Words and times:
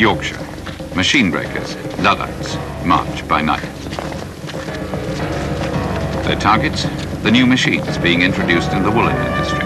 Yorkshire. 0.00 0.40
Machine 0.96 1.30
breakers, 1.30 1.76
Luddites, 1.98 2.56
march 2.86 3.28
by 3.28 3.42
night. 3.42 3.60
Their 6.24 6.36
targets? 6.36 6.84
The 7.22 7.30
new 7.30 7.44
machines 7.44 7.98
being 7.98 8.22
introduced 8.22 8.72
in 8.72 8.82
the 8.82 8.90
woolen 8.90 9.14
industry. 9.14 9.58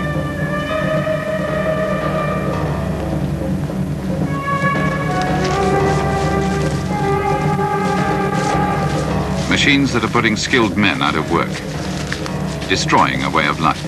Machines 9.48 9.92
that 9.92 10.02
are 10.02 10.08
putting 10.08 10.34
skilled 10.34 10.76
men 10.76 11.00
out 11.00 11.14
of 11.14 11.30
work, 11.30 11.48
destroying 12.68 13.22
a 13.22 13.30
way 13.30 13.46
of 13.46 13.60
life. 13.60 13.80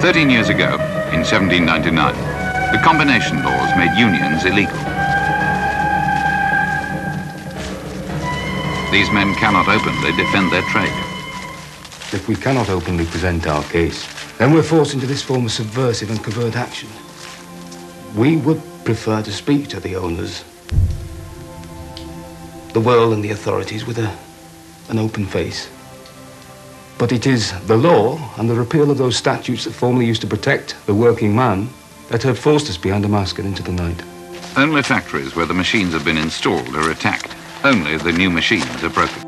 Thirteen 0.00 0.30
years 0.30 0.50
ago, 0.50 0.74
in 1.10 1.24
1799, 1.24 2.25
the 2.72 2.78
combination 2.82 3.42
laws 3.44 3.70
made 3.76 3.96
unions 3.96 4.44
illegal. 4.44 4.76
These 8.90 9.10
men 9.12 9.34
cannot 9.34 9.68
openly 9.68 10.12
defend 10.12 10.50
their 10.50 10.62
trade. 10.62 10.92
If 12.12 12.26
we 12.28 12.34
cannot 12.34 12.68
openly 12.68 13.04
present 13.04 13.46
our 13.46 13.62
case, 13.64 14.06
then 14.38 14.52
we're 14.52 14.62
forced 14.62 14.94
into 14.94 15.06
this 15.06 15.22
form 15.22 15.44
of 15.44 15.52
subversive 15.52 16.10
and 16.10 16.22
covert 16.22 16.56
action. 16.56 16.88
We 18.16 18.36
would 18.38 18.60
prefer 18.84 19.22
to 19.22 19.32
speak 19.32 19.68
to 19.68 19.80
the 19.80 19.96
owners, 19.96 20.42
the 22.72 22.80
world 22.80 23.12
and 23.12 23.22
the 23.22 23.30
authorities 23.30 23.86
with 23.86 23.98
a, 23.98 24.16
an 24.88 24.98
open 24.98 25.26
face. 25.26 25.68
But 26.98 27.12
it 27.12 27.26
is 27.26 27.52
the 27.66 27.76
law 27.76 28.18
and 28.38 28.48
the 28.48 28.54
repeal 28.54 28.90
of 28.90 28.98
those 28.98 29.16
statutes 29.16 29.64
that 29.64 29.72
formerly 29.72 30.06
used 30.06 30.22
to 30.22 30.26
protect 30.26 30.74
the 30.86 30.94
working 30.94 31.34
man 31.36 31.68
that 32.08 32.22
have 32.22 32.38
forced 32.38 32.68
us 32.68 32.76
behind 32.76 33.04
a 33.04 33.08
mask 33.08 33.38
and 33.38 33.48
into 33.48 33.62
the 33.62 33.72
night. 33.72 34.02
Only 34.56 34.82
factories 34.82 35.34
where 35.34 35.46
the 35.46 35.54
machines 35.54 35.92
have 35.92 36.04
been 36.04 36.16
installed 36.16 36.74
are 36.74 36.90
attacked. 36.90 37.34
Only 37.64 37.96
the 37.96 38.12
new 38.12 38.30
machines 38.30 38.82
are 38.82 38.90
broken. 38.90 39.22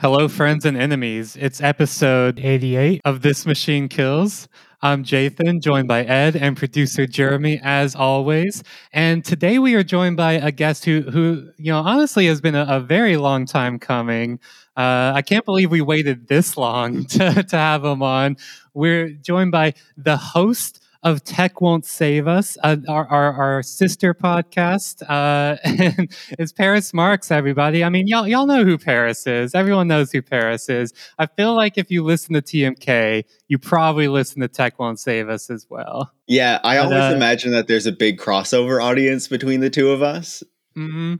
Hello, 0.00 0.26
friends 0.26 0.64
and 0.64 0.76
enemies. 0.76 1.36
It's 1.36 1.60
episode 1.60 2.40
88 2.40 3.02
of 3.04 3.22
This 3.22 3.46
Machine 3.46 3.88
Kills. 3.88 4.48
I'm 4.84 5.04
Jathan, 5.04 5.62
joined 5.62 5.86
by 5.86 6.02
Ed 6.02 6.34
and 6.34 6.56
producer 6.56 7.06
Jeremy, 7.06 7.60
as 7.62 7.94
always. 7.94 8.64
And 8.92 9.24
today 9.24 9.60
we 9.60 9.76
are 9.76 9.84
joined 9.84 10.16
by 10.16 10.32
a 10.32 10.50
guest 10.50 10.84
who, 10.84 11.02
who 11.02 11.50
you 11.56 11.70
know, 11.70 11.78
honestly 11.78 12.26
has 12.26 12.40
been 12.40 12.56
a, 12.56 12.66
a 12.68 12.80
very 12.80 13.16
long 13.16 13.46
time 13.46 13.78
coming. 13.78 14.40
Uh, 14.76 15.12
I 15.14 15.22
can't 15.22 15.44
believe 15.44 15.70
we 15.70 15.80
waited 15.80 16.28
this 16.28 16.56
long 16.56 17.04
to, 17.06 17.42
to 17.42 17.56
have 17.56 17.84
him 17.84 18.02
on. 18.02 18.36
We're 18.74 19.10
joined 19.10 19.52
by 19.52 19.74
the 19.96 20.16
host 20.16 20.82
of 21.02 21.24
Tech 21.24 21.60
Won't 21.60 21.84
Save 21.84 22.28
Us, 22.28 22.56
uh, 22.62 22.76
our, 22.88 23.06
our, 23.08 23.32
our, 23.32 23.62
sister 23.62 24.14
podcast. 24.14 25.02
Uh, 25.02 25.56
and 25.64 26.14
it's 26.38 26.52
Paris 26.52 26.94
Marks, 26.94 27.30
everybody. 27.32 27.82
I 27.82 27.88
mean, 27.88 28.06
y'all, 28.06 28.26
y'all 28.28 28.46
know 28.46 28.64
who 28.64 28.78
Paris 28.78 29.26
is. 29.26 29.54
Everyone 29.54 29.88
knows 29.88 30.12
who 30.12 30.22
Paris 30.22 30.68
is. 30.68 30.92
I 31.18 31.26
feel 31.26 31.54
like 31.54 31.76
if 31.76 31.90
you 31.90 32.04
listen 32.04 32.34
to 32.34 32.42
TMK, 32.42 33.24
you 33.48 33.58
probably 33.58 34.06
listen 34.06 34.40
to 34.42 34.48
Tech 34.48 34.78
Won't 34.78 35.00
Save 35.00 35.28
Us 35.28 35.50
as 35.50 35.66
well. 35.68 36.12
Yeah, 36.28 36.60
I 36.62 36.76
but, 36.76 36.84
always 36.84 37.12
uh, 37.12 37.16
imagine 37.16 37.50
that 37.50 37.66
there's 37.66 37.86
a 37.86 37.92
big 37.92 38.18
crossover 38.18 38.82
audience 38.82 39.26
between 39.26 39.60
the 39.60 39.70
two 39.70 39.90
of 39.90 40.02
us. 40.02 40.44
Mm-hmm. 40.76 41.16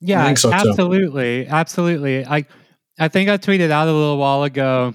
Yeah, 0.00 0.32
so 0.32 0.50
absolutely. 0.50 1.44
Too. 1.44 1.50
Absolutely. 1.50 2.24
I, 2.24 2.46
I 3.00 3.08
think 3.08 3.30
I 3.30 3.38
tweeted 3.38 3.70
out 3.70 3.88
a 3.88 3.92
little 3.92 4.18
while 4.18 4.42
ago 4.42 4.94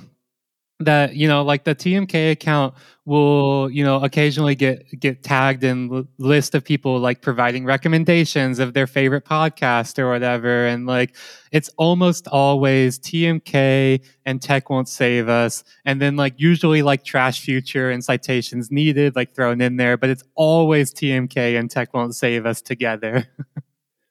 that 0.79 1.15
you 1.15 1.27
know 1.27 1.41
like 1.41 1.63
the 1.63 1.73
tmk 1.73 2.33
account 2.33 2.73
will 3.05 3.71
you 3.71 3.81
know 3.81 4.03
occasionally 4.03 4.55
get 4.55 4.83
get 4.99 5.23
tagged 5.23 5.63
in 5.63 6.05
list 6.17 6.53
of 6.53 6.65
people 6.65 6.99
like 6.99 7.21
providing 7.21 7.65
recommendations 7.65 8.59
of 8.59 8.73
their 8.73 8.85
favorite 8.85 9.25
podcast 9.25 9.97
or 9.97 10.09
whatever. 10.09 10.67
And 10.67 10.85
like 10.85 11.15
it's 11.51 11.69
almost 11.77 12.27
always 12.27 12.99
tmk 12.99 14.05
and 14.25 14.41
tech 14.41 14.69
won't 14.69 14.89
save 14.89 15.27
us. 15.27 15.63
And 15.85 15.99
then 15.99 16.15
like 16.15 16.35
usually 16.37 16.83
like 16.83 17.03
trash 17.03 17.41
future 17.41 17.89
and 17.89 18.03
citations 18.03 18.69
needed 18.69 19.15
like 19.15 19.33
thrown 19.33 19.61
in 19.61 19.77
there 19.77 19.97
but 19.97 20.11
it's 20.11 20.23
always 20.35 20.93
tmk 20.93 21.57
and 21.57 21.71
tech 21.71 21.93
won't 21.93 22.15
save 22.15 22.45
us 22.45 22.61
together 22.61 23.25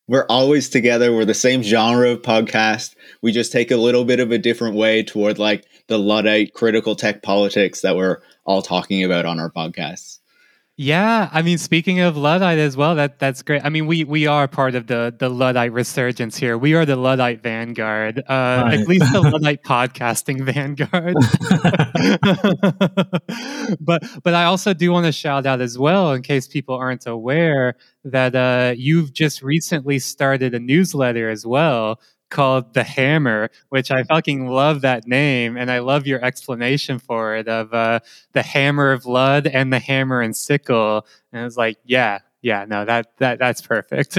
we're 0.06 0.26
always 0.28 0.69
together. 0.69 1.12
We're 1.12 1.25
the 1.25 1.34
same 1.34 1.62
genre 1.62 2.10
of 2.10 2.22
podcast. 2.22 2.94
We 3.22 3.32
just 3.32 3.53
take 3.53 3.70
a 3.70 3.76
little 3.76 4.04
bit 4.04 4.20
of 4.20 4.31
a 4.31 4.38
different 4.38 4.76
way 4.76 5.03
toward 5.03 5.38
like 5.38 5.66
the 5.88 5.98
Luddite 5.98 6.54
critical 6.54 6.94
tech 6.94 7.22
politics 7.22 7.81
that 7.81 7.97
we're 7.97 8.19
all 8.44 8.62
talking 8.62 9.04
about 9.04 9.26
on 9.26 9.41
our 9.41 9.50
podcasts. 9.50 10.19
Yeah, 10.76 11.31
I 11.32 11.43
mean, 11.43 11.59
speaking 11.59 12.00
of 12.00 12.16
Luddite 12.16 12.59
as 12.59 12.76
well, 12.76 12.97
that 12.97 13.20
that's 13.20 13.43
great. 13.43 13.64
I 13.64 13.69
mean, 13.69 13.87
we 13.87 14.03
we 14.03 14.26
are 14.26 14.48
part 14.48 14.75
of 14.75 14.88
the 14.88 15.14
the 15.16 15.28
Luddite 15.28 15.72
resurgence 15.72 16.37
here. 16.37 16.59
We 16.59 16.75
are 16.75 16.84
the 16.84 16.97
Luddite 16.97 17.44
vanguard, 17.44 18.19
uh, 18.19 18.22
right. 18.28 18.81
at 18.81 18.88
least 18.88 19.12
the 19.12 19.20
Luddite 19.31 19.62
podcasting 19.62 20.43
vanguard. 20.43 21.14
but 23.81 24.03
but 24.25 24.34
I 24.34 24.47
also 24.47 24.75
do 24.75 24.91
want 24.91 25.06
to 25.06 25.12
shout 25.12 25.47
out 25.47 25.60
as 25.60 25.78
well, 25.78 26.12
in 26.12 26.22
case 26.22 26.48
people 26.48 26.75
aren't 26.75 27.06
aware, 27.06 27.76
that 28.04 28.34
uh, 28.34 28.75
you've 28.76 29.12
just 29.12 29.42
recently 29.42 29.98
started 29.98 30.54
a 30.54 30.60
newsletter 30.60 31.31
as 31.31 31.47
well 31.47 32.00
called 32.31 32.75
The 32.75 32.82
Hammer, 32.82 33.50
which 33.69 33.91
I 33.91 34.03
fucking 34.03 34.48
love 34.48 34.81
that 34.81 35.06
name. 35.06 35.56
And 35.56 35.70
I 35.70 35.78
love 35.78 36.06
your 36.06 36.22
explanation 36.22 36.98
for 36.98 37.37
it 37.37 37.48
of 37.48 37.72
uh, 37.72 38.00
the 38.32 38.43
hammer 38.43 38.93
of 38.93 39.04
blood 39.04 39.47
and 39.47 39.72
the 39.72 39.78
hammer 39.78 40.20
and 40.20 40.37
sickle. 40.37 41.06
And 41.32 41.43
I 41.43 41.44
was 41.44 41.56
like, 41.56 41.78
yeah, 41.84 42.19
yeah, 42.43 42.64
no, 42.69 42.84
that, 42.84 43.16
that 43.19 43.38
that's 43.38 43.62
perfect. 43.62 44.19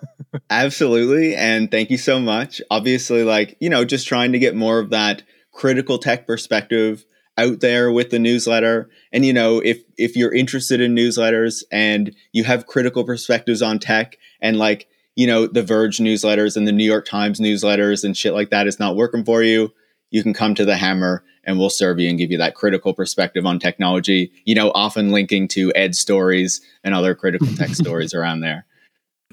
Absolutely. 0.50 1.34
And 1.34 1.70
thank 1.70 1.90
you 1.90 1.98
so 1.98 2.20
much. 2.20 2.62
Obviously, 2.70 3.24
like, 3.24 3.56
you 3.60 3.68
know, 3.68 3.84
just 3.84 4.06
trying 4.06 4.32
to 4.32 4.38
get 4.38 4.54
more 4.54 4.78
of 4.78 4.90
that 4.90 5.22
critical 5.52 5.98
tech 5.98 6.26
perspective 6.26 7.04
out 7.38 7.60
there 7.60 7.92
with 7.92 8.10
the 8.10 8.18
newsletter 8.18 8.88
and 9.12 9.24
you 9.24 9.32
know 9.32 9.60
if 9.60 9.82
if 9.98 10.16
you're 10.16 10.34
interested 10.34 10.80
in 10.80 10.94
newsletters 10.94 11.62
and 11.70 12.14
you 12.32 12.44
have 12.44 12.66
critical 12.66 13.04
perspectives 13.04 13.60
on 13.60 13.78
tech 13.78 14.16
and 14.40 14.58
like 14.58 14.88
you 15.16 15.26
know, 15.26 15.46
the 15.46 15.62
Verge 15.62 15.96
newsletters 15.96 16.56
and 16.56 16.68
the 16.68 16.72
New 16.72 16.84
York 16.84 17.06
Times 17.06 17.40
newsletters 17.40 18.04
and 18.04 18.16
shit 18.16 18.34
like 18.34 18.50
that 18.50 18.66
is 18.66 18.78
not 18.78 18.96
working 18.96 19.24
for 19.24 19.42
you, 19.42 19.72
you 20.10 20.22
can 20.22 20.34
come 20.34 20.54
to 20.54 20.64
the 20.64 20.76
Hammer 20.76 21.24
and 21.42 21.58
we'll 21.58 21.70
serve 21.70 21.98
you 21.98 22.08
and 22.08 22.18
give 22.18 22.30
you 22.30 22.38
that 22.38 22.54
critical 22.54 22.92
perspective 22.92 23.46
on 23.46 23.58
technology, 23.58 24.30
you 24.44 24.54
know, 24.54 24.70
often 24.74 25.10
linking 25.10 25.48
to 25.48 25.72
Ed 25.74 25.94
stories 25.94 26.60
and 26.84 26.94
other 26.94 27.14
critical 27.14 27.48
tech 27.54 27.70
stories 27.74 28.14
around 28.14 28.40
there. 28.40 28.66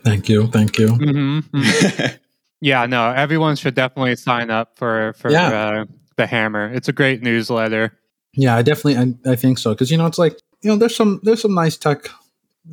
Thank 0.03 0.29
you. 0.29 0.47
Thank 0.47 0.79
you. 0.79 0.87
Mm-hmm. 0.87 1.57
mm-hmm. 1.57 2.15
yeah, 2.61 2.85
no, 2.85 3.11
everyone 3.11 3.55
should 3.57 3.75
definitely 3.75 4.15
sign 4.15 4.49
up 4.49 4.77
for, 4.77 5.13
for 5.13 5.31
yeah. 5.31 5.49
uh, 5.49 5.85
the 6.15 6.27
Hammer. 6.27 6.71
It's 6.73 6.87
a 6.87 6.93
great 6.93 7.21
newsletter. 7.21 7.97
Yeah, 8.33 8.55
I 8.55 8.61
definitely, 8.61 8.97
I, 8.97 9.31
I 9.31 9.35
think 9.35 9.57
so. 9.57 9.73
Cause 9.75 9.91
you 9.91 9.97
know, 9.97 10.05
it's 10.05 10.17
like, 10.17 10.39
you 10.61 10.69
know, 10.69 10.75
there's 10.75 10.95
some, 10.95 11.19
there's 11.23 11.41
some 11.41 11.53
nice 11.53 11.77
tech 11.77 12.09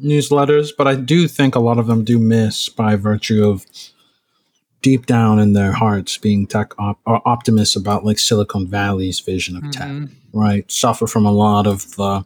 newsletters, 0.02 0.70
but 0.76 0.86
I 0.86 0.94
do 0.94 1.28
think 1.28 1.54
a 1.54 1.60
lot 1.60 1.78
of 1.78 1.86
them 1.86 2.04
do 2.04 2.18
miss 2.18 2.68
by 2.68 2.96
virtue 2.96 3.44
of 3.48 3.66
deep 4.82 5.06
down 5.06 5.38
in 5.38 5.52
their 5.52 5.72
hearts 5.72 6.16
being 6.16 6.46
tech 6.46 6.72
op- 6.78 7.00
optimists 7.06 7.76
about 7.76 8.04
like 8.04 8.18
Silicon 8.18 8.66
Valley's 8.66 9.20
vision 9.20 9.56
of 9.56 9.62
mm-hmm. 9.64 10.04
tech, 10.04 10.10
right? 10.32 10.70
Suffer 10.70 11.06
from 11.06 11.26
a 11.26 11.32
lot 11.32 11.66
of 11.66 11.96
the 11.96 12.24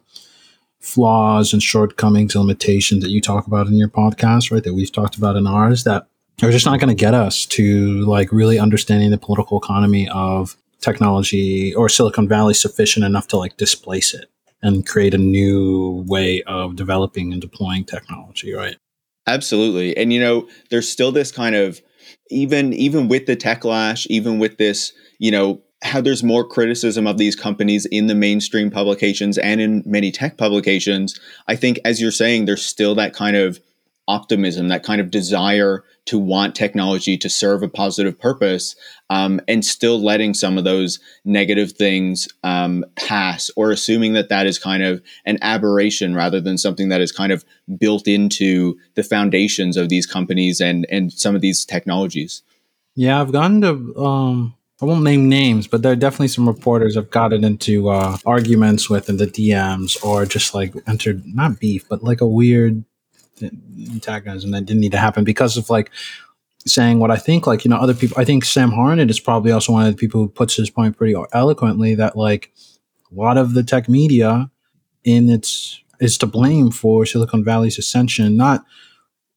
flaws 0.79 1.51
and 1.51 1.61
shortcomings 1.61 2.35
and 2.35 2.45
limitations 2.45 3.03
that 3.03 3.09
you 3.09 3.19
talk 3.19 3.47
about 3.47 3.67
in 3.67 3.73
your 3.73 3.89
podcast, 3.89 4.51
right? 4.51 4.63
That 4.63 4.73
we've 4.73 4.91
talked 4.91 5.17
about 5.17 5.35
in 5.35 5.47
ours 5.47 5.83
that 5.83 6.07
are 6.43 6.51
just 6.51 6.65
not 6.65 6.79
going 6.79 6.95
to 6.95 6.99
get 6.99 7.13
us 7.13 7.45
to 7.47 8.01
like 8.05 8.31
really 8.31 8.59
understanding 8.59 9.09
the 9.09 9.17
political 9.17 9.57
economy 9.57 10.07
of 10.09 10.55
technology 10.85 11.73
or 11.73 11.89
Silicon 11.89 12.27
Valley 12.27 12.53
sufficient 12.53 13.05
enough 13.05 13.27
to 13.29 13.37
like 13.37 13.57
displace 13.57 14.13
it 14.13 14.29
and 14.61 14.87
create 14.87 15.13
a 15.13 15.17
new 15.17 16.05
way 16.07 16.41
of 16.43 16.75
developing 16.75 17.33
and 17.33 17.41
deploying 17.41 17.83
technology, 17.83 18.53
right? 18.53 18.77
Absolutely. 19.27 19.97
And 19.97 20.13
you 20.13 20.19
know, 20.19 20.47
there's 20.69 20.89
still 20.89 21.11
this 21.11 21.31
kind 21.31 21.55
of 21.55 21.81
even 22.29 22.73
even 22.73 23.07
with 23.07 23.25
the 23.25 23.35
techlash, 23.35 24.05
even 24.07 24.39
with 24.39 24.57
this, 24.57 24.93
you 25.19 25.31
know, 25.31 25.61
how 25.83 26.01
there's 26.01 26.23
more 26.23 26.47
criticism 26.47 27.05
of 27.05 27.17
these 27.17 27.35
companies 27.35 27.85
in 27.87 28.07
the 28.07 28.15
mainstream 28.15 28.71
publications 28.71 29.37
and 29.37 29.59
in 29.59 29.83
many 29.85 30.11
tech 30.11 30.37
publications, 30.37 31.19
I 31.47 31.55
think 31.55 31.79
as 31.83 32.01
you're 32.01 32.11
saying 32.11 32.45
there's 32.45 32.65
still 32.65 32.95
that 32.95 33.13
kind 33.13 33.35
of 33.35 33.59
optimism, 34.07 34.67
that 34.69 34.83
kind 34.83 35.01
of 35.01 35.11
desire 35.11 35.83
to 36.05 36.19
want 36.19 36.55
technology 36.55 37.17
to 37.17 37.29
serve 37.29 37.63
a 37.63 37.67
positive 37.67 38.19
purpose, 38.19 38.75
um, 39.09 39.41
and 39.47 39.65
still 39.65 40.01
letting 40.01 40.33
some 40.33 40.57
of 40.57 40.63
those 40.63 40.99
negative 41.23 41.71
things 41.71 42.27
um, 42.43 42.85
pass, 42.95 43.49
or 43.55 43.71
assuming 43.71 44.13
that 44.13 44.29
that 44.29 44.45
is 44.45 44.59
kind 44.59 44.83
of 44.83 45.01
an 45.25 45.37
aberration 45.41 46.15
rather 46.15 46.39
than 46.39 46.57
something 46.57 46.89
that 46.89 47.01
is 47.01 47.11
kind 47.11 47.31
of 47.31 47.43
built 47.77 48.07
into 48.07 48.77
the 48.95 49.03
foundations 49.03 49.77
of 49.77 49.89
these 49.89 50.05
companies 50.05 50.61
and 50.61 50.85
and 50.89 51.11
some 51.13 51.35
of 51.35 51.41
these 51.41 51.65
technologies. 51.65 52.43
Yeah, 52.95 53.19
I've 53.21 53.31
gotten 53.31 53.61
to 53.61 53.97
um, 53.97 54.55
I 54.81 54.85
won't 54.85 55.03
name 55.03 55.29
names, 55.29 55.67
but 55.67 55.81
there 55.81 55.93
are 55.93 55.97
definitely 55.97 56.27
some 56.27 56.47
reporters 56.47 56.97
i've 56.97 57.09
gotten 57.09 57.43
into 57.43 57.89
uh, 57.89 58.17
arguments 58.25 58.89
with 58.89 59.09
in 59.09 59.17
the 59.17 59.27
DMs 59.27 60.03
or 60.03 60.25
just 60.25 60.53
like 60.53 60.73
entered 60.87 61.25
not 61.25 61.59
beef, 61.59 61.87
but 61.87 62.03
like 62.03 62.21
a 62.21 62.27
weird 62.27 62.83
antagonism 63.41 64.51
that 64.51 64.65
didn't 64.65 64.81
need 64.81 64.91
to 64.91 64.97
happen 64.97 65.23
because 65.23 65.57
of 65.57 65.69
like 65.69 65.91
saying 66.65 66.99
what 66.99 67.11
I 67.11 67.17
think. 67.17 67.47
Like 67.47 67.65
you 67.65 67.69
know, 67.69 67.77
other 67.77 67.93
people. 67.93 68.19
I 68.19 68.25
think 68.25 68.45
Sam 68.45 68.71
Harnett 68.71 69.09
is 69.09 69.19
probably 69.19 69.51
also 69.51 69.73
one 69.73 69.85
of 69.85 69.93
the 69.93 69.97
people 69.97 70.21
who 70.21 70.29
puts 70.29 70.55
his 70.55 70.69
point 70.69 70.97
pretty 70.97 71.15
eloquently 71.33 71.95
that 71.95 72.17
like 72.17 72.51
a 73.11 73.15
lot 73.15 73.37
of 73.37 73.53
the 73.53 73.63
tech 73.63 73.87
media 73.87 74.49
in 75.03 75.29
its 75.29 75.81
is 75.99 76.17
to 76.17 76.25
blame 76.25 76.71
for 76.71 77.05
Silicon 77.05 77.43
Valley's 77.43 77.77
ascension, 77.77 78.35
not 78.35 78.65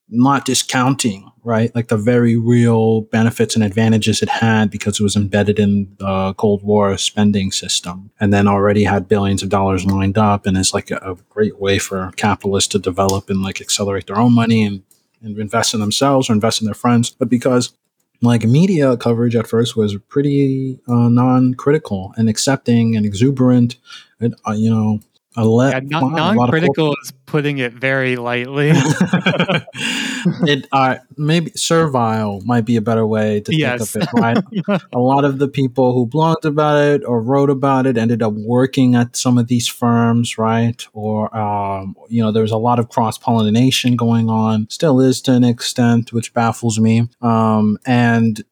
not 0.08 0.44
discounting 0.44 1.27
right? 1.44 1.74
Like 1.74 1.88
the 1.88 1.96
very 1.96 2.36
real 2.36 3.02
benefits 3.02 3.54
and 3.54 3.64
advantages 3.64 4.22
it 4.22 4.28
had 4.28 4.70
because 4.70 5.00
it 5.00 5.02
was 5.02 5.16
embedded 5.16 5.58
in 5.58 5.94
the 5.98 6.34
Cold 6.34 6.62
War 6.62 6.96
spending 6.98 7.52
system 7.52 8.10
and 8.20 8.32
then 8.32 8.48
already 8.48 8.84
had 8.84 9.08
billions 9.08 9.42
of 9.42 9.48
dollars 9.48 9.84
lined 9.84 10.18
up 10.18 10.46
and 10.46 10.56
is 10.56 10.74
like 10.74 10.90
a, 10.90 10.96
a 10.96 11.16
great 11.28 11.58
way 11.58 11.78
for 11.78 12.12
capitalists 12.16 12.68
to 12.72 12.78
develop 12.78 13.30
and 13.30 13.42
like 13.42 13.60
accelerate 13.60 14.06
their 14.06 14.18
own 14.18 14.34
money 14.34 14.64
and, 14.64 14.82
and 15.22 15.38
invest 15.38 15.74
in 15.74 15.80
themselves 15.80 16.28
or 16.28 16.32
invest 16.32 16.60
in 16.60 16.66
their 16.66 16.74
friends. 16.74 17.10
But 17.10 17.28
because 17.28 17.72
like 18.20 18.44
media 18.44 18.96
coverage 18.96 19.36
at 19.36 19.46
first 19.46 19.76
was 19.76 19.96
pretty 20.08 20.80
uh, 20.88 21.08
non-critical 21.08 22.12
and 22.16 22.28
accepting 22.28 22.96
and 22.96 23.06
exuberant 23.06 23.76
and 24.20 24.34
uh, 24.46 24.52
you 24.52 24.70
know 24.70 25.00
a 25.36 25.70
yeah, 25.70 25.80
non- 25.82 26.14
non-critical 26.14 26.96
is 27.02 27.12
putting 27.26 27.58
it 27.58 27.72
very 27.74 28.16
lightly. 28.16 28.70
it 28.74 30.66
uh, 30.72 30.96
maybe 31.16 31.50
servile 31.54 32.40
might 32.44 32.64
be 32.64 32.76
a 32.76 32.80
better 32.80 33.06
way 33.06 33.40
to 33.40 33.54
yes. 33.54 33.92
think 33.92 34.04
of 34.04 34.14
it. 34.14 34.20
Right, 34.20 34.82
a 34.92 34.98
lot 34.98 35.24
of 35.24 35.38
the 35.38 35.48
people 35.48 35.92
who 35.92 36.06
blogged 36.06 36.44
about 36.44 36.82
it 36.82 37.04
or 37.04 37.20
wrote 37.20 37.50
about 37.50 37.86
it 37.86 37.96
ended 37.98 38.22
up 38.22 38.32
working 38.32 38.94
at 38.94 39.16
some 39.16 39.38
of 39.38 39.48
these 39.48 39.68
firms, 39.68 40.38
right? 40.38 40.84
Or 40.92 41.34
um, 41.36 41.94
you 42.08 42.22
know, 42.22 42.32
there 42.32 42.42
was 42.42 42.52
a 42.52 42.56
lot 42.58 42.78
of 42.78 42.88
cross 42.88 43.18
pollination 43.18 43.96
going 43.96 44.30
on. 44.30 44.68
Still 44.70 45.00
is 45.00 45.20
to 45.22 45.32
an 45.32 45.44
extent, 45.44 46.12
which 46.12 46.32
baffles 46.32 46.80
me. 46.80 47.08
Um, 47.20 47.78
and 47.86 48.42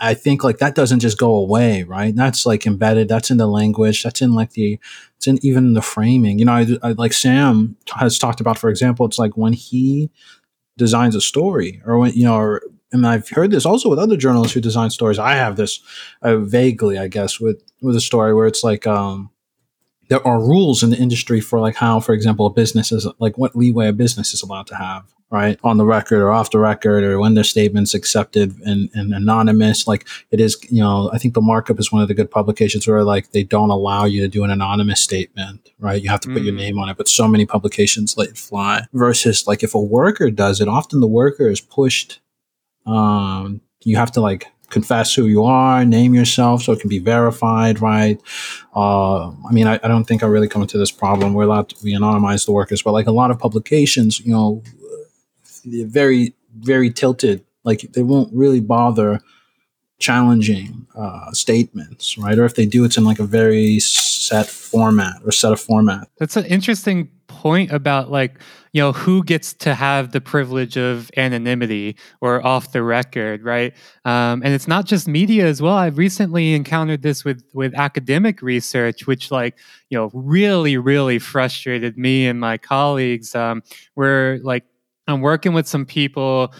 I 0.00 0.14
think 0.14 0.42
like 0.42 0.58
that 0.58 0.74
doesn't 0.74 1.00
just 1.00 1.18
go 1.18 1.34
away, 1.36 1.82
right? 1.82 2.14
That's 2.14 2.46
like 2.46 2.66
embedded. 2.66 3.08
That's 3.08 3.30
in 3.30 3.36
the 3.36 3.46
language. 3.46 4.02
That's 4.02 4.22
in 4.22 4.34
like 4.34 4.52
the, 4.52 4.78
it's 5.16 5.26
in 5.26 5.38
even 5.44 5.74
the 5.74 5.82
framing. 5.82 6.38
You 6.38 6.46
know, 6.46 6.52
I, 6.52 6.66
I, 6.82 6.92
like 6.92 7.12
Sam 7.12 7.76
has 7.94 8.18
talked 8.18 8.40
about, 8.40 8.58
for 8.58 8.70
example, 8.70 9.04
it's 9.04 9.18
like 9.18 9.36
when 9.36 9.52
he 9.52 10.10
designs 10.78 11.14
a 11.14 11.20
story, 11.20 11.82
or 11.84 11.98
when 11.98 12.12
you 12.12 12.24
know, 12.24 12.36
or, 12.36 12.62
and 12.92 13.06
I've 13.06 13.28
heard 13.28 13.50
this 13.50 13.66
also 13.66 13.90
with 13.90 13.98
other 13.98 14.16
journalists 14.16 14.54
who 14.54 14.60
design 14.60 14.90
stories. 14.90 15.18
I 15.18 15.34
have 15.34 15.56
this 15.56 15.80
uh, 16.22 16.38
vaguely, 16.38 16.98
I 16.98 17.08
guess, 17.08 17.38
with 17.38 17.62
with 17.82 17.96
a 17.96 18.00
story 18.00 18.32
where 18.32 18.46
it's 18.46 18.64
like, 18.64 18.86
um, 18.86 19.30
there 20.08 20.26
are 20.26 20.40
rules 20.40 20.82
in 20.82 20.90
the 20.90 20.96
industry 20.96 21.40
for 21.40 21.60
like 21.60 21.76
how, 21.76 22.00
for 22.00 22.12
example, 22.14 22.46
a 22.46 22.50
business 22.50 22.92
is 22.92 23.06
like 23.18 23.36
what 23.36 23.56
leeway 23.56 23.88
a 23.88 23.92
business 23.92 24.32
is 24.32 24.42
allowed 24.42 24.68
to 24.68 24.76
have 24.76 25.15
right 25.30 25.58
on 25.64 25.76
the 25.76 25.84
record 25.84 26.20
or 26.20 26.30
off 26.30 26.50
the 26.50 26.58
record 26.58 27.02
or 27.02 27.18
when 27.18 27.34
their 27.34 27.44
statements 27.44 27.94
accepted 27.94 28.54
and, 28.60 28.88
and 28.94 29.12
anonymous 29.12 29.86
like 29.86 30.06
it 30.30 30.40
is 30.40 30.56
you 30.70 30.80
know 30.80 31.10
i 31.12 31.18
think 31.18 31.34
the 31.34 31.40
markup 31.40 31.80
is 31.80 31.90
one 31.90 32.00
of 32.00 32.08
the 32.08 32.14
good 32.14 32.30
publications 32.30 32.86
where 32.86 33.02
like 33.02 33.32
they 33.32 33.42
don't 33.42 33.70
allow 33.70 34.04
you 34.04 34.20
to 34.20 34.28
do 34.28 34.44
an 34.44 34.50
anonymous 34.50 35.00
statement 35.00 35.72
right 35.80 36.02
you 36.02 36.08
have 36.08 36.20
to 36.20 36.28
put 36.28 36.42
mm. 36.42 36.46
your 36.46 36.54
name 36.54 36.78
on 36.78 36.88
it 36.88 36.96
but 36.96 37.08
so 37.08 37.26
many 37.26 37.44
publications 37.44 38.16
let 38.16 38.28
it 38.28 38.38
fly 38.38 38.82
versus 38.92 39.46
like 39.46 39.62
if 39.62 39.74
a 39.74 39.80
worker 39.80 40.30
does 40.30 40.60
it 40.60 40.68
often 40.68 41.00
the 41.00 41.06
worker 41.06 41.48
is 41.48 41.60
pushed 41.60 42.20
um 42.86 43.60
you 43.82 43.96
have 43.96 44.12
to 44.12 44.20
like 44.20 44.46
confess 44.70 45.14
who 45.14 45.26
you 45.26 45.44
are, 45.44 45.84
name 45.84 46.14
yourself 46.14 46.62
so 46.62 46.72
it 46.72 46.80
can 46.80 46.88
be 46.88 46.98
verified, 46.98 47.80
right? 47.80 48.20
Uh, 48.74 49.28
I 49.28 49.52
mean, 49.52 49.66
I, 49.66 49.74
I, 49.82 49.88
don't 49.88 50.04
think 50.04 50.22
I 50.22 50.26
really 50.26 50.48
come 50.48 50.62
into 50.62 50.76
this 50.76 50.90
problem. 50.90 51.34
We're 51.34 51.44
allowed 51.44 51.68
to 51.68 51.76
we 51.84 51.94
anonymize 51.94 52.46
the 52.46 52.52
workers, 52.52 52.82
but 52.82 52.92
like 52.92 53.06
a 53.06 53.12
lot 53.12 53.30
of 53.30 53.38
publications, 53.38 54.20
you 54.20 54.32
know, 54.32 54.62
very 55.66 56.34
very 56.58 56.90
tilted. 56.90 57.44
Like 57.64 57.80
they 57.92 58.02
won't 58.02 58.32
really 58.32 58.60
bother 58.60 59.20
challenging 59.98 60.86
uh, 60.94 61.32
statements, 61.32 62.18
right? 62.18 62.38
Or 62.38 62.44
if 62.44 62.54
they 62.54 62.66
do, 62.66 62.84
it's 62.84 62.96
in 62.96 63.04
like 63.04 63.18
a 63.18 63.24
very 63.24 63.80
set 63.80 64.46
format 64.46 65.20
or 65.24 65.32
set 65.32 65.52
of 65.52 65.60
format. 65.60 66.08
That's 66.18 66.36
an 66.36 66.44
interesting 66.44 67.10
point 67.28 67.70
about 67.70 68.10
like 68.10 68.40
you 68.72 68.80
know 68.80 68.92
who 68.92 69.22
gets 69.22 69.52
to 69.52 69.74
have 69.74 70.12
the 70.12 70.20
privilege 70.20 70.76
of 70.76 71.10
anonymity 71.16 71.96
or 72.20 72.44
off 72.46 72.72
the 72.72 72.82
record 72.82 73.42
right 73.42 73.74
um, 74.04 74.42
and 74.44 74.54
it's 74.54 74.66
not 74.66 74.86
just 74.86 75.06
media 75.06 75.44
as 75.46 75.60
well 75.60 75.74
i've 75.74 75.98
recently 75.98 76.54
encountered 76.54 77.02
this 77.02 77.24
with 77.24 77.44
with 77.52 77.74
academic 77.74 78.42
research 78.42 79.06
which 79.06 79.30
like 79.30 79.58
you 79.90 79.98
know 79.98 80.10
really 80.14 80.76
really 80.76 81.18
frustrated 81.18 81.98
me 81.98 82.26
and 82.26 82.40
my 82.40 82.56
colleagues 82.56 83.34
um, 83.34 83.62
where 83.94 84.38
like 84.38 84.64
I'm 85.08 85.20
working 85.20 85.52
with 85.52 85.68
some 85.68 85.86
people. 85.86 86.52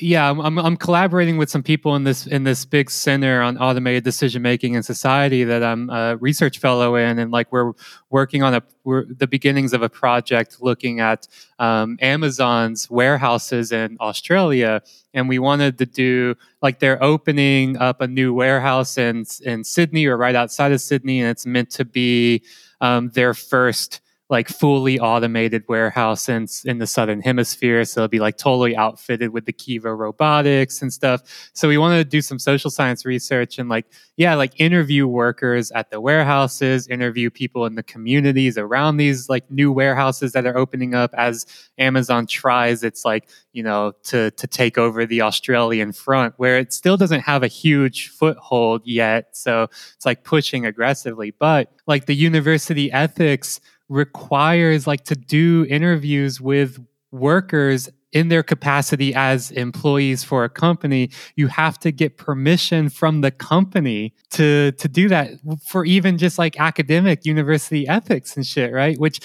Yeah, 0.00 0.30
I'm, 0.30 0.58
I'm 0.58 0.76
collaborating 0.76 1.36
with 1.36 1.50
some 1.50 1.62
people 1.62 1.94
in 1.94 2.04
this 2.04 2.26
in 2.26 2.44
this 2.44 2.64
big 2.64 2.90
center 2.90 3.42
on 3.42 3.58
automated 3.58 4.02
decision 4.02 4.42
making 4.42 4.74
in 4.74 4.82
society 4.82 5.44
that 5.44 5.62
I'm 5.62 5.88
a 5.90 6.16
research 6.16 6.58
fellow 6.58 6.96
in, 6.96 7.18
and 7.18 7.30
like 7.30 7.50
we're 7.52 7.72
working 8.10 8.42
on 8.42 8.54
a 8.54 8.62
we're 8.84 9.04
the 9.06 9.26
beginnings 9.26 9.72
of 9.72 9.82
a 9.82 9.88
project 9.88 10.58
looking 10.60 11.00
at 11.00 11.28
um, 11.58 11.98
Amazon's 12.00 12.90
warehouses 12.90 13.72
in 13.72 13.96
Australia, 14.00 14.82
and 15.12 15.28
we 15.28 15.38
wanted 15.38 15.78
to 15.78 15.86
do 15.86 16.34
like 16.60 16.80
they're 16.80 17.02
opening 17.02 17.76
up 17.78 18.00
a 18.00 18.06
new 18.06 18.34
warehouse 18.34 18.98
in 18.98 19.24
in 19.44 19.64
Sydney 19.64 20.06
or 20.06 20.16
right 20.16 20.34
outside 20.34 20.72
of 20.72 20.80
Sydney, 20.80 21.20
and 21.20 21.30
it's 21.30 21.46
meant 21.46 21.70
to 21.70 21.84
be 21.84 22.42
um, 22.80 23.10
their 23.10 23.32
first 23.34 24.00
like 24.30 24.48
fully 24.48 24.98
automated 24.98 25.64
warehouse 25.68 26.28
in, 26.28 26.46
in 26.64 26.78
the 26.78 26.86
southern 26.86 27.20
hemisphere 27.20 27.84
so 27.84 28.00
it'll 28.00 28.08
be 28.08 28.20
like 28.20 28.36
totally 28.36 28.76
outfitted 28.76 29.30
with 29.30 29.44
the 29.46 29.52
kiva 29.52 29.94
robotics 29.94 30.80
and 30.80 30.92
stuff. 30.92 31.50
So 31.52 31.68
we 31.68 31.78
wanted 31.78 31.98
to 31.98 32.04
do 32.04 32.22
some 32.22 32.38
social 32.38 32.70
science 32.70 33.04
research 33.04 33.58
and 33.58 33.68
like 33.68 33.86
yeah 34.16 34.34
like 34.34 34.58
interview 34.60 35.06
workers 35.06 35.70
at 35.72 35.90
the 35.90 36.00
warehouses 36.00 36.86
interview 36.88 37.30
people 37.30 37.66
in 37.66 37.74
the 37.74 37.82
communities 37.82 38.56
around 38.56 38.96
these 38.96 39.28
like 39.28 39.50
new 39.50 39.72
warehouses 39.72 40.32
that 40.32 40.46
are 40.46 40.56
opening 40.56 40.94
up 40.94 41.12
as 41.14 41.46
amazon 41.78 42.26
tries 42.26 42.82
its 42.84 43.04
like 43.04 43.28
you 43.52 43.62
know 43.62 43.92
to 44.04 44.30
to 44.32 44.46
take 44.46 44.78
over 44.78 45.04
the 45.04 45.20
australian 45.20 45.92
front 45.92 46.34
where 46.36 46.58
it 46.58 46.72
still 46.72 46.96
doesn't 46.96 47.20
have 47.20 47.42
a 47.42 47.48
huge 47.48 48.08
foothold 48.08 48.82
yet. 48.84 49.36
So 49.36 49.64
it's 49.64 50.04
like 50.04 50.24
pushing 50.24 50.66
aggressively. 50.66 51.30
But 51.30 51.72
like 51.86 52.06
the 52.06 52.14
university 52.14 52.90
ethics 52.92 53.60
requires 53.88 54.86
like 54.86 55.04
to 55.04 55.14
do 55.14 55.66
interviews 55.68 56.40
with 56.40 56.84
workers 57.10 57.88
in 58.12 58.28
their 58.28 58.42
capacity 58.42 59.14
as 59.14 59.50
employees 59.52 60.24
for 60.24 60.44
a 60.44 60.48
company 60.48 61.10
you 61.36 61.48
have 61.48 61.78
to 61.78 61.92
get 61.92 62.16
permission 62.16 62.88
from 62.88 63.20
the 63.20 63.30
company 63.30 64.14
to 64.30 64.72
to 64.72 64.88
do 64.88 65.08
that 65.08 65.30
for 65.66 65.84
even 65.84 66.16
just 66.16 66.38
like 66.38 66.58
academic 66.58 67.26
university 67.26 67.86
ethics 67.86 68.36
and 68.36 68.46
shit 68.46 68.72
right 68.72 68.98
which 68.98 69.20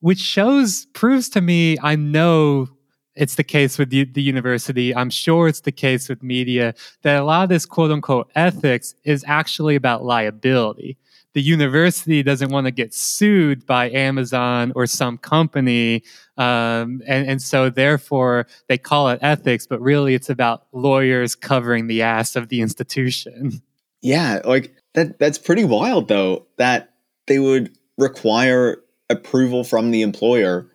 which 0.00 0.18
shows 0.18 0.86
proves 0.92 1.28
to 1.28 1.40
me 1.40 1.78
i 1.82 1.96
know 1.96 2.68
it's 3.14 3.34
the 3.34 3.44
case 3.44 3.78
with 3.78 3.90
the, 3.90 4.04
the, 4.04 4.22
university. 4.22 4.94
I'm 4.94 5.10
sure 5.10 5.46
it's 5.46 5.60
the 5.60 5.72
case 5.72 6.08
with 6.08 6.22
media 6.22 6.74
that 7.02 7.20
a 7.20 7.24
lot 7.24 7.42
of 7.42 7.48
this 7.50 7.66
quote 7.66 7.90
unquote 7.90 8.30
ethics 8.34 8.94
is 9.04 9.22
actually 9.26 9.74
about 9.74 10.02
liability 10.04 10.96
the 11.34 11.42
university 11.42 12.22
doesn't 12.22 12.50
want 12.50 12.66
to 12.66 12.70
get 12.70 12.94
sued 12.94 13.66
by 13.66 13.90
Amazon 13.90 14.72
or 14.74 14.86
some 14.86 15.18
company. 15.18 16.02
Um, 16.36 17.02
and, 17.06 17.28
and 17.28 17.42
so 17.42 17.70
therefore 17.70 18.46
they 18.68 18.78
call 18.78 19.08
it 19.10 19.18
ethics, 19.22 19.66
but 19.66 19.80
really 19.80 20.14
it's 20.14 20.30
about 20.30 20.66
lawyers 20.72 21.34
covering 21.34 21.86
the 21.86 22.02
ass 22.02 22.36
of 22.36 22.48
the 22.48 22.60
institution. 22.60 23.62
Yeah, 24.04 24.40
like 24.44 24.74
that 24.94 25.20
that's 25.20 25.38
pretty 25.38 25.64
wild 25.64 26.08
though, 26.08 26.48
that 26.58 26.92
they 27.28 27.38
would 27.38 27.72
require 27.96 28.82
approval 29.08 29.62
from 29.62 29.92
the 29.92 30.02
employer. 30.02 30.68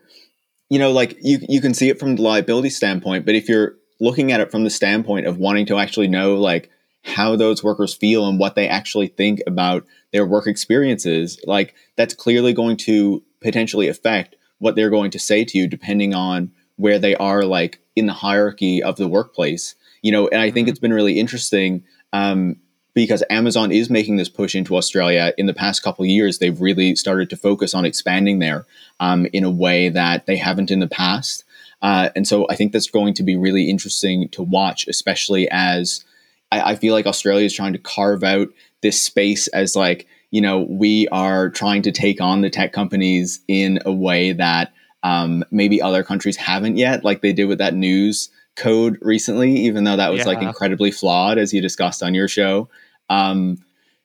You 0.70 0.80
know, 0.80 0.94
like 0.94 1.18
you 1.22 1.40
you 1.50 1.60
can 1.60 1.74
see 1.74 1.90
it 1.90 2.00
from 2.00 2.16
the 2.16 2.22
liability 2.22 2.70
standpoint, 2.70 3.26
but 3.26 3.36
if 3.36 3.50
you're 3.50 3.76
looking 4.00 4.32
at 4.32 4.40
it 4.40 4.50
from 4.50 4.64
the 4.64 4.70
standpoint 4.70 5.28
of 5.28 5.38
wanting 5.38 5.66
to 5.66 5.78
actually 5.78 6.08
know 6.08 6.36
like 6.36 6.70
how 7.04 7.36
those 7.36 7.64
workers 7.64 7.94
feel 7.94 8.28
and 8.28 8.40
what 8.40 8.56
they 8.56 8.68
actually 8.68 9.08
think 9.08 9.42
about 9.48 9.86
their 10.14 10.26
work 10.26 10.48
experiences, 10.48 11.40
like 11.46 11.76
that's 11.96 12.14
clearly 12.14 12.54
going 12.54 12.78
to 12.78 13.24
potentially 13.42 13.88
affect 13.88 14.36
what 14.60 14.76
they're 14.76 14.90
going 14.90 15.12
to 15.12 15.20
say 15.20 15.46
to 15.46 15.58
you 15.58 15.68
depending 15.68 16.14
on 16.14 16.52
where 16.78 17.00
they 17.00 17.16
are 17.16 17.44
like 17.44 17.80
in 17.96 18.06
the 18.06 18.14
hierarchy 18.14 18.82
of 18.82 18.96
the 18.98 19.08
workplace. 19.08 19.76
You 20.02 20.12
know, 20.12 20.28
and 20.28 20.42
I 20.42 20.52
think 20.52 20.66
mm-hmm. 20.66 20.72
it's 20.72 20.80
been 20.80 20.94
really 20.94 21.20
interesting 21.20 21.84
um, 22.14 22.58
because 22.94 23.24
Amazon 23.30 23.72
is 23.72 23.90
making 23.90 24.16
this 24.16 24.30
push 24.30 24.56
into 24.56 24.76
Australia. 24.76 25.34
In 25.38 25.46
the 25.46 25.54
past 25.54 25.84
couple 25.84 26.06
years, 26.06 26.40
they've 26.40 26.60
really 26.60 26.96
started 26.96 27.30
to 27.30 27.38
focus 27.38 27.74
on 27.74 27.86
expanding 27.86 28.40
there 28.40 28.66
um, 29.00 29.28
in 29.34 29.44
a 29.44 29.52
way 29.52 29.90
that 29.90 30.26
they 30.26 30.38
haven't 30.38 30.72
in 30.72 30.80
the 30.80 30.88
past. 30.88 31.44
Uh, 31.82 32.10
and 32.16 32.28
so 32.28 32.48
I 32.50 32.56
think 32.56 32.72
that's 32.72 32.90
going 32.90 33.14
to 33.16 33.24
be 33.24 33.36
really 33.36 33.70
interesting 33.70 34.30
to 34.30 34.42
watch, 34.42 34.88
especially 34.88 35.48
as 35.52 36.06
I, 36.52 36.72
I 36.72 36.76
feel 36.76 36.94
like 36.94 37.06
Australia 37.06 37.46
is 37.46 37.54
trying 37.54 37.74
to 37.74 37.80
carve 37.80 38.24
out 38.24 38.50
this 38.82 39.02
space 39.02 39.48
as 39.50 39.76
like 39.76 40.08
you 40.32 40.42
know 40.42 40.66
we 40.70 41.08
are 41.10 41.50
trying 41.50 41.82
to 41.84 41.92
take 41.92 42.22
on 42.22 42.42
the 42.42 42.50
tech 42.50 42.74
companies 42.74 43.40
in 43.48 43.80
a 43.86 43.92
way 43.92 44.34
that 44.34 44.74
um, 45.04 45.44
maybe 45.52 45.82
other 45.82 46.04
countries 46.04 46.38
haven't 46.38 46.78
yet, 46.78 47.04
like 47.04 47.22
they 47.22 47.34
did 47.34 47.46
with 47.46 47.60
that 47.60 47.74
news 47.74 48.30
code 48.56 48.98
recently, 49.02 49.56
even 49.56 49.84
though 49.84 49.96
that 49.96 50.12
was 50.12 50.20
yeah. 50.20 50.26
like 50.26 50.42
incredibly 50.42 50.92
flawed, 50.92 51.38
as 51.38 51.54
you 51.54 51.62
discussed 51.62 52.04
on 52.04 52.14
your 52.14 52.28
show. 52.28 52.68
Um, 53.10 53.58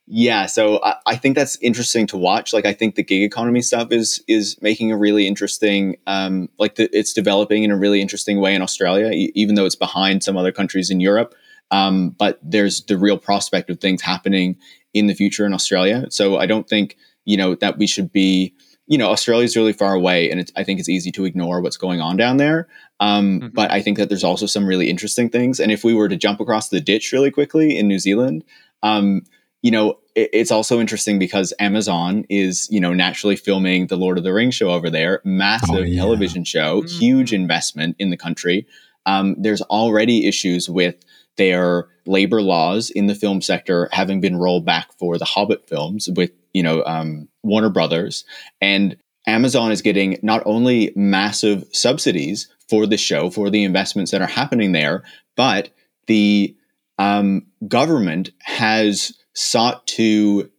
yeah, 0.06 0.46
so 0.46 0.82
I, 0.82 0.96
I, 1.06 1.16
think 1.16 1.37
that's 1.37 1.56
interesting 1.62 2.06
to 2.08 2.18
watch. 2.18 2.52
Like, 2.52 2.66
I 2.66 2.72
think 2.72 2.96
the 2.96 3.02
gig 3.02 3.22
economy 3.22 3.62
stuff 3.62 3.90
is 3.90 4.22
is 4.28 4.61
making 4.61 4.92
a 4.92 4.96
really 4.96 5.26
interesting, 5.26 5.96
um, 6.06 6.49
like 6.58 6.75
the, 6.75 6.88
it's 6.96 7.12
developing 7.12 7.62
in 7.62 7.70
a 7.70 7.76
really 7.76 8.00
interesting 8.00 8.38
way 8.40 8.54
in 8.54 8.62
Australia, 8.62 9.11
e- 9.11 9.32
even 9.34 9.54
though 9.54 9.64
it's 9.64 9.76
behind 9.76 10.22
some 10.22 10.37
other 10.37 10.52
countries 10.52 10.90
in 10.90 11.00
Europe. 11.00 11.34
Um, 11.73 12.11
but 12.11 12.38
there's 12.43 12.85
the 12.85 12.97
real 12.97 13.19
prospect 13.19 13.69
of 13.71 13.81
things 13.81 14.00
happening 14.00 14.57
in 14.95 15.09
the 15.09 15.14
future 15.14 15.45
in 15.45 15.55
Australia. 15.55 16.07
So 16.11 16.37
I 16.37 16.47
don't 16.47 16.69
think 16.69 16.97
you 17.25 17.37
know 17.37 17.57
that 17.57 17.79
we 17.79 17.88
should 17.88 18.12
be 18.12 18.55
you 18.93 18.99
know, 18.99 19.11
Australia 19.11 19.45
is 19.45 19.57
really 19.57 19.73
far 19.73 19.95
away, 19.95 20.31
and 20.31 20.50
I 20.57 20.64
think 20.64 20.81
it's 20.81 20.88
easy 20.88 21.11
to 21.12 21.25
ignore 21.25 21.61
what's 21.61 21.76
going 21.76 22.00
on 22.00 22.17
down 22.17 22.37
there. 22.37 22.69
Um, 23.00 23.41
mm-hmm. 23.41 23.49
But 23.55 23.71
I 23.71 23.81
think 23.81 23.97
that 23.97 24.09
there's 24.09 24.25
also 24.25 24.47
some 24.47 24.67
really 24.67 24.91
interesting 24.91 25.31
things. 25.31 25.61
And 25.61 25.71
if 25.73 25.85
we 25.85 25.95
were 25.95 26.09
to 26.09 26.17
jump 26.17 26.41
across 26.41 26.69
the 26.69 26.81
ditch 26.81 27.12
really 27.12 27.31
quickly 27.31 27.79
in 27.79 27.88
New 27.88 27.99
Zealand, 27.99 28.45
um, 28.83 29.23
you 29.62 29.71
know, 29.71 29.99
it, 30.14 30.31
it's 30.33 30.50
also 30.50 30.81
interesting 30.81 31.19
because 31.19 31.55
Amazon 31.61 32.25
is, 32.29 32.69
you 32.71 32.81
know, 32.81 32.93
naturally 32.93 33.37
filming 33.37 33.87
the 33.87 33.97
Lord 33.97 34.19
of 34.19 34.25
the 34.25 34.33
Rings 34.35 34.57
show 34.57 34.71
over 34.71 34.91
there, 34.91 35.23
massive 35.25 35.75
oh, 35.75 35.83
yeah. 35.83 36.00
television 36.00 36.45
show, 36.45 36.83
mm-hmm. 36.83 36.99
huge 36.99 37.33
investment 37.33 37.97
in 37.99 38.11
the 38.11 38.17
country. 38.17 38.67
Um, 39.07 39.37
there's 39.38 39.62
already 39.62 40.26
issues 40.26 40.69
with 40.69 40.97
their 41.36 41.88
labor 42.06 42.42
laws 42.42 42.90
in 42.90 43.06
the 43.06 43.14
film 43.14 43.40
sector 43.40 43.88
having 43.92 44.20
been 44.20 44.36
rolled 44.36 44.64
back 44.64 44.92
for 44.98 45.18
the 45.18 45.24
Hobbit 45.24 45.68
films 45.68 46.08
with 46.14 46.30
you 46.52 46.62
know 46.62 46.82
um, 46.84 47.28
Warner 47.42 47.70
Brothers. 47.70 48.24
And 48.60 48.96
Amazon 49.26 49.70
is 49.70 49.82
getting 49.82 50.18
not 50.22 50.42
only 50.44 50.92
massive 50.96 51.64
subsidies 51.72 52.48
for 52.68 52.86
the 52.86 52.96
show 52.96 53.30
for 53.30 53.50
the 53.50 53.64
investments 53.64 54.10
that 54.10 54.22
are 54.22 54.26
happening 54.26 54.72
there, 54.72 55.04
but 55.36 55.70
the 56.06 56.56
um, 56.98 57.46
government 57.68 58.30
has 58.40 59.12
sought 59.34 59.86
to 59.86 60.50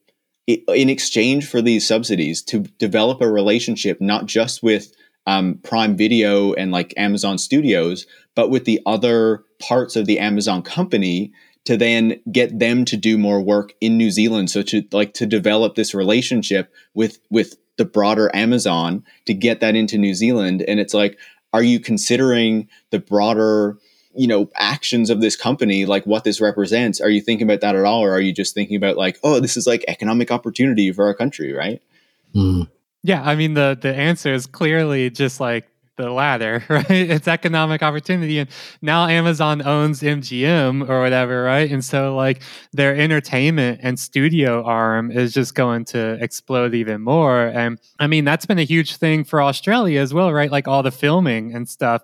in 0.48 0.90
exchange 0.90 1.48
for 1.48 1.62
these 1.62 1.88
subsidies 1.88 2.42
to 2.42 2.60
develop 2.60 3.22
a 3.22 3.32
relationship 3.32 4.02
not 4.02 4.26
just 4.26 4.62
with 4.62 4.94
um, 5.28 5.60
Prime 5.64 5.96
Video 5.96 6.54
and 6.54 6.72
like 6.72 6.94
Amazon 6.98 7.38
Studios, 7.38 8.06
but 8.36 8.50
with 8.50 8.66
the 8.66 8.82
other 8.86 9.44
parts 9.60 9.96
of 9.96 10.06
the 10.06 10.20
Amazon 10.20 10.62
company 10.62 11.32
to 11.66 11.78
then 11.78 12.20
get 12.32 12.60
them 12.60 12.84
to 12.86 12.98
do 12.98 13.18
more 13.18 13.42
work 13.42 13.74
in 13.80 13.98
New 13.98 14.12
Zealand. 14.12 14.50
So 14.52 14.62
to 14.64 14.84
like 14.92 15.14
to 15.14 15.26
develop 15.26 15.76
this 15.76 15.94
relationship 15.94 16.74
with 16.94 17.20
with 17.30 17.56
the 17.78 17.86
broader 17.86 18.30
Amazon 18.36 19.04
to 19.26 19.34
get 19.34 19.60
that 19.62 19.76
into 19.76 19.98
New 19.98 20.14
Zealand. 20.14 20.64
And 20.68 20.80
it's 20.80 20.94
like, 20.94 21.18
are 21.54 21.64
you 21.64 21.80
considering 21.80 22.68
the 22.92 23.00
broader 23.00 23.78
you 24.16 24.28
know 24.28 24.48
actions 24.56 25.10
of 25.10 25.22
this 25.22 25.36
company 25.36 25.88
like 25.88 26.06
what 26.06 26.24
this 26.24 26.40
represents 26.40 27.02
are 27.02 27.10
you 27.10 27.20
thinking 27.20 27.48
about 27.48 27.62
that 27.62 27.76
at 27.76 27.84
all 27.84 28.04
or 28.04 28.12
are 28.12 28.22
you 28.22 28.32
just 28.32 28.54
thinking 28.54 28.76
about 28.76 28.96
like 28.96 29.18
oh 29.24 29.40
this 29.40 29.58
is 29.58 29.66
like 29.66 29.84
economic 29.88 30.30
opportunity 30.30 30.92
for 30.92 31.06
our 31.06 31.16
country 31.16 31.52
right 31.52 31.82
mm. 32.36 32.70
Yeah 33.04 33.22
i 33.24 33.36
mean 33.36 33.54
the 33.54 33.78
the 33.82 33.94
answer 33.94 34.34
is 34.34 34.46
clearly 34.46 35.10
just 35.10 35.40
like 35.40 35.68
the 35.96 36.10
latter, 36.10 36.64
right? 36.70 36.90
It's 36.90 37.28
economic 37.28 37.84
opportunity. 37.84 38.40
And 38.40 38.50
now 38.82 39.08
Amazon 39.08 39.62
owns 39.66 40.02
MGM 40.02 40.90
or 40.90 41.02
whatever, 41.02 41.44
right? 41.44 41.70
And 41.70 41.84
so, 41.84 42.16
like, 42.16 42.42
their 42.72 42.96
entertainment 42.96 43.80
and 43.84 44.00
studio 44.00 44.64
arm 44.64 45.12
is 45.12 45.34
just 45.34 45.56
going 45.56 45.86
to 45.86 46.18
explode 46.22 46.74
even 46.74 47.02
more. 47.02 47.48
And 47.48 47.80
I 48.00 48.08
mean, 48.08 48.26
that's 48.26 48.46
been 48.46 48.60
a 48.60 48.64
huge 48.64 48.98
thing 48.98 49.24
for 49.24 49.42
Australia 49.42 50.00
as 50.00 50.14
well, 50.14 50.34
right? 50.34 50.52
Like, 50.52 50.68
all 50.68 50.84
the 50.84 50.92
filming 50.92 51.54
and 51.54 51.68
stuff. 51.68 52.04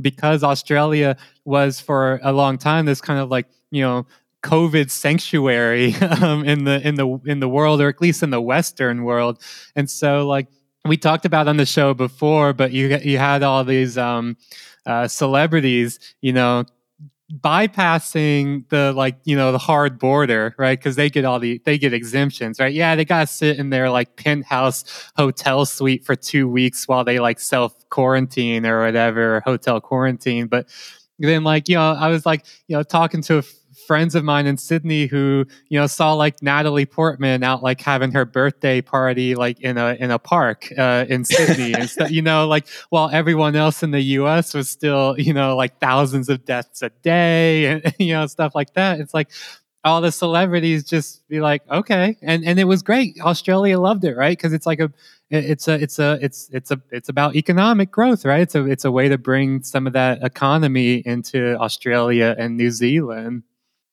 Because 0.00 0.42
Australia 0.42 1.16
was 1.44 1.78
for 1.78 2.18
a 2.22 2.32
long 2.32 2.56
time 2.56 2.86
this 2.86 3.00
kind 3.00 3.20
of 3.20 3.28
like, 3.30 3.46
you 3.70 3.82
know, 3.82 4.06
COVID 4.42 4.90
sanctuary 4.90 5.94
um, 6.20 6.44
in 6.44 6.64
the 6.64 6.86
in 6.86 6.96
the 6.96 7.20
in 7.26 7.40
the 7.40 7.48
world, 7.48 7.80
or 7.80 7.88
at 7.88 8.00
least 8.00 8.22
in 8.22 8.30
the 8.30 8.40
Western 8.40 9.04
world. 9.04 9.40
And 9.76 9.88
so, 9.88 10.26
like, 10.26 10.48
we 10.84 10.96
talked 10.96 11.24
about 11.24 11.48
on 11.48 11.56
the 11.56 11.66
show 11.66 11.94
before, 11.94 12.52
but 12.52 12.72
you 12.72 12.98
you 13.02 13.18
had 13.18 13.42
all 13.42 13.64
these 13.64 13.96
um, 13.96 14.36
uh, 14.84 15.08
celebrities, 15.08 15.98
you 16.20 16.32
know, 16.32 16.64
bypassing 17.32 18.68
the 18.68 18.92
like 18.92 19.16
you 19.24 19.36
know 19.36 19.52
the 19.52 19.58
hard 19.58 19.98
border 19.98 20.54
right? 20.58 20.78
Because 20.78 20.96
they 20.96 21.08
get 21.08 21.24
all 21.24 21.38
the 21.38 21.62
they 21.64 21.78
get 21.78 21.94
exemptions 21.94 22.60
right? 22.60 22.74
Yeah 22.74 22.94
they 22.94 23.04
gotta 23.04 23.26
sit 23.26 23.58
in 23.58 23.70
their 23.70 23.88
like 23.88 24.16
penthouse 24.16 24.84
hotel 25.16 25.64
suite 25.64 26.04
for 26.04 26.14
two 26.14 26.48
weeks 26.48 26.86
while 26.86 27.04
they 27.04 27.20
like 27.20 27.40
self 27.40 27.88
quarantine 27.88 28.66
or 28.66 28.84
whatever 28.84 29.40
hotel 29.46 29.80
quarantine. 29.80 30.46
But 30.46 30.68
then 31.18 31.44
like 31.44 31.68
you 31.68 31.76
know 31.76 31.92
i 31.92 32.08
was 32.08 32.26
like 32.26 32.44
you 32.66 32.76
know 32.76 32.82
talking 32.82 33.22
to 33.22 33.38
a 33.38 33.42
friends 33.92 34.14
of 34.14 34.24
mine 34.24 34.46
in 34.46 34.56
Sydney 34.56 35.04
who, 35.04 35.44
you 35.68 35.78
know, 35.78 35.86
saw 35.86 36.14
like 36.14 36.42
Natalie 36.42 36.86
Portman 36.86 37.42
out 37.42 37.62
like 37.62 37.78
having 37.82 38.10
her 38.12 38.24
birthday 38.24 38.80
party 38.80 39.34
like 39.34 39.60
in 39.60 39.76
a 39.76 39.98
in 40.00 40.10
a 40.10 40.18
park 40.18 40.66
uh, 40.78 41.04
in 41.10 41.26
Sydney 41.26 41.74
and 41.74 42.10
you 42.10 42.22
know, 42.22 42.48
like 42.48 42.66
while 42.88 43.10
everyone 43.12 43.54
else 43.54 43.82
in 43.82 43.90
the 43.90 44.00
US 44.00 44.54
was 44.54 44.70
still, 44.70 45.14
you 45.18 45.34
know, 45.34 45.56
like 45.56 45.78
thousands 45.78 46.30
of 46.30 46.46
deaths 46.46 46.80
a 46.80 46.88
day 47.02 47.66
and 47.84 47.94
you 47.98 48.14
know, 48.14 48.26
stuff 48.26 48.54
like 48.54 48.72
that. 48.72 48.98
It's 48.98 49.12
like 49.12 49.28
all 49.84 50.00
the 50.00 50.10
celebrities 50.10 50.84
just 50.84 51.28
be 51.28 51.42
like, 51.42 51.60
okay. 51.70 52.16
And 52.22 52.46
and 52.46 52.58
it 52.58 52.64
was 52.64 52.82
great. 52.82 53.20
Australia 53.20 53.78
loved 53.78 54.04
it, 54.04 54.16
right? 54.16 54.38
Because 54.38 54.54
it's 54.54 54.64
like 54.64 54.80
a 54.80 54.90
it's 55.28 55.68
a 55.68 55.74
it's 55.74 55.98
a 55.98 56.18
it's 56.22 56.48
it's 56.50 56.70
a 56.70 56.80
it's 56.90 57.10
about 57.10 57.36
economic 57.36 57.90
growth, 57.90 58.24
right? 58.24 58.40
It's 58.40 58.54
a 58.54 58.64
it's 58.64 58.86
a 58.86 58.90
way 58.90 59.10
to 59.10 59.18
bring 59.18 59.62
some 59.62 59.86
of 59.86 59.92
that 59.92 60.22
economy 60.22 61.02
into 61.04 61.58
Australia 61.58 62.34
and 62.38 62.56
New 62.56 62.70
Zealand. 62.70 63.42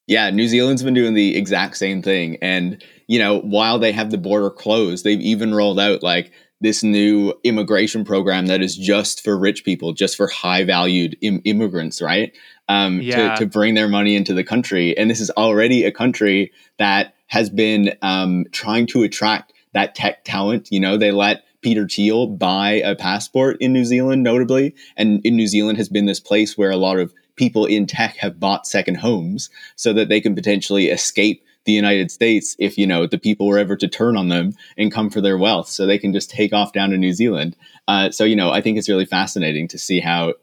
Yeah, 0.09 0.31
New 0.31 0.47
Zealand's 0.47 0.81
been 0.81 0.95
doing 0.95 1.13
the 1.13 1.37
exact 1.37 1.77
same 1.77 2.01
thing. 2.01 2.37
And, 2.41 2.83
you 3.05 3.19
know, 3.19 3.41
while 3.41 3.77
they 3.77 3.91
have 3.91 4.09
the 4.09 4.17
border 4.17 4.49
closed, 4.49 5.03
they've 5.03 5.21
even 5.21 5.53
rolled 5.53 5.79
out 5.79 6.01
like 6.01 6.31
this 6.61 6.83
new 6.83 7.31
immigration 7.43 8.03
program 8.03 8.47
that 8.47 8.59
is 8.59 8.75
just 8.75 9.23
for 9.23 9.37
rich 9.37 9.63
people, 9.63 9.93
just 9.93 10.17
for 10.17 10.27
high 10.27 10.63
valued 10.63 11.15
Im- 11.21 11.43
immigrants, 11.45 12.01
right? 12.01 12.35
Um, 12.67 13.01
yeah. 13.01 13.35
to, 13.35 13.41
to 13.41 13.45
bring 13.45 13.75
their 13.75 13.87
money 13.87 14.15
into 14.15 14.33
the 14.33 14.43
country. 14.43 14.97
And 14.97 15.11
this 15.11 15.21
is 15.21 15.29
already 15.31 15.83
a 15.83 15.91
country 15.91 16.51
that 16.79 17.13
has 17.27 17.51
been 17.51 17.93
um, 18.01 18.45
trying 18.51 18.87
to 18.87 19.03
attract 19.03 19.53
that 19.73 19.93
tech 19.93 20.23
talent. 20.23 20.69
You 20.71 20.79
know, 20.79 20.97
they 20.97 21.11
let 21.11 21.43
Peter 21.61 21.87
Thiel 21.87 22.25
buy 22.25 22.81
a 22.83 22.95
passport 22.95 23.57
in 23.59 23.73
New 23.73 23.85
Zealand, 23.85 24.23
notably. 24.23 24.73
And 24.97 25.21
in 25.23 25.35
New 25.35 25.47
Zealand 25.47 25.77
has 25.77 25.87
been 25.87 26.07
this 26.07 26.19
place 26.19 26.57
where 26.57 26.71
a 26.71 26.77
lot 26.77 26.97
of 26.97 27.13
people 27.39 27.65
in 27.65 27.87
tech 27.87 28.17
have 28.17 28.39
bought 28.39 28.67
second 28.67 28.95
homes 28.95 29.49
so 29.77 29.93
that 29.93 30.09
they 30.09 30.19
can 30.19 30.35
potentially 30.35 30.89
escape 30.89 31.41
the 31.63 31.71
United 31.71 32.11
States 32.11 32.55
if 32.59 32.77
you 32.77 32.85
know 32.85 33.07
the 33.07 33.17
people 33.17 33.47
were 33.47 33.57
ever 33.57 33.77
to 33.77 33.87
turn 33.87 34.17
on 34.17 34.27
them 34.27 34.53
and 34.77 34.91
come 34.91 35.09
for 35.09 35.21
their 35.21 35.37
wealth, 35.37 35.69
so 35.69 35.85
they 35.85 35.97
can 35.97 36.11
just 36.13 36.29
take 36.29 36.51
off 36.51 36.73
down 36.73 36.89
to 36.89 36.97
New 36.97 37.13
Zealand. 37.13 37.55
Uh, 37.87 38.11
so 38.11 38.25
you 38.25 38.35
know, 38.35 38.51
I 38.51 38.59
think 38.61 38.77
it's 38.77 38.89
really 38.89 39.05
fascinating 39.05 39.69
to 39.69 39.77
see 39.77 40.01
how, 40.01 40.33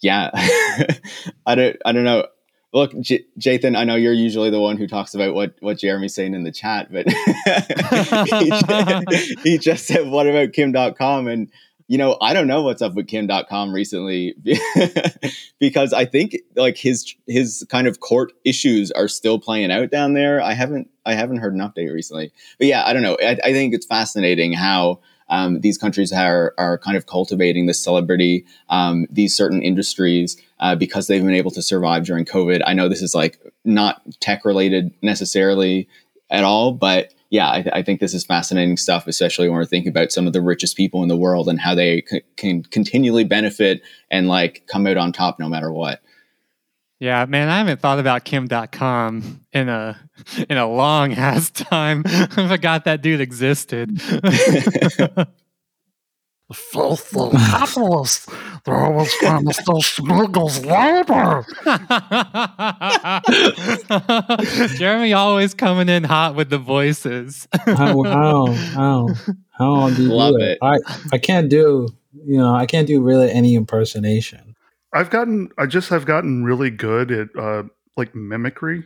yeah, 0.00 0.30
I 1.46 1.54
don't, 1.54 1.76
I 1.84 1.92
don't 1.92 2.04
know. 2.04 2.26
Look, 2.72 2.98
J- 3.00 3.24
Jathan, 3.38 3.76
I 3.76 3.84
know 3.84 3.94
you're 3.94 4.12
usually 4.12 4.50
the 4.50 4.60
one 4.60 4.76
who 4.76 4.86
talks 4.86 5.14
about 5.14 5.34
what 5.34 5.54
what 5.60 5.78
Jeremy's 5.78 6.14
saying 6.14 6.34
in 6.34 6.44
the 6.44 6.52
chat, 6.52 6.90
but 6.90 7.06
he, 8.28 8.50
just, 8.50 9.40
he 9.42 9.58
just 9.58 9.86
said, 9.86 10.08
"What 10.08 10.26
about 10.26 10.52
Kim 10.52 10.72
Dotcom?" 10.72 11.30
and 11.30 11.50
you 11.88 11.98
know, 11.98 12.16
I 12.20 12.34
don't 12.34 12.48
know 12.48 12.62
what's 12.62 12.82
up 12.82 12.94
with 12.94 13.06
Kim 13.06 13.28
Dotcom 13.28 13.72
recently 13.72 14.34
because 15.60 15.92
I 15.92 16.04
think 16.04 16.36
like 16.56 16.76
his 16.76 17.14
his 17.26 17.64
kind 17.70 17.86
of 17.86 18.00
court 18.00 18.32
issues 18.44 18.90
are 18.90 19.08
still 19.08 19.38
playing 19.38 19.70
out 19.70 19.90
down 19.90 20.14
there. 20.14 20.40
I 20.40 20.52
haven't 20.52 20.90
I 21.04 21.14
haven't 21.14 21.38
heard 21.38 21.54
an 21.54 21.60
update 21.60 21.92
recently, 21.92 22.32
but 22.58 22.66
yeah, 22.66 22.84
I 22.84 22.92
don't 22.92 23.02
know. 23.02 23.16
I, 23.20 23.38
I 23.44 23.52
think 23.52 23.72
it's 23.72 23.86
fascinating 23.86 24.52
how 24.52 25.00
um, 25.28 25.60
these 25.60 25.78
countries 25.78 26.12
are 26.12 26.54
are 26.58 26.78
kind 26.78 26.96
of 26.96 27.06
cultivating 27.06 27.66
this 27.66 27.82
celebrity, 27.82 28.44
um, 28.68 29.06
these 29.10 29.36
certain 29.36 29.62
industries 29.62 30.36
uh, 30.58 30.74
because 30.74 31.06
they've 31.06 31.22
been 31.24 31.34
able 31.34 31.52
to 31.52 31.62
survive 31.62 32.04
during 32.04 32.24
COVID. 32.24 32.62
I 32.66 32.74
know 32.74 32.88
this 32.88 33.02
is 33.02 33.14
like 33.14 33.38
not 33.64 34.02
tech 34.20 34.44
related 34.44 34.92
necessarily 35.02 35.88
at 36.30 36.42
all, 36.42 36.72
but 36.72 37.12
yeah, 37.30 37.50
I, 37.50 37.62
th- 37.62 37.74
I, 37.74 37.82
think 37.82 38.00
this 38.00 38.14
is 38.14 38.24
fascinating 38.24 38.76
stuff, 38.76 39.06
especially 39.06 39.48
when 39.48 39.56
we're 39.56 39.64
thinking 39.64 39.90
about 39.90 40.12
some 40.12 40.26
of 40.26 40.32
the 40.32 40.40
richest 40.40 40.76
people 40.76 41.02
in 41.02 41.08
the 41.08 41.16
world 41.16 41.48
and 41.48 41.60
how 41.60 41.74
they 41.74 42.04
c- 42.08 42.22
can 42.36 42.62
continually 42.62 43.24
benefit 43.24 43.82
and 44.10 44.28
like 44.28 44.64
come 44.68 44.86
out 44.86 44.96
on 44.96 45.12
top 45.12 45.38
no 45.40 45.48
matter 45.48 45.72
what. 45.72 46.02
Yeah, 46.98 47.26
man, 47.26 47.48
I 47.48 47.58
haven't 47.58 47.80
thought 47.80 47.98
about 47.98 48.24
Kim 48.24 48.48
Dotcom 48.48 49.40
in 49.52 49.68
a 49.68 49.98
in 50.48 50.56
a 50.56 50.66
long 50.66 51.12
ass 51.12 51.50
time. 51.50 52.02
I 52.06 52.48
forgot 52.48 52.84
that 52.84 53.02
dude 53.02 53.20
existed. 53.20 54.00
The 56.48 56.54
filthy 56.54 57.36
capitalists. 57.36 58.26
They're 58.64 58.76
always 58.76 59.12
trying 59.18 59.46
to 59.46 59.52
steal 59.52 59.80
Schmiegel's 59.82 60.64
labor. 60.64 61.44
Jeremy 64.76 65.12
always 65.12 65.54
coming 65.54 65.88
in 65.88 66.04
hot 66.04 66.34
with 66.36 66.50
the 66.50 66.58
voices. 66.58 67.48
how 67.66 68.02
how 68.04 68.46
how 68.52 69.08
how 69.50 69.90
do 69.90 70.04
you 70.04 70.08
Love 70.12 70.34
do 70.34 70.40
it? 70.44 70.50
it. 70.52 70.58
I 70.62 70.76
I 71.12 71.18
can't 71.18 71.48
do 71.48 71.88
you 72.12 72.38
know 72.38 72.54
I 72.54 72.66
can't 72.66 72.86
do 72.86 73.00
really 73.02 73.30
any 73.30 73.54
impersonation. 73.56 74.54
I've 74.92 75.10
gotten, 75.10 75.50
I 75.58 75.66
just 75.66 75.90
have 75.90 76.06
gotten 76.06 76.44
really 76.44 76.70
good 76.70 77.10
at 77.10 77.28
uh, 77.38 77.64
like 77.96 78.14
mimicry. 78.14 78.84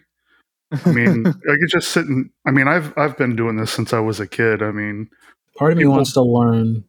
I 0.85 0.91
mean, 0.93 1.27
I 1.27 1.31
could 1.33 1.69
just 1.69 1.93
sit 1.93 2.07
and, 2.07 2.31
I 2.47 2.51
mean, 2.53 2.67
I've 2.69 2.97
I've 2.97 3.17
been 3.17 3.37
doing 3.37 3.57
this 3.57 3.71
since 3.71 3.93
I 3.93 4.01
was 4.01 4.19
a 4.19 4.27
kid. 4.27 4.63
I 4.63 4.71
mean, 4.73 5.09
Part 5.57 5.73
of 5.73 5.79
me 5.79 5.85
People- 5.85 5.97
wants 5.97 6.15
to 6.15 6.23
learn. 6.23 6.85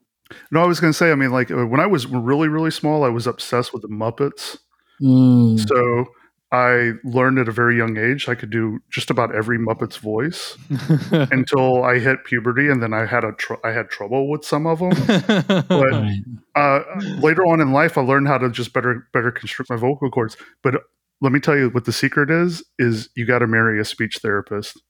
No, 0.51 0.61
I 0.61 0.65
was 0.65 0.79
going 0.79 0.91
to 0.93 0.97
say, 0.97 1.11
I 1.11 1.15
mean, 1.15 1.31
like 1.31 1.51
uh, 1.51 1.65
when 1.65 1.79
I 1.79 1.87
was 1.87 2.05
really, 2.07 2.47
really 2.47 2.71
small, 2.71 3.03
I 3.03 3.09
was 3.09 3.27
obsessed 3.27 3.73
with 3.73 3.81
the 3.81 3.87
Muppets. 3.89 4.57
Mm, 5.01 5.59
So 5.67 6.05
I 6.51 6.91
learned 7.05 7.39
at 7.39 7.47
a 7.47 7.51
very 7.51 7.77
young 7.77 7.97
age 7.97 8.27
I 8.27 8.35
could 8.35 8.49
do 8.49 8.79
just 8.89 9.09
about 9.09 9.33
every 9.33 9.57
Muppet's 9.57 9.95
voice 9.97 10.57
until 11.11 11.83
I 11.83 11.99
hit 11.99 12.25
puberty, 12.25 12.69
and 12.69 12.83
then 12.83 12.93
I 12.93 13.05
had 13.05 13.23
a 13.23 13.31
tr- 13.31 13.63
I 13.63 13.71
had 13.71 13.89
trouble 13.89 14.29
with 14.29 14.43
some 14.43 14.67
of 14.67 14.79
them. 14.79 14.91
But 15.69 15.93
uh, 16.55 16.79
later 17.19 17.45
on 17.45 17.61
in 17.61 17.71
life, 17.71 17.97
I 17.97 18.01
learned 18.01 18.27
how 18.27 18.37
to 18.37 18.49
just 18.49 18.73
better 18.73 19.07
better 19.13 19.31
construct 19.31 19.69
my 19.69 19.77
vocal 19.77 20.11
cords. 20.11 20.35
But 20.61 20.75
let 21.21 21.31
me 21.31 21.39
tell 21.39 21.55
you 21.57 21.69
what 21.69 21.85
the 21.85 21.93
secret 21.93 22.29
is: 22.29 22.63
is 22.77 23.09
you 23.15 23.25
got 23.25 23.39
to 23.39 23.47
marry 23.47 23.79
a 23.79 23.85
speech 23.85 24.17
therapist. 24.21 24.81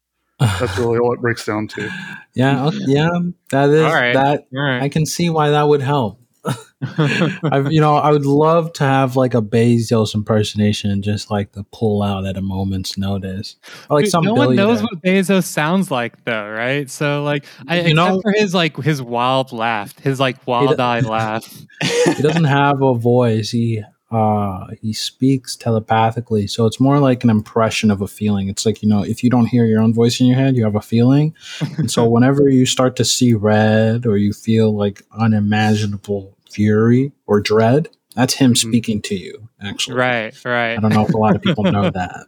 That's 0.42 0.78
really 0.78 0.98
all 0.98 1.14
it 1.14 1.22
breaks 1.22 1.46
down 1.46 1.68
to. 1.70 1.90
yeah, 2.34 2.64
oh, 2.64 2.68
okay, 2.70 2.78
yeah. 2.88 3.10
That 3.52 3.70
is 3.70 3.84
All 3.84 3.94
right. 3.94 4.14
that. 4.14 4.48
All 4.56 4.62
right. 4.64 4.82
I 4.82 4.90
can 4.90 5.06
see 5.06 5.30
why 5.30 5.52
that 5.52 5.64
would 5.68 5.82
help. 5.82 6.20
I, 6.84 7.68
you 7.70 7.80
know, 7.80 7.96
I 7.98 8.12
would 8.12 8.26
love 8.26 8.74
to 8.74 8.84
have 8.84 9.16
like 9.16 9.36
a 9.36 9.42
Bezos 9.42 10.16
impersonation, 10.16 11.04
just 11.04 11.30
like 11.30 11.52
to 11.52 11.64
pull 11.72 12.02
out 12.02 12.26
at 12.26 12.36
a 12.38 12.42
moment's 12.42 12.98
notice, 12.98 13.58
or 13.90 13.98
like 13.98 14.06
Dude, 14.06 14.12
some 14.12 14.26
no 14.26 14.34
one 14.34 14.56
knows 14.56 14.82
what 14.82 15.00
Bezos 15.04 15.44
sounds 15.44 15.92
like, 15.92 16.24
though, 16.26 16.50
right? 16.50 16.90
So, 16.90 17.24
like, 17.24 17.46
I, 17.68 17.76
You 17.76 17.82
except 17.82 17.96
know- 17.96 18.22
for 18.22 18.32
his 18.32 18.56
like 18.56 18.76
his 18.78 19.00
wild 19.02 19.52
laugh, 19.52 19.98
his 20.00 20.20
like 20.20 20.48
wild-eyed 20.48 21.06
laugh. 21.06 21.46
he 21.84 22.22
doesn't 22.24 22.46
have 22.46 22.82
a 22.82 22.96
voice. 22.96 23.52
He 23.52 23.84
uh 24.12 24.68
he 24.82 24.94
speaks 24.94 25.56
telepathically, 25.56 26.48
so 26.48 26.66
it's 26.66 26.80
more 26.80 27.00
like 27.00 27.24
an 27.24 27.30
impression 27.30 27.90
of 27.92 28.02
a 28.02 28.08
feeling. 28.08 28.50
It's 28.50 28.66
like 28.66 28.84
you 28.84 28.90
know, 28.90 29.04
if 29.04 29.24
you 29.24 29.30
don't 29.30 29.46
hear 29.48 29.66
your 29.66 29.82
own 29.82 29.94
voice 29.94 30.20
in 30.20 30.28
your 30.28 30.36
head, 30.38 30.56
you 30.56 30.64
have 30.64 30.76
a 30.76 30.82
feeling. 30.82 31.34
and 31.78 31.90
so 31.90 32.08
whenever 32.10 32.50
you 32.50 32.66
start 32.66 32.96
to 32.98 33.06
see 33.06 33.34
red 33.34 34.06
or 34.06 34.18
you 34.18 34.34
feel 34.34 34.76
like 34.76 35.04
unimaginable 35.18 36.38
fury 36.50 37.12
or 37.28 37.40
dread, 37.40 37.88
that's 38.16 38.34
him 38.34 38.54
Mhm. 38.54 38.58
speaking 38.58 39.02
to 39.04 39.16
you. 39.16 39.48
Actually, 39.64 39.98
Right, 39.98 40.34
right. 40.46 40.74
I 40.78 40.82
don't 40.82 40.92
know 40.94 41.06
if 41.06 41.14
a 41.14 41.18
lot 41.18 41.36
of 41.36 41.42
people 41.42 41.64
know 41.64 41.90
that. 41.94 42.26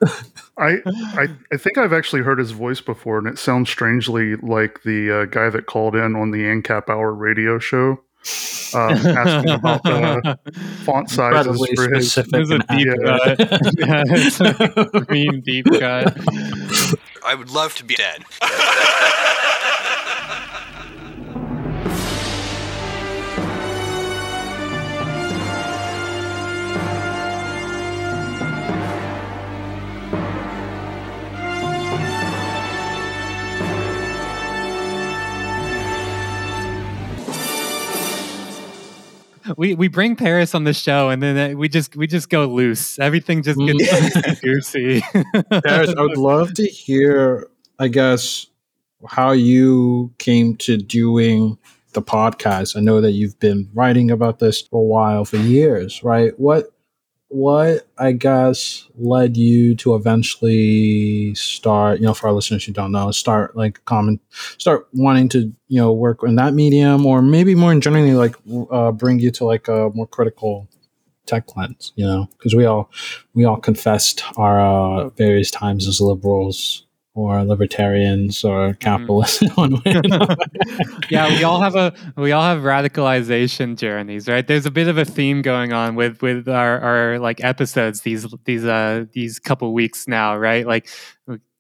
I, 0.58 0.78
I 1.20 1.28
I 1.52 1.58
think 1.58 1.78
I've 1.80 1.92
actually 1.94 2.22
heard 2.22 2.38
his 2.40 2.52
voice 2.52 2.80
before, 2.80 3.18
and 3.18 3.28
it 3.28 3.40
sounds 3.40 3.70
strangely 3.70 4.36
like 4.38 4.84
the 4.84 5.22
uh, 5.22 5.26
guy 5.26 5.50
that 5.50 5.66
called 5.66 5.96
in 5.96 6.16
on 6.16 6.30
the 6.32 6.44
ANCAP 6.44 6.90
Hour 6.90 7.12
radio 7.14 7.58
show, 7.60 8.00
uh, 8.74 8.90
asking 9.18 9.52
about 9.52 9.84
the 9.84 10.40
font 10.86 11.10
sizes 11.10 11.48
Incredibly 11.60 11.76
for 11.76 11.94
his. 11.96 12.12
specific 12.12 12.32
There's 12.32 12.50
a 12.52 12.60
deep 12.60 12.88
accurate. 12.90 13.38
cut. 13.38 13.62
yeah, 13.78 14.04
it's 14.08 14.40
a 14.42 15.06
green 15.06 15.42
deep 15.42 15.66
cut. 15.66 16.18
I 17.26 17.36
would 17.36 17.50
love 17.52 17.76
to 17.76 17.84
be 17.86 17.96
dead. 17.96 18.24
We 39.64 39.76
we 39.76 39.88
bring 39.88 40.18
Paris 40.18 40.54
on 40.56 40.66
the 40.66 40.74
show, 40.74 41.08
and 41.10 41.24
then 41.24 41.52
uh, 41.52 41.58
we 41.58 41.70
just 41.70 41.96
we 41.96 42.06
just 42.06 42.30
go 42.30 42.48
loose. 42.48 43.00
Everything 43.00 43.42
just 43.42 43.58
gets 43.58 43.82
Mm. 43.82 44.42
goosey. 44.42 45.02
Paris, 45.64 45.94
I 45.98 46.02
would 46.02 46.18
love 46.18 46.54
to 46.56 46.66
hear, 46.66 47.48
I 47.80 47.88
guess, 47.88 48.48
how 49.08 49.32
you 49.32 50.12
came 50.18 50.58
to 50.58 50.76
doing 50.76 51.58
the 51.94 52.02
podcast. 52.02 52.76
I 52.76 52.82
know 52.82 53.00
that 53.00 53.12
you've 53.12 53.40
been 53.40 53.70
writing 53.74 54.12
about 54.12 54.40
this 54.40 54.62
for 54.64 54.82
a 54.82 54.86
while, 54.86 55.24
for 55.24 55.38
years, 55.38 56.04
right? 56.04 56.38
What 56.38 56.73
what 57.34 57.88
I 57.98 58.12
guess 58.12 58.88
led 58.96 59.36
you 59.36 59.74
to 59.78 59.96
eventually 59.96 61.34
start, 61.34 62.00
you 62.00 62.06
know, 62.06 62.14
for 62.14 62.28
our 62.28 62.34
listeners 62.34 62.64
who 62.64 62.72
don't 62.72 62.92
know, 62.92 63.10
start 63.10 63.58
like 63.58 63.84
comment, 63.86 64.22
start 64.60 64.88
wanting 64.94 65.30
to, 65.30 65.52
you 65.68 65.82
know, 65.82 65.92
work 65.92 66.20
in 66.24 66.36
that 66.36 66.54
medium, 66.54 67.08
or 67.08 67.24
maybe 67.24 67.56
more 67.56 67.72
in 67.72 67.82
generally, 67.82 68.14
like 68.14 68.36
uh, 68.70 68.92
bring 68.92 69.20
you 69.20 69.32
to 69.32 69.46
like 69.46 69.68
a 69.68 69.90
more 69.96 70.06
critical 70.06 70.70
tech 71.26 71.56
lens, 71.58 71.92
you 71.96 72.06
know, 72.06 72.28
because 72.38 72.54
we 72.54 72.66
all 72.66 72.92
we 73.34 73.46
all 73.46 73.58
confessed 73.58 74.24
our 74.38 74.60
uh, 74.62 75.10
various 75.10 75.50
times 75.50 75.88
as 75.88 76.00
liberals 76.00 76.86
or 77.16 77.44
libertarians 77.44 78.44
or 78.44 78.74
capitalists 78.76 79.42
in 79.42 79.50
one 79.50 79.74
way. 79.74 80.02
yeah, 81.10 81.30
we 81.30 81.44
all 81.44 81.62
have 81.62 81.76
a 81.76 81.94
we 82.16 82.32
all 82.32 82.44
have 82.44 82.64
radicalization 82.64 83.78
journeys, 83.78 84.28
right? 84.28 84.46
There's 84.48 84.66
a 84.66 84.72
bit 84.72 84.88
of 84.88 84.98
a 84.98 85.06
theme 85.06 85.42
going 85.42 85.74
on 85.74 85.96
with 85.96 86.22
with 86.22 86.48
our, 86.48 86.80
our 86.80 87.20
like 87.20 87.44
episodes 87.44 88.02
these 88.02 88.26
these 88.46 88.66
uh 88.66 89.06
these 89.14 89.40
couple 89.40 89.74
weeks 89.74 90.08
now, 90.08 90.36
right? 90.36 90.66
Like 90.66 90.90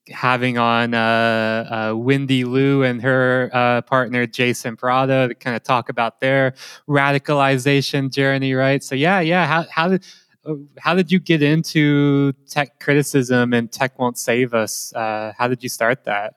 having 0.10 0.58
on 0.58 0.94
uh, 0.94 1.92
uh 1.92 1.96
Wendy 1.96 2.44
Liu 2.44 2.84
and 2.84 3.02
her 3.02 3.50
uh 3.54 3.82
partner 3.84 4.26
Jason 4.26 4.76
Prado 4.76 5.28
to 5.28 5.36
kind 5.36 5.56
of 5.56 5.64
talk 5.64 5.88
about 5.88 6.20
their 6.20 6.56
radicalization 6.90 8.10
journey, 8.10 8.56
right? 8.56 8.84
So 8.84 8.96
yeah, 8.96 9.20
yeah, 9.20 9.46
how 9.46 9.66
how 9.70 9.88
did 9.90 10.04
how 10.80 10.96
did 10.96 11.12
you 11.12 11.20
get 11.20 11.42
into 11.42 12.34
tech 12.50 12.80
criticism 12.80 13.54
and 13.54 13.72
tech 13.72 13.98
won't 13.98 14.18
save 14.18 14.54
us? 14.54 14.94
Uh, 14.94 15.34
how 15.38 15.48
did 15.48 15.64
you 15.64 15.70
start 15.70 16.06
that? 16.06 16.36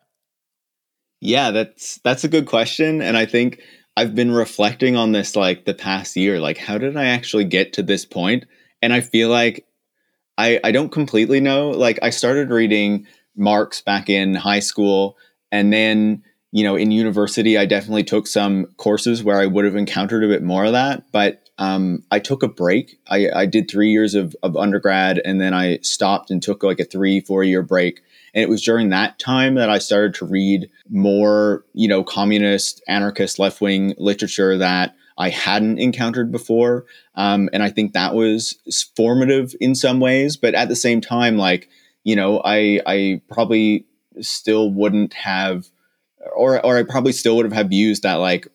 Yeah, 1.20 1.50
that's 1.50 1.98
that's 2.04 2.24
a 2.24 2.28
good 2.28 2.46
question, 2.46 3.00
and 3.00 3.16
I 3.16 3.26
think 3.26 3.60
I've 3.96 4.14
been 4.14 4.30
reflecting 4.30 4.96
on 4.96 5.12
this 5.12 5.34
like 5.34 5.64
the 5.64 5.74
past 5.74 6.16
year. 6.16 6.38
Like, 6.38 6.58
how 6.58 6.78
did 6.78 6.96
I 6.96 7.06
actually 7.06 7.44
get 7.44 7.72
to 7.74 7.82
this 7.82 8.04
point? 8.04 8.44
And 8.82 8.92
I 8.92 9.00
feel 9.00 9.28
like 9.28 9.66
I 10.36 10.60
I 10.62 10.72
don't 10.72 10.92
completely 10.92 11.40
know. 11.40 11.70
Like, 11.70 11.98
I 12.02 12.10
started 12.10 12.50
reading 12.50 13.06
Marx 13.34 13.80
back 13.80 14.08
in 14.10 14.34
high 14.34 14.60
school, 14.60 15.16
and 15.50 15.72
then 15.72 16.22
you 16.52 16.62
know 16.62 16.76
in 16.76 16.90
university, 16.90 17.56
I 17.58 17.64
definitely 17.66 18.04
took 18.04 18.26
some 18.26 18.66
courses 18.76 19.24
where 19.24 19.40
I 19.40 19.46
would 19.46 19.64
have 19.64 19.76
encountered 19.76 20.22
a 20.22 20.28
bit 20.28 20.42
more 20.42 20.66
of 20.66 20.72
that, 20.72 21.10
but. 21.12 21.42
Um, 21.58 22.02
I 22.10 22.18
took 22.18 22.42
a 22.42 22.48
break. 22.48 22.98
I, 23.08 23.30
I 23.34 23.46
did 23.46 23.70
three 23.70 23.90
years 23.90 24.14
of, 24.14 24.36
of 24.42 24.56
undergrad 24.56 25.20
and 25.24 25.40
then 25.40 25.54
I 25.54 25.78
stopped 25.78 26.30
and 26.30 26.42
took 26.42 26.62
like 26.62 26.80
a 26.80 26.84
three, 26.84 27.20
four 27.20 27.44
year 27.44 27.62
break. 27.62 28.02
And 28.34 28.42
it 28.42 28.50
was 28.50 28.62
during 28.62 28.90
that 28.90 29.18
time 29.18 29.54
that 29.54 29.70
I 29.70 29.78
started 29.78 30.14
to 30.16 30.26
read 30.26 30.68
more, 30.90 31.64
you 31.72 31.88
know, 31.88 32.04
communist, 32.04 32.82
anarchist, 32.86 33.38
left 33.38 33.62
wing 33.62 33.94
literature 33.96 34.58
that 34.58 34.94
I 35.16 35.30
hadn't 35.30 35.78
encountered 35.78 36.30
before. 36.30 36.84
Um, 37.14 37.48
and 37.54 37.62
I 37.62 37.70
think 37.70 37.94
that 37.94 38.14
was 38.14 38.58
formative 38.94 39.54
in 39.58 39.74
some 39.74 39.98
ways. 39.98 40.36
But 40.36 40.54
at 40.54 40.68
the 40.68 40.76
same 40.76 41.00
time, 41.00 41.38
like, 41.38 41.70
you 42.04 42.14
know, 42.14 42.42
I, 42.44 42.80
I 42.86 43.22
probably 43.30 43.86
still 44.20 44.70
wouldn't 44.70 45.14
have, 45.14 45.66
or, 46.34 46.64
or 46.64 46.76
I 46.76 46.82
probably 46.82 47.12
still 47.12 47.36
would 47.36 47.50
have 47.50 47.70
views 47.70 48.00
that, 48.00 48.16
like, 48.16 48.46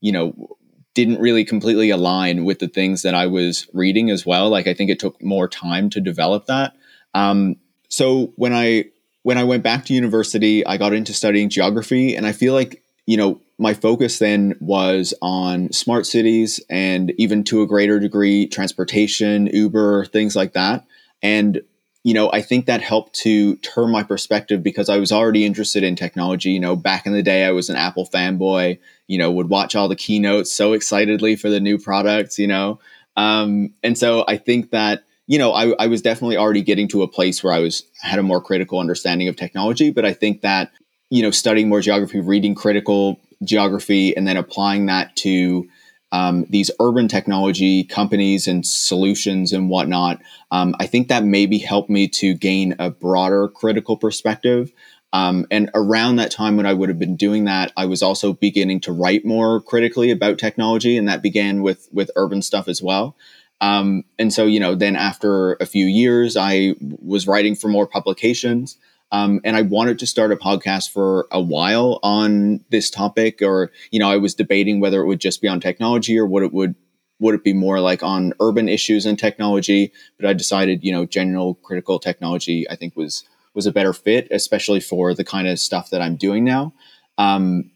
you 0.00 0.10
know, 0.10 0.57
didn't 0.98 1.20
really 1.20 1.44
completely 1.44 1.90
align 1.90 2.44
with 2.44 2.58
the 2.58 2.66
things 2.66 3.02
that 3.02 3.14
I 3.14 3.28
was 3.28 3.68
reading 3.72 4.10
as 4.10 4.26
well. 4.26 4.50
Like, 4.50 4.66
I 4.66 4.74
think 4.74 4.90
it 4.90 4.98
took 4.98 5.22
more 5.22 5.46
time 5.46 5.90
to 5.90 6.00
develop 6.00 6.46
that. 6.46 6.74
Um, 7.14 7.54
so 7.88 8.32
when 8.34 8.52
I 8.52 8.86
when 9.22 9.38
I 9.38 9.44
went 9.44 9.62
back 9.62 9.84
to 9.84 9.94
university, 9.94 10.66
I 10.66 10.76
got 10.76 10.92
into 10.92 11.14
studying 11.14 11.50
geography, 11.50 12.16
and 12.16 12.26
I 12.26 12.32
feel 12.32 12.52
like 12.52 12.82
you 13.06 13.16
know 13.16 13.40
my 13.58 13.74
focus 13.74 14.18
then 14.18 14.56
was 14.58 15.14
on 15.22 15.72
smart 15.72 16.04
cities 16.04 16.60
and 16.68 17.12
even 17.16 17.44
to 17.44 17.62
a 17.62 17.66
greater 17.68 18.00
degree 18.00 18.48
transportation, 18.48 19.46
Uber, 19.46 20.06
things 20.06 20.34
like 20.34 20.54
that. 20.54 20.84
And 21.22 21.62
you 22.04 22.14
know, 22.14 22.30
I 22.32 22.42
think 22.42 22.66
that 22.66 22.80
helped 22.80 23.14
to 23.20 23.56
turn 23.56 23.90
my 23.90 24.02
perspective 24.02 24.62
because 24.62 24.88
I 24.88 24.98
was 24.98 25.12
already 25.12 25.44
interested 25.44 25.82
in 25.82 25.96
technology. 25.96 26.50
You 26.50 26.60
know, 26.60 26.76
back 26.76 27.06
in 27.06 27.12
the 27.12 27.22
day, 27.22 27.44
I 27.44 27.50
was 27.50 27.68
an 27.68 27.76
Apple 27.76 28.06
fanboy. 28.06 28.78
You 29.08 29.18
know, 29.18 29.30
would 29.32 29.48
watch 29.48 29.74
all 29.74 29.88
the 29.88 29.96
keynotes 29.96 30.52
so 30.52 30.72
excitedly 30.72 31.36
for 31.36 31.50
the 31.50 31.60
new 31.60 31.78
products. 31.78 32.38
You 32.38 32.46
know, 32.46 32.80
um, 33.16 33.74
and 33.82 33.98
so 33.98 34.24
I 34.28 34.36
think 34.36 34.70
that 34.70 35.04
you 35.26 35.38
know, 35.38 35.52
I, 35.52 35.74
I 35.78 35.86
was 35.88 36.00
definitely 36.00 36.38
already 36.38 36.62
getting 36.62 36.88
to 36.88 37.02
a 37.02 37.08
place 37.08 37.44
where 37.44 37.52
I 37.52 37.58
was 37.58 37.82
had 38.00 38.18
a 38.18 38.22
more 38.22 38.40
critical 38.40 38.78
understanding 38.78 39.28
of 39.28 39.36
technology. 39.36 39.90
But 39.90 40.06
I 40.06 40.14
think 40.14 40.40
that 40.42 40.70
you 41.10 41.22
know, 41.22 41.30
studying 41.30 41.68
more 41.68 41.80
geography, 41.80 42.20
reading 42.20 42.54
critical 42.54 43.20
geography, 43.44 44.16
and 44.16 44.26
then 44.26 44.36
applying 44.36 44.86
that 44.86 45.16
to 45.16 45.68
um, 46.12 46.46
these 46.48 46.70
urban 46.80 47.08
technology 47.08 47.84
companies 47.84 48.46
and 48.48 48.66
solutions 48.66 49.52
and 49.52 49.68
whatnot, 49.68 50.20
um, 50.50 50.74
I 50.80 50.86
think 50.86 51.08
that 51.08 51.24
maybe 51.24 51.58
helped 51.58 51.90
me 51.90 52.08
to 52.08 52.34
gain 52.34 52.74
a 52.78 52.90
broader 52.90 53.48
critical 53.48 53.96
perspective. 53.96 54.72
Um, 55.12 55.46
and 55.50 55.70
around 55.74 56.16
that 56.16 56.30
time 56.30 56.56
when 56.56 56.66
I 56.66 56.74
would 56.74 56.88
have 56.90 56.98
been 56.98 57.16
doing 57.16 57.44
that, 57.44 57.72
I 57.76 57.86
was 57.86 58.02
also 58.02 58.34
beginning 58.34 58.80
to 58.80 58.92
write 58.92 59.24
more 59.24 59.60
critically 59.60 60.10
about 60.10 60.38
technology, 60.38 60.96
and 60.96 61.08
that 61.08 61.22
began 61.22 61.62
with 61.62 61.88
with 61.92 62.10
urban 62.16 62.42
stuff 62.42 62.68
as 62.68 62.82
well. 62.82 63.16
Um, 63.60 64.04
and 64.18 64.32
so, 64.32 64.44
you 64.44 64.60
know, 64.60 64.74
then 64.74 64.96
after 64.96 65.54
a 65.54 65.66
few 65.66 65.86
years, 65.86 66.36
I 66.36 66.74
was 66.80 67.26
writing 67.26 67.56
for 67.56 67.68
more 67.68 67.86
publications. 67.86 68.76
Um, 69.10 69.40
and 69.44 69.56
I 69.56 69.62
wanted 69.62 69.98
to 70.00 70.06
start 70.06 70.32
a 70.32 70.36
podcast 70.36 70.92
for 70.92 71.26
a 71.30 71.40
while 71.40 71.98
on 72.02 72.64
this 72.70 72.90
topic, 72.90 73.40
or 73.42 73.72
you 73.90 73.98
know, 73.98 74.10
I 74.10 74.16
was 74.16 74.34
debating 74.34 74.80
whether 74.80 75.00
it 75.00 75.06
would 75.06 75.20
just 75.20 75.40
be 75.40 75.48
on 75.48 75.60
technology 75.60 76.18
or 76.18 76.26
what 76.26 76.42
it 76.42 76.52
would 76.52 76.74
would 77.20 77.34
it 77.34 77.42
be 77.44 77.52
more 77.52 77.80
like 77.80 78.02
on 78.02 78.32
urban 78.40 78.68
issues 78.68 79.06
and 79.06 79.18
technology. 79.18 79.92
But 80.18 80.28
I 80.28 80.34
decided, 80.34 80.84
you 80.84 80.92
know, 80.92 81.06
general 81.06 81.54
critical 81.54 81.98
technology, 81.98 82.68
I 82.68 82.76
think 82.76 82.96
was 82.96 83.24
was 83.54 83.66
a 83.66 83.72
better 83.72 83.92
fit, 83.92 84.28
especially 84.30 84.80
for 84.80 85.14
the 85.14 85.24
kind 85.24 85.48
of 85.48 85.58
stuff 85.58 85.90
that 85.90 86.02
I'm 86.02 86.16
doing 86.16 86.44
now. 86.44 86.74
Um, 87.16 87.70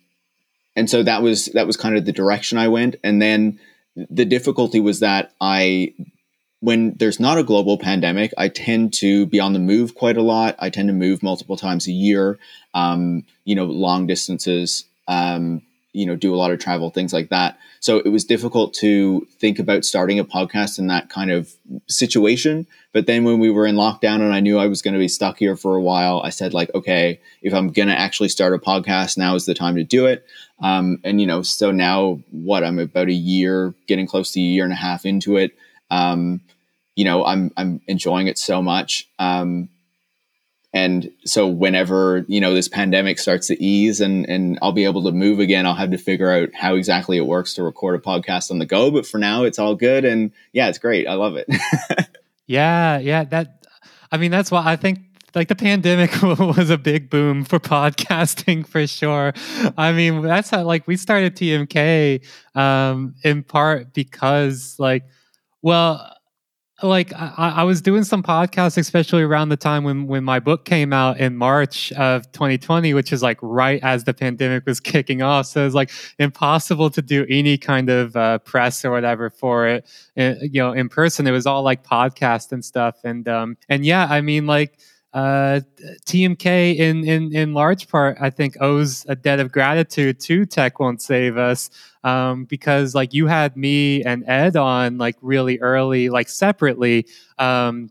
and 0.76 0.88
so 0.88 1.02
that 1.02 1.22
was 1.22 1.46
that 1.46 1.66
was 1.66 1.76
kind 1.76 1.96
of 1.96 2.04
the 2.04 2.12
direction 2.12 2.58
I 2.58 2.68
went. 2.68 2.96
And 3.02 3.20
then 3.20 3.58
the 3.96 4.24
difficulty 4.24 4.80
was 4.80 5.00
that 5.00 5.32
I 5.40 5.94
when 6.62 6.94
there's 6.94 7.18
not 7.18 7.38
a 7.38 7.42
global 7.42 7.76
pandemic, 7.76 8.32
I 8.38 8.46
tend 8.46 8.92
to 8.94 9.26
be 9.26 9.40
on 9.40 9.52
the 9.52 9.58
move 9.58 9.96
quite 9.96 10.16
a 10.16 10.22
lot. 10.22 10.54
I 10.60 10.70
tend 10.70 10.88
to 10.88 10.94
move 10.94 11.20
multiple 11.20 11.56
times 11.56 11.88
a 11.88 11.92
year, 11.92 12.38
um, 12.72 13.24
you 13.44 13.56
know, 13.56 13.64
long 13.64 14.06
distances, 14.06 14.84
um, 15.08 15.62
you 15.92 16.06
know, 16.06 16.14
do 16.14 16.32
a 16.32 16.36
lot 16.36 16.52
of 16.52 16.60
travel, 16.60 16.90
things 16.90 17.12
like 17.12 17.30
that. 17.30 17.58
So 17.80 17.98
it 17.98 18.10
was 18.10 18.24
difficult 18.24 18.74
to 18.74 19.26
think 19.40 19.58
about 19.58 19.84
starting 19.84 20.20
a 20.20 20.24
podcast 20.24 20.78
in 20.78 20.86
that 20.86 21.10
kind 21.10 21.32
of 21.32 21.52
situation. 21.88 22.68
But 22.92 23.06
then 23.06 23.24
when 23.24 23.40
we 23.40 23.50
were 23.50 23.66
in 23.66 23.74
lockdown 23.74 24.20
and 24.20 24.32
I 24.32 24.38
knew 24.38 24.56
I 24.56 24.68
was 24.68 24.82
going 24.82 24.94
to 24.94 25.00
be 25.00 25.08
stuck 25.08 25.38
here 25.38 25.56
for 25.56 25.74
a 25.74 25.82
while, 25.82 26.20
I 26.22 26.30
said, 26.30 26.54
like, 26.54 26.72
okay, 26.76 27.20
if 27.42 27.52
I'm 27.52 27.72
going 27.72 27.88
to 27.88 27.98
actually 27.98 28.28
start 28.28 28.54
a 28.54 28.58
podcast, 28.58 29.18
now 29.18 29.34
is 29.34 29.46
the 29.46 29.54
time 29.54 29.74
to 29.74 29.84
do 29.84 30.06
it. 30.06 30.24
Um, 30.60 31.00
and, 31.02 31.20
you 31.20 31.26
know, 31.26 31.42
so 31.42 31.72
now 31.72 32.20
what 32.30 32.62
I'm 32.62 32.78
about 32.78 33.08
a 33.08 33.12
year, 33.12 33.74
getting 33.88 34.06
close 34.06 34.30
to 34.30 34.40
a 34.40 34.44
year 34.44 34.62
and 34.62 34.72
a 34.72 34.76
half 34.76 35.04
into 35.04 35.36
it. 35.38 35.56
Um, 35.90 36.40
you 36.94 37.04
know, 37.04 37.24
I'm 37.24 37.50
I'm 37.56 37.80
enjoying 37.86 38.26
it 38.26 38.38
so 38.38 38.62
much. 38.62 39.08
Um, 39.18 39.68
and 40.74 41.10
so 41.24 41.46
whenever 41.46 42.24
you 42.28 42.40
know 42.40 42.54
this 42.54 42.68
pandemic 42.68 43.18
starts 43.18 43.48
to 43.48 43.62
ease 43.62 44.00
and 44.00 44.26
and 44.28 44.58
I'll 44.62 44.72
be 44.72 44.84
able 44.84 45.02
to 45.04 45.12
move 45.12 45.38
again, 45.38 45.66
I'll 45.66 45.74
have 45.74 45.90
to 45.90 45.98
figure 45.98 46.30
out 46.30 46.48
how 46.54 46.74
exactly 46.74 47.18
it 47.18 47.26
works 47.26 47.54
to 47.54 47.62
record 47.62 47.94
a 47.94 47.98
podcast 47.98 48.50
on 48.50 48.58
the 48.58 48.66
go. 48.66 48.90
But 48.90 49.06
for 49.06 49.18
now, 49.18 49.44
it's 49.44 49.58
all 49.58 49.74
good, 49.74 50.04
and 50.04 50.32
yeah, 50.52 50.68
it's 50.68 50.78
great. 50.78 51.06
I 51.06 51.14
love 51.14 51.36
it. 51.36 51.46
yeah, 52.46 52.98
yeah. 52.98 53.24
That 53.24 53.66
I 54.10 54.16
mean, 54.16 54.30
that's 54.30 54.50
why 54.50 54.62
I 54.64 54.76
think 54.76 55.00
like 55.34 55.48
the 55.48 55.56
pandemic 55.56 56.10
was 56.22 56.70
a 56.70 56.78
big 56.78 57.10
boom 57.10 57.44
for 57.44 57.58
podcasting 57.58 58.66
for 58.68 58.86
sure. 58.86 59.32
I 59.76 59.92
mean, 59.92 60.22
that's 60.22 60.50
how 60.50 60.64
like 60.64 60.86
we 60.86 60.96
started 60.96 61.36
TMK 61.36 62.24
um, 62.54 63.14
in 63.22 63.42
part 63.42 63.92
because 63.92 64.76
like, 64.78 65.04
well 65.60 66.11
like 66.88 67.12
I, 67.14 67.54
I, 67.56 67.62
was 67.64 67.80
doing 67.80 68.04
some 68.04 68.22
podcasts, 68.22 68.76
especially 68.76 69.22
around 69.22 69.50
the 69.50 69.56
time 69.56 69.84
when 69.84 70.06
when 70.06 70.24
my 70.24 70.40
book 70.40 70.64
came 70.64 70.92
out 70.92 71.18
in 71.18 71.36
March 71.36 71.92
of 71.92 72.30
2020, 72.32 72.94
which 72.94 73.12
is 73.12 73.22
like 73.22 73.38
right 73.40 73.80
as 73.82 74.04
the 74.04 74.14
pandemic 74.14 74.66
was 74.66 74.80
kicking 74.80 75.22
off. 75.22 75.46
So 75.46 75.64
it's 75.64 75.74
like 75.74 75.90
impossible 76.18 76.90
to 76.90 77.02
do 77.02 77.26
any 77.28 77.58
kind 77.58 77.88
of 77.88 78.16
uh, 78.16 78.38
press 78.38 78.84
or 78.84 78.90
whatever 78.90 79.30
for 79.30 79.66
it, 79.66 79.86
uh, 80.16 80.34
you 80.40 80.60
know, 80.62 80.72
in 80.72 80.88
person. 80.88 81.26
It 81.26 81.32
was 81.32 81.46
all 81.46 81.62
like 81.62 81.84
podcast 81.84 82.52
and 82.52 82.64
stuff, 82.64 82.96
and 83.04 83.28
um 83.28 83.56
and 83.68 83.84
yeah, 83.84 84.06
I 84.08 84.20
mean 84.20 84.46
like 84.46 84.78
uh, 85.14 85.60
TMK 86.06 86.76
in, 86.76 87.04
in 87.06 87.34
in 87.34 87.52
large 87.52 87.88
part, 87.88 88.16
I 88.20 88.30
think, 88.30 88.56
owes 88.60 89.04
a 89.08 89.14
debt 89.14 89.40
of 89.40 89.52
gratitude 89.52 90.20
to 90.20 90.46
Tech 90.46 90.80
Won't 90.80 91.02
Save 91.02 91.36
Us 91.36 91.70
um, 92.02 92.44
because 92.44 92.94
like 92.94 93.12
you 93.12 93.26
had 93.26 93.56
me 93.56 94.02
and 94.04 94.24
Ed 94.26 94.56
on 94.56 94.98
like 94.98 95.16
really 95.20 95.58
early, 95.60 96.08
like 96.08 96.28
separately. 96.28 97.06
Um, 97.38 97.90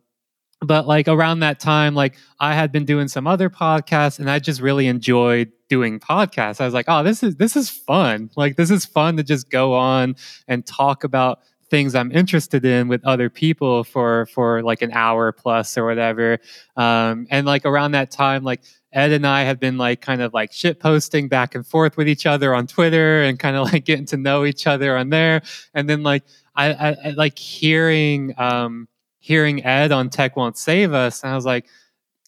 but 0.62 0.88
like 0.88 1.08
around 1.08 1.40
that 1.40 1.60
time, 1.60 1.96
like 1.96 2.16
I 2.40 2.54
had 2.54 2.72
been 2.72 2.86
doing 2.86 3.08
some 3.08 3.26
other 3.28 3.50
podcasts 3.50 4.20
and 4.20 4.30
I 4.30 4.40
just 4.40 4.62
really 4.62 4.88
enjoyed 4.88 5.52
doing 5.70 6.00
podcasts. 6.00 6.62
I 6.62 6.66
was 6.66 6.74
like, 6.74 6.86
oh, 6.88 7.04
this 7.04 7.24
is 7.24 7.36
this 7.36 7.56
is 7.56 7.70
fun. 7.70 8.30
Like 8.36 8.58
this 8.58 8.70
is 8.70 8.86
fun 8.86 9.18
to 9.18 9.24
just 9.24 9.50
go 9.50 9.74
on 9.74 10.16
and 10.48 10.66
talk 10.66 11.04
about 11.04 11.40
things 11.72 11.96
I'm 11.96 12.12
interested 12.12 12.64
in 12.66 12.90
with 12.90 13.04
other 13.06 13.30
people 13.30 13.86
for 13.86 14.28
for 14.28 14.62
like 14.62 14.84
an 14.84 14.92
hour 14.92 15.32
plus 15.32 15.78
or 15.78 15.86
whatever. 15.86 16.38
Um, 16.76 17.26
and 17.32 17.48
like 17.48 17.66
around 17.66 17.94
that 17.94 18.12
time, 18.12 18.44
like 18.44 18.62
Ed 18.92 19.14
and 19.14 19.26
I 19.26 19.44
have 19.44 19.60
been 19.60 19.78
like 19.78 20.02
kind 20.02 20.22
of 20.22 20.34
like 20.34 20.52
shit 20.52 20.80
posting 20.80 21.30
back 21.30 21.56
and 21.56 21.66
forth 21.66 21.96
with 21.96 22.10
each 22.10 22.26
other 22.26 22.54
on 22.54 22.68
Twitter 22.68 23.24
and 23.24 23.40
kind 23.40 23.56
of 23.56 23.64
like 23.74 23.86
getting 23.86 24.06
to 24.08 24.18
know 24.18 24.46
each 24.46 24.68
other 24.68 24.98
on 24.98 25.10
there. 25.10 25.42
And 25.74 25.90
then 25.90 26.04
like 26.04 26.24
I, 26.56 26.74
I, 26.74 26.96
I 27.06 27.10
like 27.12 27.40
hearing 27.40 28.36
um, 28.38 28.90
hearing 29.20 29.64
Ed 29.66 29.94
on 29.94 30.10
Tech 30.10 30.36
Won't 30.36 30.58
Save 30.58 30.94
Us, 30.94 31.24
and 31.24 31.32
I 31.32 31.36
was 31.36 31.46
like 31.46 31.66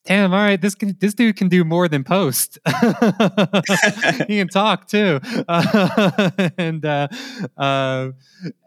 damn 0.05 0.33
all 0.33 0.39
right 0.39 0.61
this 0.61 0.75
can, 0.75 0.95
this 0.99 1.13
dude 1.13 1.35
can 1.35 1.47
do 1.49 1.63
more 1.63 1.87
than 1.87 2.03
post 2.03 2.57
he 4.27 4.37
can 4.37 4.47
talk 4.47 4.87
too 4.87 5.19
uh, 5.47 6.29
and 6.57 6.85
uh, 6.85 7.07
uh, 7.57 8.09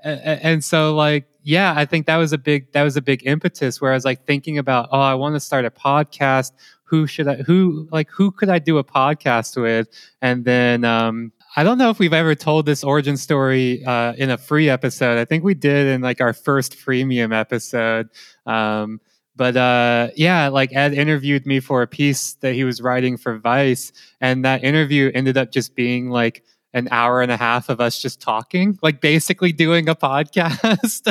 and 0.05 0.65
so 0.65 0.95
like 0.95 1.27
yeah 1.43 1.75
i 1.77 1.85
think 1.85 2.07
that 2.07 2.17
was 2.17 2.33
a 2.33 2.39
big 2.39 2.71
that 2.73 2.83
was 2.83 2.97
a 2.97 3.03
big 3.03 3.27
impetus 3.27 3.81
where 3.81 3.93
i 3.93 3.95
was 3.95 4.05
like 4.05 4.25
thinking 4.27 4.59
about 4.59 4.89
oh 4.93 5.01
i 5.01 5.15
want 5.15 5.35
to 5.35 5.41
start 5.41 5.65
a 5.65 5.71
podcast 5.71 6.53
who 6.85 7.07
should 7.07 7.29
i 7.29 7.37
who 7.37 7.89
like 7.91 8.09
who 8.11 8.31
could 8.31 8.49
i 8.49 8.59
do 8.59 8.79
a 8.79 8.85
podcast 8.85 9.61
with 9.61 9.89
and 10.23 10.45
then 10.45 10.85
um 10.85 11.33
I 11.59 11.65
don't 11.65 11.79
know 11.79 11.89
if 11.89 11.99
we've 11.99 12.13
ever 12.13 12.35
told 12.35 12.67
this 12.67 12.85
origin 12.85 13.17
story 13.17 13.83
uh, 13.87 14.13
in 14.13 14.29
a 14.29 14.37
free 14.37 14.69
episode. 14.69 15.17
I 15.17 15.25
think 15.25 15.43
we 15.43 15.55
did 15.55 15.87
in 15.87 16.03
like 16.03 16.21
our 16.21 16.35
first 16.35 16.77
freemium 16.77 17.35
episode. 17.35 18.11
Um, 18.45 19.01
but 19.37 19.57
uh, 19.57 20.09
yeah, 20.17 20.49
like 20.49 20.75
Ed 20.75 20.95
interviewed 20.95 21.47
me 21.47 21.61
for 21.61 21.83
a 21.83 21.87
piece 21.87 22.35
that 22.41 22.55
he 22.55 22.65
was 22.65 22.81
writing 22.81 23.17
for 23.17 23.39
Vice, 23.39 23.93
and 24.21 24.45
that 24.45 24.65
interview 24.65 25.11
ended 25.15 25.37
up 25.37 25.53
just 25.53 25.75
being 25.77 26.09
like 26.11 26.43
an 26.73 26.89
hour 26.91 27.23
and 27.23 27.31
a 27.31 27.37
half 27.37 27.69
of 27.69 27.81
us 27.81 28.01
just 28.01 28.21
talking, 28.21 28.79
like 28.83 29.01
basically 29.01 29.53
doing 29.53 29.89
a 29.89 29.95
podcast. 29.95 31.07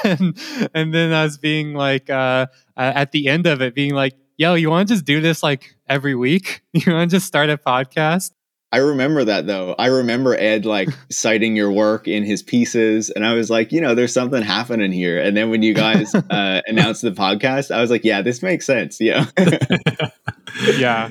and 0.04 0.38
and 0.74 0.94
then 0.94 1.12
us 1.12 1.36
being 1.36 1.74
like 1.74 2.08
uh, 2.08 2.46
at 2.76 3.12
the 3.12 3.28
end 3.28 3.46
of 3.46 3.60
it, 3.60 3.74
being 3.74 3.94
like, 3.94 4.14
"Yo, 4.36 4.54
you 4.54 4.70
want 4.70 4.88
to 4.88 4.94
just 4.94 5.04
do 5.04 5.20
this 5.20 5.42
like 5.42 5.74
every 5.88 6.14
week? 6.14 6.62
You 6.72 6.92
want 6.92 7.10
to 7.10 7.16
just 7.16 7.26
start 7.26 7.50
a 7.50 7.58
podcast?" 7.58 8.30
I 8.72 8.78
remember 8.78 9.24
that 9.24 9.46
though. 9.46 9.74
I 9.78 9.86
remember 9.86 10.34
Ed 10.34 10.64
like 10.64 10.88
citing 11.10 11.56
your 11.56 11.72
work 11.72 12.06
in 12.06 12.24
his 12.24 12.42
pieces, 12.42 13.10
and 13.10 13.26
I 13.26 13.34
was 13.34 13.50
like, 13.50 13.72
you 13.72 13.80
know, 13.80 13.94
there's 13.94 14.12
something 14.12 14.42
happening 14.42 14.92
here. 14.92 15.20
And 15.20 15.36
then 15.36 15.50
when 15.50 15.62
you 15.62 15.74
guys 15.74 16.14
uh, 16.30 16.60
announced 16.66 17.02
the 17.02 17.10
podcast, 17.10 17.74
I 17.74 17.80
was 17.80 17.90
like, 17.90 18.04
yeah, 18.04 18.22
this 18.22 18.42
makes 18.42 18.66
sense. 18.66 19.00
Yeah, 19.00 19.26
yeah, 20.76 21.10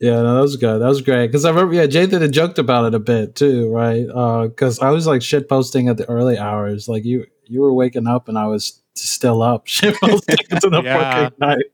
yeah. 0.00 0.20
No, 0.22 0.34
that 0.34 0.42
was 0.42 0.56
good. 0.56 0.82
That 0.82 0.88
was 0.88 1.00
great 1.00 1.28
because 1.28 1.46
I 1.46 1.50
remember, 1.50 1.74
yeah, 1.74 1.86
Jathan 1.86 2.20
had 2.20 2.32
joked 2.32 2.58
about 2.58 2.86
it 2.86 2.94
a 2.94 3.00
bit 3.00 3.34
too, 3.34 3.70
right? 3.70 4.06
Because 4.48 4.78
uh, 4.80 4.86
I 4.86 4.90
was 4.90 5.06
like 5.06 5.22
shit 5.22 5.48
posting 5.48 5.88
at 5.88 5.96
the 5.96 6.08
early 6.10 6.36
hours. 6.36 6.88
Like 6.88 7.06
you, 7.06 7.26
you 7.48 7.60
were 7.60 7.72
waking 7.72 8.06
up, 8.06 8.28
and 8.28 8.38
I 8.38 8.46
was 8.46 8.82
still 8.94 9.42
up 9.42 9.66
shit 9.66 9.94
posting 10.00 10.36
to 10.60 10.70
the 10.70 10.82
yeah. 10.82 11.30
fucking 11.30 11.38
night. 11.40 11.64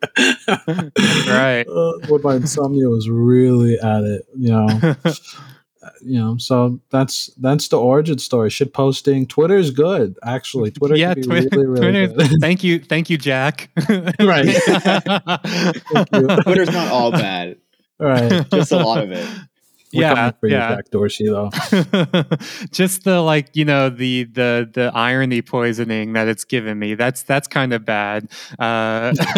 right. 1.28 1.66
Uh, 1.66 1.92
when 2.08 2.22
my 2.22 2.36
insomnia 2.36 2.88
was 2.88 3.08
really 3.08 3.78
at 3.78 4.04
it, 4.04 4.26
you 4.36 4.50
know. 4.50 4.96
you 6.02 6.18
know, 6.18 6.36
so 6.38 6.80
that's 6.90 7.26
that's 7.38 7.68
the 7.68 7.78
origin 7.78 8.18
story. 8.18 8.50
Shit 8.50 8.72
posting. 8.72 9.26
Twitter 9.26 9.56
is 9.56 9.70
good, 9.70 10.16
actually. 10.24 10.70
Twitter, 10.70 10.96
yeah, 10.96 11.14
Twitter, 11.14 11.48
really, 11.52 11.66
really 11.66 12.14
Twitter. 12.14 12.34
thank 12.40 12.64
you, 12.64 12.78
thank 12.78 13.10
you, 13.10 13.18
Jack. 13.18 13.70
right. 14.20 14.46
Twitter's 16.42 16.72
not 16.72 16.88
all 16.88 17.10
bad. 17.12 17.58
Right, 17.98 18.48
just 18.50 18.72
a 18.72 18.78
lot 18.78 19.02
of 19.02 19.12
it. 19.12 19.26
We're 19.94 20.00
yeah, 20.00 20.32
yeah. 20.42 20.78
Dorsey, 20.90 21.28
though. 21.28 21.50
Just 22.70 23.04
the 23.04 23.20
like, 23.20 23.54
you 23.54 23.64
know, 23.64 23.88
the 23.88 24.24
the 24.24 24.68
the 24.72 24.90
irony 24.94 25.42
poisoning 25.42 26.14
that 26.14 26.28
it's 26.28 26.44
given 26.44 26.78
me. 26.78 26.94
That's 26.94 27.22
that's 27.22 27.48
kind 27.48 27.72
of 27.72 27.84
bad. 27.84 28.28
Uh, 28.58 29.14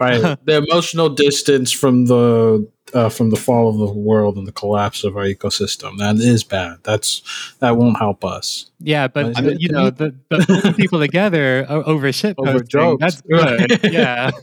right. 0.00 0.36
The 0.44 0.64
emotional 0.68 1.08
distance 1.08 1.70
from 1.72 2.06
the 2.06 2.68
uh, 2.94 3.08
from 3.08 3.30
the 3.30 3.36
fall 3.36 3.68
of 3.68 3.78
the 3.78 3.92
world 3.92 4.36
and 4.36 4.46
the 4.46 4.52
collapse 4.52 5.04
of 5.04 5.16
our 5.16 5.24
ecosystem. 5.24 5.98
That 5.98 6.16
is 6.16 6.44
bad. 6.44 6.78
That's 6.82 7.22
that 7.60 7.76
won't 7.76 7.98
help 7.98 8.24
us. 8.24 8.70
Yeah, 8.80 9.08
but 9.08 9.36
I 9.36 9.40
mean, 9.42 9.58
you 9.60 9.68
know, 9.68 9.90
the, 9.90 10.14
the 10.30 10.74
people 10.76 10.98
together 10.98 11.66
over 11.68 12.12
shit 12.12 12.36
over 12.38 12.60
jokes. 12.60 13.00
That's 13.00 13.20
good. 13.20 13.92
yeah. 13.92 14.30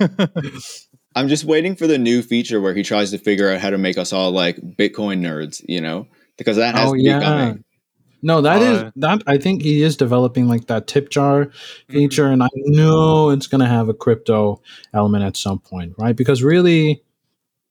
I'm 1.17 1.27
just 1.27 1.43
waiting 1.45 1.75
for 1.75 1.87
the 1.87 1.97
new 1.97 2.21
feature 2.21 2.61
where 2.61 2.73
he 2.75 2.83
tries 2.83 3.11
to 3.11 3.17
figure 3.17 3.49
out 3.49 3.59
how 3.59 3.71
to 3.71 3.77
make 3.77 3.97
us 3.97 4.13
all 4.13 4.31
like 4.31 4.57
Bitcoin 4.57 5.19
nerds, 5.21 5.63
you 5.67 5.81
know, 5.81 6.07
because 6.37 6.57
that 6.57 6.75
has 6.75 6.89
oh, 6.89 6.93
to 6.93 7.01
yeah. 7.01 7.19
be 7.19 7.25
coming. 7.25 7.63
No, 8.21 8.41
that 8.41 8.61
is 8.61 8.83
Uh, 8.83 8.91
that. 8.97 9.23
I 9.27 9.37
think 9.37 9.61
he 9.61 9.81
is 9.81 9.95
developing 9.95 10.47
like 10.47 10.67
that 10.67 10.87
tip 10.87 11.09
jar 11.09 11.45
Mm-hmm. 11.45 11.93
feature, 11.93 12.27
and 12.27 12.43
I 12.43 12.47
know 12.53 13.29
it's 13.29 13.47
going 13.47 13.61
to 13.61 13.67
have 13.67 13.89
a 13.89 13.93
crypto 13.93 14.61
element 14.93 15.23
at 15.23 15.37
some 15.37 15.59
point, 15.59 15.93
right? 15.97 16.15
Because 16.15 16.43
really, 16.43 17.01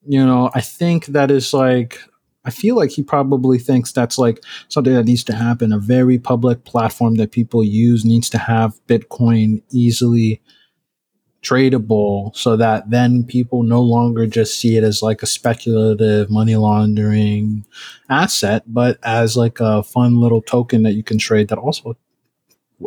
you 0.06 0.24
know, 0.24 0.50
I 0.54 0.60
think 0.60 1.06
that 1.06 1.30
is 1.30 1.52
like. 1.54 2.00
I 2.44 2.50
feel 2.50 2.76
like 2.76 2.90
he 2.92 3.02
probably 3.02 3.58
thinks 3.58 3.90
that's 3.90 4.18
like 4.18 4.40
something 4.68 4.94
that 4.94 5.04
needs 5.06 5.24
to 5.24 5.34
happen. 5.34 5.72
A 5.72 5.80
very 5.80 6.16
public 6.16 6.62
platform 6.64 7.16
that 7.16 7.32
people 7.32 7.64
use 7.64 8.04
needs 8.04 8.30
to 8.30 8.38
have 8.38 8.78
Bitcoin 8.86 9.62
easily 9.72 10.40
tradable 11.46 12.34
so 12.36 12.56
that 12.56 12.90
then 12.90 13.24
people 13.24 13.62
no 13.62 13.80
longer 13.80 14.26
just 14.26 14.58
see 14.58 14.76
it 14.76 14.84
as 14.84 15.02
like 15.02 15.22
a 15.22 15.26
speculative 15.26 16.30
money 16.30 16.56
laundering 16.56 17.64
asset, 18.08 18.62
but 18.66 18.98
as 19.02 19.36
like 19.36 19.60
a 19.60 19.82
fun 19.82 20.20
little 20.20 20.42
token 20.42 20.82
that 20.82 20.94
you 20.94 21.02
can 21.02 21.18
trade 21.18 21.48
that 21.48 21.58
also 21.58 21.96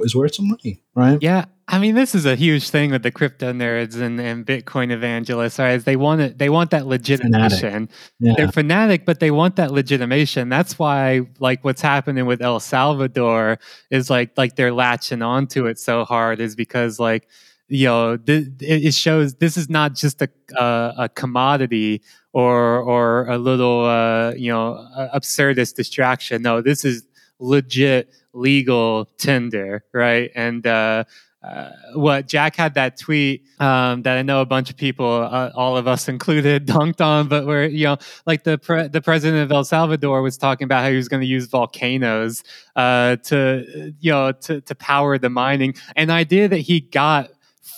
is 0.03 0.15
worth 0.15 0.35
some 0.35 0.49
money, 0.49 0.81
right? 0.93 1.17
Yeah, 1.21 1.45
I 1.71 1.77
mean, 1.77 1.93
this 1.93 2.15
is 2.15 2.25
a 2.25 2.35
huge 2.35 2.71
thing 2.71 2.89
with 2.89 3.03
the 3.03 3.11
crypto 3.11 3.53
nerds 3.53 4.01
and, 4.01 4.19
and 4.19 4.43
Bitcoin 4.43 4.91
evangelists. 4.91 5.59
Right? 5.59 5.73
Is 5.73 5.83
they 5.83 5.95
want 5.95 6.19
it, 6.21 6.37
they 6.39 6.49
want 6.49 6.71
that 6.71 6.87
legitimation. 6.87 7.89
Yeah. 8.19 8.33
They're 8.35 8.51
fanatic, 8.51 9.05
but 9.05 9.19
they 9.19 9.29
want 9.29 9.55
that 9.57 9.71
legitimation. 9.71 10.49
That's 10.49 10.79
why, 10.79 11.21
like, 11.39 11.63
what's 11.63 11.81
happening 11.81 12.25
with 12.25 12.41
El 12.41 12.59
Salvador 12.59 13.59
is 13.91 14.09
like, 14.09 14.35
like 14.35 14.55
they're 14.55 14.73
latching 14.73 15.21
onto 15.21 15.67
it 15.67 15.77
so 15.77 16.05
hard 16.05 16.39
is 16.39 16.55
because, 16.55 16.99
like, 16.99 17.27
you 17.69 17.85
know, 17.85 18.17
th- 18.17 18.47
it 18.59 18.93
shows 18.93 19.35
this 19.35 19.55
is 19.55 19.69
not 19.69 19.93
just 19.93 20.21
a 20.21 20.29
uh, 20.59 20.93
a 20.97 21.09
commodity 21.09 22.01
or 22.33 22.79
or 22.79 23.27
a 23.27 23.37
little 23.37 23.85
uh, 23.85 24.33
you 24.33 24.51
know 24.51 24.87
absurdist 25.13 25.75
distraction. 25.75 26.41
No, 26.41 26.61
this 26.61 26.83
is 26.83 27.03
legit 27.39 28.13
legal 28.33 29.05
tender, 29.17 29.83
right? 29.93 30.31
And 30.35 30.65
uh, 30.65 31.03
uh, 31.41 31.69
what 31.93 32.27
Jack 32.27 32.55
had 32.55 32.73
that 32.73 32.97
tweet 32.97 33.45
um, 33.59 34.01
that 34.01 34.17
I 34.17 34.23
know 34.23 34.41
a 34.41 34.45
bunch 34.45 34.69
of 34.69 34.75
people, 34.75 35.05
uh, 35.07 35.51
all 35.55 35.77
of 35.77 35.87
us 35.87 36.09
included, 36.09 36.67
dunked 36.67 36.99
on, 37.01 37.27
but 37.27 37.45
where 37.45 37.65
you 37.65 37.85
know, 37.85 37.97
like 38.25 38.43
the 38.43 38.57
pre- 38.57 38.87
the 38.87 39.01
president 39.01 39.43
of 39.43 39.51
El 39.51 39.63
Salvador 39.63 40.21
was 40.21 40.37
talking 40.37 40.65
about 40.65 40.83
how 40.83 40.89
he 40.89 40.97
was 40.97 41.07
going 41.07 41.21
to 41.21 41.27
use 41.27 41.45
volcanoes 41.45 42.43
uh, 42.75 43.15
to 43.17 43.93
you 43.99 44.11
know 44.11 44.31
to 44.33 44.59
to 44.61 44.75
power 44.75 45.17
the 45.17 45.29
mining, 45.29 45.75
an 45.95 46.09
idea 46.09 46.47
that 46.47 46.57
he 46.59 46.81
got 46.81 47.29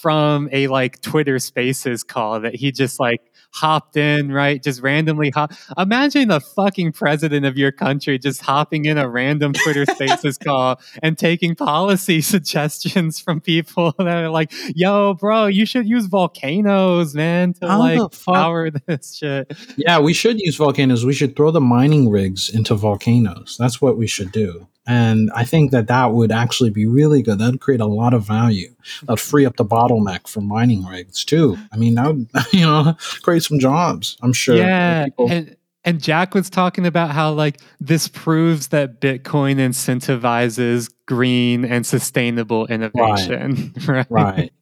from 0.01 0.49
a 0.51 0.67
like 0.67 1.01
Twitter 1.01 1.39
Spaces 1.39 2.03
call 2.03 2.39
that 2.41 2.55
he 2.55 2.71
just 2.71 2.99
like 2.99 3.21
hopped 3.53 3.97
in, 3.97 4.31
right? 4.31 4.61
Just 4.63 4.81
randomly 4.81 5.29
hop. 5.29 5.53
Imagine 5.77 6.29
the 6.29 6.39
fucking 6.39 6.93
president 6.93 7.45
of 7.45 7.57
your 7.57 7.71
country 7.71 8.17
just 8.17 8.41
hopping 8.41 8.85
in 8.85 8.97
a 8.97 9.09
random 9.09 9.53
Twitter 9.53 9.85
Spaces 9.85 10.37
call 10.43 10.79
and 11.03 11.17
taking 11.17 11.55
policy 11.55 12.21
suggestions 12.21 13.19
from 13.19 13.41
people 13.41 13.93
that 13.97 14.07
are 14.07 14.29
like, 14.29 14.51
"Yo, 14.75 15.13
bro, 15.15 15.47
you 15.47 15.65
should 15.65 15.87
use 15.87 16.05
volcanoes, 16.05 17.13
man, 17.13 17.53
to 17.53 17.67
How 17.67 17.79
like 17.79 18.11
power 18.25 18.69
this 18.71 19.17
shit." 19.17 19.51
Yeah, 19.77 19.99
we 19.99 20.13
should 20.13 20.39
use 20.39 20.55
volcanoes. 20.55 21.05
We 21.05 21.13
should 21.13 21.35
throw 21.35 21.51
the 21.51 21.61
mining 21.61 22.09
rigs 22.09 22.49
into 22.49 22.75
volcanoes. 22.75 23.57
That's 23.59 23.81
what 23.81 23.97
we 23.97 24.07
should 24.07 24.31
do. 24.31 24.67
And 24.91 25.31
I 25.33 25.45
think 25.45 25.71
that 25.71 25.87
that 25.87 26.11
would 26.11 26.33
actually 26.33 26.69
be 26.69 26.85
really 26.85 27.21
good. 27.21 27.39
That'd 27.39 27.61
create 27.61 27.79
a 27.79 27.85
lot 27.85 28.13
of 28.13 28.23
value. 28.23 28.75
That'd 29.03 29.21
free 29.21 29.45
up 29.45 29.55
the 29.55 29.63
bottleneck 29.63 30.27
for 30.27 30.41
mining 30.41 30.85
rigs 30.85 31.23
too. 31.23 31.57
I 31.71 31.77
mean, 31.77 31.95
that 31.95 32.07
would, 32.07 32.29
you 32.51 32.65
know, 32.65 32.97
create 33.21 33.43
some 33.43 33.57
jobs. 33.57 34.17
I'm 34.21 34.33
sure. 34.33 34.57
Yeah, 34.57 35.07
and 35.29 35.55
and 35.85 36.01
Jack 36.01 36.33
was 36.33 36.49
talking 36.49 36.85
about 36.85 37.11
how 37.11 37.31
like 37.31 37.61
this 37.79 38.09
proves 38.09 38.67
that 38.67 38.99
Bitcoin 38.99 39.55
incentivizes 39.55 40.91
green 41.05 41.63
and 41.63 41.85
sustainable 41.85 42.67
innovation, 42.67 43.73
right? 43.87 44.07
right. 44.09 44.53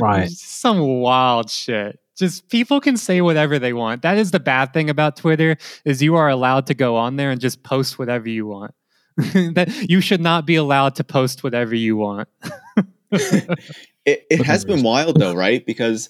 Right. 0.00 0.28
Some 0.30 0.80
wild 0.80 1.50
shit. 1.50 2.00
Just 2.16 2.48
people 2.48 2.80
can 2.80 2.96
say 2.96 3.20
whatever 3.20 3.60
they 3.60 3.72
want. 3.72 4.02
That 4.02 4.18
is 4.18 4.32
the 4.32 4.40
bad 4.40 4.72
thing 4.72 4.90
about 4.90 5.16
Twitter 5.16 5.56
is 5.84 6.02
you 6.02 6.16
are 6.16 6.28
allowed 6.28 6.66
to 6.66 6.74
go 6.74 6.96
on 6.96 7.14
there 7.14 7.30
and 7.30 7.40
just 7.40 7.62
post 7.62 7.96
whatever 7.96 8.28
you 8.28 8.46
want. 8.46 8.74
that 9.54 9.86
you 9.88 10.00
should 10.00 10.20
not 10.20 10.46
be 10.46 10.56
allowed 10.56 10.94
to 10.96 11.04
post 11.04 11.42
whatever 11.42 11.74
you 11.74 11.96
want. 11.96 12.28
It, 14.06 14.24
it 14.30 14.46
has 14.46 14.64
been 14.64 14.84
wild 14.84 15.18
though, 15.18 15.34
right? 15.34 15.66
Because 15.66 16.08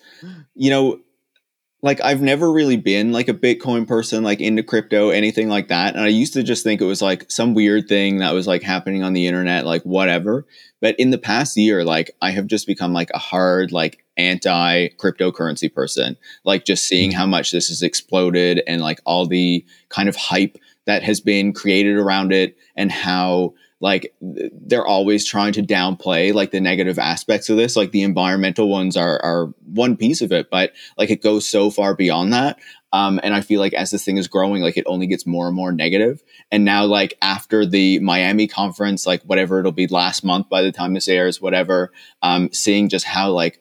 you 0.54 0.68
know, 0.68 1.00
like 1.82 2.00
I've 2.02 2.20
never 2.20 2.52
really 2.52 2.76
been 2.76 3.10
like 3.10 3.28
a 3.28 3.34
Bitcoin 3.34 3.88
person, 3.88 4.22
like 4.22 4.40
into 4.40 4.62
crypto, 4.62 5.08
anything 5.08 5.48
like 5.48 5.68
that. 5.68 5.94
And 5.94 6.04
I 6.04 6.08
used 6.08 6.34
to 6.34 6.42
just 6.42 6.62
think 6.62 6.80
it 6.80 6.86
was 6.86 7.00
like 7.00 7.30
some 7.30 7.54
weird 7.54 7.88
thing 7.88 8.18
that 8.18 8.34
was 8.34 8.46
like 8.46 8.62
happening 8.62 9.02
on 9.02 9.14
the 9.14 9.26
internet, 9.26 9.64
like 9.64 9.82
whatever. 9.82 10.46
But 10.82 10.94
in 10.98 11.10
the 11.10 11.18
past 11.18 11.56
year, 11.56 11.84
like 11.84 12.10
I 12.20 12.32
have 12.32 12.46
just 12.46 12.66
become 12.66 12.92
like 12.92 13.10
a 13.14 13.18
hard, 13.18 13.72
like 13.72 14.04
anti 14.18 14.88
cryptocurrency 14.98 15.72
person. 15.72 16.18
Like 16.44 16.66
just 16.66 16.86
seeing 16.86 17.12
mm. 17.12 17.14
how 17.14 17.26
much 17.26 17.50
this 17.50 17.68
has 17.68 17.82
exploded 17.82 18.62
and 18.66 18.82
like 18.82 19.00
all 19.06 19.26
the 19.26 19.64
kind 19.88 20.08
of 20.08 20.16
hype 20.16 20.58
that 20.86 21.02
has 21.02 21.20
been 21.20 21.52
created 21.52 21.96
around 21.96 22.32
it 22.32 22.56
and 22.76 22.90
how 22.90 23.54
like 23.80 24.14
they're 24.20 24.86
always 24.86 25.26
trying 25.26 25.52
to 25.52 25.62
downplay 25.62 26.32
like 26.32 26.50
the 26.50 26.60
negative 26.60 26.98
aspects 26.98 27.50
of 27.50 27.58
this. 27.58 27.76
Like 27.76 27.90
the 27.90 28.02
environmental 28.02 28.68
ones 28.68 28.96
are 28.96 29.22
are 29.22 29.46
one 29.66 29.96
piece 29.96 30.22
of 30.22 30.32
it 30.32 30.48
but 30.50 30.72
like 30.96 31.10
it 31.10 31.22
goes 31.22 31.46
so 31.46 31.70
far 31.70 31.94
beyond 31.94 32.32
that. 32.32 32.58
Um, 32.92 33.20
and 33.22 33.34
i 33.34 33.42
feel 33.42 33.60
like 33.60 33.74
as 33.74 33.90
this 33.90 34.04
thing 34.04 34.16
is 34.16 34.28
growing 34.28 34.62
like 34.62 34.78
it 34.78 34.86
only 34.86 35.06
gets 35.06 35.26
more 35.26 35.48
and 35.48 35.56
more 35.56 35.72
negative. 35.72 36.22
And 36.50 36.64
now 36.64 36.84
like 36.86 37.18
after 37.20 37.66
the 37.66 37.98
miami 37.98 38.46
conference 38.46 39.06
like 39.06 39.22
whatever 39.24 39.58
it'll 39.58 39.72
be 39.72 39.88
last 39.88 40.24
month 40.24 40.48
by 40.48 40.62
the 40.62 40.72
time 40.72 40.94
this 40.94 41.08
airs 41.08 41.40
whatever 41.40 41.92
um, 42.22 42.50
seeing 42.52 42.88
just 42.88 43.04
how 43.04 43.30
like 43.30 43.60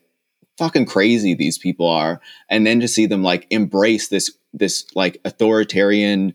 fucking 0.57 0.85
crazy 0.85 1.33
these 1.33 1.57
people 1.57 1.89
are. 1.89 2.21
And 2.49 2.65
then 2.65 2.79
to 2.79 2.87
see 2.87 3.05
them 3.05 3.23
like 3.23 3.47
embrace 3.49 4.07
this 4.07 4.31
this 4.53 4.85
like 4.95 5.19
authoritarian 5.25 6.33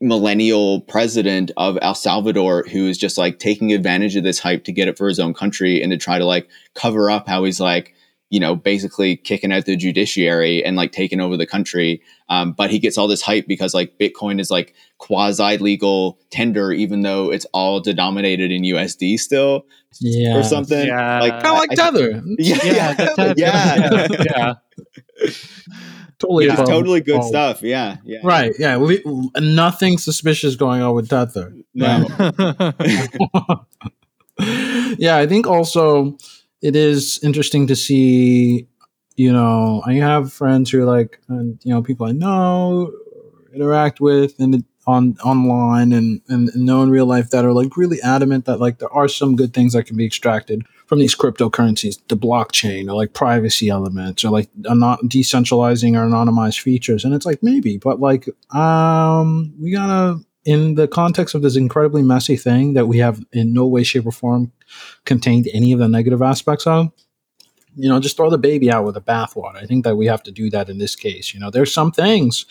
millennial 0.00 0.80
president 0.82 1.50
of 1.56 1.78
El 1.82 1.94
Salvador 1.94 2.64
who 2.70 2.86
is 2.88 2.98
just 2.98 3.18
like 3.18 3.38
taking 3.38 3.72
advantage 3.72 4.16
of 4.16 4.24
this 4.24 4.38
hype 4.38 4.64
to 4.64 4.72
get 4.72 4.88
it 4.88 4.96
for 4.98 5.06
his 5.08 5.20
own 5.20 5.34
country 5.34 5.82
and 5.82 5.92
to 5.92 5.98
try 5.98 6.18
to 6.18 6.24
like 6.24 6.48
cover 6.74 7.10
up 7.10 7.28
how 7.28 7.44
he's 7.44 7.60
like 7.60 7.94
you 8.30 8.40
know 8.40 8.56
basically 8.56 9.14
kicking 9.16 9.52
out 9.52 9.66
the 9.66 9.76
judiciary 9.76 10.64
and 10.64 10.74
like 10.76 10.90
taking 10.90 11.20
over 11.20 11.36
the 11.36 11.46
country 11.46 12.00
um, 12.30 12.52
but 12.52 12.70
he 12.70 12.78
gets 12.78 12.96
all 12.96 13.06
this 13.06 13.20
hype 13.20 13.46
because 13.46 13.74
like 13.74 13.98
bitcoin 13.98 14.40
is 14.40 14.50
like 14.50 14.74
quasi 14.98 15.58
legal 15.58 16.18
tender 16.30 16.72
even 16.72 17.02
though 17.02 17.30
it's 17.30 17.44
all 17.52 17.78
denominated 17.78 18.50
in 18.50 18.62
usd 18.62 19.18
still 19.18 19.66
Yeah. 20.00 20.38
or 20.38 20.42
something 20.42 20.86
Yeah. 20.86 21.20
like 21.20 21.42
Kind 21.42 21.46
of 21.46 21.58
like 21.58 21.70
I- 21.72 21.74
Tether. 21.76 22.22
yeah 22.38 22.58
Yeah, 22.64 22.94
that's- 22.94 23.34
yeah 23.36 24.06
yeah. 24.24 24.54
Totally. 26.22 26.46
it's 26.46 26.54
above 26.54 26.68
totally 26.68 27.00
good 27.00 27.16
all. 27.16 27.28
stuff 27.28 27.62
yeah 27.62 27.96
yeah 28.04 28.20
Right. 28.22 28.52
Yeah. 28.58 28.78
We, 28.78 29.02
nothing 29.38 29.98
suspicious 29.98 30.56
going 30.56 30.82
on 30.82 30.94
with 30.94 31.08
Tether. 31.08 31.52
no 31.74 32.06
yeah, 34.98 35.16
I 35.16 35.26
think 35.26 35.46
also 35.46 36.16
it 36.60 36.76
is 36.76 37.20
interesting 37.22 37.66
to 37.68 37.76
see. 37.76 38.66
You 39.14 39.30
know, 39.32 39.82
I 39.84 39.94
have 39.94 40.32
friends 40.32 40.70
who 40.70 40.80
are 40.80 40.86
like, 40.86 41.20
and 41.28 41.60
you 41.64 41.74
know, 41.74 41.82
people 41.82 42.06
I 42.06 42.12
know, 42.12 42.90
interact 43.54 44.00
with, 44.00 44.34
and 44.38 44.64
on 44.86 45.16
online 45.22 45.92
and, 45.92 46.22
and 46.28 46.48
and 46.48 46.64
know 46.64 46.82
in 46.82 46.90
real 46.90 47.06
life 47.06 47.30
that 47.30 47.44
are 47.44 47.52
like 47.52 47.76
really 47.76 48.00
adamant 48.02 48.46
that 48.46 48.58
like 48.58 48.78
there 48.78 48.92
are 48.92 49.08
some 49.08 49.36
good 49.36 49.54
things 49.54 49.74
that 49.74 49.84
can 49.84 49.96
be 49.96 50.04
extracted 50.04 50.64
from 50.92 50.98
these 50.98 51.16
cryptocurrencies, 51.16 51.96
the 52.08 52.16
blockchain, 52.18 52.86
or 52.86 52.92
like 52.92 53.14
privacy 53.14 53.70
elements, 53.70 54.26
or 54.26 54.28
like 54.28 54.50
not 54.58 55.00
decentralizing 55.04 55.96
or 55.96 56.06
anonymized 56.06 56.60
features. 56.60 57.02
And 57.02 57.14
it's 57.14 57.24
like 57.24 57.42
maybe, 57.42 57.78
but 57.78 57.98
like 57.98 58.28
um, 58.54 59.54
we 59.58 59.72
gotta 59.72 60.20
in 60.44 60.74
the 60.74 60.86
context 60.86 61.34
of 61.34 61.40
this 61.40 61.56
incredibly 61.56 62.02
messy 62.02 62.36
thing 62.36 62.74
that 62.74 62.88
we 62.88 62.98
have 62.98 63.24
in 63.32 63.54
no 63.54 63.66
way, 63.66 63.84
shape, 63.84 64.04
or 64.04 64.12
form 64.12 64.52
contained 65.06 65.48
any 65.54 65.72
of 65.72 65.78
the 65.78 65.88
negative 65.88 66.20
aspects 66.20 66.66
of, 66.66 66.92
you 67.74 67.88
know, 67.88 67.98
just 67.98 68.18
throw 68.18 68.28
the 68.28 68.36
baby 68.36 68.70
out 68.70 68.84
with 68.84 68.94
the 68.94 69.00
bathwater. 69.00 69.56
I 69.56 69.64
think 69.64 69.84
that 69.84 69.96
we 69.96 70.04
have 70.08 70.22
to 70.24 70.30
do 70.30 70.50
that 70.50 70.68
in 70.68 70.76
this 70.76 70.94
case. 70.94 71.32
You 71.32 71.40
know, 71.40 71.48
there's 71.48 71.72
some 71.72 71.92
things, 71.92 72.44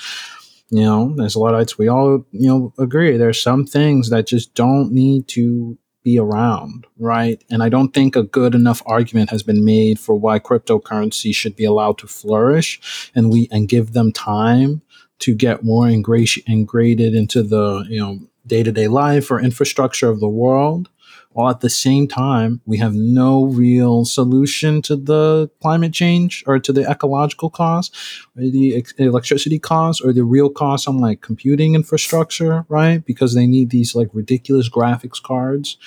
you 0.72 0.82
know, 0.82 1.14
there's 1.16 1.36
a 1.36 1.40
lot 1.40 1.50
of 1.50 1.54
Luddites, 1.58 1.78
we 1.78 1.90
all, 1.90 2.26
you 2.32 2.48
know, 2.48 2.74
agree. 2.80 3.18
There's 3.18 3.40
some 3.40 3.68
things 3.68 4.10
that 4.10 4.26
just 4.26 4.56
don't 4.56 4.92
need 4.92 5.28
to 5.28 5.78
be 6.04 6.18
around, 6.18 6.86
right? 6.98 7.44
And 7.50 7.62
I 7.62 7.70
don't 7.70 7.94
think 7.94 8.16
a 8.16 8.24
good 8.24 8.56
enough 8.56 8.82
argument 8.86 9.30
has 9.30 9.44
been 9.44 9.64
made 9.64 10.00
for 10.00 10.16
why 10.16 10.40
cryptocurrency 10.40 11.34
should 11.34 11.56
be 11.56 11.66
allowed 11.66 11.98
to 12.00 12.08
flourish 12.08 13.12
and 13.14 13.30
we 13.30 13.48
and 13.52 13.68
give 13.68 13.94
them 13.94 14.12
time 14.12 14.82
to 15.20 15.36
get 15.36 15.64
more 15.64 15.86
ingra- 15.86 16.44
ingrained 16.48 17.00
into 17.00 17.44
the 17.44 17.86
you 17.88 18.00
know 18.00 18.20
day 18.48 18.64
to 18.64 18.72
day 18.72 18.88
life 18.88 19.30
or 19.30 19.40
infrastructure 19.40 20.10
of 20.10 20.20
the 20.20 20.30
world 20.30 20.90
while 21.34 21.50
at 21.50 21.62
the 21.62 21.70
same 21.70 22.08
time 22.08 22.62
we 22.66 22.78
have 22.78 22.94
no 22.94 23.46
real 23.46 24.06
solution 24.06 24.82
to 24.82 24.96
the 24.96 25.50
climate 25.62 25.94
change 25.94 26.44
or 26.48 26.60
to 26.60 26.74
the 26.74 26.90
ecological 26.90 27.50
cost 27.50 27.96
or 28.38 28.44
the 28.44 28.86
electricity 28.98 29.60
cost 29.60 30.02
or 30.04 30.14
the 30.14 30.24
real 30.24 30.50
cost 30.50 30.88
on 30.88 30.98
like 30.98 31.22
computing 31.22 31.76
infrastructure 31.76 32.66
right? 32.70 33.06
Because 33.06 33.34
they 33.34 33.48
need 33.48 33.70
these 33.70 33.96
like 33.96 34.10
ridiculous 34.14 34.70
graphics 34.70 35.22
cards. 35.22 35.78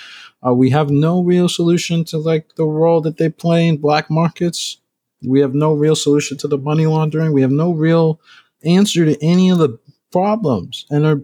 Uh, 0.45 0.53
we 0.53 0.69
have 0.69 0.89
no 0.89 1.23
real 1.23 1.49
solution 1.49 2.03
to 2.05 2.17
like 2.17 2.55
the 2.55 2.65
role 2.65 3.01
that 3.01 3.17
they 3.17 3.29
play 3.29 3.67
in 3.67 3.77
black 3.77 4.09
markets. 4.09 4.77
We 5.25 5.39
have 5.41 5.55
no 5.55 5.73
real 5.73 5.95
solution 5.95 6.37
to 6.37 6.47
the 6.47 6.57
money 6.57 6.85
laundering. 6.85 7.33
We 7.33 7.41
have 7.41 7.51
no 7.51 7.71
real 7.71 8.19
answer 8.63 9.05
to 9.05 9.23
any 9.23 9.49
of 9.49 9.57
the 9.57 9.79
problems 10.11 10.85
and 10.89 11.05
are 11.05 11.21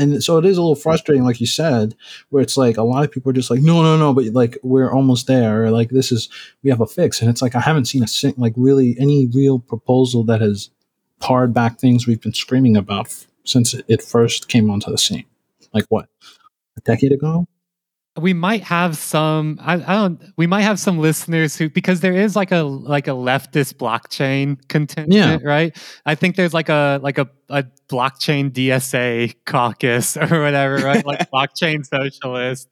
and 0.00 0.24
so 0.24 0.38
it 0.38 0.46
is 0.46 0.56
a 0.56 0.62
little 0.62 0.74
frustrating, 0.74 1.24
like 1.24 1.40
you 1.40 1.46
said, 1.46 1.94
where 2.30 2.42
it's 2.42 2.56
like 2.56 2.76
a 2.76 2.82
lot 2.82 3.04
of 3.04 3.10
people 3.10 3.30
are 3.30 3.34
just 3.34 3.50
like, 3.50 3.60
no, 3.60 3.82
no, 3.82 3.96
no, 3.96 4.14
but 4.14 4.24
like 4.26 4.56
we're 4.62 4.90
almost 4.90 5.26
there. 5.26 5.64
Or, 5.64 5.70
like 5.70 5.90
this 5.90 6.10
is 6.10 6.28
we 6.62 6.70
have 6.70 6.80
a 6.80 6.86
fix, 6.86 7.20
and 7.20 7.30
it's 7.30 7.42
like 7.42 7.54
I 7.54 7.60
haven't 7.60 7.84
seen 7.84 8.02
a 8.02 8.08
sing- 8.08 8.34
like 8.36 8.54
really 8.56 8.96
any 8.98 9.26
real 9.26 9.58
proposal 9.58 10.24
that 10.24 10.40
has 10.40 10.70
pared 11.20 11.52
back 11.52 11.78
things 11.78 12.06
we've 12.06 12.20
been 12.20 12.32
screaming 12.32 12.76
about 12.76 13.06
f- 13.06 13.26
since 13.44 13.74
it 13.74 14.02
first 14.02 14.48
came 14.48 14.70
onto 14.70 14.90
the 14.90 14.98
scene. 14.98 15.26
Like 15.74 15.84
what 15.88 16.08
a 16.76 16.80
decade 16.80 17.12
ago? 17.12 17.46
We 18.18 18.32
might 18.32 18.62
have 18.64 18.96
some 18.96 19.58
I, 19.62 19.74
I 19.74 19.94
don't 19.94 20.20
we 20.36 20.46
might 20.46 20.62
have 20.62 20.80
some 20.80 20.98
listeners 20.98 21.56
who 21.56 21.70
because 21.70 22.00
there 22.00 22.14
is 22.14 22.34
like 22.34 22.50
a 22.50 22.62
like 22.62 23.06
a 23.06 23.12
leftist 23.12 23.74
blockchain 23.74 24.56
contingent 24.68 25.12
Yeah. 25.12 25.38
right? 25.42 25.76
I 26.04 26.16
think 26.16 26.34
there's 26.36 26.52
like 26.52 26.68
a 26.68 26.98
like 27.02 27.18
a, 27.18 27.28
a 27.48 27.64
blockchain 27.88 28.50
dsa 28.50 29.34
caucus 29.46 30.16
or 30.16 30.40
whatever 30.42 30.76
right? 30.78 31.06
Like 31.06 31.30
blockchain 31.34 31.86
socialist. 31.86 32.68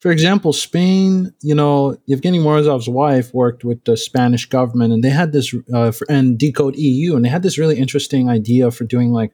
For 0.00 0.10
example, 0.10 0.52
Spain, 0.52 1.32
you 1.42 1.54
know, 1.54 1.96
Evgeny 2.10 2.40
Morozov's 2.40 2.88
wife 2.88 3.32
worked 3.32 3.64
with 3.64 3.84
the 3.84 3.96
Spanish 3.96 4.46
government 4.46 4.92
and 4.92 5.02
they 5.04 5.10
had 5.10 5.30
this, 5.30 5.54
uh, 5.72 5.92
for, 5.92 6.04
and 6.10 6.36
Decode 6.36 6.74
EU, 6.74 7.14
and 7.14 7.24
they 7.24 7.28
had 7.28 7.44
this 7.44 7.56
really 7.56 7.78
interesting 7.78 8.28
idea 8.28 8.72
for 8.72 8.82
doing 8.82 9.12
like 9.12 9.30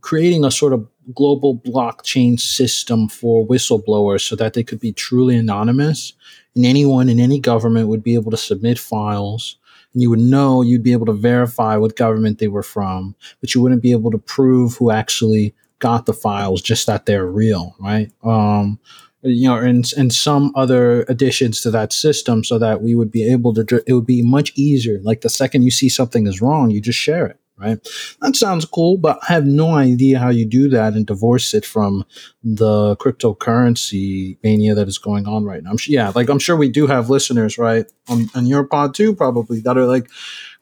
creating 0.00 0.44
a 0.44 0.50
sort 0.50 0.72
of 0.72 0.86
global 1.14 1.56
blockchain 1.58 2.38
system 2.38 3.08
for 3.08 3.46
whistleblowers 3.46 4.20
so 4.20 4.36
that 4.36 4.54
they 4.54 4.62
could 4.62 4.80
be 4.80 4.92
truly 4.92 5.36
anonymous. 5.36 6.12
And 6.54 6.66
anyone 6.66 7.08
in 7.08 7.20
any 7.20 7.40
government 7.40 7.88
would 7.88 8.02
be 8.02 8.14
able 8.14 8.30
to 8.30 8.36
submit 8.36 8.78
files. 8.78 9.56
And 9.94 10.02
you 10.02 10.10
would 10.10 10.18
know 10.18 10.62
you'd 10.62 10.82
be 10.82 10.92
able 10.92 11.06
to 11.06 11.12
verify 11.12 11.76
what 11.76 11.96
government 11.96 12.38
they 12.38 12.48
were 12.48 12.62
from, 12.62 13.14
but 13.40 13.54
you 13.54 13.62
wouldn't 13.62 13.82
be 13.82 13.92
able 13.92 14.10
to 14.10 14.18
prove 14.18 14.74
who 14.74 14.90
actually 14.90 15.54
got 15.78 16.06
the 16.06 16.12
files, 16.12 16.60
just 16.60 16.86
that 16.86 17.06
they're 17.06 17.26
real, 17.26 17.74
right? 17.78 18.10
Um, 18.22 18.78
you 19.22 19.48
know, 19.48 19.56
and, 19.56 19.90
and 19.96 20.12
some 20.12 20.52
other 20.54 21.02
additions 21.08 21.60
to 21.62 21.70
that 21.70 21.92
system 21.92 22.44
so 22.44 22.58
that 22.58 22.82
we 22.82 22.94
would 22.94 23.10
be 23.10 23.30
able 23.30 23.54
to, 23.54 23.82
it 23.86 23.92
would 23.92 24.06
be 24.06 24.22
much 24.22 24.52
easier. 24.56 25.00
Like 25.02 25.22
the 25.22 25.28
second 25.28 25.62
you 25.62 25.70
see 25.70 25.88
something 25.88 26.26
is 26.26 26.42
wrong, 26.42 26.70
you 26.70 26.80
just 26.80 26.98
share 26.98 27.26
it, 27.26 27.38
right? 27.58 27.78
That 28.20 28.36
sounds 28.36 28.64
cool, 28.64 28.96
but 28.96 29.18
I 29.28 29.32
have 29.32 29.46
no 29.46 29.74
idea 29.74 30.18
how 30.18 30.30
you 30.30 30.46
do 30.46 30.68
that 30.70 30.94
and 30.94 31.06
divorce 31.06 31.54
it 31.54 31.64
from 31.64 32.04
the 32.42 32.96
cryptocurrency 32.96 34.38
mania 34.42 34.74
that 34.74 34.88
is 34.88 34.98
going 34.98 35.26
on 35.26 35.44
right 35.44 35.62
now. 35.62 35.70
I'm 35.70 35.76
sure, 35.76 35.92
yeah, 35.92 36.12
like 36.14 36.28
I'm 36.28 36.38
sure 36.38 36.56
we 36.56 36.68
do 36.68 36.86
have 36.86 37.10
listeners, 37.10 37.58
right, 37.58 37.86
on, 38.08 38.28
on 38.34 38.46
your 38.46 38.64
pod 38.64 38.94
too, 38.94 39.14
probably 39.14 39.60
that 39.60 39.76
are 39.76 39.86
like 39.86 40.08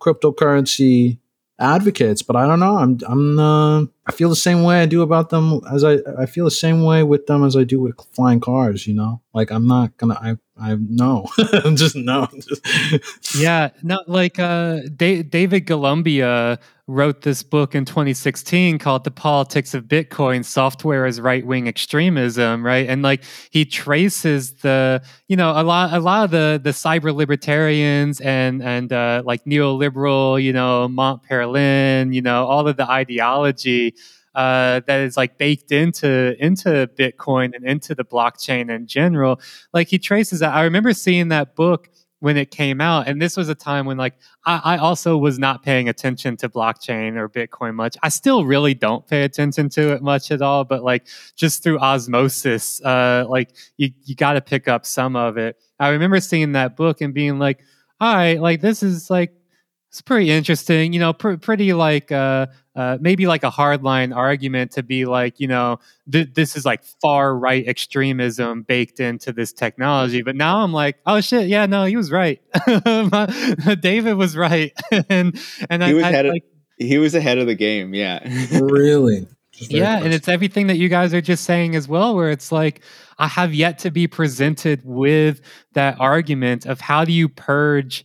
cryptocurrency 0.00 1.18
advocates, 1.58 2.22
but 2.22 2.36
I 2.36 2.46
don't 2.46 2.60
know. 2.60 2.76
I'm 2.76 2.98
I'm 3.06 3.38
uh, 3.38 3.80
I 4.06 4.12
feel 4.12 4.28
the 4.28 4.36
same 4.36 4.62
way 4.62 4.82
I 4.82 4.86
do 4.86 5.02
about 5.02 5.30
them 5.30 5.60
as 5.72 5.84
I 5.84 5.98
I 6.18 6.26
feel 6.26 6.44
the 6.44 6.50
same 6.50 6.82
way 6.82 7.02
with 7.02 7.26
them 7.26 7.44
as 7.44 7.56
I 7.56 7.64
do 7.64 7.80
with 7.80 7.96
flying 8.12 8.40
cars. 8.40 8.86
You 8.86 8.94
know, 8.94 9.22
like 9.32 9.50
I'm 9.50 9.66
not 9.66 9.96
gonna 9.96 10.14
I 10.14 10.36
I 10.58 10.76
no 10.78 11.26
I'm 11.38 11.76
just 11.76 11.96
no. 11.96 12.28
yeah 13.38 13.70
not 13.82 14.08
like 14.08 14.38
uh 14.38 14.80
da- 14.94 15.22
david 15.22 15.66
Golumbia 15.66 16.58
wrote 16.88 17.22
this 17.22 17.42
book 17.42 17.74
in 17.74 17.84
2016 17.84 18.78
called 18.78 19.02
the 19.02 19.10
politics 19.10 19.74
of 19.74 19.84
bitcoin 19.84 20.44
software 20.44 21.04
as 21.04 21.20
right-wing 21.20 21.66
extremism 21.66 22.64
right 22.64 22.88
and 22.88 23.02
like 23.02 23.24
he 23.50 23.64
traces 23.64 24.52
the 24.60 25.02
you 25.26 25.36
know 25.36 25.50
a 25.50 25.64
lot 25.64 25.92
a 25.92 25.98
lot 25.98 26.24
of 26.24 26.30
the 26.30 26.60
the 26.62 26.70
cyber 26.70 27.12
libertarians 27.12 28.20
and 28.20 28.62
and 28.62 28.92
uh 28.92 29.20
like 29.26 29.44
neoliberal 29.44 30.40
you 30.40 30.52
know 30.52 30.86
Mont 30.86 31.22
Pelerin 31.28 32.14
you 32.14 32.22
know 32.22 32.46
all 32.46 32.68
of 32.68 32.76
the 32.76 32.88
ideology 32.88 33.94
uh, 34.36 34.82
that 34.86 35.00
is 35.00 35.16
like 35.16 35.38
baked 35.38 35.72
into 35.72 36.36
into 36.38 36.88
Bitcoin 36.98 37.54
and 37.56 37.64
into 37.64 37.94
the 37.94 38.04
blockchain 38.04 38.70
in 38.70 38.86
general. 38.86 39.40
Like 39.72 39.88
he 39.88 39.98
traces 39.98 40.40
that. 40.40 40.52
I 40.52 40.64
remember 40.64 40.92
seeing 40.92 41.28
that 41.28 41.56
book 41.56 41.88
when 42.20 42.36
it 42.36 42.50
came 42.50 42.80
out, 42.80 43.06
and 43.06 43.20
this 43.20 43.36
was 43.36 43.48
a 43.48 43.54
time 43.54 43.86
when 43.86 43.96
like 43.96 44.14
I, 44.44 44.60
I 44.64 44.76
also 44.78 45.16
was 45.16 45.38
not 45.38 45.62
paying 45.62 45.88
attention 45.88 46.36
to 46.38 46.48
blockchain 46.48 47.16
or 47.16 47.28
Bitcoin 47.28 47.74
much. 47.74 47.96
I 48.02 48.08
still 48.08 48.44
really 48.44 48.74
don't 48.74 49.06
pay 49.06 49.22
attention 49.22 49.68
to 49.70 49.92
it 49.92 50.02
much 50.02 50.30
at 50.30 50.40
all, 50.40 50.64
but 50.64 50.82
like 50.82 51.06
just 51.36 51.62
through 51.62 51.78
osmosis, 51.78 52.82
uh, 52.84 53.26
like 53.28 53.50
you 53.76 53.90
you 54.04 54.14
got 54.14 54.34
to 54.34 54.40
pick 54.40 54.68
up 54.68 54.86
some 54.86 55.16
of 55.16 55.36
it. 55.36 55.56
I 55.78 55.88
remember 55.90 56.20
seeing 56.20 56.52
that 56.52 56.76
book 56.76 57.00
and 57.00 57.12
being 57.12 57.38
like, 57.38 57.60
all 58.00 58.14
right, 58.14 58.40
like 58.40 58.60
this 58.60 58.82
is 58.82 59.10
like 59.10 59.32
it's 59.90 60.02
pretty 60.02 60.30
interesting, 60.30 60.92
you 60.92 61.00
know, 61.00 61.12
pr- 61.12 61.36
pretty 61.36 61.72
like 61.72 62.12
uh, 62.12 62.46
uh, 62.76 62.98
maybe 63.00 63.26
like 63.26 63.42
a 63.42 63.50
hardline 63.50 64.14
argument 64.14 64.70
to 64.72 64.82
be 64.82 65.06
like, 65.06 65.40
you 65.40 65.48
know, 65.48 65.78
th- 66.12 66.34
this 66.34 66.56
is 66.56 66.66
like 66.66 66.84
far 66.84 67.36
right 67.36 67.66
extremism 67.66 68.62
baked 68.62 69.00
into 69.00 69.32
this 69.32 69.52
technology. 69.52 70.20
But 70.20 70.36
now 70.36 70.58
I'm 70.58 70.74
like, 70.74 70.98
oh 71.06 71.22
shit, 71.22 71.48
yeah, 71.48 71.64
no, 71.64 71.84
he 71.84 71.96
was 71.96 72.12
right. 72.12 72.40
David 73.80 74.14
was 74.14 74.36
right, 74.36 74.72
and 75.08 75.40
and 75.70 75.82
he 75.82 75.90
I, 75.90 75.92
was 75.94 76.04
I, 76.04 76.10
ahead 76.10 76.26
of, 76.26 76.36
he 76.76 76.98
was 76.98 77.14
ahead 77.14 77.38
of 77.38 77.46
the 77.46 77.54
game. 77.54 77.94
Yeah. 77.94 78.20
really. 78.60 79.26
Just 79.52 79.70
very 79.70 79.82
yeah, 79.82 80.02
and 80.02 80.12
it's 80.12 80.28
everything 80.28 80.66
that 80.66 80.76
you 80.76 80.90
guys 80.90 81.14
are 81.14 81.22
just 81.22 81.44
saying 81.44 81.76
as 81.76 81.88
well, 81.88 82.14
where 82.14 82.30
it's 82.30 82.52
like 82.52 82.82
I 83.18 83.26
have 83.26 83.54
yet 83.54 83.78
to 83.80 83.90
be 83.90 84.06
presented 84.06 84.82
with 84.84 85.40
that 85.72 85.98
argument 85.98 86.66
of 86.66 86.78
how 86.82 87.06
do 87.06 87.12
you 87.12 87.30
purge 87.30 88.04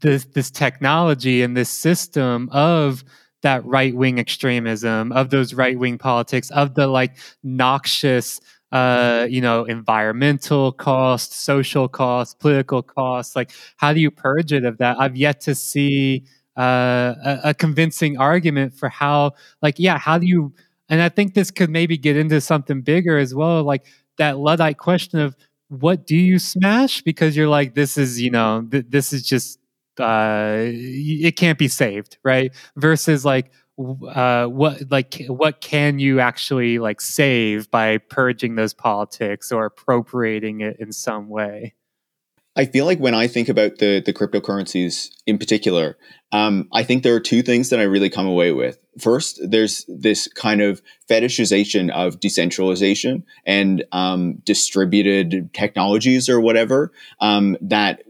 this 0.00 0.24
this 0.24 0.50
technology 0.50 1.42
and 1.42 1.56
this 1.56 1.70
system 1.70 2.48
of 2.50 3.04
that 3.42 3.64
right 3.64 3.94
wing 3.94 4.18
extremism, 4.18 5.12
of 5.12 5.30
those 5.30 5.54
right 5.54 5.78
wing 5.78 5.98
politics, 5.98 6.50
of 6.50 6.74
the 6.74 6.86
like 6.86 7.16
noxious 7.42 8.40
uh, 8.72 9.26
you 9.28 9.40
know, 9.42 9.64
environmental 9.64 10.72
costs, 10.72 11.36
social 11.36 11.88
costs, 11.88 12.34
political 12.34 12.82
costs. 12.82 13.36
Like, 13.36 13.50
how 13.76 13.92
do 13.92 14.00
you 14.00 14.10
purge 14.10 14.52
it 14.52 14.64
of 14.64 14.78
that? 14.78 14.98
I've 14.98 15.14
yet 15.14 15.42
to 15.42 15.54
see 15.54 16.24
uh, 16.58 17.14
a, 17.22 17.40
a 17.44 17.54
convincing 17.54 18.16
argument 18.18 18.72
for 18.74 18.88
how, 18.88 19.32
like, 19.60 19.78
yeah, 19.78 19.98
how 19.98 20.18
do 20.18 20.26
you? 20.26 20.54
And 20.88 21.02
I 21.02 21.10
think 21.10 21.34
this 21.34 21.50
could 21.50 21.70
maybe 21.70 21.98
get 21.98 22.16
into 22.16 22.40
something 22.40 22.80
bigger 22.80 23.18
as 23.18 23.34
well, 23.34 23.62
like 23.62 23.84
that 24.18 24.38
luddite 24.38 24.78
question 24.78 25.20
of 25.20 25.36
what 25.68 26.06
do 26.06 26.16
you 26.16 26.38
smash 26.38 27.02
because 27.02 27.36
you're 27.36 27.48
like, 27.48 27.74
this 27.74 27.96
is, 27.96 28.20
you 28.20 28.30
know, 28.30 28.66
th- 28.70 28.86
this 28.88 29.12
is 29.12 29.22
just 29.22 29.58
uh 29.98 30.56
it 30.58 31.36
can't 31.36 31.58
be 31.58 31.68
saved 31.68 32.18
right 32.24 32.52
versus 32.76 33.24
like 33.24 33.50
uh 34.08 34.46
what 34.46 34.90
like 34.90 35.24
what 35.28 35.60
can 35.60 35.98
you 35.98 36.20
actually 36.20 36.78
like 36.78 37.00
save 37.00 37.70
by 37.70 37.98
purging 37.98 38.54
those 38.54 38.74
politics 38.74 39.50
or 39.50 39.64
appropriating 39.64 40.60
it 40.60 40.76
in 40.78 40.92
some 40.92 41.28
way 41.28 41.74
I 42.54 42.66
feel 42.66 42.84
like 42.84 42.98
when 42.98 43.14
I 43.14 43.28
think 43.28 43.48
about 43.48 43.78
the 43.78 44.02
the 44.04 44.12
cryptocurrencies 44.12 45.10
in 45.26 45.38
particular, 45.38 45.96
um, 46.32 46.68
I 46.72 46.82
think 46.82 47.02
there 47.02 47.14
are 47.14 47.20
two 47.20 47.42
things 47.42 47.70
that 47.70 47.80
I 47.80 47.84
really 47.84 48.10
come 48.10 48.26
away 48.26 48.52
with. 48.52 48.78
First, 49.00 49.40
there's 49.42 49.86
this 49.88 50.28
kind 50.28 50.60
of 50.60 50.82
fetishization 51.08 51.90
of 51.90 52.20
decentralization 52.20 53.24
and 53.46 53.84
um, 53.92 54.34
distributed 54.44 55.54
technologies 55.54 56.28
or 56.28 56.40
whatever 56.40 56.92
um, 57.20 57.56
that 57.62 58.02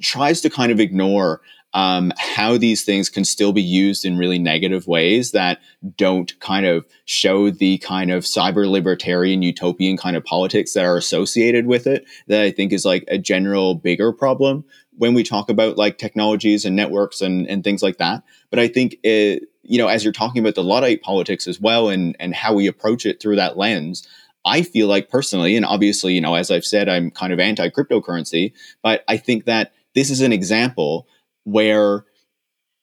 tries 0.00 0.40
to 0.40 0.50
kind 0.50 0.72
of 0.72 0.80
ignore 0.80 1.40
um, 1.74 2.12
how 2.16 2.56
these 2.56 2.84
things 2.84 3.10
can 3.10 3.24
still 3.24 3.52
be 3.52 3.62
used 3.62 4.04
in 4.04 4.16
really 4.16 4.38
negative 4.38 4.86
ways 4.86 5.32
that 5.32 5.60
don't 5.96 6.38
kind 6.40 6.64
of 6.64 6.86
show 7.04 7.50
the 7.50 7.78
kind 7.78 8.10
of 8.10 8.24
cyber 8.24 8.68
libertarian 8.68 9.42
utopian 9.42 9.96
kind 9.96 10.16
of 10.16 10.24
politics 10.24 10.72
that 10.72 10.86
are 10.86 10.96
associated 10.96 11.66
with 11.66 11.86
it 11.86 12.06
that 12.26 12.42
I 12.42 12.50
think 12.50 12.72
is 12.72 12.84
like 12.84 13.04
a 13.08 13.18
general 13.18 13.74
bigger 13.74 14.12
problem 14.12 14.64
when 14.96 15.14
we 15.14 15.22
talk 15.22 15.50
about 15.50 15.76
like 15.76 15.98
technologies 15.98 16.64
and 16.64 16.74
networks 16.74 17.20
and, 17.20 17.46
and 17.48 17.62
things 17.62 17.82
like 17.82 17.98
that. 17.98 18.24
But 18.50 18.58
I 18.58 18.68
think 18.68 18.96
it, 19.02 19.44
you 19.62 19.76
know, 19.76 19.88
as 19.88 20.02
you're 20.02 20.12
talking 20.12 20.40
about 20.40 20.54
the 20.54 20.64
Luddite 20.64 21.02
politics 21.02 21.46
as 21.46 21.60
well 21.60 21.90
and 21.90 22.16
and 22.18 22.34
how 22.34 22.54
we 22.54 22.66
approach 22.66 23.04
it 23.04 23.20
through 23.20 23.36
that 23.36 23.58
lens, 23.58 24.08
I 24.48 24.62
feel 24.62 24.88
like 24.88 25.08
personally, 25.10 25.56
and 25.56 25.64
obviously, 25.64 26.14
you 26.14 26.20
know, 26.20 26.34
as 26.34 26.50
I've 26.50 26.64
said, 26.64 26.88
I'm 26.88 27.10
kind 27.10 27.32
of 27.32 27.38
anti 27.38 27.68
cryptocurrency, 27.68 28.52
but 28.82 29.04
I 29.08 29.16
think 29.16 29.44
that 29.44 29.72
this 29.94 30.10
is 30.10 30.20
an 30.20 30.32
example 30.32 31.06
where 31.44 32.04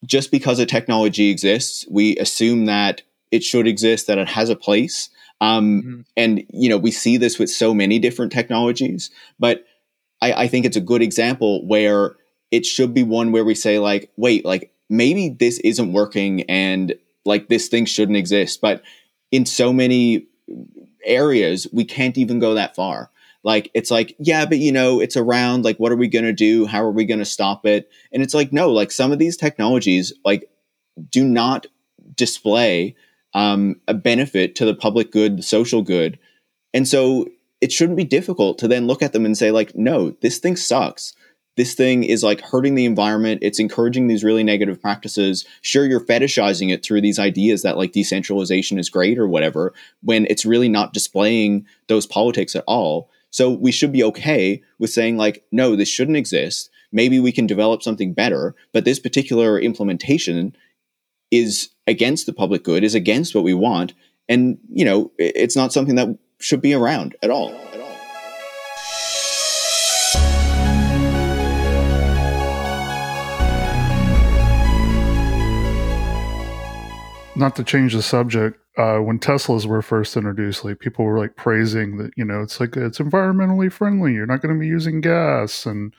just 0.05 0.31
because 0.31 0.59
a 0.59 0.65
technology 0.65 1.29
exists, 1.29 1.85
we 1.89 2.15
assume 2.17 2.65
that 2.65 3.01
it 3.31 3.43
should 3.43 3.67
exist, 3.67 4.07
that 4.07 4.17
it 4.17 4.29
has 4.29 4.49
a 4.49 4.55
place. 4.55 5.09
Um, 5.41 5.81
Mhm. 5.81 6.05
And 6.15 6.43
you 6.53 6.69
know, 6.69 6.77
we 6.77 6.91
see 6.91 7.17
this 7.17 7.39
with 7.39 7.49
so 7.49 7.73
many 7.73 7.99
different 7.99 8.31
technologies, 8.31 9.09
but 9.39 9.65
I, 10.21 10.33
I 10.43 10.47
think 10.47 10.65
it's 10.65 10.77
a 10.77 10.81
good 10.81 11.01
example 11.01 11.65
where 11.67 12.15
it 12.51 12.65
should 12.65 12.93
be 12.93 13.03
one 13.03 13.31
where 13.31 13.43
we 13.43 13.55
say 13.55 13.79
like, 13.79 14.11
wait, 14.15 14.45
like 14.45 14.71
maybe 14.89 15.29
this 15.29 15.59
isn't 15.59 15.91
working, 15.93 16.43
and 16.43 16.95
like 17.25 17.49
this 17.49 17.67
thing 17.67 17.85
shouldn't 17.85 18.17
exist. 18.17 18.61
But 18.61 18.83
in 19.31 19.45
so 19.45 19.73
many 19.73 20.27
areas, 21.05 21.67
we 21.71 21.85
can't 21.85 22.17
even 22.17 22.39
go 22.39 22.53
that 22.53 22.75
far. 22.75 23.11
Like 23.43 23.69
it's 23.73 23.91
like, 23.91 24.15
yeah, 24.17 24.45
but 24.45 24.57
you 24.57 24.71
know, 24.71 24.99
it's 24.99 25.15
around. 25.15 25.65
Like, 25.65 25.77
what 25.77 25.91
are 25.91 25.97
we 25.97 26.07
gonna 26.07 26.33
do? 26.33 26.65
How 26.65 26.83
are 26.83 26.91
we 26.91 27.05
gonna 27.05 27.25
stop 27.25 27.65
it? 27.65 27.89
And 28.11 28.23
it's 28.23 28.33
like, 28.33 28.51
no, 28.51 28.71
like 28.71 28.91
some 28.91 29.11
of 29.11 29.19
these 29.19 29.37
technologies, 29.37 30.11
like, 30.25 30.49
do 31.11 31.23
not 31.23 31.67
display 32.15 32.95
um, 33.33 33.79
a 33.87 33.93
benefit 33.93 34.55
to 34.55 34.65
the 34.65 34.73
public 34.73 35.11
good, 35.11 35.37
the 35.37 35.43
social 35.43 35.81
good. 35.81 36.17
And 36.73 36.87
so 36.87 37.27
it 37.61 37.71
shouldn't 37.71 37.97
be 37.97 38.03
difficult 38.03 38.57
to 38.59 38.67
then 38.67 38.87
look 38.87 39.01
at 39.01 39.13
them 39.13 39.25
and 39.25 39.37
say, 39.37 39.51
like, 39.51 39.75
no, 39.75 40.11
this 40.21 40.39
thing 40.39 40.55
sucks. 40.55 41.13
This 41.57 41.73
thing 41.73 42.03
is 42.03 42.23
like 42.23 42.41
hurting 42.41 42.75
the 42.75 42.85
environment. 42.85 43.39
It's 43.41 43.59
encouraging 43.59 44.07
these 44.07 44.23
really 44.23 44.43
negative 44.43 44.81
practices. 44.81 45.45
Sure, 45.61 45.85
you're 45.85 46.05
fetishizing 46.05 46.71
it 46.71 46.83
through 46.83 47.01
these 47.01 47.19
ideas 47.19 47.61
that 47.61 47.77
like 47.77 47.93
decentralization 47.93 48.77
is 48.77 48.89
great 48.89 49.17
or 49.17 49.27
whatever, 49.27 49.73
when 50.01 50.25
it's 50.29 50.45
really 50.45 50.69
not 50.69 50.93
displaying 50.93 51.65
those 51.87 52.05
politics 52.05 52.55
at 52.55 52.63
all. 52.67 53.09
So 53.31 53.49
we 53.49 53.71
should 53.71 53.91
be 53.91 54.03
okay 54.03 54.61
with 54.79 54.89
saying, 54.89 55.17
like, 55.17 55.43
no, 55.51 55.75
this 55.75 55.89
shouldn't 55.89 56.17
exist. 56.17 56.69
Maybe 56.91 57.19
we 57.19 57.33
can 57.33 57.47
develop 57.47 57.83
something 57.83 58.13
better, 58.13 58.55
but 58.71 58.85
this 58.85 58.99
particular 58.99 59.59
implementation 59.59 60.55
is 61.31 61.69
against 61.87 62.25
the 62.25 62.33
public 62.33 62.63
good, 62.63 62.83
is 62.83 62.95
against 62.95 63.35
what 63.35 63.43
we 63.43 63.53
want. 63.53 63.93
And, 64.29 64.57
you 64.71 64.85
know, 64.85 65.11
it's 65.17 65.55
not 65.55 65.73
something 65.73 65.95
that 65.95 66.17
should 66.39 66.61
be 66.61 66.73
around 66.73 67.15
at 67.21 67.29
all. 67.29 67.49
At 67.53 67.81
all. 67.81 67.84
Not 77.35 77.55
to 77.57 77.63
change 77.63 77.93
the 77.93 78.01
subject, 78.01 78.59
uh, 78.77 78.97
when 78.97 79.19
Teslas 79.19 79.65
were 79.65 79.81
first 79.81 80.17
introduced, 80.17 80.65
like 80.65 80.79
people 80.79 81.05
were 81.05 81.17
like 81.17 81.35
praising 81.35 81.97
that, 81.97 82.11
you 82.17 82.25
know, 82.25 82.41
it's 82.41 82.59
like 82.59 82.75
it's 82.75 82.99
environmentally 82.99 83.71
friendly. 83.71 84.13
You're 84.13 84.25
not 84.25 84.41
going 84.41 84.53
to 84.53 84.59
be 84.59 84.67
using 84.67 85.01
gas 85.01 85.65
and 85.65 85.93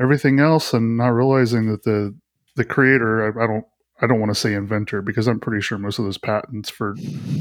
everything 0.00 0.40
else, 0.40 0.72
and 0.72 0.96
not 0.96 1.08
realizing 1.08 1.70
that 1.70 1.84
the 1.84 2.16
the 2.56 2.64
creator, 2.64 3.24
I, 3.24 3.44
I 3.44 3.46
don't, 3.46 3.64
I 4.00 4.06
don't 4.06 4.20
want 4.20 4.30
to 4.30 4.40
say 4.40 4.54
inventor 4.54 5.00
because 5.00 5.28
I'm 5.28 5.40
pretty 5.40 5.62
sure 5.62 5.78
most 5.78 5.98
of 5.98 6.04
those 6.04 6.18
patents 6.18 6.70
for 6.70 6.96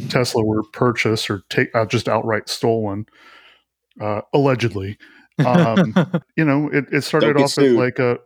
Tesla 0.10 0.44
were 0.44 0.64
purchased 0.74 1.30
or 1.30 1.42
take 1.50 1.74
uh, 1.76 1.86
just 1.86 2.08
outright 2.08 2.50
stolen, 2.50 3.08
uh, 4.00 4.22
allegedly. 4.34 4.98
Um, 5.44 5.96
you 6.36 6.46
know, 6.46 6.70
it, 6.72 6.86
it 6.92 7.02
started 7.02 7.38
off 7.38 7.58
as 7.58 7.74
like 7.74 8.00
a 8.00 8.18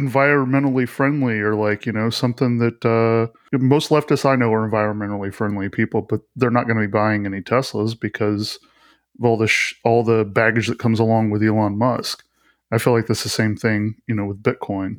environmentally 0.00 0.88
friendly 0.88 1.40
or 1.40 1.54
like 1.54 1.84
you 1.86 1.92
know 1.92 2.10
something 2.10 2.58
that 2.58 2.84
uh 2.84 3.30
most 3.58 3.90
leftists 3.90 4.24
i 4.24 4.36
know 4.36 4.52
are 4.52 4.68
environmentally 4.68 5.32
friendly 5.32 5.68
people 5.68 6.00
but 6.02 6.20
they're 6.36 6.50
not 6.50 6.66
going 6.66 6.76
to 6.76 6.86
be 6.86 6.90
buying 6.90 7.26
any 7.26 7.40
teslas 7.40 7.98
because 7.98 8.58
of 9.18 9.24
all 9.24 9.36
the 9.36 9.46
sh- 9.46 9.74
all 9.84 10.02
the 10.02 10.24
baggage 10.24 10.68
that 10.68 10.78
comes 10.78 10.98
along 11.00 11.30
with 11.30 11.42
elon 11.42 11.76
musk 11.76 12.24
i 12.72 12.78
feel 12.78 12.92
like 12.92 13.06
that's 13.06 13.22
the 13.22 13.28
same 13.28 13.56
thing 13.56 13.94
you 14.06 14.14
know 14.14 14.24
with 14.24 14.42
bitcoin 14.42 14.96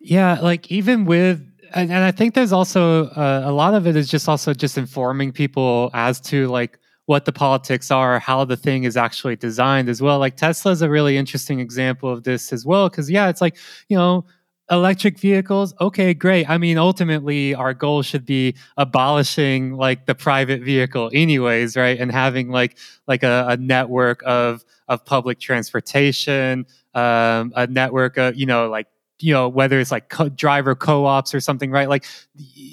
Yeah, 0.00 0.40
like 0.40 0.72
even 0.72 1.04
with, 1.04 1.46
and, 1.74 1.92
and 1.92 2.04
I 2.04 2.10
think 2.10 2.32
there's 2.34 2.52
also 2.52 3.08
uh, 3.08 3.42
a 3.44 3.52
lot 3.52 3.74
of 3.74 3.86
it 3.86 3.96
is 3.96 4.08
just 4.08 4.28
also 4.28 4.54
just 4.54 4.78
informing 4.78 5.30
people 5.30 5.90
as 5.92 6.20
to 6.22 6.48
like 6.48 6.78
what 7.04 7.26
the 7.26 7.32
politics 7.32 7.90
are, 7.90 8.18
how 8.18 8.46
the 8.46 8.56
thing 8.56 8.84
is 8.84 8.96
actually 8.96 9.36
designed 9.36 9.90
as 9.90 10.00
well. 10.00 10.18
Like 10.18 10.36
Tesla 10.36 10.72
is 10.72 10.80
a 10.80 10.88
really 10.88 11.18
interesting 11.18 11.60
example 11.60 12.10
of 12.10 12.22
this 12.24 12.50
as 12.52 12.64
well, 12.64 12.88
because 12.88 13.10
yeah, 13.10 13.28
it's 13.28 13.42
like 13.42 13.56
you 13.88 13.96
know. 13.98 14.24
Electric 14.70 15.18
vehicles, 15.18 15.74
okay, 15.80 16.14
great. 16.14 16.48
I 16.48 16.56
mean, 16.56 16.78
ultimately, 16.78 17.56
our 17.56 17.74
goal 17.74 18.02
should 18.02 18.24
be 18.24 18.54
abolishing 18.76 19.74
like 19.76 20.06
the 20.06 20.14
private 20.14 20.62
vehicle, 20.62 21.10
anyways, 21.12 21.76
right? 21.76 21.98
And 21.98 22.12
having 22.12 22.50
like 22.50 22.78
like 23.08 23.24
a, 23.24 23.46
a 23.48 23.56
network 23.56 24.22
of 24.24 24.64
of 24.86 25.04
public 25.04 25.40
transportation, 25.40 26.66
um, 26.94 27.52
a 27.56 27.66
network 27.68 28.16
of 28.16 28.36
you 28.36 28.46
know 28.46 28.68
like 28.68 28.86
you 29.18 29.32
know 29.32 29.48
whether 29.48 29.80
it's 29.80 29.90
like 29.90 30.08
co- 30.08 30.28
driver 30.28 30.76
co-ops 30.76 31.34
or 31.34 31.40
something 31.40 31.70
right 31.72 31.88
like 31.88 32.04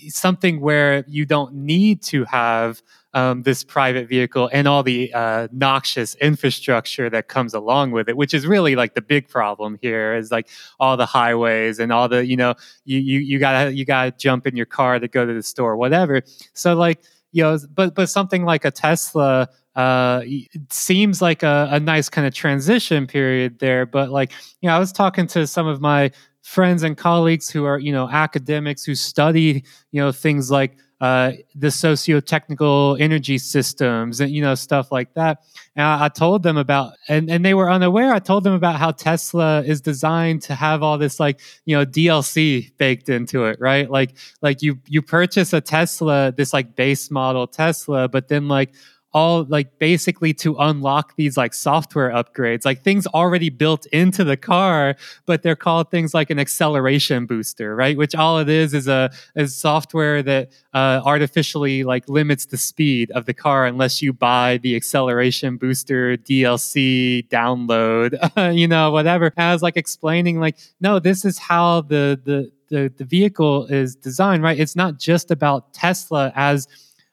something 0.09 0.61
where 0.61 1.03
you 1.07 1.25
don't 1.25 1.53
need 1.53 2.01
to 2.03 2.23
have 2.25 2.81
um, 3.17 3.41
this 3.41 3.63
private 3.63 4.07
vehicle 4.07 4.47
and 4.53 4.67
all 4.67 4.83
the 4.83 5.11
uh, 5.11 5.47
noxious 5.51 6.13
infrastructure 6.15 7.09
that 7.09 7.27
comes 7.27 7.55
along 7.55 7.89
with 7.89 8.07
it 8.07 8.15
which 8.15 8.31
is 8.31 8.45
really 8.45 8.75
like 8.75 8.93
the 8.93 9.01
big 9.01 9.27
problem 9.27 9.79
here 9.81 10.13
is 10.13 10.31
like 10.31 10.47
all 10.79 10.95
the 10.95 11.05
highways 11.07 11.79
and 11.79 11.91
all 11.91 12.07
the 12.07 12.23
you 12.27 12.37
know 12.37 12.53
you 12.85 12.99
you, 12.99 13.19
you 13.19 13.39
gotta 13.39 13.73
you 13.73 13.85
gotta 13.85 14.11
jump 14.11 14.45
in 14.45 14.55
your 14.55 14.67
car 14.67 14.99
to 14.99 15.07
go 15.07 15.25
to 15.25 15.33
the 15.33 15.41
store 15.41 15.75
whatever 15.75 16.21
so 16.53 16.75
like 16.75 17.01
you 17.31 17.41
know 17.41 17.57
but 17.73 17.95
but 17.95 18.07
something 18.07 18.45
like 18.45 18.63
a 18.63 18.71
tesla 18.71 19.49
uh, 19.75 20.21
it 20.25 20.73
seems 20.73 21.21
like 21.21 21.43
a, 21.43 21.69
a 21.71 21.79
nice 21.79 22.09
kind 22.09 22.25
of 22.25 22.33
transition 22.33 23.05
period 23.05 23.59
there. 23.59 23.85
But 23.85 24.09
like, 24.09 24.31
you 24.59 24.67
know, 24.67 24.75
I 24.75 24.79
was 24.79 24.91
talking 24.91 25.27
to 25.27 25.45
some 25.45 25.67
of 25.67 25.79
my 25.79 26.09
friends 26.41 26.81
and 26.81 26.97
colleagues 26.97 27.47
who 27.47 27.63
are, 27.65 27.77
you 27.77 27.91
know, 27.91 28.09
academics 28.09 28.83
who 28.83 28.95
study, 28.95 29.63
you 29.91 30.01
know, 30.01 30.11
things 30.11 30.49
like 30.49 30.77
uh, 30.99 31.33
the 31.53 31.69
socio-technical 31.69 32.97
energy 32.99 33.37
systems 33.37 34.19
and 34.19 34.31
you 34.31 34.41
know 34.41 34.55
stuff 34.55 34.91
like 34.91 35.13
that. 35.13 35.43
And 35.75 35.85
I, 35.85 36.05
I 36.05 36.09
told 36.09 36.43
them 36.43 36.57
about, 36.57 36.93
and 37.07 37.29
and 37.29 37.45
they 37.45 37.53
were 37.53 37.69
unaware. 37.69 38.13
I 38.13 38.19
told 38.19 38.43
them 38.43 38.53
about 38.53 38.77
how 38.77 38.91
Tesla 38.91 39.61
is 39.61 39.79
designed 39.79 40.41
to 40.43 40.55
have 40.55 40.81
all 40.81 40.97
this 40.97 41.19
like 41.19 41.39
you 41.65 41.77
know 41.77 41.85
DLC 41.85 42.75
baked 42.77 43.09
into 43.09 43.45
it, 43.45 43.59
right? 43.59 43.89
Like 43.89 44.15
like 44.41 44.61
you 44.61 44.79
you 44.87 45.01
purchase 45.01 45.53
a 45.53 45.61
Tesla, 45.61 46.33
this 46.35 46.53
like 46.53 46.75
base 46.75 47.11
model 47.11 47.45
Tesla, 47.45 48.07
but 48.07 48.27
then 48.27 48.47
like 48.47 48.73
all 49.13 49.45
like 49.45 49.79
basically 49.79 50.33
to 50.33 50.55
unlock 50.57 51.15
these 51.15 51.37
like 51.37 51.53
software 51.53 52.09
upgrades, 52.11 52.65
like 52.65 52.81
things 52.81 53.07
already 53.07 53.49
built 53.49 53.85
into 53.87 54.23
the 54.23 54.37
car, 54.37 54.95
but 55.25 55.43
they're 55.43 55.55
called 55.55 55.89
things 55.89 56.13
like 56.13 56.29
an 56.29 56.39
acceleration 56.39 57.25
booster, 57.25 57.75
right? 57.75 57.97
Which 57.97 58.15
all 58.15 58.39
it 58.39 58.49
is 58.49 58.73
is 58.73 58.87
a 58.87 59.09
is 59.35 59.55
software 59.55 60.21
that 60.23 60.51
uh, 60.73 61.01
artificially 61.05 61.83
like 61.83 62.07
limits 62.09 62.45
the 62.45 62.57
speed 62.57 63.09
of 63.11 63.25
the 63.25 63.33
car 63.33 63.65
unless 63.65 64.01
you 64.01 64.13
buy 64.13 64.57
the 64.57 64.75
acceleration 64.75 65.57
booster 65.57 66.17
DLC 66.17 67.27
download, 67.29 68.55
you 68.55 68.67
know, 68.67 68.91
whatever. 68.91 69.31
And 69.37 69.45
I 69.45 69.53
was 69.53 69.61
like 69.61 69.77
explaining 69.77 70.39
like, 70.39 70.57
no, 70.81 70.99
this 70.99 71.25
is 71.25 71.37
how 71.37 71.81
the 71.81 72.19
the 72.23 72.51
the, 72.69 72.91
the 72.97 73.05
vehicle 73.05 73.65
is 73.67 73.95
designed, 73.95 74.43
right? 74.43 74.59
It's 74.59 74.75
not 74.75 74.99
just 74.99 75.31
about 75.31 75.73
Tesla 75.73 76.33
as 76.35 76.67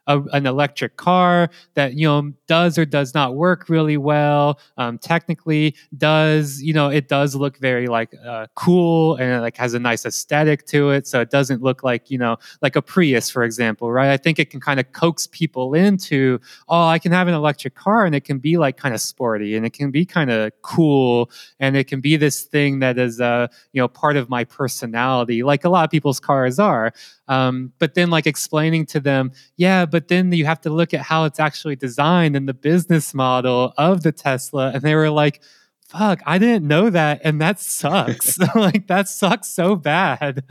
a, 0.07 0.21
an 0.33 0.47
electric 0.47 0.97
car 0.97 1.49
that 1.75 1.95
you 1.95 2.07
know 2.07 2.33
does 2.47 2.79
or 2.79 2.85
does 2.85 3.15
not 3.15 3.35
work 3.35 3.69
really 3.69 3.97
well 3.97 4.59
um, 4.77 4.99
technically 4.99 5.75
does 5.97 6.63
you 6.63 6.73
know 6.73 6.89
it 6.89 7.09
does 7.09 7.35
look 7.35 7.57
very 7.59 7.87
like 7.87 8.15
uh, 8.25 8.47
cool 8.55 9.17
and 9.17 9.33
it, 9.33 9.41
like 9.41 9.57
has 9.57 9.75
a 9.75 9.79
nice 9.79 10.05
aesthetic 10.05 10.67
to 10.67 10.91
it 10.91 11.07
so 11.07 11.21
it 11.21 11.31
doesn't 11.31 11.63
look 11.63 11.83
like 11.83 12.11
you 12.11 12.19
know 12.19 12.37
like 12.63 12.77
a 12.77 12.83
prius 12.83 13.31
for 13.31 13.43
example 13.45 13.91
right? 13.91 14.11
I 14.11 14.17
think 14.17 14.39
it 14.39 14.51
can 14.51 14.61
kind 14.61 14.79
of 14.79 14.93
coax 14.93 15.27
people 15.27 15.75
into 15.75 16.41
oh 16.69 16.87
i 16.87 16.99
can 16.99 17.13
have 17.13 17.29
an 17.29 17.35
electric 17.35 17.75
car 17.75 18.05
and 18.05 18.15
it 18.15 18.25
can 18.25 18.39
be 18.39 18.57
like 18.57 18.77
kind 18.77 18.95
of 18.95 19.01
sporty 19.01 19.57
and 19.57 19.65
it 19.65 19.73
can 19.73 19.91
be 19.91 20.05
kind 20.05 20.31
of 20.31 20.53
cool 20.63 21.31
and 21.61 21.77
it 21.77 21.85
can 21.85 22.01
be 22.01 22.17
this 22.17 22.43
thing 22.43 22.81
that 22.81 22.99
is 22.99 23.21
uh 23.21 23.47
you 23.73 23.81
know 23.81 23.89
part 23.89 24.17
of 24.17 24.29
my 24.29 24.45
personality 24.45 25.43
like 25.43 25.65
a 25.65 25.69
lot 25.69 25.85
of 25.85 25.91
people's 25.91 26.21
cars 26.21 26.59
are 26.59 26.93
um, 27.29 27.73
but 27.79 27.95
then 27.95 28.11
like 28.11 28.27
explaining 28.27 28.87
to 28.87 29.01
them 29.01 29.33
yeah 29.57 29.87
but 29.87 30.09
then 30.09 30.33
you 30.33 30.45
have 30.45 30.61
to 30.61 30.71
look 30.71 30.93
at 30.93 31.01
how 31.01 31.25
it's 31.25 31.41
actually 31.41 31.77
designed 31.77 32.37
and 32.37 32.49
the 32.49 32.55
business 32.55 33.15
model 33.15 33.73
of 33.79 34.03
the 34.03 34.13
tesla 34.13 34.71
and 34.73 34.83
they 34.83 34.95
were 34.95 35.11
like 35.11 35.43
fuck 35.81 36.21
i 36.27 36.39
didn't 36.39 36.67
know 36.67 36.91
that 36.91 37.21
and 37.25 37.41
that 37.41 37.61
sucks 37.61 38.39
like 38.55 38.87
that 38.87 39.09
sucks 39.09 39.49
so 39.49 39.77
bad 39.77 40.43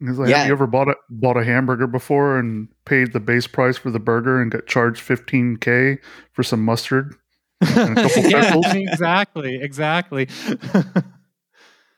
It's 0.00 0.18
like, 0.18 0.28
Yeah. 0.28 0.38
Have 0.38 0.46
you 0.48 0.52
ever 0.52 0.66
bought 0.66 0.88
a 0.88 0.96
bought 1.08 1.36
a 1.36 1.44
hamburger 1.44 1.86
before 1.86 2.38
and 2.38 2.68
paid 2.84 3.12
the 3.12 3.20
base 3.20 3.46
price 3.46 3.76
for 3.76 3.90
the 3.90 4.00
burger 4.00 4.40
and 4.42 4.50
got 4.50 4.66
charged 4.66 5.02
15k 5.02 5.98
for 6.32 6.42
some 6.42 6.64
mustard? 6.64 7.14
And 7.60 7.98
a 7.98 8.02
couple 8.02 8.22
yeah 8.30 8.74
exactly 8.74 9.62
exactly 9.62 10.28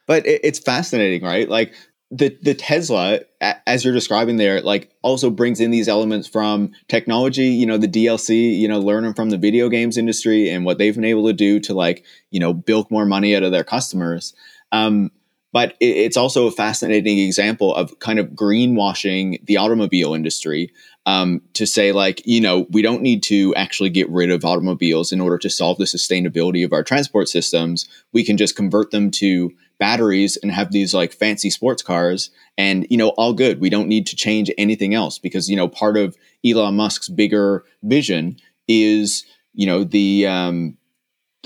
but 0.06 0.24
it, 0.26 0.40
it's 0.42 0.58
fascinating, 0.58 1.22
right? 1.22 1.48
Like 1.48 1.74
the 2.11 2.36
the 2.40 2.54
Tesla, 2.54 3.20
as 3.40 3.84
you're 3.84 3.94
describing 3.94 4.36
there, 4.36 4.61
like 4.61 4.90
also 5.02 5.28
brings 5.28 5.61
in 5.61 5.70
these 5.70 5.88
elements 5.88 6.28
from 6.28 6.72
technology. 6.88 7.46
You 7.46 7.66
know, 7.66 7.78
the 7.78 7.88
DLC. 7.88 8.57
You 8.57 8.68
know, 8.68 8.78
learning 8.78 9.14
from 9.14 9.30
the 9.30 9.38
video 9.38 9.68
games 9.68 9.96
industry 9.96 10.48
and 10.48 10.64
what 10.64 10.78
they've 10.78 10.94
been 10.94 11.04
able 11.04 11.26
to 11.26 11.32
do 11.32 11.59
to 11.61 11.74
like 11.74 12.04
you 12.30 12.38
know 12.38 12.54
bilk 12.54 12.90
more 12.90 13.07
money 13.07 13.34
out 13.34 13.42
of 13.42 13.52
their 13.52 13.64
customers. 13.64 14.34
Um, 14.72 15.11
but 15.52 15.74
it, 15.80 15.96
it's 15.96 16.16
also 16.16 16.46
a 16.46 16.52
fascinating 16.52 17.18
example 17.18 17.74
of 17.74 17.98
kind 17.98 18.18
of 18.18 18.28
greenwashing 18.30 19.44
the 19.46 19.57
automobile 19.57 20.14
industry 20.14 20.70
um, 21.07 21.40
to 21.54 21.66
say 21.66 21.92
like 21.92 22.20
you 22.26 22.40
know 22.40 22.66
we 22.70 22.82
don't 22.82 23.02
need 23.02 23.22
to 23.24 23.54
actually 23.54 23.90
get 23.90 24.09
rid 24.11 24.30
of 24.30 24.44
automobiles 24.44 25.12
in 25.12 25.20
order 25.20 25.38
to 25.38 25.50
solve 25.50 25.78
the 25.78 25.84
sustainability 25.84 26.64
of 26.64 26.72
our 26.72 26.82
transport 26.82 27.28
systems 27.28 27.88
we 28.12 28.22
can 28.22 28.36
just 28.36 28.54
convert 28.54 28.90
them 28.90 29.11
to 29.11 29.50
batteries 29.78 30.36
and 30.38 30.50
have 30.50 30.72
these 30.72 30.94
like 30.94 31.12
fancy 31.12 31.50
sports 31.50 31.82
cars 31.82 32.30
and 32.56 32.86
you 32.88 32.96
know 32.96 33.10
all 33.10 33.32
good 33.32 33.60
we 33.60 33.68
don't 33.68 33.88
need 33.88 34.06
to 34.06 34.16
change 34.16 34.50
anything 34.56 34.94
else 34.94 35.18
because 35.18 35.50
you 35.50 35.56
know 35.56 35.68
part 35.68 35.96
of 35.96 36.16
elon 36.44 36.74
musk's 36.74 37.08
bigger 37.08 37.64
vision 37.82 38.36
is 38.68 39.24
you 39.52 39.66
know 39.66 39.84
the 39.84 40.26
um, 40.26 40.76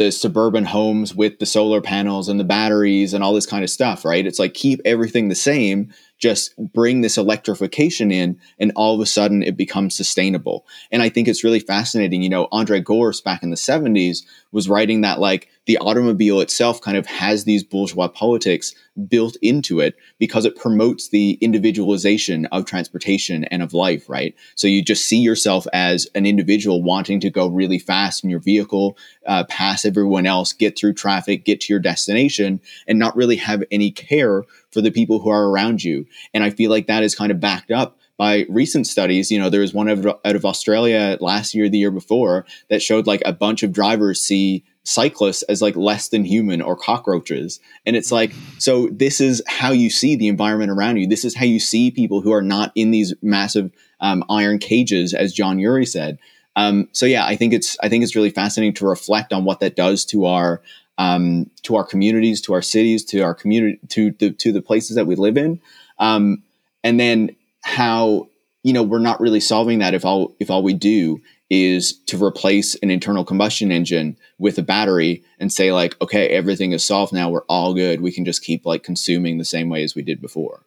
the 0.00 0.10
suburban 0.10 0.64
homes 0.64 1.14
with 1.14 1.38
the 1.40 1.46
solar 1.46 1.82
panels 1.82 2.28
and 2.28 2.40
the 2.40 2.44
batteries 2.44 3.12
and 3.12 3.22
all 3.22 3.34
this 3.34 3.44
kind 3.44 3.62
of 3.62 3.68
stuff, 3.68 4.02
right? 4.02 4.26
It's 4.26 4.38
like 4.38 4.54
keep 4.54 4.80
everything 4.86 5.28
the 5.28 5.34
same, 5.34 5.92
just 6.20 6.54
bring 6.58 7.00
this 7.00 7.18
electrification 7.18 8.12
in, 8.12 8.38
and 8.58 8.72
all 8.76 8.94
of 8.94 9.00
a 9.00 9.06
sudden 9.06 9.42
it 9.42 9.56
becomes 9.56 9.96
sustainable. 9.96 10.66
And 10.92 11.02
I 11.02 11.08
think 11.08 11.26
it's 11.26 11.42
really 11.42 11.60
fascinating. 11.60 12.22
You 12.22 12.28
know, 12.28 12.48
Andre 12.52 12.80
Gorz 12.80 13.20
back 13.20 13.42
in 13.42 13.50
the 13.50 13.56
70s 13.56 14.22
was 14.52 14.68
writing 14.68 15.00
that 15.00 15.18
like 15.18 15.48
the 15.66 15.78
automobile 15.78 16.40
itself 16.40 16.80
kind 16.80 16.96
of 16.96 17.06
has 17.06 17.44
these 17.44 17.62
bourgeois 17.62 18.08
politics 18.08 18.74
built 19.08 19.36
into 19.40 19.80
it 19.80 19.94
because 20.18 20.44
it 20.44 20.56
promotes 20.56 21.08
the 21.08 21.38
individualization 21.40 22.46
of 22.46 22.64
transportation 22.64 23.44
and 23.44 23.62
of 23.62 23.72
life, 23.72 24.08
right? 24.08 24.34
So 24.56 24.66
you 24.66 24.82
just 24.82 25.06
see 25.06 25.20
yourself 25.20 25.66
as 25.72 26.08
an 26.14 26.26
individual 26.26 26.82
wanting 26.82 27.20
to 27.20 27.30
go 27.30 27.46
really 27.46 27.78
fast 27.78 28.24
in 28.24 28.30
your 28.30 28.40
vehicle, 28.40 28.98
uh, 29.26 29.44
pass 29.44 29.84
everyone 29.84 30.26
else, 30.26 30.52
get 30.52 30.76
through 30.76 30.94
traffic, 30.94 31.44
get 31.44 31.60
to 31.62 31.72
your 31.72 31.80
destination, 31.80 32.60
and 32.86 32.98
not 32.98 33.16
really 33.16 33.36
have 33.36 33.62
any 33.70 33.90
care 33.90 34.44
for 34.72 34.80
the 34.80 34.90
people 34.90 35.18
who 35.18 35.30
are 35.30 35.48
around 35.48 35.82
you. 35.82 36.06
And 36.34 36.44
I 36.44 36.50
feel 36.50 36.70
like 36.70 36.86
that 36.86 37.02
is 37.02 37.14
kind 37.14 37.32
of 37.32 37.40
backed 37.40 37.70
up 37.70 37.98
by 38.16 38.44
recent 38.48 38.86
studies. 38.86 39.30
You 39.30 39.38
know, 39.38 39.48
there 39.48 39.62
was 39.62 39.72
one 39.72 39.88
out 39.88 40.36
of 40.36 40.44
Australia 40.44 41.16
last 41.20 41.54
year, 41.54 41.68
the 41.68 41.78
year 41.78 41.90
before, 41.90 42.44
that 42.68 42.82
showed 42.82 43.06
like 43.06 43.22
a 43.24 43.32
bunch 43.32 43.62
of 43.62 43.72
drivers 43.72 44.20
see 44.20 44.64
cyclists 44.82 45.42
as 45.44 45.62
like 45.62 45.76
less 45.76 46.08
than 46.08 46.24
human 46.24 46.60
or 46.60 46.76
cockroaches. 46.76 47.60
And 47.86 47.96
it's 47.96 48.12
like, 48.12 48.32
so 48.58 48.88
this 48.88 49.20
is 49.20 49.42
how 49.46 49.72
you 49.72 49.90
see 49.90 50.16
the 50.16 50.28
environment 50.28 50.70
around 50.70 50.96
you. 50.96 51.06
This 51.06 51.24
is 51.24 51.34
how 51.34 51.44
you 51.44 51.60
see 51.60 51.90
people 51.90 52.20
who 52.20 52.32
are 52.32 52.42
not 52.42 52.72
in 52.74 52.90
these 52.90 53.14
massive 53.22 53.70
um, 54.00 54.24
iron 54.28 54.58
cages, 54.58 55.14
as 55.14 55.32
John 55.32 55.58
Urry 55.58 55.86
said. 55.86 56.18
Um, 56.56 56.88
so 56.92 57.06
yeah, 57.06 57.24
I 57.24 57.36
think 57.36 57.52
it's 57.52 57.76
I 57.82 57.88
think 57.88 58.02
it's 58.02 58.16
really 58.16 58.30
fascinating 58.30 58.74
to 58.74 58.86
reflect 58.86 59.32
on 59.32 59.44
what 59.44 59.60
that 59.60 59.76
does 59.76 60.04
to 60.06 60.26
our 60.26 60.60
um, 61.01 61.51
to 61.62 61.76
our 61.76 61.84
communities, 61.84 62.42
to 62.42 62.53
our 62.53 62.61
cities, 62.61 63.03
to 63.07 63.22
our 63.22 63.34
community, 63.34 63.80
to 63.88 64.11
the 64.12 64.32
to 64.32 64.53
the 64.53 64.61
places 64.61 64.96
that 64.96 65.07
we 65.07 65.16
live 65.16 65.38
in, 65.38 65.59
um, 65.98 66.42
and 66.84 67.01
then 67.01 67.34
how 67.62 68.28
you 68.62 68.74
know 68.74 68.82
we're 68.82 68.98
not 68.98 69.18
really 69.18 69.40
solving 69.40 69.78
that 69.78 69.94
if 69.94 70.05
all 70.05 70.36
if 70.38 70.51
all 70.51 70.62
we 70.62 70.74
do 70.74 71.18
is 71.48 71.94
to 72.05 72.22
replace 72.22 72.74
an 72.76 72.90
internal 72.90 73.24
combustion 73.24 73.72
engine 73.72 74.14
with 74.38 74.59
a 74.59 74.62
battery 74.62 75.24
and 75.38 75.51
say 75.51 75.72
like 75.72 75.98
okay 76.03 76.28
everything 76.28 76.72
is 76.72 76.84
solved 76.84 77.14
now 77.14 77.30
we're 77.30 77.44
all 77.48 77.72
good 77.74 78.03
we 78.03 78.12
can 78.12 78.26
just 78.26 78.44
keep 78.44 78.66
like 78.66 78.84
consuming 78.84 79.38
the 79.38 79.44
same 79.44 79.70
way 79.70 79.82
as 79.82 79.94
we 79.94 80.03
did 80.03 80.20
before. 80.20 80.61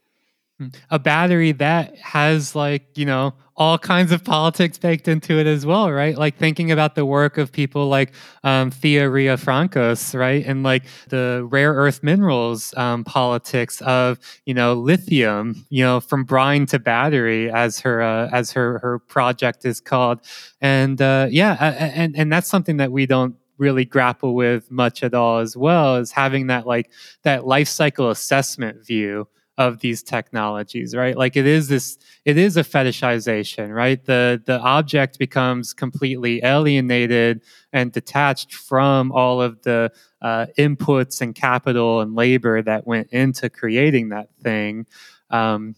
A 0.89 0.97
battery 0.97 1.51
that 1.51 1.95
has 1.97 2.55
like 2.55 2.97
you 2.97 3.05
know 3.05 3.35
all 3.55 3.77
kinds 3.77 4.11
of 4.11 4.23
politics 4.23 4.77
baked 4.77 5.07
into 5.07 5.37
it 5.39 5.47
as 5.47 5.65
well 5.65 5.91
right? 5.91 6.17
Like 6.17 6.37
thinking 6.37 6.71
about 6.71 6.95
the 6.95 7.05
work 7.05 7.37
of 7.37 7.51
people 7.51 7.87
like 7.87 8.13
um, 8.43 8.71
thea 8.71 9.07
riofrancos 9.09 10.17
right? 10.17 10.45
And 10.45 10.63
like 10.63 10.83
the 11.09 11.47
rare 11.49 11.73
earth 11.73 12.03
minerals 12.03 12.73
um, 12.77 13.03
politics 13.03 13.81
of 13.81 14.19
you 14.45 14.53
know 14.53 14.73
lithium 14.73 15.65
you 15.69 15.83
know 15.83 15.99
from 15.99 16.23
brine 16.23 16.65
to 16.67 16.79
battery 16.79 17.51
as 17.51 17.79
her 17.79 18.01
uh, 18.01 18.29
as 18.31 18.51
her 18.51 18.79
her 18.79 18.99
project 18.99 19.65
is 19.65 19.79
called. 19.79 20.19
And 20.61 21.01
uh, 21.01 21.27
yeah 21.29 21.53
and 21.95 22.15
and 22.17 22.31
that's 22.31 22.47
something 22.47 22.77
that 22.77 22.91
we 22.91 23.05
don't 23.05 23.35
really 23.57 23.85
grapple 23.85 24.35
with 24.35 24.69
much 24.71 25.03
at 25.03 25.13
all 25.13 25.39
as 25.39 25.55
well 25.55 25.97
is 25.97 26.11
having 26.11 26.47
that 26.47 26.65
like 26.65 26.89
that 27.23 27.45
life 27.45 27.67
cycle 27.67 28.09
assessment 28.09 28.85
view 28.85 29.27
of 29.57 29.79
these 29.79 30.01
technologies 30.01 30.95
right? 30.95 31.15
Like 31.15 31.35
it 31.35 31.45
is 31.45 31.67
this 31.67 31.97
it 32.25 32.37
is 32.37 32.57
a 32.57 32.63
fetishization 32.63 33.73
right? 33.73 34.03
The 34.03 34.41
the 34.45 34.59
object 34.59 35.19
becomes 35.19 35.73
completely 35.73 36.43
alienated 36.43 37.41
and 37.71 37.91
detached 37.91 38.53
from 38.53 39.11
all 39.11 39.41
of 39.41 39.61
the 39.61 39.91
uh, 40.21 40.47
inputs 40.57 41.21
and 41.21 41.35
capital 41.35 42.01
and 42.01 42.15
labor 42.15 42.61
that 42.61 42.87
went 42.87 43.09
into 43.11 43.49
creating 43.49 44.09
that 44.09 44.29
thing. 44.41 44.87
Um, 45.29 45.75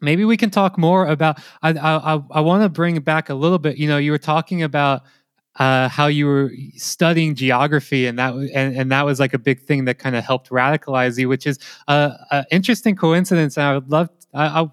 maybe 0.00 0.24
we 0.24 0.36
can 0.36 0.50
talk 0.50 0.78
more 0.78 1.06
about 1.06 1.38
i 1.62 1.70
i, 1.70 2.20
I 2.30 2.40
want 2.40 2.62
to 2.62 2.68
bring 2.68 2.98
back 3.00 3.28
a 3.28 3.34
little 3.34 3.58
bit. 3.58 3.76
You 3.76 3.88
know 3.88 3.98
you 3.98 4.10
were 4.10 4.18
talking 4.18 4.62
about 4.62 5.02
uh, 5.56 5.88
how 5.88 6.06
you 6.06 6.26
were 6.26 6.50
studying 6.76 7.34
geography, 7.34 8.06
and 8.06 8.18
that 8.18 8.34
and, 8.34 8.76
and 8.76 8.92
that 8.92 9.04
was 9.04 9.20
like 9.20 9.34
a 9.34 9.38
big 9.38 9.60
thing 9.60 9.84
that 9.84 9.98
kind 9.98 10.16
of 10.16 10.24
helped 10.24 10.50
radicalize 10.50 11.18
you, 11.18 11.28
which 11.28 11.46
is 11.46 11.58
an 11.88 12.44
interesting 12.50 12.96
coincidence. 12.96 13.56
And 13.56 13.66
I 13.66 13.74
would 13.74 13.90
love, 13.90 14.08
I, 14.32 14.62
I, 14.62 14.70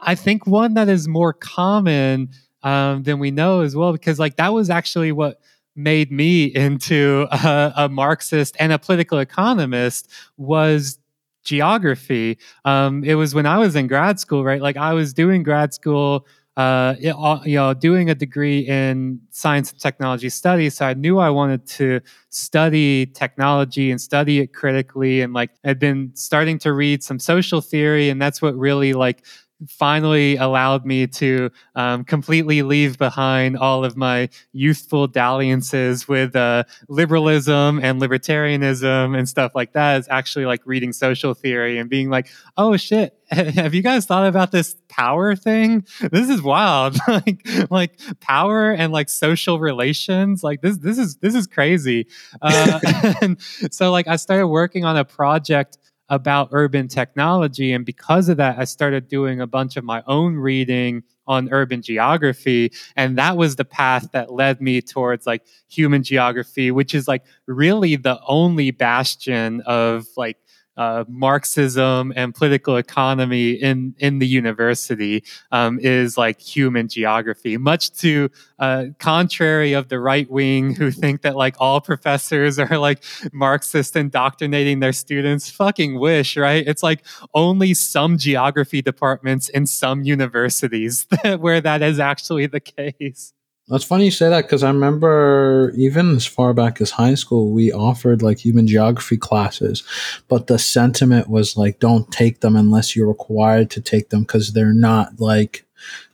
I 0.00 0.14
think 0.14 0.46
one 0.46 0.74
that 0.74 0.88
is 0.88 1.06
more 1.06 1.32
common 1.32 2.30
um, 2.62 3.04
than 3.04 3.18
we 3.18 3.30
know 3.30 3.60
as 3.60 3.76
well, 3.76 3.92
because 3.92 4.18
like 4.18 4.36
that 4.36 4.52
was 4.52 4.68
actually 4.68 5.12
what 5.12 5.40
made 5.76 6.10
me 6.10 6.44
into 6.54 7.26
a, 7.30 7.72
a 7.76 7.88
Marxist 7.88 8.56
and 8.58 8.72
a 8.72 8.78
political 8.78 9.18
economist 9.18 10.10
was 10.36 10.98
geography. 11.44 12.38
Um, 12.64 13.04
it 13.04 13.14
was 13.14 13.34
when 13.34 13.46
I 13.46 13.58
was 13.58 13.76
in 13.76 13.86
grad 13.86 14.18
school, 14.18 14.44
right? 14.44 14.60
Like 14.60 14.76
I 14.76 14.92
was 14.94 15.14
doing 15.14 15.44
grad 15.44 15.72
school 15.72 16.26
uh, 16.56 16.94
you 17.00 17.56
know, 17.56 17.74
doing 17.74 18.08
a 18.10 18.14
degree 18.14 18.60
in 18.60 19.20
science 19.30 19.72
and 19.72 19.80
technology 19.80 20.30
studies. 20.30 20.74
So 20.74 20.86
I 20.86 20.94
knew 20.94 21.18
I 21.18 21.28
wanted 21.30 21.66
to 21.68 22.00
study 22.30 23.06
technology 23.06 23.90
and 23.90 24.00
study 24.00 24.40
it 24.40 24.54
critically. 24.54 25.20
And 25.20 25.34
like, 25.34 25.50
I'd 25.64 25.78
been 25.78 26.12
starting 26.14 26.58
to 26.60 26.72
read 26.72 27.02
some 27.02 27.18
social 27.18 27.60
theory, 27.60 28.08
and 28.08 28.20
that's 28.20 28.40
what 28.40 28.56
really 28.56 28.94
like 28.94 29.24
finally 29.68 30.36
allowed 30.36 30.84
me 30.84 31.06
to 31.06 31.50
um, 31.74 32.04
completely 32.04 32.62
leave 32.62 32.98
behind 32.98 33.56
all 33.56 33.84
of 33.84 33.96
my 33.96 34.28
youthful 34.52 35.06
dalliances 35.06 36.06
with 36.06 36.36
uh, 36.36 36.64
liberalism 36.88 37.80
and 37.82 38.00
libertarianism 38.00 39.16
and 39.16 39.28
stuff 39.28 39.54
like 39.54 39.72
that. 39.72 40.00
Is 40.00 40.08
actually 40.10 40.46
like 40.46 40.62
reading 40.64 40.92
social 40.92 41.34
theory 41.34 41.78
and 41.78 41.88
being 41.88 42.10
like 42.10 42.28
oh 42.56 42.76
shit. 42.76 43.14
Have 43.30 43.74
you 43.74 43.82
guys 43.82 44.06
thought 44.06 44.26
about 44.26 44.52
this 44.52 44.76
power 44.88 45.34
thing? 45.34 45.84
This 46.00 46.28
is 46.28 46.42
wild. 46.42 46.96
Like 47.08 47.46
like 47.70 48.00
power 48.20 48.72
and 48.72 48.92
like 48.92 49.08
social 49.08 49.58
relations. 49.58 50.42
Like 50.44 50.60
this 50.60 50.76
this 50.78 50.98
is 50.98 51.16
this 51.16 51.34
is 51.34 51.46
crazy. 51.46 52.08
Uh, 52.42 52.78
and 53.22 53.40
so 53.70 53.90
like 53.90 54.06
i 54.08 54.16
started 54.16 54.46
working 54.48 54.84
on 54.84 54.96
a 54.96 55.04
project 55.04 55.78
about 56.08 56.48
urban 56.52 56.88
technology. 56.88 57.72
And 57.72 57.84
because 57.84 58.28
of 58.28 58.36
that, 58.36 58.58
I 58.58 58.64
started 58.64 59.08
doing 59.08 59.40
a 59.40 59.46
bunch 59.46 59.76
of 59.76 59.84
my 59.84 60.02
own 60.06 60.36
reading 60.36 61.02
on 61.26 61.48
urban 61.50 61.82
geography. 61.82 62.72
And 62.94 63.18
that 63.18 63.36
was 63.36 63.56
the 63.56 63.64
path 63.64 64.10
that 64.12 64.32
led 64.32 64.60
me 64.60 64.80
towards 64.80 65.26
like 65.26 65.44
human 65.68 66.02
geography, 66.02 66.70
which 66.70 66.94
is 66.94 67.08
like 67.08 67.24
really 67.46 67.96
the 67.96 68.20
only 68.26 68.70
bastion 68.70 69.60
of 69.62 70.06
like 70.16 70.38
uh, 70.76 71.04
Marxism 71.08 72.12
and 72.16 72.34
political 72.34 72.76
economy 72.76 73.52
in 73.52 73.94
in 73.98 74.18
the 74.18 74.26
university 74.26 75.24
um, 75.52 75.78
is 75.80 76.18
like 76.18 76.40
human 76.40 76.88
geography, 76.88 77.56
much 77.56 77.92
to 77.92 78.30
uh, 78.58 78.86
contrary 78.98 79.72
of 79.72 79.88
the 79.88 79.98
right 79.98 80.30
wing 80.30 80.74
who 80.74 80.90
think 80.90 81.22
that 81.22 81.36
like 81.36 81.56
all 81.58 81.80
professors 81.80 82.58
are 82.58 82.78
like 82.78 83.02
Marxist 83.32 83.96
indoctrinating 83.96 84.80
their 84.80 84.92
students. 84.92 85.50
Fucking 85.50 85.98
wish, 85.98 86.36
right? 86.36 86.66
It's 86.66 86.82
like 86.82 87.04
only 87.34 87.74
some 87.74 88.18
geography 88.18 88.82
departments 88.82 89.48
in 89.48 89.66
some 89.66 90.02
universities 90.02 91.06
where 91.38 91.60
that 91.60 91.82
is 91.82 91.98
actually 91.98 92.46
the 92.46 92.60
case. 92.60 93.32
That's 93.68 93.84
funny 93.84 94.04
you 94.04 94.10
say 94.12 94.28
that 94.28 94.42
because 94.42 94.62
I 94.62 94.68
remember 94.68 95.72
even 95.76 96.14
as 96.14 96.24
far 96.24 96.54
back 96.54 96.80
as 96.80 96.92
high 96.92 97.16
school, 97.16 97.50
we 97.50 97.72
offered 97.72 98.22
like 98.22 98.38
human 98.38 98.68
geography 98.68 99.16
classes, 99.16 99.82
but 100.28 100.46
the 100.46 100.58
sentiment 100.58 101.28
was 101.28 101.56
like, 101.56 101.80
don't 101.80 102.10
take 102.12 102.40
them 102.40 102.54
unless 102.54 102.94
you're 102.94 103.08
required 103.08 103.70
to 103.72 103.80
take 103.80 104.10
them 104.10 104.20
because 104.20 104.52
they're 104.52 104.72
not 104.72 105.18
like, 105.18 105.64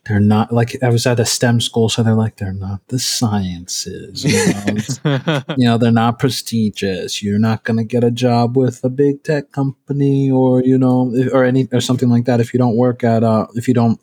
they're 0.07 0.18
not 0.18 0.50
like 0.50 0.82
I 0.82 0.88
was 0.88 1.07
at 1.07 1.20
a 1.20 1.26
STEM 1.26 1.61
school, 1.61 1.88
so 1.88 2.03
they're 2.03 2.14
like 2.14 2.36
they're 2.36 2.55
not 2.55 2.80
the 2.88 2.98
sciences, 2.98 4.24
you 4.24 5.05
know, 5.05 5.42
you 5.57 5.66
know 5.66 5.78
they're 5.78 5.92
not 5.92 6.18
prestigious. 6.18 7.22
You're 7.22 7.38
not 7.38 7.64
going 7.64 7.76
to 7.76 7.84
get 7.84 8.03
a 8.03 8.11
job 8.11 8.57
with 8.57 8.82
a 8.82 8.88
big 8.88 9.22
tech 9.22 9.53
company 9.53 10.30
or 10.30 10.62
you 10.62 10.76
know 10.76 11.14
or 11.32 11.44
any 11.44 11.68
or 11.70 11.80
something 11.80 12.09
like 12.09 12.24
that 12.24 12.40
if 12.40 12.53
you 12.53 12.59
don't 12.59 12.76
work 12.76 13.05
at 13.05 13.22
uh 13.22 13.46
if 13.55 13.68
you 13.68 13.74
don't 13.74 14.00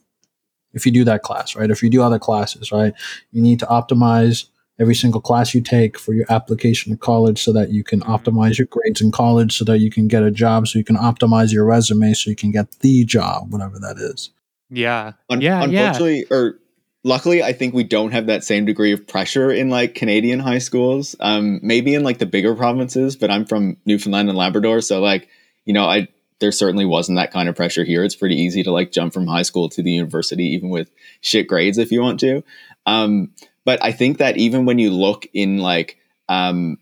if 0.74 0.86
you 0.86 0.92
do 0.92 1.04
that 1.06 1.24
class, 1.24 1.56
right? 1.56 1.70
If 1.70 1.82
you 1.84 1.90
do 1.90 2.02
other 2.02 2.20
classes, 2.20 2.72
right? 2.72 2.94
You 3.32 3.42
need 3.42 3.60
to 3.60 3.66
optimize 3.66 4.46
every 4.80 4.96
single 4.96 5.20
class 5.22 5.54
you 5.54 5.62
take 5.62 6.00
for 6.00 6.14
your 6.14 6.26
application 6.30 6.92
to 6.92 6.98
college 6.98 7.42
so 7.44 7.52
that 7.52 7.70
you 7.70 7.84
can 7.84 8.00
optimize 8.02 8.58
your 8.58 8.68
grades 8.68 9.02
in 9.02 9.12
college 9.12 9.58
so 9.58 9.66
that 9.66 9.80
you 9.80 9.92
can 9.92 10.08
get 10.08 10.24
a 10.24 10.32
job 10.32 10.68
so 10.68 10.80
you 10.80 10.86
can 10.86 10.96
optimize 10.96 11.52
your 11.52 11.66
resume 11.66 12.14
so 12.14 12.30
you 12.30 12.36
can 12.36 12.50
get 12.50 12.72
the 12.80 13.04
job 13.04 13.52
whatever 13.52 13.78
that 13.78 13.98
is 13.98 14.30
Yeah. 14.70 15.14
Un- 15.30 15.42
yeah. 15.42 15.66
Yeah. 15.66 15.88
unfortunately, 15.88 16.26
or 16.32 16.60
luckily, 17.04 17.44
I 17.44 17.54
think 17.54 17.74
we 17.74 17.84
don't 17.84 18.12
have 18.12 18.28
that 18.28 18.44
same 18.44 18.66
degree 18.66 18.94
of 18.94 19.06
pressure 19.08 19.52
in 19.52 19.70
like 19.70 19.96
Canadian 19.96 20.40
high 20.40 20.60
schools. 20.60 21.16
Um, 21.20 21.60
maybe 21.64 21.94
in 21.96 22.04
like 22.04 22.20
the 22.20 22.26
bigger 22.26 22.56
provinces, 22.56 23.16
but 23.16 23.32
I'm 23.32 23.46
from 23.46 23.78
Newfoundland 23.86 24.30
and 24.30 24.38
Labrador, 24.38 24.82
so 24.82 25.02
like 25.02 25.28
you 25.66 25.74
know, 25.74 25.86
I 25.86 26.08
there 26.40 26.52
certainly 26.52 26.86
wasn't 26.86 27.18
that 27.18 27.32
kind 27.32 27.50
of 27.50 27.56
pressure 27.56 27.84
here. 27.84 28.04
It's 28.04 28.16
pretty 28.16 28.36
easy 28.36 28.64
to 28.64 28.72
like 28.72 28.92
jump 28.92 29.14
from 29.14 29.28
high 29.28 29.42
school 29.42 29.70
to 29.70 29.84
the 29.84 29.92
university, 29.92 30.46
even 30.46 30.70
with 30.70 30.90
shit 31.22 31.48
grades 31.48 31.78
if 31.78 31.92
you 31.92 32.02
want 32.02 32.20
to. 32.22 32.44
Um, 32.86 33.34
but 33.66 33.84
I 33.84 33.92
think 33.92 34.18
that 34.18 34.38
even 34.38 34.66
when 34.66 34.80
you 34.80 34.90
look 34.92 35.28
in 35.34 35.58
like 35.58 35.98
um, 36.28 36.78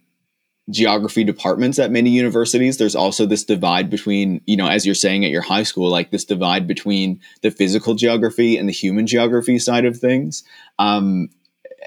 geography 0.70 1.24
departments 1.24 1.80
at 1.80 1.92
many 1.92 2.10
universities 2.10 2.78
there's 2.78 2.96
also 2.96 3.26
this 3.26 3.46
divide 3.46 3.90
between 3.90 4.42
you 4.46 4.58
know 4.58 4.68
as 4.68 4.86
you're 4.86 4.94
saying 4.94 5.24
at 5.24 5.32
your 5.32 5.42
high 5.42 5.64
school 5.64 5.90
like 5.90 6.12
this 6.12 6.26
divide 6.26 6.68
between 6.68 7.22
the 7.42 7.50
physical 7.50 7.96
geography 7.96 8.58
and 8.58 8.68
the 8.68 8.74
human 8.74 9.08
geography 9.08 9.58
side 9.60 9.86
of 9.86 9.98
things 9.98 10.44
um, 10.78 11.30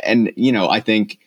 and 0.03 0.33
you 0.35 0.51
know 0.51 0.67
i 0.71 0.81
think 0.81 1.19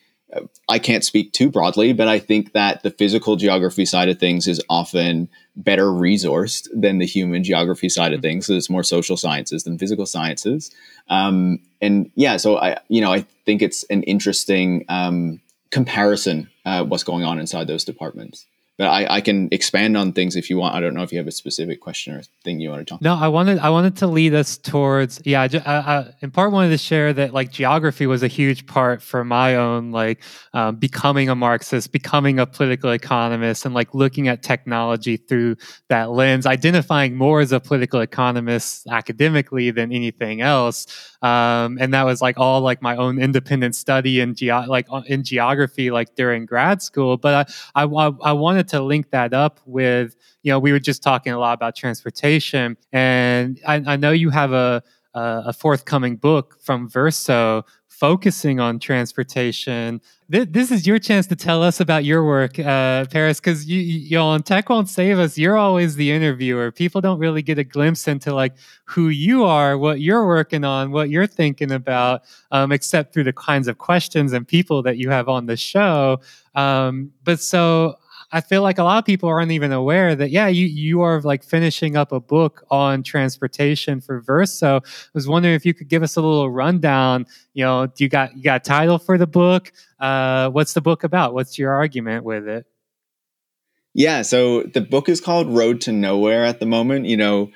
i 0.68 0.78
can't 0.78 1.04
speak 1.04 1.32
too 1.32 1.50
broadly 1.50 1.92
but 1.92 2.08
i 2.08 2.18
think 2.18 2.52
that 2.52 2.82
the 2.82 2.90
physical 2.90 3.36
geography 3.36 3.84
side 3.84 4.08
of 4.08 4.18
things 4.18 4.46
is 4.46 4.60
often 4.68 5.28
better 5.56 5.86
resourced 5.86 6.68
than 6.74 6.98
the 6.98 7.06
human 7.06 7.44
geography 7.44 7.88
side 7.88 8.12
of 8.12 8.20
things. 8.20 8.46
So 8.46 8.54
it's 8.54 8.68
more 8.68 8.82
social 8.82 9.16
sciences 9.16 9.62
than 9.62 9.78
physical 9.78 10.04
sciences. 10.04 10.72
Um, 11.08 11.60
and 11.80 12.10
yeah 12.14 12.38
so 12.38 12.56
i 12.56 12.78
you 12.88 13.00
know 13.00 13.12
i 13.12 13.20
think 13.44 13.60
it's 13.60 13.84
an 13.84 14.02
interesting 14.04 14.84
um, 14.88 15.40
comparison 15.70 16.48
uh, 16.64 16.84
what's 16.84 17.04
going 17.04 17.24
on 17.24 17.38
inside 17.38 17.66
those 17.66 17.84
departments. 17.84 18.46
But 18.76 18.88
I, 18.88 19.16
I 19.16 19.20
can 19.20 19.48
expand 19.52 19.96
on 19.96 20.12
things 20.12 20.34
if 20.34 20.50
you 20.50 20.58
want. 20.58 20.74
I 20.74 20.80
don't 20.80 20.94
know 20.94 21.04
if 21.04 21.12
you 21.12 21.18
have 21.18 21.28
a 21.28 21.32
specific 21.32 21.80
question 21.80 22.12
or 22.12 22.22
thing 22.42 22.58
you 22.58 22.70
want 22.70 22.80
to 22.80 22.84
talk. 22.84 23.00
No, 23.00 23.14
I 23.14 23.28
wanted 23.28 23.60
I 23.60 23.70
wanted 23.70 23.96
to 23.98 24.08
lead 24.08 24.34
us 24.34 24.56
towards 24.56 25.22
yeah. 25.24 25.46
I, 25.64 25.72
I, 25.72 26.14
in 26.22 26.32
part 26.32 26.50
wanted 26.50 26.70
to 26.70 26.78
share 26.78 27.12
that 27.12 27.32
like 27.32 27.52
geography 27.52 28.08
was 28.08 28.24
a 28.24 28.26
huge 28.26 28.66
part 28.66 29.00
for 29.00 29.24
my 29.24 29.54
own 29.54 29.92
like 29.92 30.22
um, 30.54 30.74
becoming 30.74 31.28
a 31.28 31.36
Marxist, 31.36 31.92
becoming 31.92 32.40
a 32.40 32.46
political 32.46 32.90
economist, 32.90 33.64
and 33.64 33.76
like 33.76 33.94
looking 33.94 34.26
at 34.26 34.42
technology 34.42 35.18
through 35.18 35.54
that 35.88 36.10
lens, 36.10 36.44
identifying 36.44 37.14
more 37.14 37.40
as 37.40 37.52
a 37.52 37.60
political 37.60 38.00
economist 38.00 38.88
academically 38.88 39.70
than 39.70 39.92
anything 39.92 40.40
else. 40.40 41.14
Um, 41.22 41.78
and 41.80 41.94
that 41.94 42.04
was 42.04 42.20
like 42.20 42.38
all 42.38 42.60
like 42.60 42.82
my 42.82 42.96
own 42.96 43.20
independent 43.20 43.76
study 43.76 44.18
in 44.18 44.34
geo 44.34 44.64
like 44.66 44.86
uh, 44.90 45.02
in 45.06 45.22
geography 45.22 45.92
like 45.92 46.16
during 46.16 46.44
grad 46.44 46.82
school. 46.82 47.16
But 47.16 47.48
I 47.74 47.84
I, 47.84 48.10
I 48.22 48.32
wanted 48.32 48.63
to 48.68 48.82
link 48.82 49.10
that 49.10 49.32
up 49.32 49.60
with 49.66 50.16
you 50.42 50.50
know 50.52 50.58
we 50.58 50.72
were 50.72 50.80
just 50.80 51.02
talking 51.02 51.32
a 51.32 51.38
lot 51.38 51.54
about 51.54 51.76
transportation, 51.76 52.76
and 52.92 53.60
I, 53.66 53.82
I 53.86 53.96
know 53.96 54.12
you 54.12 54.30
have 54.30 54.52
a 54.52 54.82
a 55.14 55.52
forthcoming 55.52 56.16
book 56.16 56.56
from 56.60 56.88
Verso 56.88 57.64
focusing 57.88 58.58
on 58.58 58.80
transportation. 58.80 60.00
Th- 60.30 60.48
this 60.50 60.72
is 60.72 60.86
your 60.86 60.98
chance 60.98 61.28
to 61.28 61.36
tell 61.36 61.62
us 61.62 61.78
about 61.78 62.04
your 62.04 62.24
work, 62.24 62.58
uh, 62.58 63.04
Paris, 63.06 63.38
because 63.38 63.66
you, 63.66 63.78
you, 63.78 64.18
on 64.18 64.42
Tech 64.42 64.68
Won't 64.68 64.88
Save 64.88 65.18
Us, 65.20 65.38
you're 65.38 65.56
always 65.56 65.94
the 65.94 66.10
interviewer. 66.10 66.72
People 66.72 67.00
don't 67.00 67.20
really 67.20 67.40
get 67.40 67.58
a 67.58 67.64
glimpse 67.64 68.08
into 68.08 68.34
like 68.34 68.54
who 68.86 69.08
you 69.08 69.44
are, 69.44 69.78
what 69.78 70.00
you're 70.00 70.26
working 70.26 70.64
on, 70.64 70.90
what 70.90 71.08
you're 71.08 71.28
thinking 71.28 71.70
about, 71.70 72.22
um, 72.50 72.72
except 72.72 73.14
through 73.14 73.24
the 73.24 73.32
kinds 73.32 73.68
of 73.68 73.78
questions 73.78 74.32
and 74.32 74.46
people 74.46 74.82
that 74.82 74.96
you 74.96 75.10
have 75.10 75.28
on 75.28 75.46
the 75.46 75.56
show. 75.56 76.20
Um, 76.56 77.12
but 77.22 77.38
so 77.38 77.94
I 78.34 78.40
feel 78.40 78.62
like 78.62 78.78
a 78.78 78.82
lot 78.82 78.98
of 78.98 79.04
people 79.04 79.28
aren't 79.28 79.52
even 79.52 79.70
aware 79.70 80.16
that 80.16 80.30
yeah, 80.30 80.48
you 80.48 80.66
you 80.66 81.02
are 81.02 81.20
like 81.20 81.44
finishing 81.44 81.96
up 81.96 82.10
a 82.10 82.18
book 82.18 82.64
on 82.68 83.04
transportation 83.04 84.00
for 84.00 84.20
Verso. 84.20 84.78
I 84.78 84.80
was 85.14 85.28
wondering 85.28 85.54
if 85.54 85.64
you 85.64 85.72
could 85.72 85.86
give 85.86 86.02
us 86.02 86.16
a 86.16 86.20
little 86.20 86.50
rundown. 86.50 87.26
You 87.52 87.64
know, 87.64 87.86
do 87.86 88.02
you 88.02 88.10
got 88.10 88.36
you 88.36 88.42
got 88.42 88.62
a 88.62 88.64
title 88.64 88.98
for 88.98 89.18
the 89.18 89.28
book? 89.28 89.70
Uh, 90.00 90.50
what's 90.50 90.72
the 90.72 90.80
book 90.80 91.04
about? 91.04 91.32
What's 91.32 91.60
your 91.60 91.72
argument 91.74 92.24
with 92.24 92.48
it? 92.48 92.66
Yeah, 93.94 94.22
so 94.22 94.64
the 94.64 94.80
book 94.80 95.08
is 95.08 95.20
called 95.20 95.48
Road 95.54 95.80
to 95.82 95.92
Nowhere 95.92 96.44
at 96.44 96.58
the 96.58 96.66
moment. 96.66 97.06
You 97.06 97.16
know, 97.16 97.52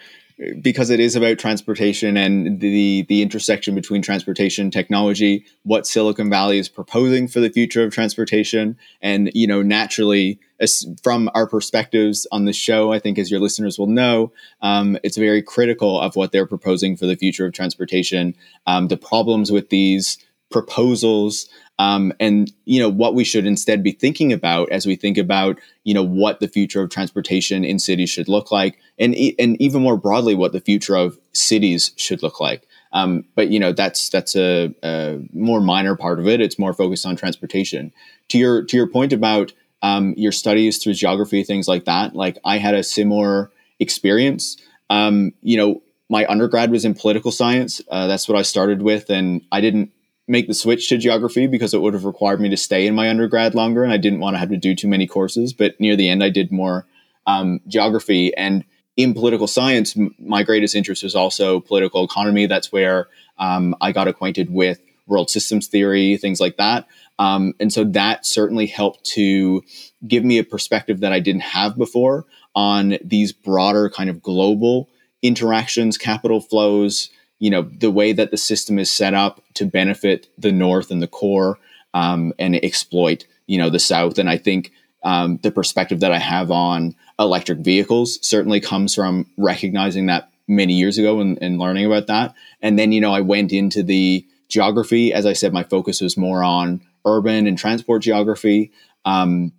because 0.61 0.91
it 0.91 1.01
is 1.01 1.17
about 1.17 1.39
transportation 1.39 2.17
and 2.17 2.61
the 2.61 3.03
the 3.09 3.23
intersection 3.23 3.75
between 3.75 4.03
transportation 4.03 4.71
technology, 4.71 5.45
what 5.65 5.87
Silicon 5.87 6.31
Valley 6.31 6.59
is 6.59 6.69
proposing 6.69 7.27
for 7.27 7.41
the 7.41 7.51
future 7.51 7.85
of 7.85 7.93
transportation, 7.93 8.79
and 9.03 9.31
you 9.35 9.47
know, 9.47 9.63
naturally, 9.63 10.39
as 10.61 10.87
from 11.03 11.29
our 11.35 11.47
perspectives 11.47 12.27
on 12.31 12.45
the 12.45 12.53
show, 12.53 12.93
I 12.93 13.01
think 13.01 13.19
as 13.19 13.31
your 13.31 13.41
listeners 13.41 13.79
will 13.79 13.89
know, 13.89 14.33
um, 14.63 14.97
it's 15.03 15.17
very 15.17 15.43
critical 15.43 16.01
of 16.01 16.15
what 16.15 16.31
they're 16.31 16.47
proposing 16.47 16.97
for 16.97 17.07
the 17.07 17.17
future 17.17 17.47
of 17.47 17.53
transportation. 17.53 18.35
Um, 18.67 18.89
the 18.89 18.97
problems 18.97 19.51
with 19.51 19.71
these 19.71 20.19
proposals 20.51 21.49
um, 21.79 22.13
and 22.19 22.53
you 22.65 22.81
know 22.81 22.89
what 22.89 23.15
we 23.15 23.25
should 23.25 23.47
instead 23.47 23.83
be 23.83 23.93
thinking 23.93 24.33
about 24.33 24.71
as 24.71 24.87
we 24.87 24.97
think 24.97 25.17
about 25.17 25.59
you 25.85 25.95
know 25.95 26.03
what 26.03 26.41
the 26.41 26.49
future 26.49 26.83
of 26.83 26.91
transportation 26.91 27.65
in 27.65 27.79
cities 27.79 28.11
should 28.11 28.29
look 28.29 28.51
like 28.51 28.79
and 28.99 29.15
and 29.39 29.61
even 29.61 29.83
more 29.83 29.97
broadly 29.97 30.35
what 30.35 30.53
the 30.53 30.61
future 30.61 30.97
of 30.97 31.19
cities 31.33 31.93
should 31.97 32.23
look 32.23 32.41
like. 32.41 32.67
Um, 32.93 33.25
but 33.35 33.49
you 33.49 33.61
know 33.61 33.73
that's 33.73 34.09
that's 34.09 34.35
a, 34.35 34.75
a, 34.83 35.21
more 35.33 35.61
minor 35.61 35.95
part 35.95 36.19
of 36.19 36.27
it. 36.27 36.41
It's 36.41 36.59
more 36.59 36.73
focused 36.73 37.07
on 37.07 37.17
transportation. 37.17 37.93
To 38.29 38.39
your 38.39 38.65
to 38.65 38.77
your 38.77 38.89
point 38.89 39.13
about 39.13 39.53
um, 39.83 40.15
your 40.17 40.33
studies 40.33 40.79
through 40.79 40.95
geography 40.95 41.45
things 41.45 41.69
like 41.69 41.85
that 41.85 42.17
like 42.17 42.37
i 42.45 42.59
had 42.59 42.75
a 42.75 42.83
similar 42.83 43.51
experience. 43.79 44.57
Um, 44.91 45.33
you 45.43 45.57
know 45.57 45.83
my 46.11 46.27
undergrad 46.27 46.71
was 46.71 46.87
in 46.87 46.95
political 46.95 47.31
science. 47.31 47.83
Uh, 47.89 48.09
that's 48.09 48.29
what 48.29 48.39
i 48.39 48.43
started 48.43 48.83
with 48.83 49.11
and 49.11 49.43
i 49.53 49.61
didn't 49.61 49.93
make 50.29 50.47
the 50.47 50.55
switch 50.55 50.89
to 50.89 50.99
geography 50.99 51.47
because 51.47 51.73
it 51.75 51.81
would 51.81 51.95
have 51.95 52.05
required 52.05 52.41
me 52.41 52.51
to 52.51 52.57
stay 52.57 52.87
in 52.87 52.95
my 52.95 53.09
undergrad 53.09 53.55
longer 53.55 53.83
and 53.83 53.93
I 53.93 53.97
didn't 53.97 54.21
want 54.21 54.35
to 54.35 54.39
have 54.39 54.51
to 54.51 54.57
do 54.57 54.75
too 54.75 54.89
many 54.89 55.07
courses. 55.07 55.53
But 55.53 55.81
near 55.81 55.97
the 55.97 56.09
end, 56.09 56.23
I 56.23 56.29
did 56.29 56.53
more 56.53 56.87
um, 57.27 57.61
geography. 57.67 58.35
And 58.37 58.65
in 58.97 59.15
political 59.15 59.47
science, 59.47 59.97
m- 59.97 60.15
my 60.19 60.43
greatest 60.43 60.75
interest 60.75 61.03
was 61.03 61.15
also 61.15 61.61
political 61.61 62.05
economy. 62.05 62.47
That's 62.47 62.71
where 62.71 63.09
um, 63.39 63.75
I 63.81 63.93
got 63.93 64.09
acquainted 64.09 64.51
with 64.53 64.81
world 65.07 65.31
systems 65.31 65.67
theory, 65.67 66.19
things 66.19 66.41
like 66.41 66.59
that. 66.59 66.87
Um, 67.19 67.55
and 67.59 67.73
so 67.73 67.85
that 67.85 68.27
certainly 68.27 68.67
helped 68.67 69.05
to 69.13 69.63
give 70.07 70.25
me 70.25 70.39
a 70.39 70.45
perspective 70.45 71.01
that 71.01 71.13
I 71.13 71.21
didn't 71.21 71.43
have 71.43 71.77
before 71.77 72.27
on 72.55 72.99
these 73.03 73.33
broader 73.33 73.89
kind 73.89 74.11
of 74.11 74.23
global 74.23 74.89
interactions, 75.23 75.99
capital 75.99 76.41
flows, 76.41 77.11
you 77.39 77.51
know 77.51 77.63
the 77.63 77.91
way 77.91 78.13
that 78.13 78.31
the 78.31 78.37
system 78.37 78.79
is 78.79 78.91
set 78.91 79.15
up 79.15 79.43
to 79.55 79.65
benefit 79.67 80.29
the 80.39 80.53
north 80.53 80.91
and 80.91 81.03
the 81.03 81.07
core 81.07 81.59
um, 81.95 82.33
and 82.39 82.57
exploit 82.57 83.27
you 83.47 83.59
know 83.59 83.71
the 83.71 83.79
south. 83.79 84.19
And 84.19 84.29
i 84.29 84.37
think 84.37 84.73
um, 85.05 85.39
the 85.43 85.51
perspective 85.51 86.01
that 86.01 86.13
i 86.13 86.19
have 86.19 86.51
on 86.51 86.95
electric 87.19 87.59
vehicles 87.59 88.19
certainly 88.27 88.61
comes 88.61 88.95
from 88.95 89.27
recognizing 89.37 90.07
that 90.07 90.31
many 90.47 90.75
years 90.75 90.99
ago 90.99 91.21
and, 91.21 91.39
and 91.43 91.59
learning 91.59 91.85
about 91.85 92.07
that. 92.07 92.35
And 92.63 92.79
then 92.79 92.93
you 92.93 93.01
know 93.01 93.13
i 93.13 93.21
went 93.21 93.53
into 93.53 93.83
the 93.83 94.27
geography. 94.49 95.13
As 95.13 95.27
i 95.27 95.33
said 95.33 95.53
my 95.53 95.63
focus 95.63 96.01
was 96.01 96.17
more 96.17 96.43
on 96.43 96.81
urban 97.05 97.47
and 97.47 97.59
transport 97.59 98.03
geography. 98.03 98.73
Um, 99.05 99.53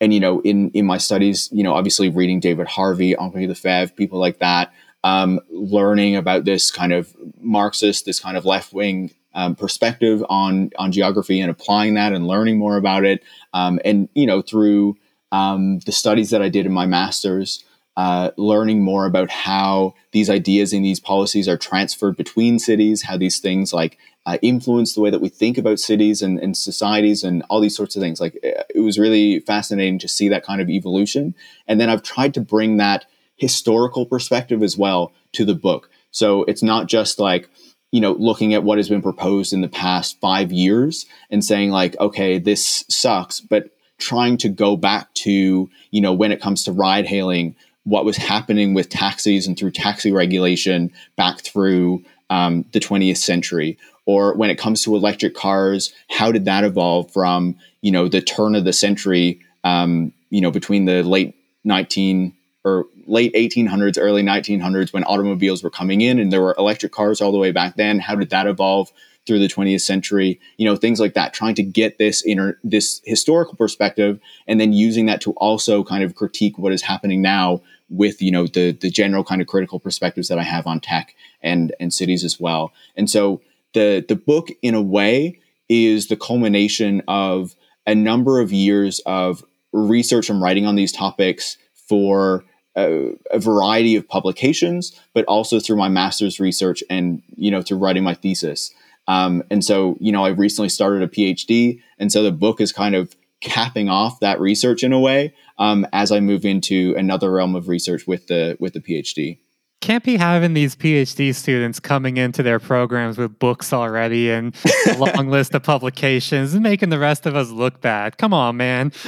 and 0.00 0.12
you 0.12 0.20
know 0.20 0.40
in 0.40 0.70
in 0.70 0.86
my 0.86 0.98
studies 0.98 1.48
you 1.52 1.62
know 1.62 1.74
obviously 1.74 2.08
reading 2.08 2.40
david 2.40 2.66
harvey 2.66 3.16
henri 3.16 3.46
lefebvre 3.46 3.94
people 3.94 4.18
like 4.18 4.38
that 4.38 4.72
um, 5.04 5.38
learning 5.50 6.16
about 6.16 6.44
this 6.44 6.72
kind 6.72 6.92
of 6.92 7.14
Marxist, 7.38 8.06
this 8.06 8.18
kind 8.18 8.36
of 8.36 8.44
left 8.44 8.72
wing 8.72 9.12
um, 9.34 9.54
perspective 9.54 10.24
on 10.28 10.70
on 10.78 10.90
geography 10.90 11.40
and 11.40 11.50
applying 11.50 11.94
that 11.94 12.12
and 12.12 12.26
learning 12.26 12.58
more 12.58 12.76
about 12.76 13.04
it. 13.04 13.22
Um, 13.52 13.78
and 13.84 14.08
you 14.14 14.26
know, 14.26 14.42
through 14.42 14.96
um, 15.30 15.80
the 15.80 15.92
studies 15.92 16.30
that 16.30 16.42
I 16.42 16.48
did 16.48 16.64
in 16.64 16.72
my 16.72 16.86
master's, 16.86 17.64
uh, 17.96 18.30
learning 18.36 18.82
more 18.82 19.04
about 19.04 19.30
how 19.30 19.94
these 20.12 20.30
ideas 20.30 20.72
and 20.72 20.84
these 20.84 21.00
policies 21.00 21.48
are 21.48 21.58
transferred 21.58 22.16
between 22.16 22.58
cities, 22.58 23.02
how 23.02 23.18
these 23.18 23.40
things 23.40 23.72
like 23.72 23.98
uh, 24.26 24.38
influence 24.40 24.94
the 24.94 25.00
way 25.00 25.10
that 25.10 25.20
we 25.20 25.28
think 25.28 25.58
about 25.58 25.78
cities 25.78 26.22
and, 26.22 26.38
and 26.38 26.56
societies 26.56 27.22
and 27.22 27.42
all 27.50 27.60
these 27.60 27.76
sorts 27.76 27.94
of 27.94 28.00
things. 28.00 28.20
Like 28.20 28.38
it 28.42 28.80
was 28.80 28.98
really 28.98 29.40
fascinating 29.40 29.98
to 29.98 30.08
see 30.08 30.28
that 30.30 30.44
kind 30.44 30.62
of 30.62 30.70
evolution. 30.70 31.34
And 31.68 31.78
then 31.78 31.90
I've 31.90 32.02
tried 32.02 32.32
to 32.34 32.40
bring 32.40 32.78
that 32.78 33.04
historical 33.36 34.06
perspective 34.06 34.62
as 34.62 34.76
well 34.76 35.12
to 35.32 35.44
the 35.44 35.54
book. 35.54 35.90
So 36.10 36.44
it's 36.44 36.62
not 36.62 36.86
just 36.86 37.18
like, 37.18 37.48
you 37.90 38.00
know, 38.00 38.12
looking 38.12 38.54
at 38.54 38.64
what 38.64 38.78
has 38.78 38.88
been 38.88 39.02
proposed 39.02 39.52
in 39.52 39.60
the 39.60 39.68
past 39.68 40.18
five 40.20 40.52
years 40.52 41.06
and 41.30 41.44
saying, 41.44 41.70
like, 41.70 41.98
okay, 42.00 42.38
this 42.38 42.84
sucks, 42.88 43.40
but 43.40 43.70
trying 43.98 44.36
to 44.38 44.48
go 44.48 44.76
back 44.76 45.12
to, 45.14 45.70
you 45.90 46.00
know, 46.00 46.12
when 46.12 46.32
it 46.32 46.40
comes 46.40 46.64
to 46.64 46.72
ride 46.72 47.06
hailing, 47.06 47.54
what 47.84 48.04
was 48.04 48.16
happening 48.16 48.74
with 48.74 48.88
taxis 48.88 49.46
and 49.46 49.58
through 49.58 49.70
taxi 49.70 50.10
regulation 50.10 50.90
back 51.16 51.40
through 51.40 52.02
um, 52.30 52.64
the 52.72 52.80
20th 52.80 53.18
century 53.18 53.78
or 54.06 54.34
when 54.34 54.50
it 54.50 54.58
comes 54.58 54.82
to 54.82 54.96
electric 54.96 55.34
cars 55.34 55.92
how 56.10 56.32
did 56.32 56.46
that 56.46 56.64
evolve 56.64 57.10
from 57.12 57.54
you 57.82 57.90
know 57.90 58.08
the 58.08 58.22
turn 58.22 58.54
of 58.54 58.64
the 58.64 58.72
century 58.72 59.40
um, 59.62 60.12
you 60.30 60.40
know 60.40 60.50
between 60.50 60.86
the 60.86 61.02
late 61.02 61.34
19 61.64 62.32
or 62.64 62.86
late 63.06 63.34
1800s 63.34 63.98
early 64.00 64.22
1900s 64.22 64.92
when 64.92 65.04
automobiles 65.04 65.62
were 65.62 65.70
coming 65.70 66.00
in 66.00 66.18
and 66.18 66.32
there 66.32 66.42
were 66.42 66.54
electric 66.58 66.92
cars 66.92 67.20
all 67.20 67.32
the 67.32 67.38
way 67.38 67.52
back 67.52 67.76
then 67.76 67.98
how 67.98 68.14
did 68.14 68.30
that 68.30 68.46
evolve 68.46 68.92
through 69.26 69.38
the 69.38 69.48
20th 69.48 69.80
century 69.80 70.40
you 70.56 70.64
know 70.64 70.76
things 70.76 71.00
like 71.00 71.14
that 71.14 71.32
trying 71.32 71.54
to 71.54 71.62
get 71.62 71.98
this 71.98 72.24
inner 72.24 72.58
this 72.64 73.00
historical 73.04 73.56
perspective 73.56 74.18
and 74.46 74.60
then 74.60 74.72
using 74.72 75.06
that 75.06 75.20
to 75.20 75.32
also 75.32 75.84
kind 75.84 76.02
of 76.02 76.14
critique 76.14 76.58
what 76.58 76.72
is 76.72 76.82
happening 76.82 77.20
now 77.20 77.60
with 77.90 78.20
you 78.20 78.30
know 78.30 78.46
the 78.46 78.72
the 78.72 78.90
general 78.90 79.24
kind 79.24 79.40
of 79.40 79.46
critical 79.46 79.78
perspectives 79.78 80.28
that 80.28 80.38
I 80.38 80.42
have 80.42 80.66
on 80.66 80.80
tech 80.80 81.14
and 81.42 81.74
and 81.80 81.92
cities 81.92 82.24
as 82.24 82.40
well. 82.40 82.72
And 82.96 83.08
so 83.08 83.40
the 83.72 84.04
the 84.06 84.16
book 84.16 84.48
in 84.62 84.74
a 84.74 84.82
way 84.82 85.38
is 85.68 86.08
the 86.08 86.16
culmination 86.16 87.02
of 87.08 87.54
a 87.86 87.94
number 87.94 88.40
of 88.40 88.52
years 88.52 89.00
of 89.00 89.44
research 89.72 90.30
and 90.30 90.40
writing 90.40 90.66
on 90.66 90.76
these 90.76 90.92
topics 90.92 91.58
for 91.74 92.44
a, 92.76 93.12
a, 93.30 93.38
variety 93.38 93.96
of 93.96 94.08
publications, 94.08 95.00
but 95.12 95.24
also 95.26 95.60
through 95.60 95.76
my 95.76 95.88
master's 95.88 96.40
research 96.40 96.82
and 96.90 97.22
you 97.36 97.50
know 97.50 97.62
through 97.62 97.78
writing 97.78 98.04
my 98.04 98.14
thesis. 98.14 98.72
Um, 99.06 99.42
and 99.50 99.64
so 99.64 99.96
you 100.00 100.12
know 100.12 100.24
I 100.24 100.30
recently 100.30 100.68
started 100.68 101.02
a 101.02 101.08
PhD, 101.08 101.80
and 101.98 102.10
so 102.10 102.22
the 102.22 102.32
book 102.32 102.60
is 102.60 102.72
kind 102.72 102.94
of 102.94 103.14
capping 103.40 103.88
off 103.88 104.20
that 104.20 104.40
research 104.40 104.82
in 104.82 104.92
a 104.92 104.98
way 104.98 105.34
um, 105.58 105.86
as 105.92 106.10
I 106.10 106.20
move 106.20 106.44
into 106.44 106.94
another 106.96 107.30
realm 107.30 107.54
of 107.54 107.68
research 107.68 108.06
with 108.06 108.26
the 108.26 108.56
with 108.58 108.72
the 108.72 108.80
PhD 108.80 109.38
can't 109.84 110.02
be 110.02 110.16
having 110.16 110.54
these 110.54 110.74
PhD 110.74 111.34
students 111.34 111.78
coming 111.78 112.16
into 112.16 112.42
their 112.42 112.58
programs 112.58 113.18
with 113.18 113.38
books 113.38 113.70
already 113.70 114.30
and 114.30 114.56
a 114.88 114.96
long 114.98 115.28
list 115.28 115.54
of 115.54 115.62
publications 115.62 116.54
and 116.54 116.62
making 116.62 116.88
the 116.88 116.98
rest 116.98 117.26
of 117.26 117.36
us 117.36 117.50
look 117.50 117.82
bad. 117.82 118.16
Come 118.16 118.32
on, 118.32 118.56
man. 118.56 118.92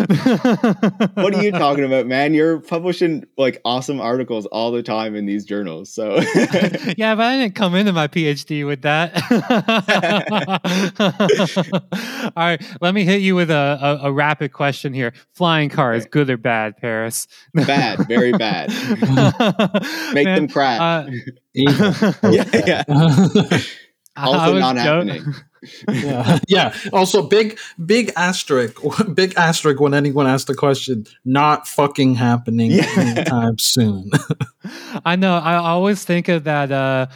what 1.15 1.35
are 1.35 1.43
you 1.43 1.51
talking 1.51 1.85
about, 1.85 2.07
man? 2.07 2.35
You're 2.35 2.61
publishing 2.61 3.25
like 3.39 3.59
awesome 3.65 4.03
articles 4.03 4.45
all 4.45 4.71
the 4.71 4.83
time 4.83 5.15
in 5.15 5.25
these 5.25 5.47
journals. 5.47 5.89
So 5.89 6.17
Yeah, 6.99 7.15
but 7.15 7.25
I 7.25 7.39
didn't 7.39 7.55
come 7.55 7.75
into 7.75 7.95
my 7.95 8.07
PhD 8.07 8.67
with 8.67 8.83
that. 8.83 9.17
all 12.37 12.45
right, 12.45 12.63
let 12.83 12.93
me 12.93 13.05
hit 13.05 13.23
you 13.23 13.35
with 13.35 13.51
a, 13.51 13.99
a, 14.03 14.09
a 14.09 14.13
rapid 14.13 14.53
question 14.53 14.93
here. 14.93 15.15
Flying 15.33 15.71
cars, 15.71 16.03
okay. 16.03 16.11
good 16.11 16.29
or 16.29 16.37
bad, 16.37 16.77
Paris? 16.77 17.29
bad, 17.55 18.07
very 18.09 18.33
bad. 18.33 18.69
Make 20.13 20.27
man, 20.27 20.37
them 20.37 20.49
cry 20.49 20.66
uh, 20.75 21.11
yeah, 21.55 22.45
yeah. 22.67 22.85
also 24.17 24.59
not 24.59 24.77
happening. 24.77 25.25
yeah. 25.89 26.39
yeah. 26.49 26.75
Also, 26.93 27.23
big, 27.23 27.59
big 27.85 28.13
asterisk, 28.17 28.79
big 29.15 29.35
asterisk 29.37 29.81
when 29.81 29.95
anyone 29.95 30.27
asks 30.27 30.47
the 30.47 30.55
question, 30.55 31.07
not 31.25 31.67
fucking 31.67 32.15
happening 32.15 32.73
yeah. 32.73 32.87
anytime 32.97 33.59
soon. 33.59 34.11
I 35.05 35.17
know. 35.17 35.37
I 35.37 35.57
always 35.57 36.05
think 36.05 36.29
of 36.29 36.45
that. 36.45 36.73
Uh, 36.73 37.07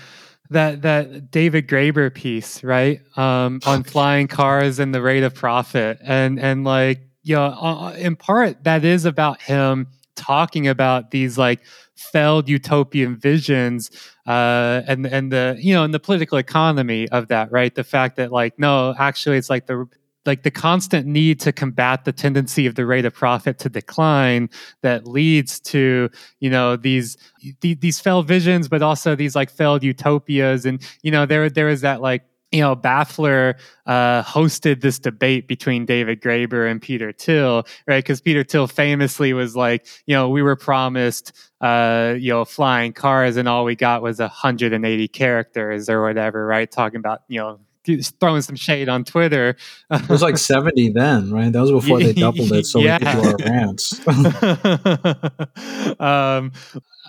that 0.51 0.83
that 0.83 1.31
David 1.31 1.69
Graeber 1.69 2.13
piece, 2.13 2.65
right, 2.65 3.01
um, 3.17 3.61
on 3.65 3.85
flying 3.85 4.27
cars 4.27 4.81
and 4.81 4.93
the 4.93 5.01
rate 5.01 5.23
of 5.23 5.33
profit, 5.33 5.99
and 6.03 6.41
and 6.41 6.65
like 6.65 7.01
you 7.23 7.37
know, 7.37 7.45
uh, 7.45 7.95
in 7.97 8.17
part 8.17 8.65
that 8.65 8.85
is 8.85 9.05
about 9.05 9.41
him 9.41 9.87
talking 10.21 10.69
about 10.69 11.11
these 11.11 11.39
like 11.39 11.61
failed 11.95 12.49
utopian 12.49 13.17
visions 13.17 13.91
uh, 14.27 14.83
and 14.87 15.07
and 15.07 15.33
the 15.33 15.57
you 15.59 15.75
know 15.75 15.85
and 15.85 15.95
the 15.95 16.01
political 16.01 16.39
economy 16.39 17.09
of 17.09 17.29
that 17.29 17.51
right? 17.51 17.75
The 17.75 17.85
fact 17.85 18.17
that 18.17 18.31
like 18.33 18.59
no 18.59 18.95
actually 18.99 19.39
it's 19.39 19.51
like 19.51 19.67
the 19.67 19.87
like 20.27 20.43
the 20.43 20.51
constant 20.51 21.07
need 21.07 21.41
to 21.41 21.53
combat 21.53 22.05
the 22.05 22.13
tendency 22.13 22.67
of 22.67 22.75
the 22.75 22.85
rate 22.85 23.05
of 23.05 23.15
profit 23.15 23.59
to 23.59 23.69
decline 23.69 24.51
that 24.83 25.07
leads 25.07 25.59
to 25.61 26.11
you 26.41 26.51
know 26.51 26.77
these 26.77 27.17
these 27.61 28.01
failed 28.01 28.29
visions 28.29 28.69
but 28.69 28.83
also 28.83 29.15
these 29.15 29.35
like 29.35 29.51
failed 29.51 29.83
utopias. 29.83 30.67
And 30.67 30.83
you 31.03 31.11
know 31.11 31.27
there 31.27 31.49
there 31.49 31.69
is 31.69 31.81
that 31.81 32.01
like 32.01 32.23
you 32.53 32.61
know, 32.61 32.75
Baffler 32.75 33.55
uh, 33.87 34.23
hosted 34.23 34.81
this 34.81 34.99
debate 34.99 35.47
between 35.47 35.87
David 35.87 36.21
Graeber 36.21 36.69
and 36.69 36.83
Peter 36.83 37.13
Thiel, 37.13 37.65
right? 37.87 38.03
Because 38.03 38.21
Peter 38.21 38.43
Thiel 38.43 38.67
famously 38.67 39.33
was 39.33 39.55
like, 39.55 39.87
you 40.07 40.15
know, 40.15 40.29
we 40.29 40.43
were 40.43 40.57
promised, 40.57 41.33
uh, 41.61 42.15
you 42.19 42.33
know, 42.33 42.45
flying 42.45 42.93
cars, 42.93 43.37
and 43.37 43.49
all 43.49 43.65
we 43.65 43.77
got 43.77 44.03
was 44.03 44.19
180 44.19 45.09
characters 45.09 45.89
or 45.89 46.03
whatever, 46.03 46.45
right? 46.45 46.71
Talking 46.71 46.99
about, 46.99 47.23
you 47.29 47.39
know, 47.39 47.61
throwing 47.85 48.43
some 48.43 48.57
shade 48.57 48.89
on 48.89 49.05
Twitter. 49.05 49.57
it 49.91 50.09
was 50.09 50.23
like 50.23 50.39
70 50.39 50.91
then, 50.91 51.31
right? 51.31 51.53
That 51.53 51.61
was 51.61 51.71
before 51.71 52.01
they 52.01 52.13
doubled 52.13 52.53
it, 52.53 52.67
so 52.67 52.81
yeah. 52.81 52.99
we 52.99 53.07
could 53.07 53.23
do 53.23 53.47
our 53.47 53.51
rants. 53.51 54.01
um, 56.01 56.53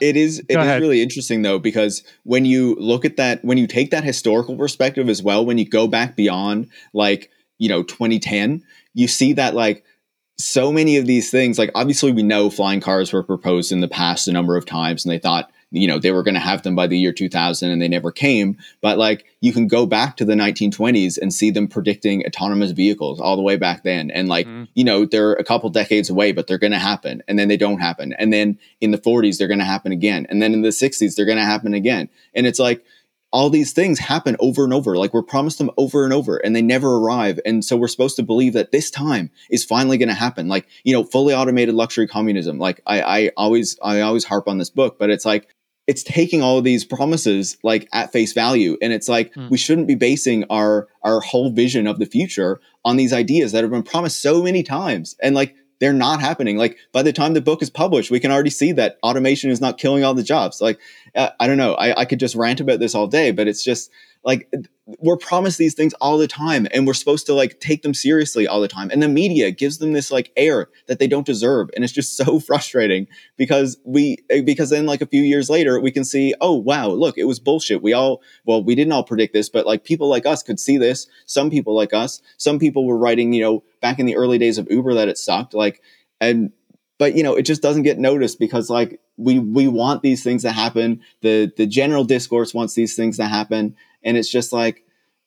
it 0.01 0.17
is 0.17 0.39
it 0.49 0.59
is 0.59 0.81
really 0.81 1.01
interesting 1.01 1.43
though 1.43 1.59
because 1.59 2.03
when 2.23 2.43
you 2.43 2.75
look 2.79 3.05
at 3.05 3.17
that 3.17 3.43
when 3.45 3.57
you 3.57 3.67
take 3.67 3.91
that 3.91 4.03
historical 4.03 4.57
perspective 4.57 5.07
as 5.07 5.21
well 5.21 5.45
when 5.45 5.59
you 5.59 5.65
go 5.65 5.87
back 5.87 6.15
beyond 6.15 6.67
like 6.93 7.29
you 7.59 7.69
know 7.69 7.83
2010 7.83 8.63
you 8.95 9.07
see 9.07 9.31
that 9.33 9.53
like 9.53 9.85
so 10.39 10.71
many 10.71 10.97
of 10.97 11.05
these 11.05 11.29
things 11.29 11.59
like 11.59 11.69
obviously 11.75 12.11
we 12.11 12.23
know 12.23 12.49
flying 12.49 12.81
cars 12.81 13.13
were 13.13 13.21
proposed 13.21 13.71
in 13.71 13.79
the 13.79 13.87
past 13.87 14.27
a 14.27 14.31
number 14.31 14.57
of 14.57 14.65
times 14.65 15.05
and 15.05 15.11
they 15.11 15.19
thought 15.19 15.51
you 15.71 15.87
know 15.87 15.97
they 15.97 16.11
were 16.11 16.23
going 16.23 16.35
to 16.35 16.39
have 16.39 16.61
them 16.63 16.75
by 16.75 16.85
the 16.85 16.97
year 16.97 17.13
2000 17.13 17.71
and 17.71 17.81
they 17.81 17.87
never 17.87 18.11
came 18.11 18.57
but 18.81 18.97
like 18.97 19.25
you 19.39 19.53
can 19.53 19.67
go 19.67 19.85
back 19.85 20.17
to 20.17 20.25
the 20.25 20.33
1920s 20.33 21.17
and 21.17 21.33
see 21.33 21.49
them 21.49 21.67
predicting 21.67 22.25
autonomous 22.25 22.71
vehicles 22.71 23.19
all 23.19 23.35
the 23.35 23.41
way 23.41 23.55
back 23.55 23.83
then 23.83 24.11
and 24.11 24.27
like 24.27 24.45
mm. 24.45 24.67
you 24.75 24.83
know 24.83 25.05
they're 25.05 25.33
a 25.33 25.43
couple 25.43 25.69
decades 25.69 26.09
away 26.09 26.31
but 26.31 26.47
they're 26.47 26.57
going 26.57 26.71
to 26.71 26.79
happen 26.79 27.23
and 27.27 27.39
then 27.39 27.47
they 27.47 27.57
don't 27.57 27.79
happen 27.79 28.13
and 28.13 28.31
then 28.31 28.59
in 28.81 28.91
the 28.91 28.97
40s 28.97 29.37
they're 29.37 29.47
going 29.47 29.59
to 29.59 29.65
happen 29.65 29.91
again 29.91 30.27
and 30.29 30.41
then 30.41 30.53
in 30.53 30.61
the 30.61 30.69
60s 30.69 31.15
they're 31.15 31.25
going 31.25 31.37
to 31.37 31.43
happen 31.43 31.73
again 31.73 32.09
and 32.33 32.45
it's 32.45 32.59
like 32.59 32.83
all 33.33 33.49
these 33.49 33.71
things 33.71 33.97
happen 33.97 34.35
over 34.39 34.65
and 34.65 34.73
over. 34.73 34.97
Like 34.97 35.13
we're 35.13 35.23
promised 35.23 35.57
them 35.57 35.71
over 35.77 36.03
and 36.03 36.13
over 36.13 36.35
and 36.35 36.53
they 36.53 36.61
never 36.61 36.97
arrive. 36.97 37.39
And 37.45 37.63
so 37.63 37.77
we're 37.77 37.87
supposed 37.87 38.17
to 38.17 38.23
believe 38.23 38.51
that 38.53 38.71
this 38.71 38.91
time 38.91 39.31
is 39.49 39.63
finally 39.63 39.97
going 39.97 40.09
to 40.09 40.13
happen. 40.13 40.49
Like, 40.49 40.67
you 40.83 40.91
know, 40.91 41.05
fully 41.05 41.33
automated 41.33 41.73
luxury 41.73 42.07
communism. 42.07 42.59
Like 42.59 42.81
I, 42.85 43.01
I 43.01 43.31
always, 43.37 43.79
I 43.81 44.01
always 44.01 44.25
harp 44.25 44.49
on 44.49 44.57
this 44.57 44.69
book, 44.69 44.99
but 44.99 45.09
it's 45.09 45.25
like, 45.25 45.47
it's 45.91 46.03
taking 46.03 46.41
all 46.41 46.57
of 46.57 46.63
these 46.63 46.85
promises 46.85 47.57
like 47.63 47.89
at 47.91 48.13
face 48.13 48.31
value. 48.31 48.77
And 48.81 48.93
it's 48.93 49.09
like 49.09 49.33
mm. 49.33 49.49
we 49.49 49.57
shouldn't 49.57 49.87
be 49.87 49.95
basing 49.95 50.45
our 50.49 50.87
our 51.03 51.19
whole 51.19 51.51
vision 51.51 51.85
of 51.85 51.99
the 51.99 52.05
future 52.05 52.61
on 52.85 52.95
these 52.95 53.11
ideas 53.11 53.51
that 53.51 53.65
have 53.65 53.71
been 53.71 53.83
promised 53.83 54.21
so 54.21 54.41
many 54.41 54.63
times. 54.63 55.17
And 55.21 55.35
like 55.35 55.53
they're 55.79 55.91
not 55.91 56.21
happening. 56.21 56.55
Like 56.55 56.77
by 56.93 57.03
the 57.03 57.11
time 57.11 57.33
the 57.33 57.41
book 57.41 57.61
is 57.61 57.69
published 57.69 58.09
we 58.09 58.21
can 58.21 58.31
already 58.31 58.49
see 58.49 58.71
that 58.71 58.99
automation 59.03 59.51
is 59.51 59.59
not 59.59 59.77
killing 59.77 60.05
all 60.05 60.13
the 60.13 60.23
jobs. 60.23 60.61
Like 60.61 60.79
uh, 61.13 61.31
i 61.41 61.45
don't 61.45 61.57
know. 61.57 61.73
I, 61.73 61.99
I 61.99 62.05
could 62.05 62.21
just 62.21 62.35
rant 62.35 62.61
about 62.61 62.79
this 62.79 62.95
all 62.95 63.07
day 63.07 63.31
but 63.31 63.49
it's 63.49 63.61
just 63.63 63.91
like 64.23 64.51
we're 64.99 65.17
promised 65.17 65.57
these 65.57 65.73
things 65.73 65.93
all 65.95 66.17
the 66.17 66.27
time 66.27 66.67
and 66.71 66.85
we're 66.85 66.93
supposed 66.93 67.25
to 67.25 67.33
like 67.33 67.59
take 67.59 67.81
them 67.81 67.93
seriously 67.93 68.47
all 68.47 68.61
the 68.61 68.67
time. 68.67 68.89
And 68.91 69.01
the 69.01 69.07
media 69.07 69.51
gives 69.51 69.77
them 69.77 69.93
this 69.93 70.11
like 70.11 70.31
air 70.35 70.67
that 70.87 70.99
they 70.99 71.07
don't 71.07 71.25
deserve 71.25 71.69
and 71.75 71.83
it's 71.83 71.93
just 71.93 72.17
so 72.17 72.39
frustrating 72.39 73.07
because 73.37 73.77
we 73.85 74.17
eh, 74.29 74.41
because 74.41 74.69
then 74.69 74.85
like 74.85 75.01
a 75.01 75.07
few 75.07 75.21
years 75.21 75.49
later 75.49 75.79
we 75.79 75.91
can 75.91 76.03
see 76.03 76.33
oh 76.41 76.55
wow 76.55 76.87
look 76.89 77.17
it 77.17 77.25
was 77.25 77.39
bullshit. 77.39 77.81
We 77.81 77.93
all 77.93 78.21
well 78.45 78.63
we 78.63 78.75
didn't 78.75 78.93
all 78.93 79.03
predict 79.03 79.33
this 79.33 79.49
but 79.49 79.65
like 79.65 79.83
people 79.83 80.09
like 80.09 80.25
us 80.25 80.43
could 80.43 80.59
see 80.59 80.77
this. 80.77 81.07
Some 81.25 81.49
people 81.49 81.75
like 81.75 81.93
us. 81.93 82.21
Some 82.37 82.59
people 82.59 82.85
were 82.85 82.97
writing 82.97 83.33
you 83.33 83.41
know 83.41 83.63
back 83.81 83.99
in 83.99 84.05
the 84.05 84.17
early 84.17 84.37
days 84.37 84.57
of 84.57 84.69
uber 84.69 84.93
that 84.93 85.07
it 85.07 85.17
sucked 85.17 85.53
like 85.53 85.81
and 86.19 86.51
but 86.99 87.15
you 87.15 87.23
know 87.23 87.35
it 87.35 87.43
just 87.43 87.63
doesn't 87.63 87.83
get 87.83 87.97
noticed 87.97 88.39
because 88.39 88.69
like 88.69 88.99
we 89.17 89.39
we 89.39 89.67
want 89.67 90.01
these 90.01 90.23
things 90.23 90.43
to 90.43 90.51
happen. 90.51 91.01
The 91.21 91.51
the 91.57 91.65
general 91.65 92.03
discourse 92.03 92.53
wants 92.53 92.75
these 92.75 92.95
things 92.95 93.17
to 93.17 93.25
happen 93.25 93.75
and 94.03 94.17
it's 94.17 94.29
just 94.29 94.53
like 94.53 94.83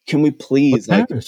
can 0.06 0.22
we 0.22 0.30
please 0.30 0.88
like 0.88 1.10
in 1.10 1.18
the 1.18 1.22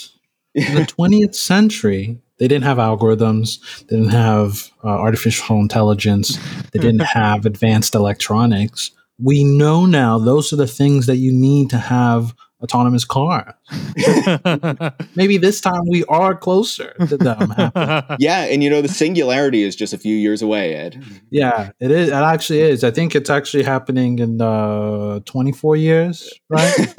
20th 0.55 1.35
century 1.35 2.21
they 2.39 2.49
didn't 2.49 2.65
have 2.65 2.79
algorithms 2.79 3.59
they 3.87 3.97
didn't 3.97 4.13
have 4.13 4.71
uh, 4.85 4.89
artificial 4.89 5.57
intelligence 5.59 6.39
they 6.77 6.83
didn't 6.83 7.07
have 7.15 7.47
advanced 7.47 7.95
electronics. 7.95 8.91
We 9.19 9.45
know 9.45 9.87
now 9.87 10.19
those 10.19 10.53
are 10.53 10.57
the 10.57 10.67
things 10.67 11.07
that 11.07 11.17
you 11.17 11.33
need 11.33 11.71
to 11.71 11.79
have 11.79 12.35
autonomous 12.63 13.05
car. 13.05 13.55
Maybe 15.15 15.37
this 15.37 15.61
time 15.61 15.83
we 15.89 16.05
are 16.05 16.35
closer 16.35 16.95
to 17.09 17.17
them 17.17 17.51
happening. 17.51 18.05
Yeah, 18.19 18.45
and 18.45 18.63
you 18.63 18.71
know 18.71 18.83
the 18.83 18.89
singularity 18.89 19.63
is 19.63 19.77
just 19.77 19.93
a 19.93 19.99
few 19.99 20.17
years 20.17 20.43
away, 20.43 20.75
Ed. 20.75 21.03
Yeah, 21.31 21.71
it 21.81 21.91
is. 21.91 22.09
It 22.09 22.15
actually 22.15 22.61
is. 22.61 22.83
I 22.83 22.91
think 22.91 23.15
it's 23.15 23.31
actually 23.31 23.63
happening 23.63 24.19
in 24.19 24.41
uh, 24.41 25.21
24 25.21 25.77
years, 25.77 26.33
right? 26.49 26.75
it's 26.79 26.97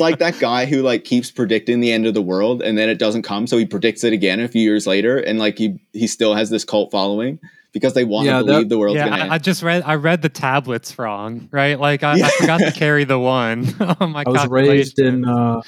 like 0.00 0.18
that 0.18 0.38
guy 0.38 0.66
who 0.66 0.82
like 0.82 1.04
keeps 1.04 1.30
predicting 1.30 1.80
the 1.80 1.92
end 1.92 2.06
of 2.06 2.14
the 2.14 2.22
world 2.22 2.62
and 2.62 2.78
then 2.78 2.88
it 2.88 2.98
doesn't 2.98 3.22
come, 3.22 3.46
so 3.46 3.58
he 3.58 3.66
predicts 3.66 4.04
it 4.04 4.12
again 4.12 4.40
a 4.40 4.48
few 4.48 4.62
years 4.62 4.86
later, 4.86 5.18
and 5.18 5.38
like 5.38 5.58
he 5.58 5.78
he 5.92 6.06
still 6.06 6.34
has 6.34 6.50
this 6.50 6.64
cult 6.64 6.92
following. 6.92 7.38
Because 7.74 7.92
they 7.92 8.04
want 8.04 8.24
Yeah, 8.26 8.38
to 8.38 8.44
that- 8.44 8.52
believe 8.52 8.68
the 8.70 8.78
world's 8.78 8.96
yeah, 8.96 9.08
going 9.10 9.20
to 9.20 9.26
I, 9.26 9.34
I 9.34 9.38
just 9.38 9.62
read 9.62 9.82
I 9.84 9.96
read 9.96 10.22
the 10.22 10.30
tablets 10.30 10.98
wrong, 10.98 11.48
right? 11.52 11.78
Like 11.78 12.02
I, 12.02 12.16
Yeah. 12.16 12.26
I 12.26 12.30
forgot 12.30 12.58
to 12.60 12.72
carry 12.72 13.04
the 13.04 13.18
one. 13.18 13.66
oh 14.00 14.06
my 14.06 14.24
god. 14.24 14.36
I 14.36 14.42
was 14.42 14.46
raised 14.48 14.98
in 14.98 15.26
uh, 15.26 15.60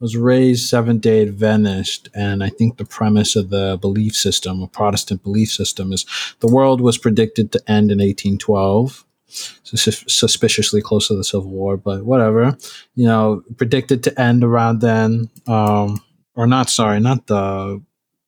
was 0.00 0.16
raised 0.16 0.68
Seventh 0.68 1.00
Day 1.02 1.22
Adventist, 1.22 2.08
and 2.14 2.42
I 2.44 2.48
think 2.50 2.76
the 2.78 2.84
premise 2.84 3.34
of 3.34 3.50
the 3.50 3.76
belief 3.80 4.14
system, 4.14 4.62
a 4.62 4.68
Protestant 4.68 5.24
belief 5.24 5.50
system, 5.50 5.92
is 5.92 6.06
the 6.38 6.46
world 6.46 6.80
was 6.80 6.96
predicted 6.96 7.50
to 7.52 7.58
end 7.66 7.90
in 7.90 7.98
1812. 7.98 9.04
sus- 9.26 10.04
Suspiciously 10.06 10.80
close 10.80 11.08
to 11.08 11.16
the 11.16 11.24
Civil 11.24 11.50
War, 11.50 11.76
but 11.76 12.04
whatever. 12.04 12.56
You 12.94 13.06
know, 13.06 13.42
predicted 13.56 14.04
to 14.04 14.20
end 14.20 14.44
around 14.44 14.80
then, 14.82 15.30
um, 15.48 16.00
or 16.36 16.46
not. 16.46 16.70
Sorry, 16.70 17.00
not 17.00 17.26
the 17.26 17.82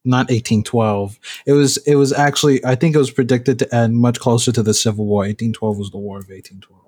not 0.05 0.31
1812. 0.31 1.19
It 1.47 1.53
was 1.53 1.77
it 1.79 1.97
was 1.97 2.13
actually 2.13 2.65
I 2.65 2.75
think 2.75 2.95
it 2.95 2.99
was 2.99 3.11
predicted 3.11 3.59
to 3.61 3.75
end 3.75 3.97
much 3.97 4.19
closer 4.19 4.53
to 4.53 4.63
the 4.63 4.75
Civil 4.75 5.07
War. 5.07 5.21
1812 5.21 5.79
was 5.79 5.91
the 5.91 5.99
War 5.99 6.19
of 6.19 6.29
1812. 6.29 6.81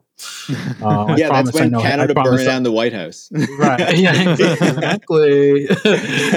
Uh, 0.82 1.16
yeah, 1.18 1.28
that's 1.28 1.52
when 1.52 1.72
Canada 1.72 2.14
burned 2.14 2.44
down 2.44 2.62
the 2.62 2.70
White 2.70 2.92
House. 2.92 3.28
right 3.58 3.96
yeah 3.96 4.32
exactly 4.32 5.66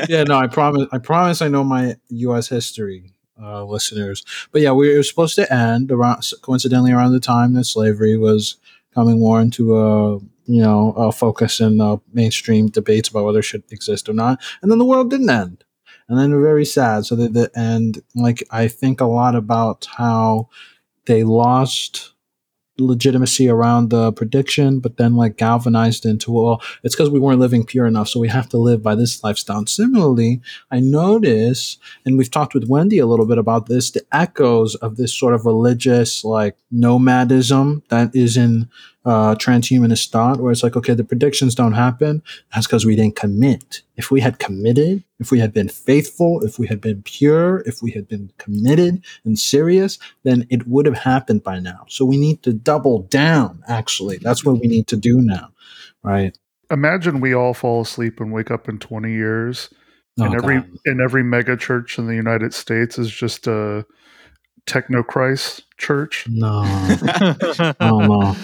yeah 0.09 0.23
no 0.23 0.37
i 0.37 0.47
promise 0.47 0.87
i 0.91 0.97
promise 0.97 1.41
i 1.41 1.47
know 1.47 1.63
my 1.63 1.95
us 2.09 2.47
history 2.47 3.11
uh, 3.39 3.63
listeners 3.63 4.23
but 4.51 4.61
yeah 4.61 4.71
we 4.71 4.95
were 4.95 5.03
supposed 5.03 5.35
to 5.35 5.51
end 5.53 5.91
around 5.91 6.23
coincidentally 6.41 6.91
around 6.91 7.11
the 7.11 7.19
time 7.19 7.53
that 7.53 7.65
slavery 7.65 8.17
was 8.17 8.55
coming 8.93 9.19
more 9.19 9.41
into 9.41 9.77
a 9.77 10.17
you 10.45 10.61
know 10.61 10.91
a 10.93 11.11
focus 11.11 11.59
in 11.59 11.81
uh, 11.81 11.97
mainstream 12.13 12.67
debates 12.67 13.09
about 13.09 13.25
whether 13.25 13.39
it 13.39 13.45
should 13.45 13.63
exist 13.71 14.07
or 14.07 14.13
not 14.13 14.41
and 14.61 14.71
then 14.71 14.79
the 14.79 14.85
world 14.85 15.09
didn't 15.09 15.29
end 15.29 15.64
and 16.07 16.17
then 16.19 16.29
very 16.29 16.65
sad 16.65 17.05
so 17.05 17.15
that 17.15 17.33
the 17.33 17.49
and 17.55 18.01
like 18.15 18.43
i 18.51 18.67
think 18.67 19.01
a 19.01 19.05
lot 19.05 19.35
about 19.35 19.87
how 19.97 20.47
they 21.05 21.23
lost 21.23 22.15
legitimacy 22.77 23.47
around 23.47 23.89
the 23.89 24.11
prediction, 24.13 24.79
but 24.79 24.97
then 24.97 25.15
like 25.15 25.37
galvanized 25.37 26.05
into 26.05 26.31
well, 26.31 26.61
it's 26.83 26.95
because 26.95 27.09
we 27.09 27.19
weren't 27.19 27.39
living 27.39 27.65
pure 27.65 27.85
enough, 27.85 28.09
so 28.09 28.19
we 28.19 28.27
have 28.27 28.49
to 28.49 28.57
live 28.57 28.83
by 28.83 28.95
this 28.95 29.23
lifestyle. 29.23 29.65
Similarly, 29.65 30.41
I 30.71 30.79
notice, 30.79 31.77
and 32.05 32.17
we've 32.17 32.31
talked 32.31 32.53
with 32.53 32.67
Wendy 32.67 32.99
a 32.99 33.05
little 33.05 33.25
bit 33.25 33.37
about 33.37 33.67
this, 33.67 33.91
the 33.91 34.05
echoes 34.11 34.75
of 34.75 34.97
this 34.97 35.13
sort 35.13 35.33
of 35.33 35.45
religious 35.45 36.23
like 36.23 36.57
nomadism 36.71 37.83
that 37.89 38.15
is 38.15 38.35
in 38.37 38.69
uh, 39.05 39.35
transhumanist 39.35 40.09
thought, 40.09 40.39
where 40.39 40.51
it's 40.51 40.63
like, 40.63 40.75
okay, 40.75 40.93
the 40.95 41.03
predictions 41.03 41.53
don't 41.53 41.73
happen. 41.73 42.23
That's 42.53 42.65
because 42.65 42.85
we 42.85 42.95
didn't 42.95 43.15
commit. 43.15 43.81
If 43.97 44.09
we 44.09 44.19
had 44.19 44.39
committed, 44.39 45.03
if 45.19 45.31
we 45.31 45.39
had 45.39 45.53
been 45.53 45.69
faithful, 45.69 46.41
if 46.43 46.57
we 46.57 46.65
had 46.67 46.81
been 46.81 47.03
pure, 47.03 47.59
if 47.67 47.81
we 47.83 47.91
had 47.91 48.07
been 48.07 48.31
committed 48.39 49.03
and 49.23 49.37
serious, 49.37 49.99
then 50.23 50.47
it 50.49 50.67
would 50.67 50.85
have 50.87 50.97
happened 50.97 51.43
by 51.43 51.59
now. 51.59 51.85
So 51.87 52.03
we 52.03 52.17
need 52.17 52.41
to 52.43 52.51
double 52.53 53.03
down, 53.03 53.63
actually. 53.67 54.17
That's 54.17 54.43
what 54.43 54.59
we 54.59 54.67
need 54.67 54.87
to 54.87 54.97
do 54.97 55.21
now, 55.21 55.49
right? 56.03 56.35
Imagine 56.71 57.21
we 57.21 57.33
all 57.35 57.53
fall 57.53 57.81
asleep 57.81 58.19
and 58.19 58.33
wake 58.33 58.49
up 58.49 58.67
in 58.67 58.79
20 58.79 59.11
years, 59.11 59.69
Oh, 60.19 60.23
and 60.25 60.35
every 60.35 60.55
God. 60.61 60.69
and 60.85 61.01
every 61.01 61.23
mega 61.23 61.55
church 61.57 61.99
in 61.99 62.07
the 62.07 62.15
United 62.15 62.53
States 62.53 62.97
is 62.97 63.11
just 63.11 63.47
a 63.47 63.85
techno 64.65 65.03
Christ 65.03 65.63
church. 65.77 66.27
No. 66.29 66.63
Oh, 67.79 67.99
no. 67.99 68.35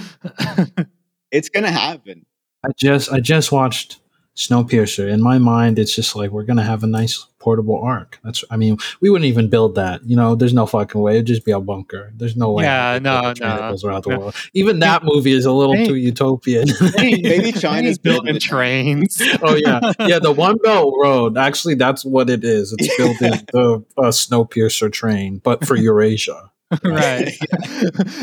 it's 1.32 1.50
going 1.50 1.64
to 1.64 1.72
happen. 1.72 2.26
I 2.64 2.70
just 2.78 3.12
I 3.12 3.20
just 3.20 3.52
watched 3.52 4.01
Snowpiercer. 4.36 5.10
In 5.12 5.22
my 5.22 5.38
mind, 5.38 5.78
it's 5.78 5.94
just 5.94 6.16
like 6.16 6.32
we're 6.32 6.44
gonna 6.44 6.64
have 6.64 6.84
a 6.84 6.88
nice 6.88 7.26
portable 7.42 7.82
ark. 7.82 8.20
That's 8.24 8.44
I 8.50 8.56
mean, 8.56 8.78
we 9.02 9.10
wouldn't 9.10 9.28
even 9.28 9.50
build 9.50 9.76
that. 9.76 10.04
You 10.06 10.16
know, 10.16 10.36
there's 10.36 10.54
no 10.54 10.66
fucking 10.66 11.02
way. 11.02 11.16
It'd 11.16 11.26
just 11.26 11.44
be 11.44 11.52
a 11.52 11.60
bunker. 11.60 12.14
There's 12.16 12.38
no 12.38 12.52
way. 12.52 12.64
Yeah, 12.64 13.00
no, 13.02 13.20
a 13.20 13.34
no, 13.40 13.58
goes 13.72 13.84
around 13.84 14.04
the 14.06 14.12
no. 14.12 14.20
world. 14.20 14.36
Even 14.54 14.80
that 14.80 15.04
movie 15.04 15.34
is 15.34 15.46
a 15.46 15.52
little 15.52 15.76
Hey. 15.76 15.86
too 15.86 15.96
utopian. 15.96 16.70
Maybe 16.98 17.52
China's 17.60 17.98
building 17.98 18.12
building 18.26 18.40
trains. 18.40 19.22
oh 19.42 19.56
yeah, 19.56 19.92
yeah. 20.00 20.20
The 20.20 20.32
One 20.32 20.58
Belt 20.58 20.94
Road. 21.02 21.38
Actually, 21.38 21.76
that's 21.76 22.06
what 22.06 22.30
it 22.30 22.44
is. 22.44 22.74
It's 22.78 22.96
building 22.98 23.46
the 23.52 23.84
uh, 23.98 24.12
Snowpiercer 24.12 24.92
train, 24.92 25.40
but 25.44 25.66
for 25.66 25.76
Eurasia. 25.76 26.52
right. 26.86 27.34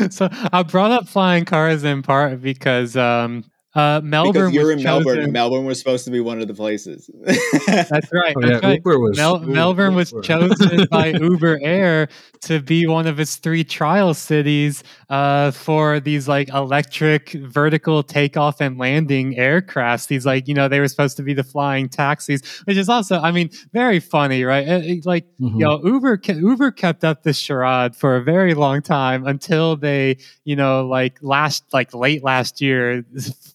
so 0.09 0.27
I 0.51 0.63
brought 0.63 0.91
up 0.91 1.07
flying 1.07 1.45
cars 1.45 1.83
in 1.83 2.01
part 2.01 2.41
because 2.41 2.97
um, 2.97 3.43
uh, 3.75 4.01
Melbourne 4.03 4.33
because 4.33 4.53
you're 4.53 4.65
was 4.67 4.77
in 4.77 4.83
Melbourne, 4.83 5.05
chosen- 5.05 5.23
and 5.25 5.33
Melbourne 5.33 5.65
was 5.65 5.77
supposed 5.77 6.05
to 6.05 6.11
be 6.11 6.19
one 6.19 6.41
of 6.41 6.47
the 6.47 6.53
places. 6.55 7.09
That's 7.67 8.11
right. 8.11 8.33
Oh, 8.35 8.41
that's 8.41 8.61
yeah, 8.63 8.67
right. 8.67 8.81
Uber 8.83 8.99
was. 8.99 9.15
Mel- 9.17 9.39
Uber- 9.41 9.51
Melbourne 9.53 9.95
was 9.95 10.11
Uber. 10.11 10.23
chosen 10.23 10.87
by 10.91 11.07
Uber 11.13 11.59
Air 11.61 12.07
to 12.41 12.59
be 12.61 12.87
one 12.87 13.05
of 13.05 13.19
its 13.19 13.35
three 13.35 13.63
trial 13.63 14.13
cities 14.15 14.83
uh, 15.09 15.51
for 15.51 15.99
these 15.99 16.27
like 16.27 16.49
electric 16.49 17.31
vertical 17.33 18.01
takeoff 18.01 18.59
and 18.59 18.77
landing 18.79 19.35
aircrafts. 19.35 20.07
These 20.07 20.25
like 20.25 20.47
you 20.47 20.53
know 20.55 20.67
they 20.67 20.79
were 20.79 20.87
supposed 20.87 21.17
to 21.17 21.23
be 21.23 21.33
the 21.35 21.43
flying 21.43 21.89
taxis, 21.89 22.41
which 22.65 22.77
is 22.77 22.89
also 22.89 23.19
I 23.19 23.31
mean 23.31 23.49
very 23.71 23.99
funny, 23.99 24.43
right? 24.45 24.67
It- 24.67 24.85
it- 24.85 25.05
like 25.05 25.25
Mhm. 25.39 25.59
you 25.59 25.65
know 25.65 25.79
Uber 25.83 26.17
ke- 26.17 26.29
Uber 26.29 26.71
kept 26.71 27.03
up 27.03 27.21
this 27.23 27.37
charade 27.37 27.95
for 27.95 28.15
a 28.15 28.23
very 28.23 28.53
long 28.55 28.81
time 28.81 29.27
until 29.27 29.75
they 29.75 30.17
you 30.43 30.55
know 30.55 30.87
like 30.87 31.19
last 31.21 31.65
like 31.71 31.93
late 31.93 32.23
last 32.23 32.61
year 32.61 33.03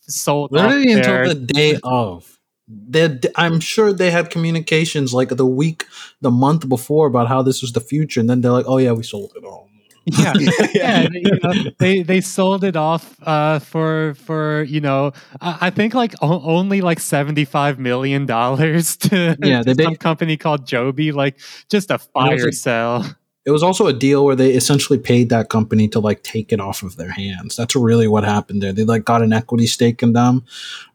sold 0.09 0.52
Literally 0.52 0.92
until 0.92 1.28
the 1.28 1.34
day 1.34 1.78
of. 1.82 2.38
They, 2.66 3.18
I'm 3.36 3.61
sure 3.61 3.92
they 3.92 4.11
had 4.11 4.30
communications 4.30 5.12
like 5.12 5.28
the 5.28 5.46
week, 5.46 5.84
the 6.22 6.30
month 6.30 6.66
before 6.66 7.07
about 7.07 7.28
how 7.28 7.42
this 7.42 7.61
was 7.61 7.72
the 7.72 7.80
future, 7.80 8.20
and 8.20 8.30
then 8.30 8.40
they're 8.40 8.52
like, 8.52 8.64
"Oh 8.66 8.78
yeah, 8.78 8.92
we 8.92 9.02
sold 9.02 9.32
it 9.36 9.44
all." 9.44 9.68
yeah. 10.07 10.32
yeah. 10.74 11.09
they, 11.09 11.18
you 11.20 11.38
know, 11.42 11.70
they 11.78 12.02
they 12.02 12.20
sold 12.20 12.64
it 12.64 12.76
off 12.76 13.16
uh, 13.22 13.59
for 13.59 14.14
for 14.14 14.62
you 14.64 14.80
know 14.80 15.12
I, 15.40 15.59
I 15.62 15.70
think 15.70 15.94
like 15.94 16.14
o- 16.20 16.42
only 16.42 16.80
like 16.80 17.00
seventy 17.00 17.44
five 17.44 17.78
million 17.78 18.26
dollars 18.26 18.96
to, 19.09 19.36
Yeah, 19.42 19.62
they 19.62 19.74
some 19.82 19.96
company 19.96 20.36
called 20.36 20.66
Joby, 20.66 21.12
like 21.12 21.40
just 21.70 21.90
a 21.90 21.98
fire 21.98 22.52
sale. 22.52 23.05
It 23.47 23.51
was 23.51 23.62
also 23.62 23.86
a 23.86 23.92
deal 23.92 24.24
where 24.24 24.34
they 24.36 24.53
essentially 24.53 24.99
paid 24.99 25.28
that 25.28 25.51
company 25.51 25.86
to 25.88 26.01
like 26.01 26.22
take 26.22 26.51
it 26.51 26.61
off 26.61 26.82
of 26.82 26.97
their 26.97 27.11
hands. 27.11 27.57
That's 27.57 27.76
really 27.76 28.09
what 28.09 28.24
happened 28.24 28.62
there. 28.62 28.72
They 28.72 28.84
like 28.84 29.05
got 29.05 29.20
an 29.22 29.32
equity 29.34 29.66
stake 29.66 30.03
in 30.03 30.14
them, 30.14 30.45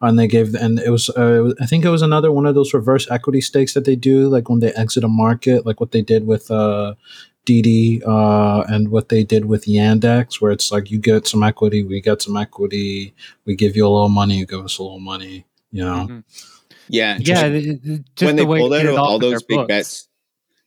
and 0.00 0.18
they 0.18 0.26
gave 0.26 0.54
and 0.56 0.78
it 0.80 0.90
was 0.90 1.08
uh, 1.10 1.52
I 1.60 1.66
think 1.66 1.84
it 1.84 1.90
was 1.90 2.02
another 2.02 2.32
one 2.32 2.46
of 2.46 2.54
those 2.56 2.74
reverse 2.74 3.08
equity 3.10 3.40
stakes 3.40 3.74
that 3.74 3.84
they 3.84 3.94
do, 3.96 4.28
like 4.28 4.48
when 4.48 4.58
they 4.60 4.72
exit 4.72 5.04
a 5.04 5.08
market, 5.08 5.64
like 5.64 5.78
what 5.80 5.92
they 5.92 6.02
did 6.02 6.26
with 6.26 6.50
uh, 6.50 6.94
Didi 7.44 8.02
uh, 8.04 8.62
and 8.68 8.88
what 8.90 9.10
they 9.10 9.22
did 9.24 9.44
with 9.44 9.66
Yandex, 9.66 10.40
where 10.40 10.50
it's 10.50 10.72
like 10.72 10.90
you 10.90 10.98
get 10.98 11.28
some 11.28 11.42
equity, 11.44 11.82
we 11.84 12.00
get 12.00 12.20
some 12.20 12.36
equity, 12.36 13.14
we 13.44 13.54
give 13.54 13.76
you 13.76 13.86
a 13.86 13.88
little 13.88 14.08
money, 14.08 14.38
you 14.38 14.46
give 14.46 14.64
us 14.64 14.78
a 14.78 14.82
little 14.82 14.98
money, 15.00 15.46
you 15.70 15.84
know. 15.84 16.06
Mhm. 16.10 16.24
yeah, 16.88 17.16
Yeah, 17.20 17.46
it- 17.46 17.66
it- 17.66 17.82
just 18.16 18.26
when 18.26 18.36
the 18.36 18.44
they 18.44 18.58
pulled 18.58 18.74
out 18.74 18.82
did 18.82 18.86
of 18.90 18.98
all 18.98 19.18
those 19.20 19.42
big 19.44 19.56
books. 19.56 19.68
bets. 19.68 20.08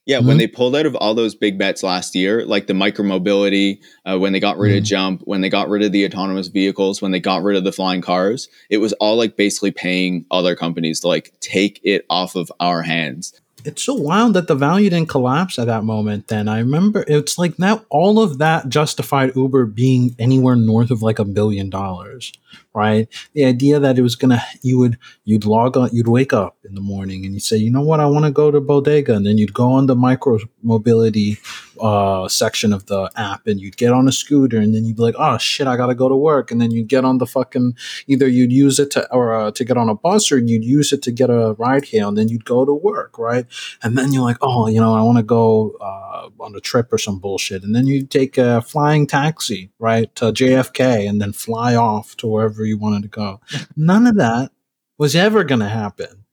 Yeah, 0.05 0.19
Mhm. 0.19 0.25
when 0.25 0.37
they 0.37 0.47
pulled 0.47 0.75
out 0.75 0.85
of 0.85 0.95
all 0.95 1.13
those 1.15 1.33
big 1.33 1.57
bets 1.57 1.81
last 1.81 2.13
year, 2.13 2.45
like 2.45 2.67
the 2.67 2.73
micromobility, 2.73 3.79
uh, 4.05 4.17
when 4.17 4.33
they 4.33 4.39
got 4.39 4.57
rid 4.57 4.73
Mhm. 4.73 4.77
of 4.79 4.83
Jump, 4.83 5.21
when 5.25 5.41
they 5.41 5.49
got 5.49 5.69
rid 5.69 5.81
of 5.81 5.91
the 5.93 6.05
autonomous 6.05 6.47
vehicles, 6.47 7.01
when 7.01 7.11
they 7.11 7.19
got 7.21 7.41
rid 7.43 7.55
of 7.55 7.63
the 7.63 7.71
flying 7.71 8.01
cars, 8.01 8.49
it 8.69 8.77
was 8.79 8.91
all 8.93 9.15
like 9.15 9.37
basically 9.37 9.71
paying 9.71 10.25
other 10.29 10.55
companies 10.55 10.99
to 11.01 11.07
like 11.07 11.31
take 11.39 11.79
it 11.83 12.05
off 12.09 12.35
of 12.35 12.51
our 12.59 12.81
hands. 12.81 13.33
it's 13.65 13.81
so 13.85 13.93
wild 13.93 14.33
that 14.33 14.47
the 14.49 14.55
value 14.55 14.89
didn't 14.89 15.07
collapse 15.07 15.57
at 15.57 15.67
that 15.67 15.85
moment 15.85 16.27
then 16.27 16.49
i 16.49 16.59
remember 16.59 17.05
it's 17.07 17.37
like 17.37 17.57
now 17.57 17.81
all 17.89 18.19
of 18.21 18.37
that 18.37 18.67
justified 18.67 19.33
uber 19.37 19.65
being 19.65 20.13
anywhere 20.19 20.57
north 20.57 20.91
of 20.91 21.01
like 21.01 21.17
a 21.17 21.23
billion 21.23 21.69
dollars 21.69 22.33
right 22.75 23.07
the 23.33 23.45
idea 23.45 23.79
that 23.79 23.97
it 23.97 24.01
was 24.01 24.17
gonna 24.17 24.43
you 24.63 24.77
would 24.77 24.97
you'd 25.26 25.45
log 25.45 25.78
on 25.78 25.89
you'd 25.93 26.07
wake 26.07 26.34
up 26.34 26.57
in 26.63 26.76
the 26.76 26.82
morning 26.82 27.26
and 27.26 27.34
you'd 27.34 27.43
say 27.43 27.57
you 27.57 27.71
know 27.71 27.82
what? 27.82 27.99
I 27.99 28.05
want 28.05 28.26
to 28.26 28.32
go 28.32 28.51
to 28.51 28.59
bodega. 28.59 29.15
And 29.15 29.26
then 29.26 29.38
you'd 29.38 29.53
go 29.53 29.71
on 29.71 29.86
the 29.86 29.95
micro 29.95 30.39
mobility 30.61 31.38
uh, 31.80 32.28
section 32.28 32.74
of 32.74 32.86
the 32.86 33.09
app 33.15 33.47
and 33.47 33.59
you'd 33.59 33.78
get 33.78 33.91
on 33.91 34.07
a 34.07 34.11
scooter 34.11 34.57
and 34.57 34.76
then 34.76 34.86
you'd 34.86 34.97
be 34.97 35.01
like 35.01 35.15
oh 35.17 35.38
shit 35.38 35.67
i 35.67 35.76
gotta 35.76 35.95
go 35.95 36.09
to 36.09 36.15
work. 36.15 36.51
And 36.51 36.61
then 36.61 36.71
you'd 36.71 36.88
get 36.88 37.05
on 37.05 37.17
the 37.17 37.26
fucking 37.26 37.76
either 38.07 38.28
you'd 38.28 38.51
use 38.51 38.80
it 38.80 38.91
to 38.91 39.11
or 39.13 39.34
uh, 39.34 39.51
to 39.51 39.65
get 39.65 39.78
on 39.78 39.89
a 39.89 39.95
bus 39.95 40.32
or 40.32 40.38
you'd 40.38 40.63
use 40.63 40.93
it 40.93 41.01
to 41.03 41.11
get 41.11 41.30
a 41.30 41.53
ride 41.53 41.86
here 41.86 42.07
and 42.07 42.17
then 42.17 42.30
you'd 42.30 42.45
go 42.45 42.65
to 42.65 42.74
work 42.74 43.17
right? 43.17 43.45
And 43.82 43.97
then 43.97 44.13
you're 44.13 44.24
like, 44.24 44.38
oh, 44.41 44.67
you 44.67 44.80
know, 44.80 44.93
I 44.93 45.01
want 45.01 45.17
to 45.17 45.24
go 45.24 45.76
uh, 45.82 46.30
on 46.39 46.55
a 46.55 46.59
trip 46.59 46.91
or 46.91 46.97
some 46.97 47.19
bullshit, 47.19 47.63
and 47.63 47.76
then 47.76 47.88
you 47.88 48.05
take 48.05 48.38
a 48.38 48.61
flying 48.61 49.07
taxi 49.07 49.71
right 49.80 50.13
to 50.15 50.26
JFK 50.26 51.07
and 51.07 51.21
then 51.21 51.34
fly 51.34 51.76
off 51.76 52.15
to 52.17 52.28
wherever 52.28 52.65
you 52.65 52.78
wanted 52.78 53.03
to 53.03 53.09
go. 53.09 53.41
None 53.76 54.07
of 54.07 54.15
that 54.15 54.51
was 54.97 55.15
ever 55.15 55.43
going 55.43 55.61
to 55.61 55.69
happen, 55.69 56.25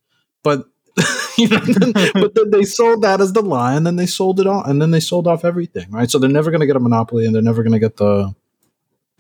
but. 0.43 0.67
you 1.39 1.49
know, 1.49 1.59
then, 1.59 1.93
but 2.15 2.35
then 2.35 2.51
they 2.51 2.65
sold 2.65 3.03
that 3.03 3.21
as 3.21 3.33
the 3.33 3.41
lie, 3.41 3.75
and 3.75 3.87
then 3.87 3.97
they 3.97 4.07
sold 4.07 4.41
it 4.41 4.47
all, 4.47 4.63
and 4.65 4.83
then 4.83 4.91
they 4.91 4.99
sold 5.01 5.27
off 5.27 5.45
everything, 5.45 5.89
right? 5.91 6.11
So 6.11 6.19
they're 6.19 6.29
never 6.29 6.51
going 6.51 6.61
to 6.61 6.67
get 6.67 6.77
a 6.77 6.81
monopoly, 6.81 7.25
and 7.25 7.35
they're 7.35 7.41
never 7.41 7.63
going 7.63 7.73
to 7.73 7.79
get 7.79 7.97
the 7.97 8.35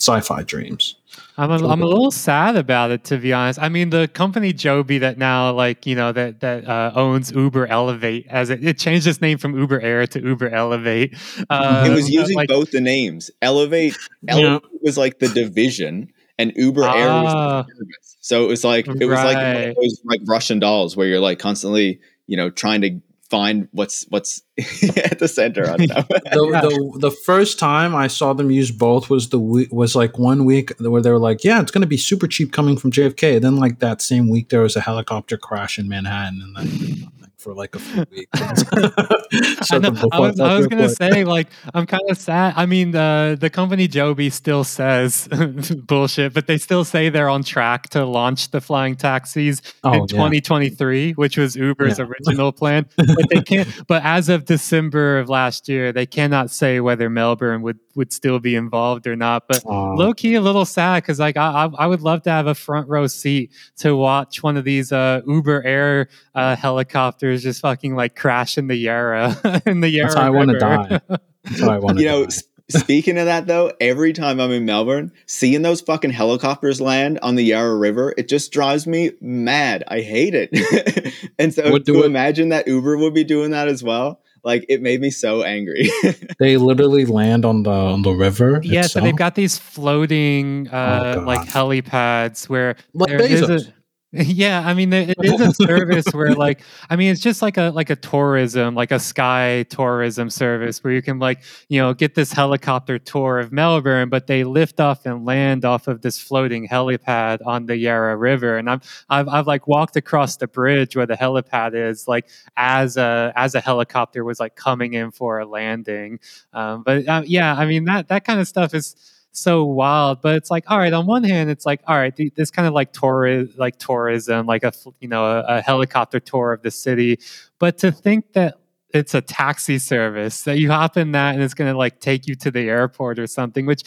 sci-fi 0.01 0.43
dreams. 0.43 0.97
I'm 1.36 1.51
a, 1.51 1.68
I'm 1.68 1.82
a 1.82 1.86
little 1.86 2.11
sad 2.11 2.57
about 2.57 2.91
it 2.91 3.05
to 3.05 3.18
be 3.18 3.32
honest. 3.32 3.59
I 3.59 3.68
mean, 3.68 3.91
the 3.91 4.09
company 4.09 4.53
Joby 4.53 4.99
that 4.99 5.18
now 5.18 5.53
like 5.53 5.86
you 5.86 5.95
know 5.95 6.12
that 6.12 6.41
that 6.41 6.66
uh, 6.66 6.93
owns 6.95 7.30
Uber 7.32 7.66
Elevate 7.66 8.26
as 8.28 8.51
it, 8.51 8.64
it 8.64 8.78
changed 8.78 9.07
its 9.07 9.20
name 9.20 9.38
from 9.38 9.57
Uber 9.59 9.80
Air 9.80 10.07
to 10.07 10.20
Uber 10.22 10.49
Elevate. 10.51 11.16
Uh, 11.49 11.84
it 11.86 11.91
was 11.91 12.11
using 12.11 12.36
like, 12.36 12.49
both 12.49 12.70
the 12.70 12.80
names. 12.80 13.30
Elevate, 13.43 13.97
Elevate 14.28 14.62
was 14.82 14.97
like 14.97 15.18
the 15.18 15.28
division, 15.28 16.12
and 16.38 16.53
Uber 16.57 16.84
Air 16.84 17.09
was 17.22 17.34
Ah. 17.34 17.62
the 17.62 17.74
service. 17.74 18.10
So 18.31 18.45
it 18.45 18.49
was 18.49 18.62
like 18.64 18.87
it 18.87 19.07
was 19.07 19.18
like 19.18 19.37
one 19.37 19.45
Right. 19.45 19.68
of 19.70 19.74
those 19.76 20.01
like 20.05 20.20
Russian 20.24 20.61
dolls 20.61 20.97
where 20.97 21.09
you're 21.09 21.18
like 21.31 21.41
constantly, 21.41 21.99
you 22.28 22.37
know, 22.37 22.49
trying 22.49 22.81
to 22.83 23.01
find 23.28 23.68
what's 23.72 24.05
what's 24.09 24.43
at 24.97 25.18
the 25.18 25.26
center. 25.26 25.64
I 25.68 25.76
don't 25.76 25.89
know. 25.89 26.05
the, 26.09 26.49
Yeah. 26.53 26.61
the 26.61 26.99
the 27.01 27.11
first 27.11 27.59
time 27.59 27.93
I 27.95 28.07
saw 28.07 28.33
them 28.33 28.51
use 28.53 28.70
both 28.70 29.11
was 29.11 29.31
the 29.31 29.39
week 29.41 29.72
was 29.72 29.97
like 29.97 30.16
one 30.18 30.45
week 30.45 30.72
where 30.78 31.03
they 31.03 31.11
were 31.11 31.18
like, 31.31 31.43
yeah, 31.45 31.61
it's 31.61 31.72
going 31.72 31.83
to 31.83 31.89
be 31.89 31.97
super 31.97 32.28
cheap 32.28 32.53
coming 32.53 32.76
from 32.76 32.93
JFK. 32.93 33.41
Then 33.41 33.57
like 33.57 33.81
that 33.81 34.01
same 34.01 34.28
week 34.28 34.49
there 34.51 34.62
was 34.62 34.76
a 34.76 34.81
helicopter 34.81 35.37
crash 35.37 35.78
in 35.78 35.89
Manhattan, 35.89 36.41
and 36.43 36.57
then 36.57 36.64
like, 37.11 37.20
for 37.41 37.55
like 37.55 37.74
a 37.74 37.78
few 37.78 38.05
weeks. 38.11 38.28
I, 39.72 39.78
know, 39.78 39.95
I 40.12 40.20
was, 40.20 40.41
I 40.41 40.57
was 40.57 40.66
gonna 40.66 40.88
say 40.88 41.24
like 41.24 41.49
I'm 41.74 41.86
kind 41.86 42.03
of 42.09 42.18
sad. 42.18 42.55
I 42.57 42.66
mean 42.66 42.91
the 42.91 43.36
the 43.41 43.51
company 43.51 43.88
Joby 43.88 44.30
still 44.30 44.64
says 44.64 45.28
bullshit, 45.86 46.32
but 46.34 46.47
they 46.47 46.59
still 46.59 46.84
say 46.84 47.09
they're 47.09 47.28
on 47.28 47.43
track 47.43 47.88
to 47.91 48.05
launch 48.05 48.51
the 48.51 48.61
flying 48.61 48.97
taxis 48.97 49.62
Oh, 49.84 49.93
in 49.93 50.01
yeah. 50.01 50.07
2023, 50.07 51.12
which 51.12 51.36
was 51.38 51.57
Uber's 51.57 51.99
Yeah. 51.99 52.05
original 52.07 52.53
plan. 52.53 52.86
But 52.97 53.28
they 53.30 53.41
can't. 53.41 53.68
But 53.86 54.05
as 54.05 54.28
of 54.28 54.45
December 54.45 55.18
of 55.18 55.28
last 55.28 55.68
year, 55.68 55.93
they 55.93 56.07
cannot 56.07 56.51
say 56.51 56.80
whether 56.80 57.09
Melbourne 57.09 57.62
would 57.62 57.78
would 57.97 58.12
still 58.12 58.38
be 58.38 58.55
involved 58.55 59.07
or 59.07 59.16
not. 59.16 59.45
But 59.49 59.62
Oh. 59.66 59.95
low 59.95 60.12
key 60.12 60.34
a 60.34 60.41
little 60.41 60.64
sad 60.64 61.03
because 61.03 61.18
like 61.20 61.36
I, 61.36 61.64
I 61.66 61.84
I 61.84 61.86
would 61.86 62.01
love 62.03 62.22
to 62.22 62.30
have 62.30 62.47
a 62.47 62.55
front 62.55 62.88
row 62.88 63.07
seat 63.07 63.53
to 63.78 63.97
watch 63.97 64.43
one 64.43 64.57
of 64.57 64.64
these 64.64 64.93
uh, 64.93 65.20
Uber 65.26 65.62
Air 65.64 66.09
uh, 66.34 66.57
helicopters 66.57 67.30
just 67.39 67.61
fucking 67.61 67.95
like 67.95 68.16
crash 68.16 68.59
in 68.59 68.66
the 68.68 68.76
Yarra 68.76 69.35
in 69.66 69.81
the 69.81 69.89
Yarra. 69.89 70.09
That's 70.09 70.18
how 70.20 70.26
I 70.26 70.31
want 70.31 70.51
to 70.51 70.59
die. 70.59 71.01
That's 71.45 71.61
how 71.61 71.70
I 71.70 71.78
want 71.81 71.97
to 71.99 72.03
you 72.03 72.09
know, 72.09 72.20
die. 72.22 72.26
s- 72.26 72.43
speaking 72.68 73.18
of 73.18 73.26
that 73.26 73.47
though, 73.47 73.72
every 73.81 74.12
time 74.12 74.41
I'm 74.41 74.51
in 74.53 74.64
Melbourne, 74.64 75.12
seeing 75.26 75.62
those 75.62 75.81
fucking 75.81 76.11
helicopters 76.11 76.81
land 76.81 77.18
on 77.22 77.35
the 77.37 77.43
Yarra 77.45 77.76
River, 77.76 78.14
it 78.16 78.28
just 78.28 78.53
drives 78.53 78.87
me 78.87 79.11
mad. 79.20 79.85
I 79.89 80.01
hate 80.01 80.35
it. 80.35 81.14
and 81.39 81.53
so 81.55 81.70
What 81.70 81.85
do 81.85 81.95
to 81.95 82.03
it- 82.03 82.07
imagine 82.07 82.51
that 82.51 82.66
Uber 82.68 82.97
would 82.99 83.14
be 83.14 83.24
doing 83.24 83.51
that 83.53 83.66
as 83.68 83.83
well, 83.83 84.20
like 84.45 84.64
it 84.68 84.81
made 84.83 85.01
me 85.01 85.11
so 85.11 85.43
angry. 85.43 85.91
They 86.39 86.57
literally 86.57 87.05
land 87.07 87.45
on 87.45 87.62
the 87.64 87.70
on 87.70 88.03
the 88.03 88.12
river. 88.12 88.61
Yeah, 88.62 88.83
so 88.83 89.01
they've 89.01 89.14
got 89.16 89.35
these 89.35 89.59
floating 89.59 90.68
uh, 90.68 91.16
God. 91.16 91.26
like 91.26 91.49
helipads 91.49 92.49
where 92.49 92.76
Like 92.95 93.09
there 93.11 93.20
is 93.22 93.43
Bezos. 93.43 93.68
a 93.68 93.72
yeah, 94.13 94.63
I 94.67 94.75
mean 94.75 94.93
it 94.93 95.15
is 95.23 95.41
a 95.41 95.55
service 95.55 96.07
where 96.13 96.35
like 96.35 96.63
I 96.89 96.97
mean 96.97 97.13
it's 97.13 97.21
just 97.21 97.43
like 97.43 97.57
a 97.57 97.71
like 97.71 97.91
a 97.91 97.97
tourism, 97.97 98.75
like 98.75 98.91
a 98.91 98.99
sky 98.99 99.65
tourism 99.71 100.31
service 100.31 100.83
where 100.83 100.93
you 100.93 101.01
can 101.01 101.21
like, 101.21 101.43
you 101.69 101.81
know, 101.81 101.95
get 101.95 102.17
this 102.17 102.33
helicopter 102.33 102.99
tour 102.99 103.39
of 103.39 103.53
Melbourne, 103.53 104.09
but 104.09 104.27
they 104.27 104.43
lift 104.43 104.81
off 104.81 105.07
and 105.07 105.25
land 105.25 105.65
off 105.65 105.87
of 105.87 106.03
this 106.03 106.19
floating 106.19 106.67
helipad 106.67 107.39
on 107.47 107.67
the 107.67 107.77
Yarra 107.77 108.17
River. 108.17 108.59
And 108.59 108.69
I've 108.69 109.05
I've 109.09 109.29
I've 109.29 109.47
like 109.47 109.69
walked 109.69 109.95
across 109.95 110.37
the 110.39 110.49
bridge 110.49 110.97
where 110.97 111.07
the 111.07 111.15
helipad 111.15 111.75
is 111.75 112.09
like 112.09 112.29
as 112.57 112.97
a 112.97 113.33
as 113.37 113.55
a 113.55 113.61
helicopter 113.61 114.25
was 114.25 114.41
like 114.41 114.57
coming 114.57 114.95
in 114.95 115.13
for 115.13 115.39
a 115.39 115.47
landing. 115.47 116.19
Um, 116.53 116.83
but 116.83 117.07
uh, 117.07 117.23
yeah, 117.25 117.55
I 117.55 117.65
mean 117.65 117.85
that 117.85 118.09
that 118.09 118.25
kind 118.25 118.41
of 118.41 118.49
stuff 118.49 118.75
is 118.75 118.97
so 119.33 119.64
wild. 119.64 120.20
But 120.22 120.37
it's 120.37 120.51
like, 120.51 120.64
all 120.70 120.78
right, 120.78 120.93
on 120.93 121.07
one 121.07 121.24
hand, 121.24 121.51
it's 121.51 121.66
like, 121.66 121.81
all 121.87 121.97
right, 121.97 122.14
th- 122.14 122.35
this 122.35 122.51
kind 122.51 122.66
of 122.66 122.74
like 122.74 122.93
tour 122.93 123.45
like 123.57 123.78
tourism, 123.78 124.47
like 124.47 124.64
a 124.64 124.72
you 125.01 125.09
know 125.09 125.24
a, 125.24 125.41
a 125.43 125.61
helicopter 125.61 126.20
tour 126.20 126.53
of 126.53 126.62
the 126.62 126.70
city. 126.70 127.18
But 127.59 127.78
to 127.78 127.93
think 127.93 128.33
that 128.35 128.57
it's 128.93 129.14
a 129.14 129.20
taxi 129.20 129.78
service 129.78 130.43
that 130.43 130.59
you 130.59 130.70
hop 130.70 130.97
in 130.97 131.12
that 131.12 131.35
and 131.35 131.43
it's 131.43 131.55
going 131.55 131.70
to 131.70 131.78
like 131.78 132.01
take 132.01 132.26
you 132.26 132.35
to 132.35 132.51
the 132.51 132.68
airport 132.68 133.18
or 133.18 133.26
something, 133.26 133.66
which 133.66 133.83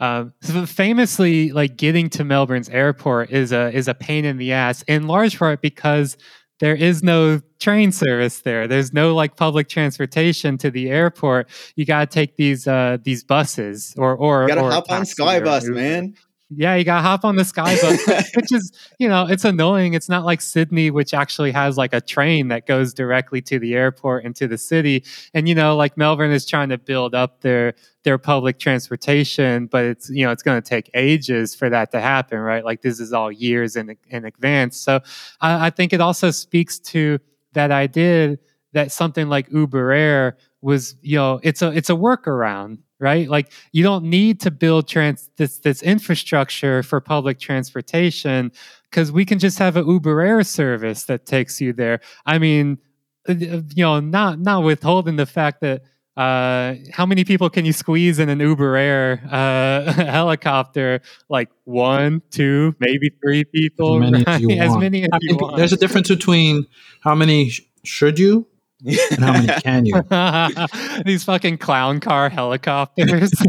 um, 0.00 0.32
famously 0.66 1.52
like 1.52 1.76
getting 1.76 2.08
to 2.10 2.24
Melbourne's 2.24 2.68
airport 2.68 3.30
is 3.30 3.52
a 3.52 3.72
is 3.72 3.88
a 3.88 3.94
pain 3.94 4.24
in 4.24 4.36
the 4.36 4.52
ass 4.52 4.82
in 4.82 5.06
large 5.06 5.38
part 5.38 5.60
because 5.60 6.16
there 6.60 6.74
is 6.74 7.02
no 7.02 7.40
train 7.60 7.92
service 7.92 8.40
there. 8.40 8.66
There's 8.66 8.92
no 8.92 9.14
like 9.14 9.36
public 9.36 9.68
transportation 9.68 10.58
to 10.58 10.70
the 10.70 10.90
airport. 10.90 11.48
You 11.76 11.84
got 11.84 12.10
to 12.10 12.14
take 12.14 12.36
these 12.36 12.66
uh 12.66 12.98
these 13.02 13.24
buses 13.24 13.94
or 13.96 14.14
or 14.16 14.42
you 14.42 14.48
gotta 14.48 14.62
or 14.62 14.70
hop 14.70 14.90
on 14.90 15.02
Skybus, 15.02 15.68
man. 15.68 16.14
Yeah, 16.50 16.76
you 16.76 16.84
got 16.84 16.96
to 16.96 17.02
hop 17.02 17.26
on 17.26 17.36
the 17.36 17.42
Skybus, 17.42 18.24
which 18.36 18.52
is, 18.52 18.72
you 18.98 19.06
know, 19.06 19.26
it's 19.26 19.44
annoying. 19.44 19.92
It's 19.92 20.08
not 20.08 20.24
like 20.24 20.40
Sydney, 20.40 20.90
which 20.90 21.12
actually 21.12 21.52
has 21.52 21.76
like 21.76 21.92
a 21.92 22.00
train 22.00 22.48
that 22.48 22.66
goes 22.66 22.94
directly 22.94 23.42
to 23.42 23.58
the 23.58 23.74
airport 23.74 24.24
and 24.24 24.34
to 24.36 24.48
the 24.48 24.56
city. 24.56 25.04
And 25.34 25.46
you 25.46 25.54
know, 25.54 25.76
like 25.76 25.98
Melbourne 25.98 26.30
is 26.30 26.46
trying 26.46 26.70
to 26.70 26.78
build 26.78 27.14
up 27.14 27.42
their 27.42 27.74
their 28.08 28.16
public 28.16 28.58
transportation, 28.58 29.66
but 29.66 29.84
it's 29.84 30.08
you 30.08 30.24
know 30.24 30.32
it's 30.32 30.42
going 30.42 30.60
to 30.60 30.66
take 30.66 30.90
ages 30.94 31.54
for 31.54 31.68
that 31.68 31.90
to 31.90 32.00
happen, 32.00 32.38
right? 32.38 32.64
Like 32.64 32.80
this 32.80 33.00
is 33.00 33.12
all 33.12 33.30
years 33.30 33.76
in 33.76 33.94
in 34.08 34.24
advance. 34.24 34.78
So 34.78 35.00
I, 35.42 35.66
I 35.66 35.70
think 35.70 35.92
it 35.92 36.00
also 36.00 36.30
speaks 36.30 36.78
to 36.94 37.18
that 37.52 37.70
idea 37.70 38.38
that 38.72 38.92
something 38.92 39.28
like 39.28 39.52
Uber 39.52 39.92
Air 39.92 40.38
was, 40.62 40.96
you 41.02 41.16
know, 41.16 41.38
it's 41.42 41.60
a 41.60 41.70
it's 41.70 41.90
a 41.90 41.94
workaround, 41.94 42.78
right? 42.98 43.28
Like 43.28 43.52
you 43.72 43.82
don't 43.82 44.04
need 44.04 44.40
to 44.40 44.50
build 44.50 44.88
trans 44.88 45.28
this 45.36 45.58
this 45.58 45.82
infrastructure 45.82 46.82
for 46.82 47.02
public 47.02 47.38
transportation 47.38 48.52
because 48.90 49.12
we 49.12 49.26
can 49.26 49.38
just 49.38 49.58
have 49.58 49.76
an 49.76 49.86
Uber 49.86 50.22
Air 50.22 50.42
service 50.44 51.04
that 51.04 51.26
takes 51.26 51.60
you 51.60 51.74
there. 51.74 52.00
I 52.24 52.38
mean, 52.38 52.78
uh, 53.28 53.32
uh, 53.32 53.60
you 53.74 53.84
know, 53.84 54.00
not 54.00 54.38
not 54.38 54.62
withholding 54.62 55.16
the 55.16 55.26
fact 55.26 55.60
that 55.60 55.82
uh, 56.18 56.74
how 56.92 57.06
many 57.06 57.24
people 57.24 57.48
can 57.48 57.64
you 57.64 57.72
squeeze 57.72 58.18
in 58.18 58.28
an 58.28 58.40
Uber 58.40 58.76
Air 58.76 59.22
uh, 59.30 59.92
helicopter? 59.92 61.00
Like 61.28 61.48
one, 61.64 62.22
two, 62.30 62.74
maybe 62.80 63.10
three 63.22 63.44
people. 63.44 64.02
as 64.02 64.10
many 64.10 64.26
as 64.26 64.40
you 64.40 64.50
As 64.50 64.68
want. 64.70 64.80
many 64.80 65.02
as 65.04 65.10
you 65.20 65.36
want. 65.36 65.56
there's 65.56 65.72
a 65.72 65.76
difference 65.76 66.08
between 66.08 66.66
how 67.02 67.14
many 67.14 67.50
sh- 67.50 67.62
should 67.84 68.18
you 68.18 68.46
and 68.84 69.18
how 69.24 69.32
many 69.32 69.46
can 69.62 69.86
you. 69.86 70.02
These 71.04 71.24
fucking 71.24 71.58
clown 71.58 72.00
car 72.00 72.28
helicopters. 72.28 73.30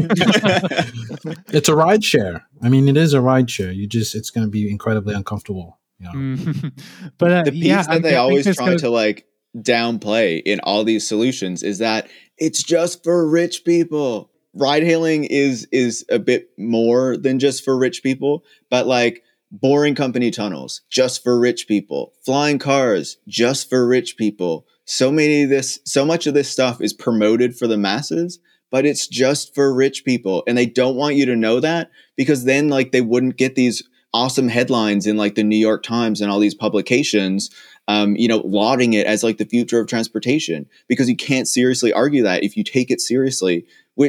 It's 1.52 1.68
a 1.68 1.74
ride 1.74 2.04
share. 2.04 2.46
I 2.62 2.68
mean, 2.68 2.88
it 2.88 2.96
is 2.96 3.12
a 3.14 3.20
ride 3.20 3.50
share. 3.50 3.72
You 3.72 3.86
just 3.86 4.14
it's 4.14 4.30
going 4.30 4.46
to 4.46 4.50
be 4.50 4.70
incredibly 4.70 5.14
uncomfortable. 5.14 5.78
You 5.98 6.06
know? 6.06 6.12
Mhm. 6.12 6.72
but 7.18 7.30
uh, 7.32 7.42
the 7.42 7.52
piece 7.52 7.64
yeah, 7.64 7.82
that 7.82 7.90
I- 7.90 7.94
I 7.94 7.98
they 7.98 8.16
always 8.16 8.44
try 8.56 8.66
goes- 8.70 8.80
to 8.82 8.90
like 8.90 9.26
downplay 9.56 10.42
in 10.44 10.60
all 10.60 10.84
these 10.84 11.06
solutions 11.06 11.62
is 11.62 11.78
that 11.78 12.08
it's 12.38 12.62
just 12.62 13.02
for 13.04 13.28
rich 13.28 13.64
people. 13.64 14.30
Ride 14.54 14.82
hailing 14.82 15.24
is 15.24 15.66
is 15.72 16.04
a 16.10 16.18
bit 16.18 16.50
more 16.58 17.16
than 17.16 17.38
just 17.38 17.64
for 17.64 17.78
rich 17.78 18.02
people, 18.02 18.44
but 18.68 18.86
like 18.86 19.22
boring 19.50 19.94
company 19.94 20.30
tunnels 20.30 20.82
just 20.90 21.22
for 21.22 21.38
rich 21.38 21.66
people, 21.68 22.12
flying 22.24 22.58
cars 22.58 23.18
just 23.28 23.68
for 23.68 23.86
rich 23.86 24.16
people. 24.16 24.66
So 24.84 25.12
many 25.12 25.44
of 25.44 25.50
this 25.50 25.78
so 25.84 26.04
much 26.04 26.26
of 26.26 26.34
this 26.34 26.50
stuff 26.50 26.80
is 26.80 26.92
promoted 26.92 27.56
for 27.56 27.66
the 27.66 27.78
masses, 27.78 28.40
but 28.70 28.86
it's 28.86 29.06
just 29.06 29.54
for 29.54 29.74
rich 29.74 30.04
people 30.04 30.42
and 30.46 30.56
they 30.56 30.66
don't 30.66 30.96
want 30.96 31.16
you 31.16 31.26
to 31.26 31.36
know 31.36 31.60
that 31.60 31.90
because 32.16 32.44
then 32.44 32.68
like 32.68 32.92
they 32.92 33.00
wouldn't 33.00 33.36
get 33.36 33.54
these 33.54 33.82
awesome 34.12 34.48
headlines 34.48 35.06
in 35.06 35.16
like 35.16 35.34
the 35.36 35.44
New 35.44 35.56
York 35.56 35.82
Times 35.82 36.20
and 36.20 36.30
all 36.30 36.40
these 36.40 36.54
publications 36.54 37.50
um, 37.90 38.14
you 38.14 38.28
know, 38.28 38.40
lauding 38.44 38.92
it 38.92 39.04
as 39.04 39.24
like 39.24 39.38
the 39.38 39.44
future 39.44 39.80
of 39.80 39.88
transportation 39.88 40.68
because 40.86 41.08
you 41.08 41.16
can't 41.16 41.48
seriously 41.48 41.92
argue 41.92 42.22
that 42.22 42.44
if 42.44 42.56
you 42.56 42.62
take 42.62 42.88
it 42.88 43.00
seriously. 43.00 43.66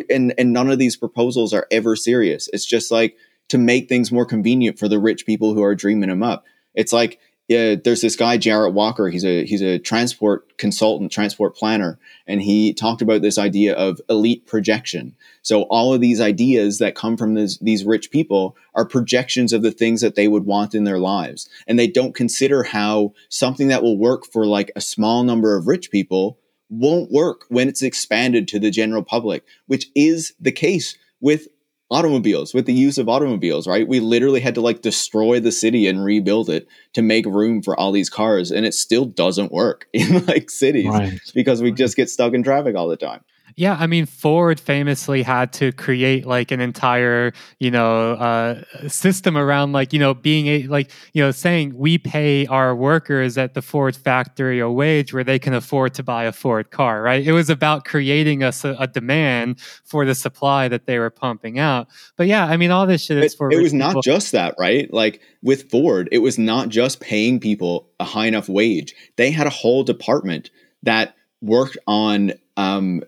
And 0.07 0.35
and 0.37 0.53
none 0.53 0.69
of 0.69 0.77
these 0.77 0.95
proposals 0.95 1.51
are 1.51 1.65
ever 1.71 1.95
serious. 1.95 2.47
It's 2.53 2.65
just 2.65 2.91
like 2.91 3.17
to 3.49 3.57
make 3.57 3.89
things 3.89 4.11
more 4.11 4.25
convenient 4.25 4.77
for 4.77 4.87
the 4.87 4.99
rich 4.99 5.25
people 5.25 5.55
who 5.55 5.63
are 5.63 5.73
dreaming 5.73 6.09
them 6.09 6.21
up. 6.21 6.45
It's 6.75 6.93
like 6.93 7.19
yeah, 7.51 7.75
there's 7.75 7.99
this 7.99 8.15
guy 8.15 8.37
Jarrett 8.37 8.73
Walker. 8.73 9.09
He's 9.09 9.25
a 9.25 9.45
he's 9.45 9.61
a 9.61 9.77
transport 9.77 10.57
consultant, 10.57 11.11
transport 11.11 11.53
planner, 11.53 11.99
and 12.25 12.41
he 12.41 12.73
talked 12.73 13.01
about 13.01 13.21
this 13.21 13.37
idea 13.37 13.73
of 13.73 13.99
elite 14.09 14.47
projection. 14.47 15.17
So 15.41 15.63
all 15.63 15.93
of 15.93 15.99
these 15.99 16.21
ideas 16.21 16.77
that 16.77 16.95
come 16.95 17.17
from 17.17 17.33
this, 17.33 17.57
these 17.57 17.83
rich 17.83 18.09
people 18.09 18.55
are 18.73 18.85
projections 18.85 19.51
of 19.51 19.63
the 19.63 19.71
things 19.71 19.99
that 19.99 20.15
they 20.15 20.29
would 20.29 20.45
want 20.45 20.73
in 20.73 20.85
their 20.85 20.97
lives, 20.97 21.49
and 21.67 21.77
they 21.77 21.87
don't 21.87 22.15
consider 22.15 22.63
how 22.63 23.11
something 23.27 23.67
that 23.67 23.83
will 23.83 23.97
work 23.97 24.25
for 24.25 24.45
like 24.45 24.71
a 24.77 24.81
small 24.81 25.25
number 25.25 25.57
of 25.57 25.67
rich 25.67 25.91
people 25.91 26.39
won't 26.69 27.11
work 27.11 27.43
when 27.49 27.67
it's 27.67 27.81
expanded 27.81 28.47
to 28.47 28.59
the 28.59 28.71
general 28.71 29.03
public, 29.03 29.43
which 29.67 29.87
is 29.93 30.33
the 30.39 30.53
case 30.53 30.97
with 31.19 31.49
automobiles 31.91 32.53
with 32.53 32.65
the 32.65 32.73
use 32.73 32.97
of 32.97 33.09
automobiles 33.09 33.67
right? 33.67 33.87
We 33.87 33.99
literally 33.99 34.39
had 34.39 34.55
to 34.55 34.61
like 34.61 34.81
destroy 34.81 35.39
the 35.39 35.51
city 35.51 35.87
and 35.87 36.03
rebuild 36.03 36.49
it 36.49 36.67
to 36.93 37.01
make 37.01 37.25
room 37.25 37.61
for 37.61 37.77
all 37.79 37.91
these 37.91 38.09
cars 38.09 38.49
and 38.49 38.65
it 38.65 38.73
still 38.73 39.05
doesn't 39.05 39.51
work 39.51 39.87
in 39.93 40.25
like 40.25 40.49
cities 40.49 40.87
Right. 40.87 41.19
because 41.35 41.61
we 41.61 41.71
just 41.71 41.95
get 41.97 42.09
stuck 42.09 42.33
in 42.33 42.43
traffic 42.43 42.75
all 42.75 42.87
the 42.87 42.97
time 42.97 43.21
Yeah, 43.55 43.77
I 43.79 43.87
mean, 43.87 44.05
Ford 44.05 44.59
famously 44.59 45.23
had 45.23 45.53
to 45.53 45.71
create 45.71 46.25
like 46.25 46.51
an 46.51 46.61
entire, 46.61 47.33
you 47.59 47.71
know, 47.71 48.13
uh, 48.13 48.87
system 48.87 49.37
around 49.37 49.71
like, 49.71 49.93
you 49.93 49.99
know, 49.99 50.13
being 50.13 50.47
a 50.47 50.63
like, 50.67 50.91
you 51.13 51.21
know, 51.21 51.31
saying 51.31 51.77
we 51.77 51.97
pay 51.97 52.45
our 52.47 52.75
workers 52.75 53.37
at 53.37 53.53
the 53.53 53.61
Ford 53.61 53.95
factory 53.95 54.59
a 54.59 54.69
wage 54.69 55.13
where 55.13 55.23
they 55.23 55.39
can 55.39 55.53
afford 55.53 55.93
to 55.95 56.03
buy 56.03 56.23
a 56.25 56.31
Ford 56.31 56.71
car, 56.71 57.01
right? 57.01 57.25
It 57.25 57.31
was 57.33 57.49
about 57.49 57.85
creating 57.85 58.43
a, 58.43 58.51
a 58.79 58.87
demand 58.87 59.59
for 59.83 60.05
the 60.05 60.15
supply 60.15 60.67
that 60.67 60.85
they 60.85 60.99
were 60.99 61.09
pumping 61.09 61.59
out. 61.59 61.87
But 62.15 62.27
yeah, 62.27 62.45
I 62.45 62.57
mean, 62.57 62.71
all 62.71 62.87
this 62.87 63.05
shit 63.05 63.17
is 63.17 63.35
But 63.35 63.37
for 63.37 63.51
it 63.51 63.61
was 63.61 63.73
not 63.73 63.89
people. 63.89 64.01
just 64.01 64.31
that, 64.31 64.55
right? 64.59 64.91
Like 64.93 65.21
with 65.41 65.69
Ford, 65.69 66.09
it 66.11 66.19
was 66.19 66.37
not 66.37 66.69
just 66.69 66.99
paying 66.99 67.39
people 67.39 67.89
a 67.99 68.03
high 68.03 68.27
enough 68.27 68.49
wage. 68.49 68.95
They 69.15 69.31
had 69.31 69.47
a 69.47 69.51
whole 69.51 69.83
department 69.83 70.49
that 70.83 71.15
worked 71.41 71.77
on, 71.87 72.33
um, 72.57 73.03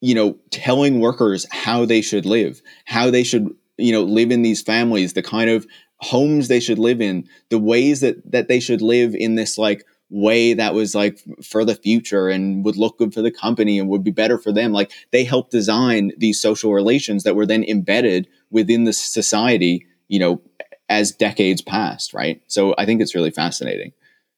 you 0.00 0.14
know, 0.14 0.36
telling 0.50 1.00
workers 1.00 1.46
how 1.50 1.84
they 1.84 2.00
should 2.00 2.26
live, 2.26 2.60
how 2.84 3.10
they 3.10 3.24
should, 3.24 3.48
you 3.76 3.92
know, 3.92 4.02
live 4.02 4.30
in 4.30 4.42
these 4.42 4.62
families, 4.62 5.12
the 5.12 5.22
kind 5.22 5.50
of 5.50 5.66
homes 5.98 6.48
they 6.48 6.60
should 6.60 6.78
live 6.78 7.00
in, 7.00 7.28
the 7.50 7.58
ways 7.58 8.00
that 8.00 8.30
that 8.30 8.48
they 8.48 8.60
should 8.60 8.82
live 8.82 9.14
in 9.14 9.34
this 9.34 9.56
like 9.56 9.84
way 10.08 10.54
that 10.54 10.74
was 10.74 10.94
like 10.94 11.18
for 11.42 11.64
the 11.64 11.74
future 11.74 12.28
and 12.28 12.64
would 12.64 12.76
look 12.76 12.98
good 12.98 13.12
for 13.12 13.22
the 13.22 13.30
company 13.30 13.78
and 13.78 13.88
would 13.88 14.04
be 14.04 14.10
better 14.10 14.38
for 14.38 14.52
them. 14.52 14.72
Like 14.72 14.92
they 15.10 15.24
helped 15.24 15.50
design 15.50 16.12
these 16.16 16.40
social 16.40 16.72
relations 16.72 17.24
that 17.24 17.34
were 17.34 17.46
then 17.46 17.64
embedded 17.64 18.28
within 18.50 18.84
the 18.84 18.92
society 18.92 19.86
you 20.08 20.20
know 20.20 20.40
as 20.88 21.10
decades 21.10 21.62
passed 21.62 22.14
right? 22.14 22.40
So 22.46 22.74
i 22.78 22.84
think 22.84 23.00
it's 23.00 23.14
really 23.14 23.30
fascinating. 23.30 23.92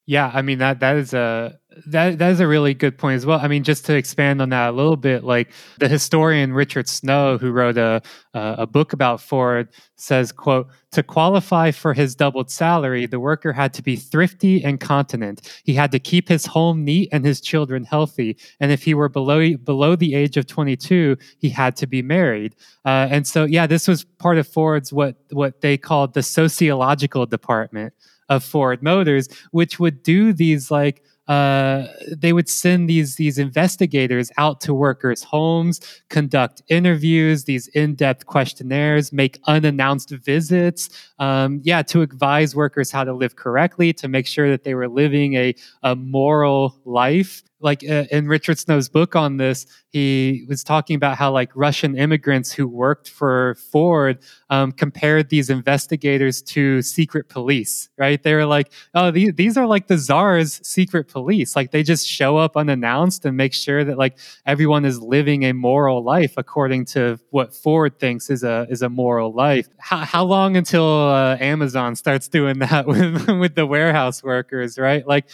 Yeah, 0.07 0.31
I 0.33 0.41
mean 0.41 0.59
that 0.59 0.81
that 0.81 0.97
is 0.97 1.13
a 1.13 1.59
that 1.87 2.19
that 2.19 2.31
is 2.31 2.41
a 2.41 2.47
really 2.47 2.75
good 2.75 2.99
point 2.99 3.17
as 3.17 3.27
well. 3.27 3.39
I 3.41 3.49
mean, 3.49 3.65
just 3.65 3.85
to 3.87 3.95
expand 3.95 4.43
on 4.43 4.49
that 4.51 4.71
a 4.71 4.73
little 4.73 4.97
bit, 4.97 5.25
like 5.25 5.51
the 5.79 5.89
historian 5.89 6.53
Richard 6.53 6.89
Snow, 6.89 7.39
who 7.39 7.51
wrote 7.51 7.79
a 7.79 8.03
a, 8.35 8.57
a 8.59 8.67
book 8.67 8.93
about 8.93 9.21
Ford, 9.21 9.69
says, 9.97 10.33
"quote 10.33 10.69
To 10.93 11.03
qualify 11.03 11.71
for 11.71 11.95
his 11.95 12.15
doubled 12.15 12.51
salary, 12.51 13.07
the 13.07 13.21
worker 13.21 13.53
had 13.53 13.73
to 13.75 13.83
be 13.83 13.97
thrifty 13.97 14.63
and 14.63 14.81
continent. 14.81 15.61
He 15.65 15.75
had 15.75 15.93
to 15.93 15.99
keep 15.99 16.29
his 16.29 16.47
home 16.47 16.85
neat 16.85 17.09
and 17.13 17.25
his 17.25 17.41
children 17.41 17.85
healthy. 17.85 18.37
And 18.61 18.73
if 18.73 18.83
he 18.83 18.95
were 18.95 19.09
below 19.09 19.57
below 19.57 19.97
the 19.97 20.15
age 20.15 20.37
of 20.37 20.47
22, 20.47 21.17
he 21.39 21.49
had 21.49 21.77
to 21.77 21.87
be 21.87 22.03
married. 22.03 22.57
Uh, 22.85 23.09
and 23.11 23.27
so, 23.27 23.45
yeah, 23.45 23.67
this 23.67 23.89
was 23.89 24.05
part 24.05 24.39
of 24.39 24.47
Ford's 24.47 24.93
what 24.93 25.17
what 25.31 25.61
they 25.61 25.77
called 25.77 26.15
the 26.15 26.23
sociological 26.23 27.27
department." 27.27 27.93
of 28.29 28.45
Ford 28.45 28.83
Motors, 28.83 29.29
which 29.51 29.81
would 29.81 30.03
do 30.03 30.33
these 30.33 30.71
like 30.71 31.03
uh, 31.29 31.87
they 32.17 32.33
would 32.33 32.49
send 32.49 32.89
these 32.89 33.17
these 33.17 33.39
investigators 33.39 34.31
out 34.39 34.61
to 34.63 34.75
workers' 34.75 35.23
homes, 35.23 35.81
conduct 36.09 36.63
interviews, 36.69 37.45
these 37.45 37.69
in-depth 37.69 38.27
questionnaires, 38.27 39.13
make 39.13 39.39
unannounced 39.47 40.11
visits, 40.11 40.89
um, 41.19 41.61
yeah, 41.65 41.83
to 41.83 42.03
advise 42.03 42.57
workers 42.57 42.91
how 42.91 43.05
to 43.05 43.13
live 43.13 43.37
correctly, 43.37 43.93
to 43.95 44.09
make 44.09 44.27
sure 44.27 44.51
that 44.51 44.65
they 44.65 44.75
were 44.75 44.89
living 44.89 45.35
a 45.35 45.55
a 45.83 45.95
moral 45.97 46.81
life. 46.85 47.43
Like 47.61 47.83
uh, 47.89 48.05
in 48.11 48.29
Richard 48.29 48.59
Snow's 48.59 48.89
book 48.89 49.17
on 49.17 49.37
this, 49.37 49.67
he 49.91 50.45
was 50.49 50.63
talking 50.63 50.97
about 50.97 51.17
how 51.17 51.33
like 51.33 51.51
Russian 51.55 51.97
immigrants 51.97 52.53
who 52.53 52.69
worked 52.69 53.09
for 53.09 53.57
Ford 53.73 54.19
um, 54.51 54.71
compared 54.73 55.29
these 55.29 55.51
investigators 55.51 56.43
to 56.43 56.83
secret 56.83 57.29
police. 57.29 57.89
Right? 57.99 58.23
They 58.23 58.35
were 58.35 58.47
like, 58.47 58.73
oh, 58.95 59.11
these 59.11 59.33
these 59.35 59.57
are 59.57 59.67
like 59.67 59.89
the 59.89 59.99
czar's 59.99 60.61
secret 60.67 61.09
police. 61.09 61.57
Like 61.57 61.71
they 61.73 61.83
just 61.83 62.07
show 62.07 62.37
up 62.37 62.57
unannounced 62.57 63.25
and 63.25 63.37
make 63.37 63.55
sure 63.55 63.85
that 63.85 63.99
like 63.99 64.19
everyone 64.47 64.85
is 64.85 65.01
living 65.01 65.45
a 65.45 65.53
moral 65.53 66.05
life 66.05 66.35
according 66.37 66.85
to 66.87 67.19
what 67.31 67.55
Ford 67.55 67.99
thinks 67.99 68.31
is 68.31 68.45
a 68.45 68.67
is 68.71 68.83
a 68.83 68.89
moral 68.89 69.33
life. 69.33 69.69
How, 69.79 69.99
how 69.99 70.25
long 70.25 70.57
until 70.57 70.87
uh, 70.87 71.37
Amazon 71.41 71.97
starts 71.97 72.29
doing 72.29 72.59
that 72.61 72.87
with 72.89 73.29
with 73.29 73.55
the 73.55 73.67
warehouse 73.67 74.23
workers? 74.23 74.79
Right? 74.79 75.07
Like. 75.07 75.29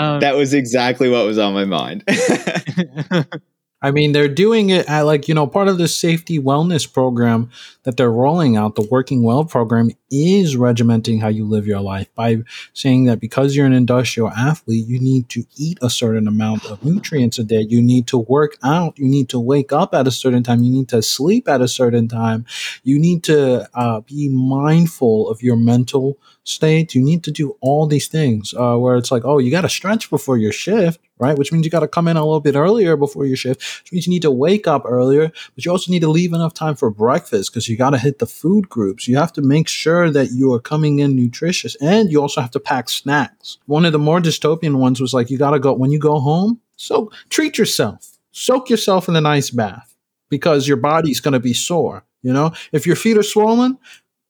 Um, 0.00 0.20
that 0.20 0.34
was 0.34 0.54
exactly 0.54 1.10
what 1.10 1.26
was 1.26 1.36
on 1.36 1.52
my 1.52 1.66
mind 1.66 2.04
I 3.82 3.90
mean, 3.90 4.12
they're 4.12 4.28
doing 4.28 4.70
it 4.70 4.86
at 4.88 5.02
like, 5.02 5.26
you 5.26 5.34
know, 5.34 5.46
part 5.46 5.68
of 5.68 5.78
the 5.78 5.88
safety 5.88 6.38
wellness 6.38 6.90
program 6.90 7.50
that 7.84 7.96
they're 7.96 8.10
rolling 8.10 8.56
out, 8.56 8.74
the 8.74 8.86
Working 8.90 9.22
Well 9.22 9.44
program, 9.44 9.90
is 10.10 10.56
regimenting 10.56 11.20
how 11.20 11.28
you 11.28 11.46
live 11.46 11.66
your 11.66 11.80
life 11.80 12.12
by 12.14 12.38
saying 12.74 13.04
that 13.04 13.20
because 13.20 13.56
you're 13.56 13.66
an 13.66 13.72
industrial 13.72 14.30
athlete, 14.30 14.86
you 14.86 15.00
need 15.00 15.28
to 15.30 15.44
eat 15.56 15.78
a 15.80 15.88
certain 15.88 16.28
amount 16.28 16.66
of 16.66 16.84
nutrients 16.84 17.38
a 17.38 17.44
day. 17.44 17.60
You 17.60 17.80
need 17.80 18.06
to 18.08 18.18
work 18.18 18.58
out. 18.62 18.98
You 18.98 19.08
need 19.08 19.30
to 19.30 19.40
wake 19.40 19.72
up 19.72 19.94
at 19.94 20.06
a 20.06 20.10
certain 20.10 20.42
time. 20.42 20.62
You 20.62 20.72
need 20.72 20.88
to 20.90 21.00
sleep 21.00 21.48
at 21.48 21.62
a 21.62 21.68
certain 21.68 22.06
time. 22.06 22.44
You 22.82 22.98
need 22.98 23.22
to 23.24 23.68
uh, 23.74 24.00
be 24.00 24.28
mindful 24.28 25.30
of 25.30 25.42
your 25.42 25.56
mental 25.56 26.18
state. 26.44 26.94
You 26.94 27.02
need 27.02 27.24
to 27.24 27.30
do 27.30 27.56
all 27.60 27.86
these 27.86 28.08
things 28.08 28.52
uh, 28.54 28.76
where 28.76 28.96
it's 28.96 29.10
like, 29.10 29.24
oh, 29.24 29.38
you 29.38 29.50
got 29.50 29.62
to 29.62 29.68
stretch 29.68 30.10
before 30.10 30.36
your 30.36 30.52
shift, 30.52 31.00
right? 31.20 31.38
Which 31.38 31.52
means 31.52 31.64
you 31.64 31.70
got 31.70 31.80
to 31.80 31.88
come 31.88 32.08
in 32.08 32.16
a 32.16 32.24
little 32.24 32.40
bit 32.40 32.56
earlier 32.56 32.96
before 32.96 33.26
your 33.26 33.36
shift, 33.36 33.60
which 33.82 33.92
means 33.92 34.06
you 34.06 34.10
need 34.10 34.22
to 34.22 34.30
wake 34.30 34.66
up 34.66 34.82
earlier, 34.86 35.30
but 35.54 35.64
you 35.64 35.70
also 35.70 35.92
need 35.92 36.00
to 36.00 36.10
leave 36.10 36.32
enough 36.32 36.54
time 36.54 36.74
for 36.74 36.90
breakfast 36.90 37.52
because 37.52 37.68
you 37.68 37.76
got 37.76 37.90
to 37.90 37.98
hit 37.98 38.18
the 38.18 38.26
food 38.26 38.68
groups. 38.68 39.06
You 39.06 39.16
have 39.16 39.32
to 39.34 39.42
make 39.42 39.68
sure 39.68 40.10
that 40.10 40.30
you 40.32 40.52
are 40.52 40.60
coming 40.60 40.98
in 40.98 41.14
nutritious 41.14 41.76
and 41.76 42.10
you 42.10 42.20
also 42.20 42.40
have 42.40 42.50
to 42.52 42.60
pack 42.60 42.88
snacks. 42.88 43.58
One 43.66 43.84
of 43.84 43.92
the 43.92 43.98
more 43.98 44.20
dystopian 44.20 44.76
ones 44.76 45.00
was 45.00 45.14
like, 45.14 45.30
you 45.30 45.38
got 45.38 45.50
to 45.50 45.60
go, 45.60 45.72
when 45.72 45.90
you 45.90 45.98
go 45.98 46.18
home, 46.18 46.60
so 46.76 47.12
treat 47.28 47.58
yourself, 47.58 48.18
soak 48.32 48.70
yourself 48.70 49.08
in 49.08 49.14
a 49.14 49.20
nice 49.20 49.50
bath 49.50 49.94
because 50.30 50.66
your 50.66 50.78
body's 50.78 51.20
going 51.20 51.32
to 51.32 51.40
be 51.40 51.52
sore. 51.52 52.04
You 52.22 52.32
know, 52.32 52.52
if 52.72 52.86
your 52.86 52.96
feet 52.96 53.18
are 53.18 53.22
swollen, 53.22 53.78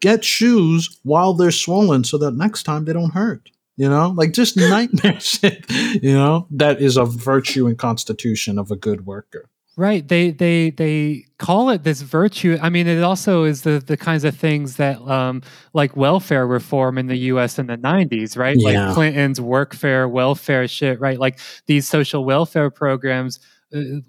get 0.00 0.24
shoes 0.24 0.98
while 1.02 1.34
they're 1.34 1.50
swollen 1.50 2.04
so 2.04 2.18
that 2.18 2.32
next 2.32 2.64
time 2.64 2.84
they 2.84 2.92
don't 2.92 3.12
hurt. 3.12 3.50
You 3.80 3.88
know, 3.88 4.10
like 4.10 4.32
just 4.32 4.58
nightmare 4.58 5.18
shit. 5.20 5.64
You 6.02 6.12
know, 6.12 6.46
that 6.50 6.82
is 6.82 6.98
a 6.98 7.06
virtue 7.06 7.66
and 7.66 7.78
constitution 7.78 8.58
of 8.58 8.70
a 8.70 8.76
good 8.76 9.06
worker. 9.06 9.48
Right. 9.74 10.06
They 10.06 10.32
they 10.32 10.68
they 10.68 11.24
call 11.38 11.70
it 11.70 11.82
this 11.82 12.02
virtue. 12.02 12.58
I 12.60 12.68
mean, 12.68 12.86
it 12.86 13.02
also 13.02 13.44
is 13.44 13.62
the 13.62 13.78
the 13.78 13.96
kinds 13.96 14.24
of 14.24 14.36
things 14.36 14.76
that 14.76 15.00
um 15.00 15.40
like 15.72 15.96
welfare 15.96 16.46
reform 16.46 16.98
in 16.98 17.06
the 17.06 17.16
US 17.32 17.58
in 17.58 17.68
the 17.68 17.78
90s, 17.78 18.36
right? 18.36 18.54
Yeah. 18.58 18.88
Like 18.88 18.94
Clinton's 18.94 19.40
workfare, 19.40 20.10
welfare 20.10 20.68
shit, 20.68 21.00
right? 21.00 21.18
Like 21.18 21.38
these 21.64 21.88
social 21.88 22.22
welfare 22.26 22.68
programs 22.68 23.40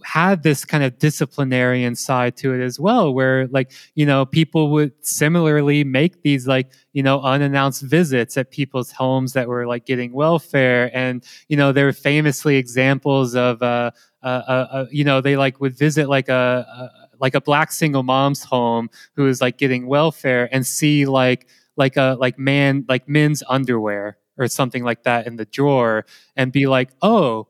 had 0.04 0.42
this 0.44 0.66
kind 0.66 0.84
of 0.84 0.98
disciplinarian 0.98 1.96
side 1.96 2.36
to 2.36 2.54
it 2.54 2.64
as 2.64 2.80
well 2.80 3.14
where 3.14 3.48
like 3.48 3.72
you 3.94 4.06
know 4.06 4.26
people 4.26 4.72
would 4.72 4.92
similarly 5.06 5.84
make 5.84 6.24
these 6.24 6.48
like 6.48 6.72
you 6.94 7.04
know 7.04 7.22
unannounced 7.22 7.84
visits 7.84 8.38
at 8.38 8.50
people's 8.52 8.92
homes 8.92 9.34
that 9.34 9.48
were 9.48 9.68
like 9.68 9.86
getting 9.86 10.14
welfare. 10.14 10.90
And 10.96 11.24
you 11.48 11.58
know 11.58 11.72
there 11.72 11.86
were 11.86 11.94
famously 11.94 12.56
examples 12.58 13.36
of 13.36 13.62
uh, 13.62 13.92
uh, 14.24 14.26
uh, 14.26 14.68
uh 14.72 14.86
you 14.92 15.04
know 15.04 15.22
they 15.22 15.38
like 15.38 15.60
would 15.60 15.78
visit 15.78 16.10
like 16.10 16.30
a, 16.30 16.66
a 16.68 17.08
like 17.20 17.36
a 17.36 17.42
black 17.42 17.72
single 17.72 18.04
mom's 18.04 18.44
home 18.44 18.90
who 19.16 19.28
is 19.28 19.42
like 19.42 19.58
getting 19.58 19.86
welfare 19.86 20.50
and 20.52 20.66
see 20.66 21.06
like 21.06 21.48
like 21.78 21.98
a 21.98 22.18
like 22.20 22.40
man 22.40 22.84
like 22.90 23.08
men's 23.08 23.44
underwear 23.48 24.18
or 24.38 24.48
something 24.48 24.84
like 24.84 25.04
that 25.04 25.28
in 25.28 25.36
the 25.36 25.46
drawer 25.46 26.06
and 26.36 26.52
be 26.52 26.66
like 26.66 26.90
oh 27.04 27.48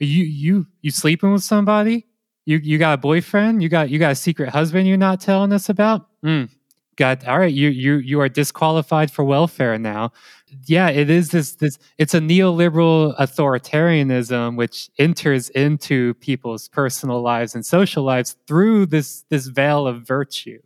you 0.00 0.24
you 0.24 0.66
you 0.82 0.90
sleeping 0.90 1.32
with 1.32 1.42
somebody? 1.42 2.06
You 2.46 2.58
you 2.58 2.78
got 2.78 2.94
a 2.94 2.96
boyfriend? 2.98 3.62
You 3.62 3.68
got 3.68 3.90
you 3.90 3.98
got 3.98 4.12
a 4.12 4.16
secret 4.16 4.48
husband 4.50 4.88
you're 4.88 4.96
not 4.96 5.20
telling 5.20 5.52
us 5.52 5.68
about? 5.68 6.06
Mm, 6.24 6.48
got 6.96 7.26
all 7.28 7.38
right 7.38 7.52
you 7.52 7.68
you 7.68 7.96
you 7.96 8.20
are 8.20 8.28
disqualified 8.28 9.10
for 9.10 9.24
welfare 9.24 9.78
now. 9.78 10.12
Yeah 10.66 10.88
it 10.88 11.08
is 11.10 11.30
this 11.30 11.54
this 11.56 11.78
it's 11.98 12.14
a 12.14 12.18
neoliberal 12.20 13.16
authoritarianism 13.18 14.56
which 14.56 14.90
enters 14.98 15.48
into 15.50 16.14
people's 16.14 16.68
personal 16.68 17.20
lives 17.22 17.54
and 17.54 17.64
social 17.64 18.02
lives 18.02 18.36
through 18.46 18.86
this 18.86 19.22
this 19.28 19.46
veil 19.46 19.86
of 19.86 20.02
virtue 20.02 20.58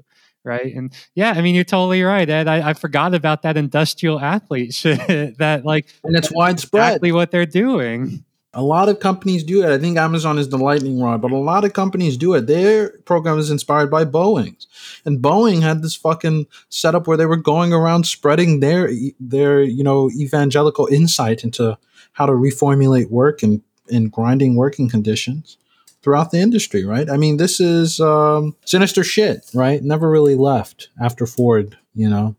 right? 0.47 0.75
And 0.75 0.93
yeah 1.15 1.33
i 1.37 1.41
mean 1.41 1.55
you're 1.55 1.65
totally 1.65 2.03
right 2.03 2.29
ed. 2.29 2.49
I, 2.49 2.71
I 2.71 2.73
forgot 2.75 3.15
about 3.15 3.43
that 3.43 3.57
industrial 3.57 4.21
athlete 4.21 4.75
shit 4.81 5.39
that 5.39 5.65
like 5.65 5.87
And 6.05 6.17
it's 6.17 6.31
widespread. 6.33 6.83
exactly 6.83 7.13
what 7.13 7.31
they're 7.31 7.47
doing 7.47 8.25
A 8.55 8.63
lot 8.63 8.89
of 8.89 9.01
companies 9.01 9.43
do 9.43 9.63
it. 9.63 9.71
I 9.71 9.79
think 9.79 9.99
Amazon 9.99 10.39
is 10.39 10.49
the 10.49 10.59
lightning 10.59 11.01
rod, 11.01 11.21
but 11.21 11.33
a 11.33 11.37
lot 11.37 11.65
of 11.65 11.73
companies 11.73 12.17
do 12.17 12.35
it. 12.35 12.47
Their 12.47 12.91
program 13.05 13.39
is 13.39 13.51
inspired 13.51 13.91
by 13.91 14.05
Boeing's, 14.05 14.67
and 15.05 15.21
Boeing 15.21 15.63
had 15.63 15.83
this 15.83 15.97
fucking 15.97 16.47
setup 16.69 17.07
where 17.07 17.17
they 17.17 17.27
were 17.27 17.37
going 17.37 17.73
around 17.73 18.07
spreading 18.07 18.61
their 18.61 18.91
their 19.19 19.63
you 19.63 19.83
know 19.83 20.11
evangelical 20.13 20.87
insight 20.87 21.43
into 21.43 21.77
how 22.13 22.27
to 22.27 22.33
reformulate 22.33 23.11
work 23.11 23.43
and 23.43 23.61
in 23.89 24.09
grinding 24.09 24.57
working 24.57 24.89
conditions 24.89 25.59
throughout 26.03 26.31
the 26.31 26.39
industry. 26.39 26.85
Right? 26.85 27.11
I 27.11 27.17
mean, 27.17 27.39
this 27.39 27.61
is 27.61 27.99
um, 28.01 28.55
sinister 28.65 29.03
shit. 29.05 29.51
Right? 29.53 29.83
Never 29.83 30.09
really 30.09 30.37
left 30.37 30.91
after 31.01 31.27
Ford. 31.27 31.77
You 31.95 32.09
know. 32.09 32.37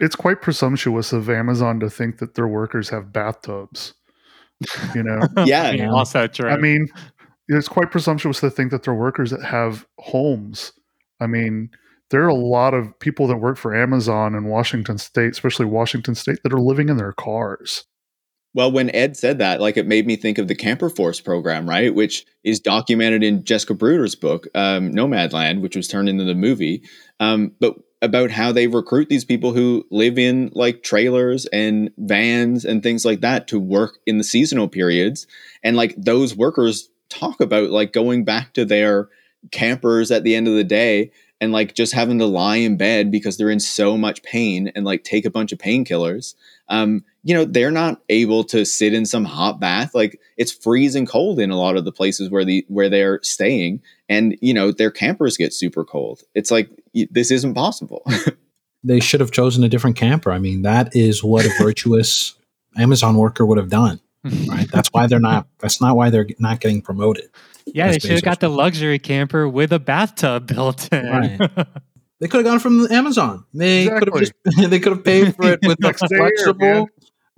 It's 0.00 0.16
quite 0.16 0.40
presumptuous 0.40 1.12
of 1.12 1.28
Amazon 1.28 1.78
to 1.80 1.90
think 1.90 2.18
that 2.18 2.34
their 2.34 2.48
workers 2.48 2.88
have 2.88 3.12
bathtubs. 3.12 3.92
You 4.94 5.02
know, 5.02 5.20
yeah 5.44 5.64
I 5.64 5.72
mean, 5.72 5.80
Yeah. 5.80 5.90
also 5.92 6.26
true 6.26 6.48
I 6.50 6.56
mean, 6.56 6.86
it's 7.48 7.68
quite 7.68 7.90
presumptuous 7.90 8.40
to 8.40 8.50
think 8.50 8.70
that 8.70 8.82
they're 8.82 8.94
workers 8.94 9.30
that 9.30 9.42
have 9.44 9.86
homes. 9.98 10.72
I 11.20 11.26
mean, 11.26 11.70
there 12.10 12.22
are 12.22 12.28
a 12.28 12.34
lot 12.34 12.74
of 12.74 12.98
people 12.98 13.26
that 13.28 13.36
work 13.38 13.56
for 13.56 13.74
Amazon 13.74 14.34
in 14.34 14.44
Washington 14.44 14.98
State, 14.98 15.32
especially 15.32 15.66
Washington 15.66 16.14
State, 16.14 16.38
that 16.42 16.52
are 16.52 16.60
living 16.60 16.88
in 16.88 16.96
their 16.96 17.12
cars. 17.12 17.84
Well, 18.52 18.72
when 18.72 18.94
Ed 18.94 19.16
said 19.16 19.38
that, 19.38 19.60
like 19.60 19.76
it 19.76 19.86
made 19.86 20.06
me 20.08 20.16
think 20.16 20.36
of 20.38 20.48
the 20.48 20.56
Camper 20.56 20.90
Force 20.90 21.20
program, 21.20 21.68
right? 21.68 21.94
Which 21.94 22.24
is 22.42 22.58
documented 22.58 23.22
in 23.22 23.44
Jessica 23.44 23.74
Bruder's 23.74 24.16
book, 24.16 24.48
um, 24.56 24.90
Nomadland, 24.90 25.60
which 25.60 25.76
was 25.76 25.86
turned 25.86 26.08
into 26.08 26.24
the 26.24 26.34
movie. 26.34 26.82
Um, 27.20 27.52
but 27.60 27.76
about 28.02 28.30
how 28.30 28.50
they 28.50 28.66
recruit 28.66 29.08
these 29.08 29.24
people 29.24 29.52
who 29.52 29.86
live 29.90 30.18
in 30.18 30.50
like 30.54 30.82
trailers 30.82 31.46
and 31.46 31.90
vans 31.98 32.64
and 32.64 32.82
things 32.82 33.04
like 33.04 33.20
that 33.20 33.46
to 33.48 33.60
work 33.60 33.98
in 34.06 34.18
the 34.18 34.24
seasonal 34.24 34.68
periods. 34.68 35.26
And 35.62 35.76
like 35.76 35.94
those 35.96 36.34
workers 36.34 36.88
talk 37.10 37.40
about 37.40 37.70
like 37.70 37.92
going 37.92 38.24
back 38.24 38.54
to 38.54 38.64
their 38.64 39.08
campers 39.50 40.10
at 40.10 40.24
the 40.24 40.34
end 40.34 40.48
of 40.48 40.54
the 40.54 40.64
day 40.64 41.10
and 41.40 41.52
like 41.52 41.74
just 41.74 41.92
having 41.92 42.18
to 42.18 42.26
lie 42.26 42.56
in 42.56 42.76
bed 42.76 43.10
because 43.10 43.36
they're 43.36 43.50
in 43.50 43.60
so 43.60 43.96
much 43.96 44.22
pain 44.22 44.70
and 44.74 44.84
like 44.84 45.04
take 45.04 45.24
a 45.24 45.30
bunch 45.30 45.52
of 45.52 45.58
painkillers. 45.58 46.34
Um, 46.68 47.04
you 47.22 47.34
know, 47.34 47.44
they're 47.44 47.70
not 47.70 48.00
able 48.08 48.44
to 48.44 48.64
sit 48.64 48.94
in 48.94 49.04
some 49.04 49.24
hot 49.24 49.60
bath. 49.60 49.94
Like 49.94 50.20
it's 50.36 50.52
freezing 50.52 51.06
cold 51.06 51.38
in 51.38 51.50
a 51.50 51.58
lot 51.58 51.76
of 51.76 51.84
the 51.84 51.92
places 51.92 52.30
where 52.30 52.44
the 52.44 52.64
where 52.68 52.88
they're 52.88 53.20
staying, 53.22 53.82
and 54.08 54.36
you 54.40 54.54
know 54.54 54.72
their 54.72 54.90
campers 54.90 55.36
get 55.36 55.52
super 55.52 55.84
cold. 55.84 56.22
It's 56.34 56.50
like 56.50 56.70
this 57.10 57.30
isn't 57.30 57.54
possible. 57.54 58.04
They 58.82 59.00
should 59.00 59.20
have 59.20 59.30
chosen 59.30 59.62
a 59.62 59.68
different 59.68 59.96
camper. 59.96 60.32
I 60.32 60.38
mean, 60.38 60.62
that 60.62 60.96
is 60.96 61.22
what 61.22 61.44
a 61.44 61.50
virtuous 61.58 62.34
Amazon 62.78 63.16
worker 63.16 63.44
would 63.44 63.58
have 63.58 63.70
done. 63.70 64.00
Right. 64.48 64.70
That's 64.70 64.88
why 64.88 65.06
they're 65.06 65.18
not. 65.18 65.46
That's 65.60 65.80
not 65.80 65.96
why 65.96 66.10
they're 66.10 66.26
not 66.38 66.60
getting 66.60 66.82
promoted. 66.82 67.30
Yeah, 67.64 67.90
they 67.90 67.98
should 67.98 68.10
have 68.10 68.22
got 68.22 68.40
the 68.40 68.50
luxury 68.50 68.98
camper 68.98 69.48
with 69.48 69.72
a 69.72 69.78
bathtub 69.78 70.46
built 70.46 70.92
in. 70.92 71.06
Right. 71.06 71.38
They 72.20 72.28
could 72.28 72.44
have 72.44 72.44
gone 72.44 72.58
from 72.58 72.86
Amazon. 72.92 73.46
They 73.54 73.88
could 73.88 74.08
have 74.08 74.18
just. 74.18 74.32
They 74.70 74.78
could 74.78 74.92
have 74.92 75.04
paid 75.04 75.34
for 75.34 75.52
it 75.52 75.60
with 75.62 75.78
a 75.78 75.86
Next 75.86 76.02
day 76.02 76.16
flexible, 76.18 76.88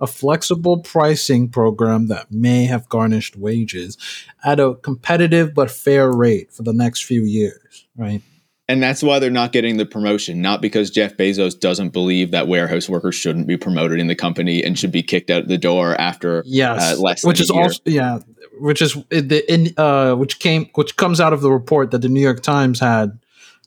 a 0.03 0.07
flexible 0.07 0.77
pricing 0.77 1.49
program 1.49 2.07
that 2.09 2.31
may 2.31 2.65
have 2.65 2.87
garnished 2.89 3.35
wages 3.37 3.97
at 4.43 4.59
a 4.59 4.75
competitive 4.75 5.53
but 5.53 5.71
fair 5.71 6.11
rate 6.11 6.51
for 6.51 6.63
the 6.63 6.73
next 6.73 7.03
few 7.05 7.23
years. 7.23 7.87
Right. 7.95 8.21
and 8.67 8.81
that's 8.81 9.03
why 9.03 9.19
they're 9.19 9.29
not 9.29 9.51
getting 9.51 9.77
the 9.77 9.85
promotion, 9.85 10.41
not 10.41 10.61
because 10.61 10.89
Jeff 10.89 11.15
Bezos 11.17 11.59
doesn't 11.59 11.89
believe 11.89 12.31
that 12.31 12.47
warehouse 12.47 12.87
workers 12.89 13.13
shouldn't 13.15 13.45
be 13.47 13.57
promoted 13.57 13.99
in 13.99 14.07
the 14.07 14.15
company 14.15 14.63
and 14.63 14.77
should 14.79 14.91
be 14.91 15.03
kicked 15.03 15.29
out 15.29 15.47
the 15.47 15.57
door 15.57 15.95
after 15.99 16.43
Yes, 16.45 16.81
uh, 16.97 17.01
less 17.01 17.23
which 17.25 17.37
than 17.39 17.43
is 17.43 17.49
a 17.51 17.53
year. 17.53 17.63
also 17.63 17.79
yeah, 17.85 18.19
which 18.59 18.81
is 18.81 18.93
the 19.09 19.43
in 19.53 19.73
uh, 19.77 20.15
which 20.15 20.39
came 20.39 20.69
which 20.75 20.95
comes 20.95 21.19
out 21.19 21.33
of 21.33 21.41
the 21.41 21.51
report 21.51 21.91
that 21.91 22.01
the 22.01 22.09
New 22.09 22.21
York 22.21 22.41
Times 22.41 22.79
had, 22.79 23.19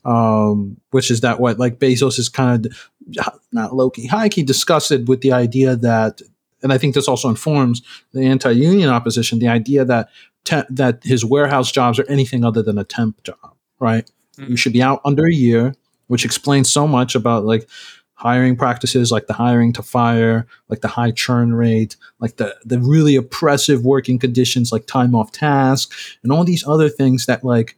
um, 0.05 0.77
which 0.91 1.11
is 1.11 1.21
that 1.21 1.39
what 1.39 1.59
like 1.59 1.79
Bezos 1.79 2.19
is 2.19 2.29
kind 2.29 2.65
of 2.65 2.77
not 3.51 3.75
low 3.75 3.89
key 3.89 4.07
high 4.07 4.29
key 4.29 4.43
disgusted 4.43 5.07
with 5.07 5.21
the 5.21 5.31
idea 5.31 5.75
that, 5.75 6.21
and 6.63 6.73
I 6.73 6.77
think 6.77 6.95
this 6.95 7.07
also 7.07 7.29
informs 7.29 7.81
the 8.13 8.25
anti 8.25 8.51
union 8.51 8.89
opposition, 8.89 9.39
the 9.39 9.47
idea 9.47 9.85
that 9.85 10.09
te- 10.43 10.63
that 10.69 11.03
his 11.03 11.25
warehouse 11.25 11.71
jobs 11.71 11.99
are 11.99 12.09
anything 12.09 12.43
other 12.43 12.63
than 12.63 12.77
a 12.77 12.83
temp 12.83 13.23
job, 13.23 13.55
right? 13.79 14.09
You 14.37 14.55
should 14.55 14.73
be 14.73 14.83
out 14.83 15.01
under 15.03 15.25
a 15.25 15.33
year, 15.33 15.73
which 16.07 16.23
explains 16.23 16.71
so 16.71 16.87
much 16.87 17.15
about 17.15 17.43
like 17.43 17.67
hiring 18.13 18.55
practices 18.55 19.11
like 19.11 19.27
the 19.27 19.33
hiring 19.33 19.71
to 19.73 19.83
fire, 19.83 20.47
like 20.69 20.81
the 20.81 20.87
high 20.87 21.11
churn 21.11 21.53
rate, 21.53 21.95
like 22.19 22.37
the 22.37 22.55
the 22.65 22.79
really 22.79 23.15
oppressive 23.15 23.83
working 23.83 24.19
conditions 24.19 24.71
like 24.71 24.87
time 24.87 25.15
off 25.15 25.31
task 25.31 25.91
and 26.23 26.31
all 26.31 26.43
these 26.43 26.65
other 26.67 26.89
things 26.89 27.25
that 27.25 27.43
like 27.43 27.77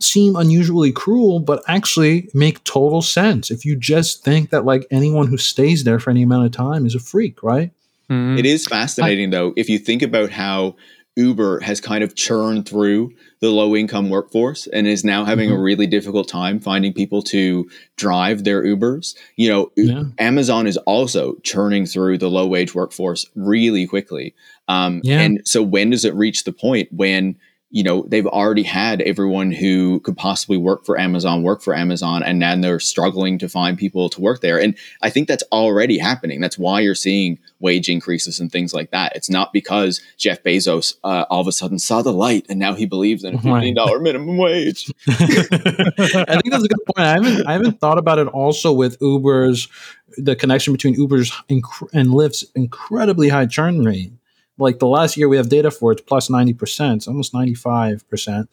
seem 0.00 0.34
unusually 0.36 0.90
cruel 0.92 1.38
but 1.40 1.62
actually 1.68 2.28
make 2.34 2.62
total 2.64 3.02
sense 3.02 3.50
if 3.50 3.64
you 3.64 3.76
just 3.76 4.24
think 4.24 4.50
that 4.50 4.64
like 4.64 4.86
anyone 4.90 5.26
who 5.26 5.36
stays 5.36 5.84
there 5.84 5.98
for 6.00 6.10
any 6.10 6.22
amount 6.22 6.46
of 6.46 6.52
time 6.52 6.86
is 6.86 6.94
a 6.94 6.98
freak, 7.00 7.42
right? 7.42 7.70
Mhm. 8.10 8.38
It 8.38 8.46
is 8.46 8.66
fascinating, 8.66 9.30
though, 9.30 9.52
if 9.56 9.68
you 9.68 9.78
think 9.78 10.02
about 10.02 10.30
how 10.30 10.74
Uber 11.16 11.60
has 11.60 11.80
kind 11.80 12.02
of 12.02 12.14
churned 12.14 12.66
through 12.68 13.12
the 13.40 13.50
low 13.50 13.76
income 13.76 14.10
workforce 14.10 14.66
and 14.68 14.86
is 14.86 15.04
now 15.04 15.24
having 15.24 15.50
a 15.50 15.54
Mhm. 15.54 15.62
really 15.62 15.86
difficult 15.86 16.28
time 16.28 16.58
finding 16.60 16.92
people 16.92 17.20
to 17.22 17.68
drive 17.96 18.44
their 18.44 18.62
Ubers. 18.64 19.14
You 19.36 19.48
know, 19.48 19.70
Yeah. 19.76 20.04
Amazon 20.18 20.66
is 20.66 20.76
also 20.78 21.36
churning 21.42 21.84
through 21.86 22.18
the 22.18 22.30
low 22.30 22.46
wage 22.46 22.74
workforce 22.74 23.26
really 23.36 23.86
quickly. 23.86 24.34
Um, 24.68 25.00
Yeah. 25.04 25.20
And 25.20 25.40
so, 25.44 25.62
when 25.62 25.90
does 25.90 26.04
it 26.04 26.14
reach 26.14 26.44
the 26.44 26.52
point 26.52 26.88
when 26.92 27.34
you 27.70 27.82
know 27.82 28.04
they've 28.08 28.26
already 28.26 28.62
had 28.62 29.00
everyone 29.02 29.52
who 29.52 30.00
could 30.00 30.16
possibly 30.16 30.56
work 30.56 30.84
for 30.84 30.98
Amazon 30.98 31.42
work 31.42 31.62
for 31.62 31.74
Amazon, 31.74 32.22
and 32.22 32.38
now 32.38 32.56
they're 32.56 32.80
struggling 32.80 33.38
to 33.38 33.48
find 33.48 33.78
people 33.78 34.08
to 34.10 34.20
work 34.20 34.40
there? 34.40 34.60
And 34.60 34.76
I 35.02 35.10
think 35.10 35.28
that's 35.28 35.44
already 35.52 35.98
happening. 35.98 36.40
That's 36.40 36.58
why 36.58 36.80
you're 36.80 36.94
seeing 36.94 37.38
wage 37.60 37.88
increases 37.88 38.40
and 38.40 38.50
things 38.50 38.74
like 38.74 38.90
that. 38.90 39.14
It's 39.14 39.30
not 39.30 39.52
because 39.52 40.00
Jeff 40.16 40.42
Bezos 40.42 40.94
uh, 41.04 41.26
all 41.30 41.40
of 41.40 41.46
a 41.46 41.52
sudden 41.52 41.78
saw 41.78 42.02
the 42.02 42.12
light 42.12 42.46
and 42.48 42.58
now 42.58 42.74
he 42.74 42.86
believes 42.86 43.24
in 43.24 43.34
a 43.34 43.38
fifteen 43.38 43.74
dollar 43.74 44.00
minimum 44.00 44.36
wage. 44.36 44.90
I 45.08 45.14
think 45.14 46.50
that's 46.50 46.64
a 46.64 46.68
good 46.68 46.84
point. 46.86 47.06
I 47.06 47.12
haven't 47.12 47.46
I 47.46 47.52
haven't 47.52 47.80
thought 47.80 47.98
about 47.98 48.18
it 48.18 48.28
also 48.28 48.72
with 48.72 48.96
Uber's 49.00 49.68
the 50.16 50.36
connection 50.36 50.72
between 50.72 50.94
Uber's 50.94 51.30
inc- 51.48 51.88
and 51.92 52.08
Lyft's 52.08 52.44
incredibly 52.54 53.28
high 53.28 53.46
churn 53.46 53.84
rate. 53.84 54.12
Like 54.60 54.78
the 54.78 54.86
last 54.86 55.16
year 55.16 55.28
we 55.28 55.36
have 55.36 55.48
data 55.48 55.70
for 55.70 55.92
it's 55.92 56.02
plus 56.02 56.30
ninety 56.30 56.52
percent, 56.52 57.08
almost 57.08 57.34
ninety 57.34 57.54
five 57.54 58.08
percent. 58.08 58.48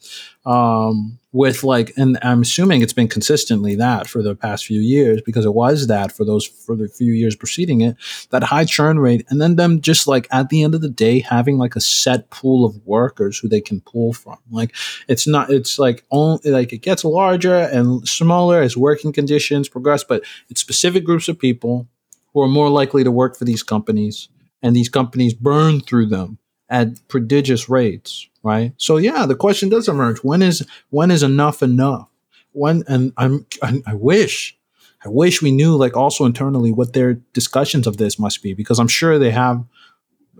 Um, 0.46 1.18
with 1.30 1.62
like, 1.62 1.92
and 1.98 2.18
I'm 2.22 2.40
assuming 2.40 2.80
it's 2.80 2.94
been 2.94 3.06
consistently 3.06 3.74
that 3.74 4.06
for 4.06 4.22
the 4.22 4.34
past 4.34 4.64
few 4.64 4.80
years 4.80 5.20
because 5.20 5.44
it 5.44 5.52
was 5.52 5.86
that 5.88 6.10
for 6.10 6.24
those 6.24 6.46
for 6.46 6.74
the 6.74 6.88
few 6.88 7.12
years 7.12 7.36
preceding 7.36 7.82
it. 7.82 7.96
That 8.30 8.44
high 8.44 8.64
churn 8.64 8.98
rate, 8.98 9.26
and 9.28 9.40
then 9.40 9.56
them 9.56 9.80
just 9.82 10.06
like 10.06 10.26
at 10.30 10.48
the 10.48 10.62
end 10.62 10.74
of 10.74 10.80
the 10.80 10.88
day 10.88 11.20
having 11.20 11.58
like 11.58 11.76
a 11.76 11.80
set 11.80 12.30
pool 12.30 12.64
of 12.64 12.80
workers 12.86 13.38
who 13.38 13.48
they 13.48 13.60
can 13.60 13.80
pull 13.82 14.12
from. 14.14 14.38
Like 14.50 14.74
it's 15.06 15.26
not 15.26 15.50
it's 15.50 15.78
like 15.78 16.04
only 16.10 16.50
like 16.50 16.72
it 16.72 16.78
gets 16.78 17.04
larger 17.04 17.56
and 17.56 18.06
smaller 18.08 18.60
as 18.62 18.76
working 18.76 19.12
conditions 19.12 19.68
progress 19.68 20.04
but 20.04 20.22
it's 20.48 20.60
specific 20.60 21.04
groups 21.04 21.28
of 21.28 21.38
people 21.38 21.88
who 22.32 22.42
are 22.42 22.48
more 22.48 22.68
likely 22.68 23.04
to 23.04 23.10
work 23.10 23.36
for 23.36 23.44
these 23.44 23.62
companies 23.62 24.28
and 24.62 24.74
these 24.74 24.88
companies 24.88 25.34
burn 25.34 25.80
through 25.80 26.06
them 26.06 26.38
at 26.68 27.06
prodigious 27.08 27.68
rates 27.68 28.28
right? 28.42 28.72
So 28.76 28.96
yeah 28.96 29.26
the 29.26 29.36
question 29.36 29.68
does 29.68 29.88
emerge. 29.88 30.18
When 30.18 30.42
is 30.42 30.66
when 30.90 31.10
is 31.10 31.22
enough 31.22 31.62
enough? 31.62 32.08
When 32.52 32.82
and 32.88 33.12
i'm 33.16 33.46
i, 33.62 33.80
I 33.86 33.94
wish 33.94 34.56
i 35.04 35.08
wish 35.08 35.42
we 35.42 35.52
knew 35.52 35.76
like 35.76 35.96
also 35.96 36.24
internally 36.24 36.72
what 36.72 36.92
their 36.92 37.14
discussions 37.32 37.86
of 37.86 37.98
this 37.98 38.18
must 38.18 38.42
be 38.42 38.54
because 38.54 38.80
i'm 38.80 38.88
sure 38.88 39.18
they 39.18 39.30
have 39.30 39.64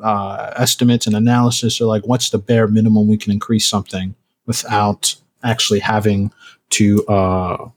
uh, 0.03 0.53
estimates 0.57 1.07
and 1.07 1.15
analysis 1.15 1.81
or 1.81 1.85
like 1.85 2.07
what's 2.07 2.31
the 2.31 2.39
bare 2.39 2.67
minimum 2.67 3.09
we 3.09 3.17
can 3.17 3.33
increase 3.33 3.69
something 3.69 4.15
without 4.47 5.17
actually 5.43 5.81
having 5.81 6.33
to 6.71 7.05
uh, 7.07 7.69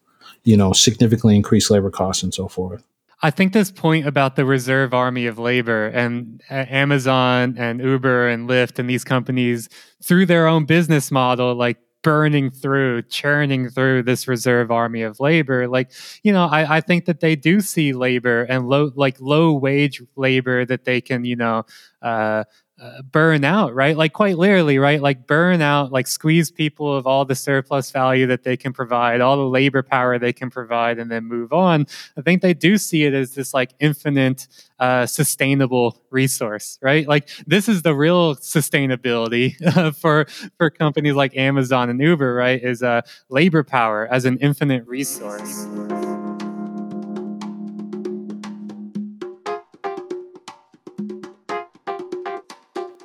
you 0.43 0.55
know 0.55 0.71
significantly 0.71 1.35
increase 1.35 1.69
labor 1.69 1.91
costs 1.91 2.23
and 2.23 2.33
so 2.33 2.47
forth 2.47 2.83
I 3.23 3.29
think 3.29 3.53
this 3.53 3.71
point 3.71 4.07
about 4.07 4.35
the 4.35 4.45
reserve 4.45 4.93
army 4.93 5.27
of 5.27 5.37
labor 5.37 5.87
and 5.87 6.41
uh, 6.49 6.65
Amazon 6.69 7.55
and 7.57 7.79
Uber 7.79 8.27
and 8.27 8.49
Lyft 8.49 8.79
and 8.79 8.89
these 8.89 9.03
companies 9.03 9.69
through 10.03 10.25
their 10.25 10.47
own 10.47 10.65
business 10.65 11.11
model, 11.11 11.53
like 11.53 11.77
burning 12.01 12.49
through, 12.49 13.03
churning 13.03 13.69
through 13.69 14.01
this 14.01 14.27
reserve 14.27 14.71
army 14.71 15.03
of 15.03 15.19
labor. 15.19 15.67
Like, 15.67 15.91
you 16.23 16.33
know, 16.33 16.45
I, 16.45 16.77
I 16.77 16.81
think 16.81 17.05
that 17.05 17.19
they 17.19 17.35
do 17.35 17.61
see 17.61 17.93
labor 17.93 18.41
and 18.43 18.67
low, 18.67 18.91
like 18.95 19.21
low 19.21 19.53
wage 19.53 20.01
labor 20.15 20.65
that 20.65 20.85
they 20.85 20.99
can, 20.99 21.23
you 21.23 21.35
know, 21.35 21.63
uh, 22.01 22.45
uh, 22.81 23.03
burn 23.03 23.43
out, 23.43 23.75
right? 23.75 23.95
Like 23.95 24.11
quite 24.11 24.37
literally, 24.37 24.79
right? 24.79 24.99
Like 24.99 25.27
burn 25.27 25.61
out, 25.61 25.91
like 25.91 26.07
squeeze 26.07 26.49
people 26.49 26.95
of 26.95 27.05
all 27.05 27.25
the 27.25 27.35
surplus 27.35 27.91
value 27.91 28.25
that 28.27 28.43
they 28.43 28.57
can 28.57 28.73
provide, 28.73 29.21
all 29.21 29.37
the 29.37 29.47
labor 29.47 29.83
power 29.83 30.17
they 30.17 30.33
can 30.33 30.49
provide, 30.49 30.97
and 30.97 31.11
then 31.11 31.25
move 31.25 31.53
on. 31.53 31.85
I 32.17 32.21
think 32.21 32.41
they 32.41 32.55
do 32.55 32.79
see 32.79 33.03
it 33.03 33.13
as 33.13 33.35
this 33.35 33.53
like 33.53 33.73
infinite, 33.79 34.47
uh, 34.79 35.05
sustainable 35.05 36.01
resource, 36.09 36.79
right? 36.81 37.07
Like 37.07 37.29
this 37.45 37.69
is 37.69 37.83
the 37.83 37.93
real 37.93 38.35
sustainability 38.35 39.55
for 40.01 40.25
for 40.57 40.71
companies 40.71 41.13
like 41.13 41.37
Amazon 41.37 41.89
and 41.91 42.01
Uber, 42.01 42.33
right? 42.33 42.61
Is 42.63 42.81
uh, 42.81 43.01
labor 43.29 43.63
power 43.63 44.07
as 44.11 44.25
an 44.25 44.39
infinite 44.39 44.87
resource. 44.87 45.67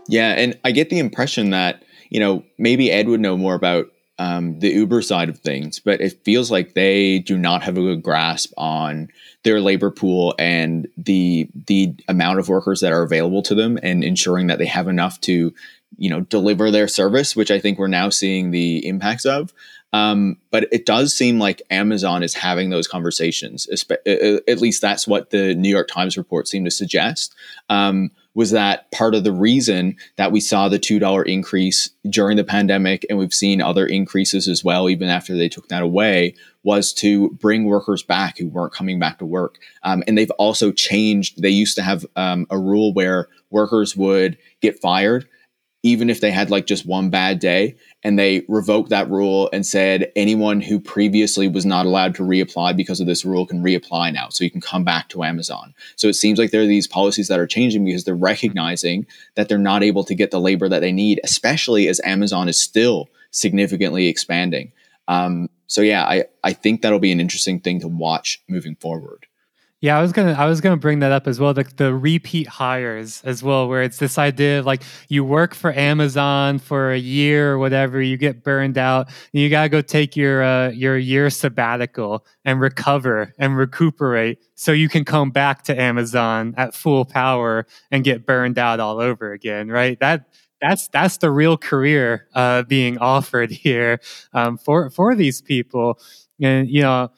Yeah, 0.08 0.32
and 0.32 0.58
I 0.64 0.72
get 0.72 0.90
the 0.90 0.98
impression 0.98 1.50
that 1.50 1.82
you 2.10 2.20
know 2.20 2.44
maybe 2.58 2.90
Ed 2.90 3.08
would 3.08 3.20
know 3.20 3.36
more 3.36 3.54
about 3.54 3.90
um, 4.18 4.58
the 4.60 4.70
Uber 4.70 5.02
side 5.02 5.28
of 5.28 5.38
things, 5.38 5.78
but 5.78 6.00
it 6.00 6.24
feels 6.24 6.50
like 6.50 6.74
they 6.74 7.18
do 7.18 7.36
not 7.36 7.62
have 7.62 7.76
a 7.76 7.82
good 7.82 8.02
grasp 8.02 8.52
on 8.56 9.08
their 9.42 9.60
labor 9.60 9.90
pool 9.90 10.34
and 10.38 10.88
the 10.96 11.48
the 11.66 11.94
amount 12.08 12.38
of 12.38 12.48
workers 12.48 12.80
that 12.80 12.92
are 12.92 13.02
available 13.02 13.42
to 13.42 13.54
them, 13.54 13.78
and 13.82 14.02
ensuring 14.02 14.46
that 14.46 14.58
they 14.58 14.66
have 14.66 14.88
enough 14.88 15.20
to, 15.22 15.52
you 15.98 16.10
know, 16.10 16.20
deliver 16.20 16.70
their 16.70 16.88
service, 16.88 17.36
which 17.36 17.50
I 17.50 17.58
think 17.58 17.78
we're 17.78 17.88
now 17.88 18.08
seeing 18.08 18.50
the 18.50 18.86
impacts 18.86 19.26
of. 19.26 19.52
Um, 19.92 20.38
but 20.50 20.68
it 20.72 20.84
does 20.84 21.14
seem 21.14 21.38
like 21.38 21.62
Amazon 21.70 22.22
is 22.22 22.34
having 22.34 22.70
those 22.70 22.88
conversations. 22.88 23.66
At 23.88 24.60
least 24.60 24.82
that's 24.82 25.06
what 25.06 25.30
the 25.30 25.54
New 25.54 25.70
York 25.70 25.88
Times 25.88 26.18
report 26.18 26.48
seemed 26.48 26.66
to 26.66 26.70
suggest. 26.70 27.34
Um, 27.70 28.10
was 28.36 28.50
that 28.50 28.92
part 28.92 29.14
of 29.14 29.24
the 29.24 29.32
reason 29.32 29.96
that 30.16 30.30
we 30.30 30.40
saw 30.40 30.68
the 30.68 30.78
$2 30.78 31.26
increase 31.26 31.88
during 32.10 32.36
the 32.36 32.44
pandemic 32.44 33.06
and 33.08 33.18
we've 33.18 33.32
seen 33.32 33.62
other 33.62 33.86
increases 33.86 34.46
as 34.46 34.62
well, 34.62 34.90
even 34.90 35.08
after 35.08 35.34
they 35.34 35.48
took 35.48 35.68
that 35.68 35.82
away, 35.82 36.34
was 36.62 36.92
to 36.92 37.30
bring 37.30 37.64
workers 37.64 38.02
back 38.02 38.36
who 38.36 38.46
weren't 38.46 38.74
coming 38.74 38.98
back 38.98 39.18
to 39.18 39.24
work. 39.24 39.56
Um, 39.84 40.04
and 40.06 40.18
they've 40.18 40.30
also 40.32 40.70
changed. 40.70 41.40
They 41.40 41.48
used 41.48 41.76
to 41.76 41.82
have 41.82 42.04
um, 42.14 42.46
a 42.50 42.58
rule 42.58 42.92
where 42.92 43.28
workers 43.50 43.96
would 43.96 44.36
get 44.60 44.78
fired 44.80 45.26
even 45.82 46.10
if 46.10 46.20
they 46.20 46.32
had 46.32 46.50
like 46.50 46.66
just 46.66 46.84
one 46.84 47.10
bad 47.10 47.38
day 47.38 47.76
and 48.06 48.16
they 48.16 48.44
revoked 48.46 48.90
that 48.90 49.10
rule 49.10 49.50
and 49.52 49.66
said 49.66 50.12
anyone 50.14 50.60
who 50.60 50.78
previously 50.78 51.48
was 51.48 51.66
not 51.66 51.86
allowed 51.86 52.14
to 52.14 52.22
reapply 52.22 52.76
because 52.76 53.00
of 53.00 53.08
this 53.08 53.24
rule 53.24 53.44
can 53.44 53.64
reapply 53.64 54.14
now 54.14 54.28
so 54.28 54.44
you 54.44 54.50
can 54.50 54.60
come 54.60 54.84
back 54.84 55.08
to 55.08 55.24
amazon. 55.24 55.74
So 55.96 56.06
it 56.06 56.14
seems 56.14 56.38
like 56.38 56.52
there 56.52 56.62
are 56.62 56.66
these 56.66 56.86
policies 56.86 57.26
that 57.26 57.40
are 57.40 57.48
changing 57.48 57.84
because 57.84 58.04
they're 58.04 58.14
recognizing 58.14 59.08
that 59.34 59.48
they're 59.48 59.58
not 59.58 59.82
able 59.82 60.04
to 60.04 60.14
get 60.14 60.30
the 60.30 60.40
labor 60.40 60.68
that 60.68 60.78
they 60.78 60.92
need 60.92 61.18
especially 61.24 61.88
as 61.88 62.00
amazon 62.04 62.48
is 62.48 62.62
still 62.62 63.08
significantly 63.32 64.06
expanding. 64.06 64.70
Um, 65.08 65.50
so 65.66 65.80
yeah 65.80 66.04
I, 66.04 66.26
I 66.44 66.52
think 66.52 66.82
that'll 66.82 67.00
be 67.00 67.10
an 67.10 67.20
interesting 67.20 67.58
thing 67.58 67.80
to 67.80 67.88
watch 67.88 68.40
moving 68.46 68.76
forward 68.76 69.25
yeah, 69.86 69.96
I 69.96 70.02
was 70.02 70.10
gonna 70.10 70.32
I 70.32 70.46
was 70.46 70.60
gonna 70.60 70.76
bring 70.76 70.98
that 70.98 71.12
up 71.12 71.28
as 71.28 71.38
well. 71.38 71.54
The 71.54 71.62
the 71.76 71.94
repeat 71.94 72.48
hires 72.48 73.22
as 73.24 73.40
well, 73.44 73.68
where 73.68 73.84
it's 73.84 73.98
this 73.98 74.18
idea 74.18 74.58
of 74.58 74.66
like 74.66 74.82
you 75.08 75.24
work 75.24 75.54
for 75.54 75.72
Amazon 75.72 76.58
for 76.58 76.90
a 76.90 76.98
year 76.98 77.52
or 77.52 77.58
whatever, 77.58 78.02
you 78.02 78.16
get 78.16 78.42
burned 78.42 78.78
out, 78.78 79.06
and 79.06 79.40
you 79.40 79.48
gotta 79.48 79.68
go 79.68 79.80
take 79.80 80.16
your 80.16 80.42
uh, 80.42 80.70
your 80.70 80.98
year 80.98 81.30
sabbatical 81.30 82.26
and 82.44 82.60
recover 82.60 83.32
and 83.38 83.56
recuperate, 83.56 84.40
so 84.56 84.72
you 84.72 84.88
can 84.88 85.04
come 85.04 85.30
back 85.30 85.62
to 85.62 85.80
Amazon 85.80 86.52
at 86.56 86.74
full 86.74 87.04
power 87.04 87.64
and 87.92 88.02
get 88.02 88.26
burned 88.26 88.58
out 88.58 88.80
all 88.80 88.98
over 88.98 89.32
again. 89.32 89.68
Right? 89.68 90.00
That 90.00 90.24
that's 90.60 90.88
that's 90.88 91.18
the 91.18 91.30
real 91.30 91.56
career 91.56 92.26
uh, 92.34 92.64
being 92.64 92.98
offered 92.98 93.50
here 93.64 94.00
um, 94.32 94.58
for 94.58 94.90
for 94.90 95.14
these 95.14 95.40
people, 95.42 96.00
and 96.42 96.68
you 96.68 96.82
know 96.82 97.12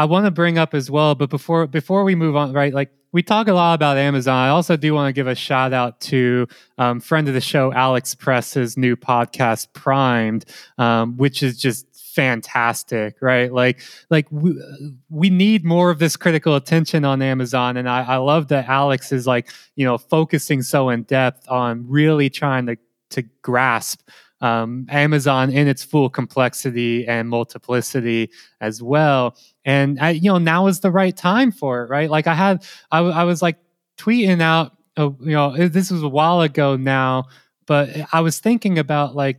I 0.00 0.04
want 0.04 0.24
to 0.24 0.30
bring 0.30 0.56
up 0.56 0.72
as 0.72 0.90
well, 0.90 1.14
but 1.14 1.28
before 1.28 1.66
before 1.66 2.04
we 2.04 2.14
move 2.14 2.34
on, 2.34 2.54
right? 2.54 2.72
Like 2.72 2.90
we 3.12 3.22
talk 3.22 3.48
a 3.48 3.52
lot 3.52 3.74
about 3.74 3.98
Amazon. 3.98 4.34
I 4.34 4.48
also 4.48 4.74
do 4.78 4.94
want 4.94 5.10
to 5.10 5.12
give 5.12 5.26
a 5.26 5.34
shout 5.34 5.74
out 5.74 6.00
to 6.02 6.46
um, 6.78 7.00
friend 7.00 7.28
of 7.28 7.34
the 7.34 7.40
show, 7.42 7.70
Alex 7.74 8.14
Press's 8.14 8.78
new 8.78 8.96
podcast, 8.96 9.74
Primed, 9.74 10.46
um, 10.78 11.18
which 11.18 11.42
is 11.42 11.58
just 11.58 11.86
fantastic, 11.94 13.16
right? 13.20 13.52
Like, 13.52 13.82
like 14.08 14.26
we, 14.30 14.58
we 15.10 15.28
need 15.28 15.66
more 15.66 15.90
of 15.90 15.98
this 15.98 16.16
critical 16.16 16.56
attention 16.56 17.04
on 17.04 17.20
Amazon, 17.20 17.76
and 17.76 17.86
I, 17.86 18.00
I 18.02 18.16
love 18.16 18.48
that 18.48 18.68
Alex 18.68 19.12
is 19.12 19.26
like, 19.26 19.50
you 19.76 19.84
know, 19.84 19.98
focusing 19.98 20.62
so 20.62 20.88
in 20.88 21.02
depth 21.02 21.46
on 21.46 21.86
really 21.86 22.30
trying 22.30 22.64
to 22.66 22.76
to 23.10 23.22
grasp 23.42 24.08
um, 24.40 24.86
Amazon 24.88 25.50
in 25.50 25.68
its 25.68 25.84
full 25.84 26.08
complexity 26.08 27.06
and 27.06 27.28
multiplicity 27.28 28.30
as 28.60 28.82
well. 28.82 29.36
And 29.64 30.00
I, 30.00 30.10
you 30.10 30.30
know, 30.30 30.38
now 30.38 30.66
is 30.66 30.80
the 30.80 30.90
right 30.90 31.16
time 31.16 31.52
for 31.52 31.84
it, 31.84 31.90
right? 31.90 32.08
Like 32.08 32.26
I 32.26 32.34
had, 32.34 32.64
I, 32.90 33.00
I 33.00 33.24
was 33.24 33.42
like 33.42 33.58
tweeting 33.98 34.40
out, 34.40 34.76
uh, 34.96 35.10
you 35.20 35.32
know, 35.32 35.56
this 35.68 35.90
was 35.90 36.02
a 36.02 36.08
while 36.08 36.40
ago 36.40 36.76
now, 36.76 37.24
but 37.66 37.90
I 38.12 38.20
was 38.20 38.38
thinking 38.38 38.78
about 38.78 39.14
like 39.14 39.38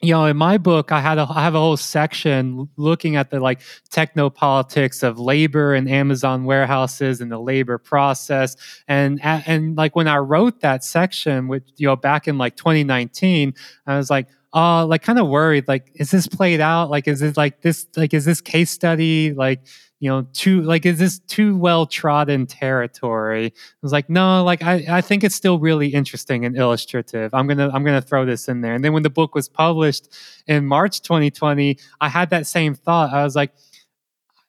you 0.00 0.12
know 0.12 0.24
in 0.26 0.36
my 0.36 0.58
book 0.58 0.92
i 0.92 1.00
had 1.00 1.18
a 1.18 1.26
i 1.30 1.42
have 1.42 1.54
a 1.54 1.58
whole 1.58 1.76
section 1.76 2.68
looking 2.76 3.16
at 3.16 3.30
the 3.30 3.40
like 3.40 3.60
techno 3.90 4.30
politics 4.30 5.02
of 5.02 5.18
labor 5.18 5.74
and 5.74 5.90
amazon 5.90 6.44
warehouses 6.44 7.20
and 7.20 7.32
the 7.32 7.38
labor 7.38 7.78
process. 7.78 8.56
And 8.86 9.20
and 9.22 9.76
like 9.76 9.96
when 9.96 10.08
i 10.08 10.18
wrote 10.18 10.60
that 10.60 10.84
section 10.84 11.48
which 11.48 11.64
you 11.76 11.86
know 11.86 11.96
back 11.96 12.28
in 12.28 12.38
like 12.38 12.56
2019 12.56 13.54
i 13.86 13.96
was 13.96 14.10
like 14.10 14.28
uh 14.54 14.86
like 14.86 15.02
kind 15.02 15.18
of 15.18 15.28
worried 15.28 15.68
like 15.68 15.90
is 15.94 16.10
this 16.10 16.26
played 16.26 16.60
out? 16.60 16.90
Like 16.90 17.06
is 17.06 17.20
it 17.22 17.36
like 17.36 17.60
this 17.60 17.86
like 17.96 18.14
is 18.14 18.24
this 18.24 18.40
case 18.40 18.70
study 18.70 19.32
like 19.34 19.60
you 20.00 20.08
know, 20.08 20.26
too 20.32 20.62
like 20.62 20.86
is 20.86 20.98
this 20.98 21.18
too 21.20 21.56
well 21.56 21.86
trodden 21.86 22.46
territory? 22.46 23.46
I 23.46 23.52
was 23.82 23.92
like, 23.92 24.08
no, 24.08 24.44
like 24.44 24.62
I, 24.62 24.84
I 24.88 25.00
think 25.00 25.24
it's 25.24 25.34
still 25.34 25.58
really 25.58 25.88
interesting 25.88 26.44
and 26.44 26.56
illustrative. 26.56 27.34
I'm 27.34 27.48
gonna 27.48 27.70
I'm 27.72 27.84
gonna 27.84 28.02
throw 28.02 28.24
this 28.24 28.48
in 28.48 28.60
there. 28.60 28.74
And 28.74 28.84
then 28.84 28.92
when 28.92 29.02
the 29.02 29.10
book 29.10 29.34
was 29.34 29.48
published 29.48 30.08
in 30.46 30.66
March 30.66 31.02
2020, 31.02 31.78
I 32.00 32.08
had 32.08 32.30
that 32.30 32.46
same 32.46 32.74
thought. 32.74 33.12
I 33.12 33.24
was 33.24 33.34
like, 33.34 33.52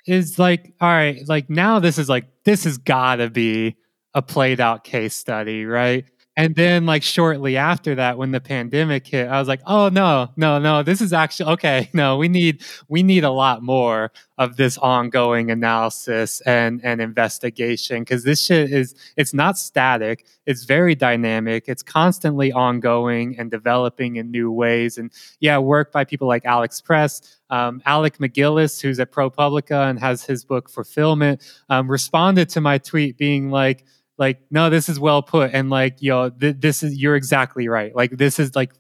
is 0.05 0.38
like, 0.39 0.73
all 0.80 0.89
right, 0.89 1.27
like 1.27 1.49
now 1.49 1.80
this 1.80 1.97
is 1.97 2.09
like 2.09 2.26
this 2.43 2.63
has 2.63 2.77
gotta 2.77 3.30
be 3.30 3.76
a 4.13 4.21
played 4.21 4.59
out 4.59 4.84
case 4.84 5.15
study, 5.15 5.65
right? 5.65 6.05
And 6.40 6.56
then, 6.56 6.86
like 6.86 7.03
shortly 7.03 7.57
after 7.57 7.95
that, 7.95 8.18
when 8.18 8.32
the 8.32 8.40
pandemic 8.40 9.06
hit, 9.06 9.28
I 9.28 9.40
was 9.40 9.49
like, 9.49 9.60
"Oh 9.66 9.90
no, 9.90 10.30
no, 10.38 10.57
no! 10.57 10.84
This 10.84 11.02
is 11.02 11.11
actually 11.11 11.52
okay. 11.52 11.90
No, 11.94 12.16
we 12.16 12.30
need 12.30 12.64
we 12.88 13.03
need 13.03 13.26
a 13.26 13.30
lot 13.30 13.61
more 13.61 14.14
of 14.38 14.56
this 14.56 14.78
ongoing 14.78 15.52
analysis 15.52 16.40
and 16.45 16.80
and 16.82 17.02
investigation 17.02 18.03
because 18.03 18.24
this 18.24 18.41
shit 18.41 18.72
is 18.72 18.95
it's 19.18 19.34
not 19.34 19.57
static. 19.57 20.26
It's 20.45 20.64
very 20.64 20.95
dynamic. 20.95 21.66
It's 21.68 21.84
constantly 21.84 22.53
ongoing 22.53 23.38
and 23.38 23.52
developing 23.52 24.16
in 24.16 24.32
new 24.32 24.49
ways. 24.49 24.98
And 24.98 25.11
yeah, 25.41 25.57
work 25.57 25.91
by 25.91 26.06
people 26.06 26.30
like 26.30 26.45
Alex 26.45 26.80
Press, 26.80 27.38
um, 27.49 27.82
Alec 27.86 28.18
MacGillis, 28.20 28.80
who's 28.80 29.02
at 29.02 29.11
ProPublica 29.11 29.90
and 29.90 29.99
has 29.99 30.24
his 30.24 30.45
book 30.45 30.70
Fulfillment, 30.70 31.44
um, 31.68 31.91
responded 31.91 32.48
to 32.48 32.61
my 32.61 32.78
tweet 32.78 33.18
being 33.18 33.52
like 33.52 33.84
like 34.20 34.40
no 34.52 34.70
this 34.70 34.90
is 34.90 35.00
well 35.00 35.24
put. 35.24 35.52
And 35.54 35.70
like 35.70 36.02
yo 36.02 36.30
th- 36.30 36.58
this 36.60 36.84
is 36.84 37.02
you're 37.02 37.16
exactly 37.16 37.68
right. 37.68 37.96
Like 37.96 38.12
this 38.12 38.38
is 38.38 38.56
like 38.56 38.74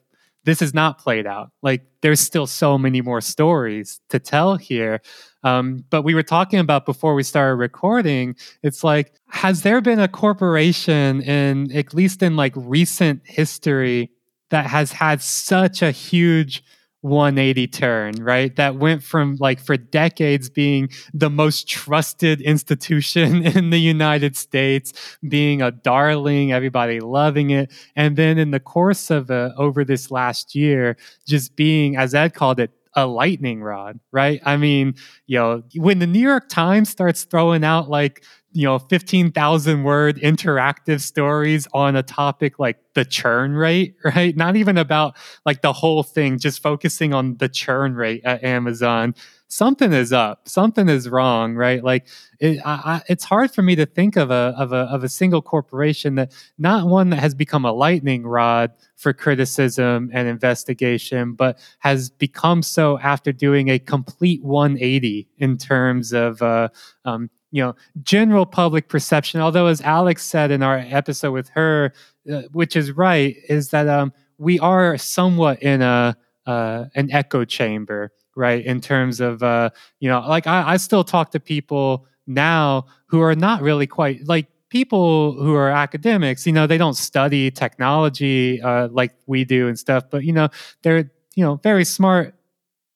this 0.43 0.61
is 0.61 0.73
not 0.73 0.99
played 0.99 1.25
out. 1.25 1.51
Like 1.61 1.85
there's 2.01 2.19
still 2.19 2.45
so 2.45 2.77
many 2.77 3.01
more 3.01 3.21
stories 3.21 3.99
to 4.09 4.19
tell 4.19 4.57
here. 4.57 5.01
Um, 5.43 5.83
but 5.89 6.03
we 6.03 6.13
were 6.13 6.23
talking 6.23 6.59
about 6.59 6.85
before 6.85 7.15
we 7.15 7.23
started 7.23 7.55
recording 7.55 8.35
it's 8.61 8.83
like 8.83 9.13
has 9.29 9.63
there 9.63 9.79
been 9.79 9.99
a 9.99 10.07
corporation 10.09 11.21
in 11.21 11.71
at 11.71 11.93
least 11.93 12.21
in 12.21 12.35
like 12.35 12.53
recent 12.55 13.21
history 13.23 14.11
that 14.49 14.65
has 14.65 14.91
had 14.91 15.21
such 15.21 15.81
a 15.81 15.91
huge 15.91 16.63
180 17.01 17.67
turn, 17.67 18.15
right? 18.15 18.55
That 18.55 18.75
went 18.75 19.03
from 19.03 19.37
like 19.39 19.59
for 19.59 19.77
decades 19.77 20.49
being 20.49 20.89
the 21.13 21.29
most 21.29 21.67
trusted 21.67 22.41
institution 22.41 23.45
in 23.57 23.69
the 23.69 23.79
United 23.79 24.35
States, 24.35 25.17
being 25.27 25.61
a 25.61 25.71
darling, 25.71 26.51
everybody 26.51 26.99
loving 26.99 27.51
it. 27.51 27.71
And 27.95 28.17
then 28.17 28.37
in 28.37 28.51
the 28.51 28.59
course 28.59 29.09
of 29.09 29.31
uh, 29.31 29.51
over 29.57 29.83
this 29.85 30.11
last 30.11 30.55
year, 30.55 30.97
just 31.25 31.55
being, 31.55 31.95
as 31.95 32.13
Ed 32.13 32.33
called 32.33 32.59
it, 32.59 32.71
a 32.95 33.05
lightning 33.05 33.61
rod, 33.61 33.99
right? 34.11 34.41
I 34.45 34.57
mean, 34.57 34.95
you 35.27 35.37
know, 35.37 35.63
when 35.75 35.99
the 35.99 36.07
New 36.07 36.19
York 36.19 36.49
Times 36.49 36.89
starts 36.89 37.23
throwing 37.23 37.63
out 37.63 37.89
like 37.89 38.23
you 38.51 38.65
know 38.65 38.79
15,000 38.79 39.83
word 39.83 40.17
interactive 40.17 41.01
stories 41.01 41.67
on 41.73 41.95
a 41.95 42.03
topic 42.03 42.59
like 42.59 42.77
the 42.93 43.05
churn 43.05 43.53
rate, 43.53 43.95
right? 44.03 44.35
Not 44.35 44.55
even 44.55 44.77
about 44.77 45.15
like 45.45 45.61
the 45.61 45.73
whole 45.73 46.03
thing, 46.03 46.39
just 46.39 46.61
focusing 46.61 47.13
on 47.13 47.37
the 47.37 47.49
churn 47.49 47.95
rate 47.95 48.21
at 48.25 48.43
Amazon. 48.43 49.15
Something 49.51 49.93
is 49.93 50.13
up. 50.13 50.47
Something 50.47 50.89
is 50.89 51.09
wrong, 51.09 51.55
right? 51.55 51.83
Like 51.83 52.07
it, 52.39 52.59
I, 52.63 52.71
I, 52.71 53.01
it's 53.07 53.23
hard 53.23 53.51
for 53.51 53.63
me 53.63 53.75
to 53.77 53.85
think 53.85 54.15
of 54.15 54.29
a 54.29 54.53
of 54.57 54.73
a 54.73 54.81
of 54.93 55.03
a 55.03 55.09
single 55.09 55.41
corporation 55.41 56.15
that 56.15 56.31
not 56.57 56.87
one 56.87 57.09
that 57.11 57.19
has 57.19 57.33
become 57.33 57.65
a 57.65 57.71
lightning 57.71 58.27
rod 58.27 58.71
for 58.95 59.13
criticism 59.13 60.09
and 60.13 60.27
investigation, 60.27 61.33
but 61.33 61.57
has 61.79 62.09
become 62.09 62.61
so 62.61 62.99
after 62.99 63.31
doing 63.31 63.69
a 63.69 63.79
complete 63.79 64.43
180 64.43 65.27
in 65.37 65.57
terms 65.57 66.13
of 66.13 66.41
uh, 66.41 66.69
um, 67.05 67.29
you 67.51 67.63
know 67.63 67.75
general 68.01 68.45
public 68.45 68.87
perception 68.89 69.41
although 69.41 69.67
as 69.67 69.81
alex 69.81 70.23
said 70.23 70.51
in 70.51 70.61
our 70.63 70.77
episode 70.89 71.31
with 71.31 71.49
her 71.49 71.91
uh, 72.31 72.43
which 72.51 72.75
is 72.75 72.91
right 72.91 73.35
is 73.47 73.69
that 73.69 73.87
um, 73.87 74.13
we 74.37 74.59
are 74.59 74.97
somewhat 74.97 75.61
in 75.61 75.81
a 75.81 76.15
uh, 76.45 76.85
an 76.95 77.11
echo 77.11 77.45
chamber 77.45 78.11
right 78.35 78.65
in 78.65 78.81
terms 78.81 79.19
of 79.19 79.43
uh, 79.43 79.69
you 79.99 80.09
know 80.09 80.21
like 80.21 80.47
I, 80.47 80.73
I 80.73 80.77
still 80.77 81.03
talk 81.03 81.31
to 81.31 81.39
people 81.39 82.05
now 82.27 82.85
who 83.07 83.21
are 83.21 83.35
not 83.35 83.61
really 83.61 83.87
quite 83.87 84.25
like 84.27 84.47
people 84.69 85.33
who 85.33 85.55
are 85.55 85.69
academics 85.69 86.45
you 86.45 86.53
know 86.53 86.67
they 86.67 86.77
don't 86.77 86.95
study 86.95 87.51
technology 87.51 88.61
uh, 88.61 88.87
like 88.91 89.15
we 89.25 89.43
do 89.43 89.67
and 89.67 89.77
stuff 89.77 90.05
but 90.09 90.23
you 90.23 90.33
know 90.33 90.49
they're 90.83 91.11
you 91.35 91.43
know 91.43 91.55
very 91.63 91.85
smart 91.85 92.35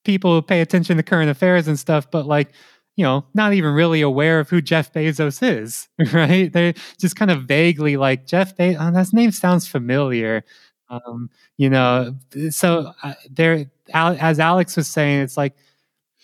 people 0.04 0.34
who 0.34 0.42
pay 0.42 0.62
attention 0.62 0.98
to 0.98 1.04
current 1.04 1.30
affairs 1.30 1.68
and 1.68 1.80
stuff, 1.80 2.10
but 2.12 2.26
like, 2.26 2.50
you 2.96 3.04
know, 3.04 3.26
not 3.34 3.54
even 3.54 3.74
really 3.74 4.02
aware 4.02 4.40
of 4.40 4.50
who 4.50 4.62
Jeff 4.62 4.94
Bezos 4.94 5.42
is, 5.42 5.88
right? 6.14 6.52
They're 6.52 6.74
just 7.00 7.16
kind 7.16 7.32
of 7.32 7.44
vaguely 7.44 7.98
like 7.98 8.28
Jeff 8.28 8.56
Bezos. 8.56 8.78
Oh, 8.80 8.92
that 8.92 9.14
name 9.14 9.32
sounds 9.32 9.68
familiar. 9.68 10.44
Um, 10.90 11.30
you 11.58 11.70
know, 11.70 12.16
so 12.50 12.94
uh, 13.02 13.14
there, 13.32 13.66
as 13.94 14.40
Alex 14.40 14.76
was 14.76 14.88
saying, 14.88 15.22
it's 15.22 15.38
like 15.38 15.56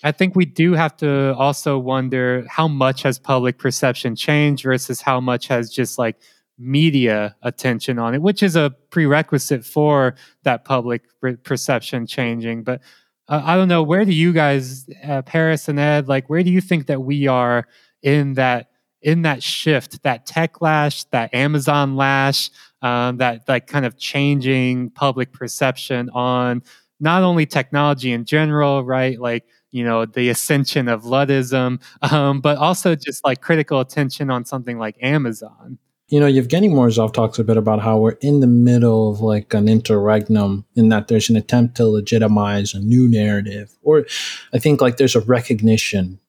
I 0.03 0.11
think 0.11 0.35
we 0.35 0.45
do 0.45 0.73
have 0.73 0.95
to 0.97 1.35
also 1.35 1.77
wonder 1.77 2.45
how 2.47 2.67
much 2.67 3.03
has 3.03 3.19
public 3.19 3.57
perception 3.57 4.15
changed 4.15 4.63
versus 4.63 5.01
how 5.01 5.19
much 5.19 5.47
has 5.47 5.69
just 5.69 5.97
like 5.97 6.17
media 6.57 7.35
attention 7.41 7.99
on 7.99 8.15
it, 8.15 8.21
which 8.21 8.41
is 8.43 8.55
a 8.55 8.73
prerequisite 8.91 9.65
for 9.65 10.15
that 10.43 10.63
public 10.65 11.03
perception 11.43 12.05
changing. 12.05 12.63
But 12.63 12.81
I 13.29 13.55
don't 13.55 13.67
know, 13.67 13.83
where 13.83 14.05
do 14.05 14.11
you 14.13 14.33
guys, 14.33 14.89
uh, 15.03 15.21
Paris 15.21 15.67
and 15.69 15.79
Ed, 15.79 16.07
like 16.07 16.29
where 16.29 16.43
do 16.43 16.49
you 16.49 16.61
think 16.61 16.87
that 16.87 17.01
we 17.03 17.27
are 17.27 17.67
in 18.01 18.33
that 18.35 18.67
in 19.01 19.21
that 19.21 19.41
shift, 19.41 20.03
that 20.03 20.25
tech 20.25 20.61
lash, 20.61 21.05
that 21.05 21.33
Amazon 21.33 21.95
lash, 21.95 22.49
um, 22.81 23.17
that 23.17 23.47
like 23.47 23.67
kind 23.67 23.85
of 23.85 23.97
changing 23.97 24.89
public 24.91 25.31
perception 25.31 26.09
on 26.09 26.61
not 26.99 27.23
only 27.23 27.45
technology 27.45 28.11
in 28.11 28.25
general, 28.25 28.83
right? 28.83 29.19
Like 29.19 29.45
you 29.71 29.83
know 29.83 30.05
the 30.05 30.29
ascension 30.29 30.87
of 30.87 31.03
Luddism, 31.03 31.81
um, 32.11 32.41
but 32.41 32.57
also 32.57 32.95
just 32.95 33.23
like 33.23 33.41
critical 33.41 33.79
attention 33.79 34.29
on 34.31 34.43
something 34.45 34.79
like 34.79 34.97
Amazon. 35.01 35.77
You 36.09 36.19
know, 36.19 36.25
Evgeny 36.25 36.71
Morozov 36.71 37.13
talks 37.13 37.37
a 37.37 37.43
bit 37.43 37.55
about 37.55 37.81
how 37.81 37.99
we're 37.99 38.17
in 38.21 38.39
the 38.39 38.47
middle 38.47 39.11
of 39.11 39.21
like 39.21 39.53
an 39.53 39.69
interregnum 39.69 40.65
in 40.75 40.89
that 40.89 41.07
there's 41.07 41.29
an 41.29 41.35
attempt 41.35 41.77
to 41.77 41.85
legitimize 41.85 42.73
a 42.73 42.79
new 42.79 43.07
narrative, 43.07 43.77
or 43.83 44.07
I 44.51 44.57
think 44.57 44.81
like 44.81 44.97
there's 44.97 45.15
a 45.15 45.21
recognition 45.21 46.19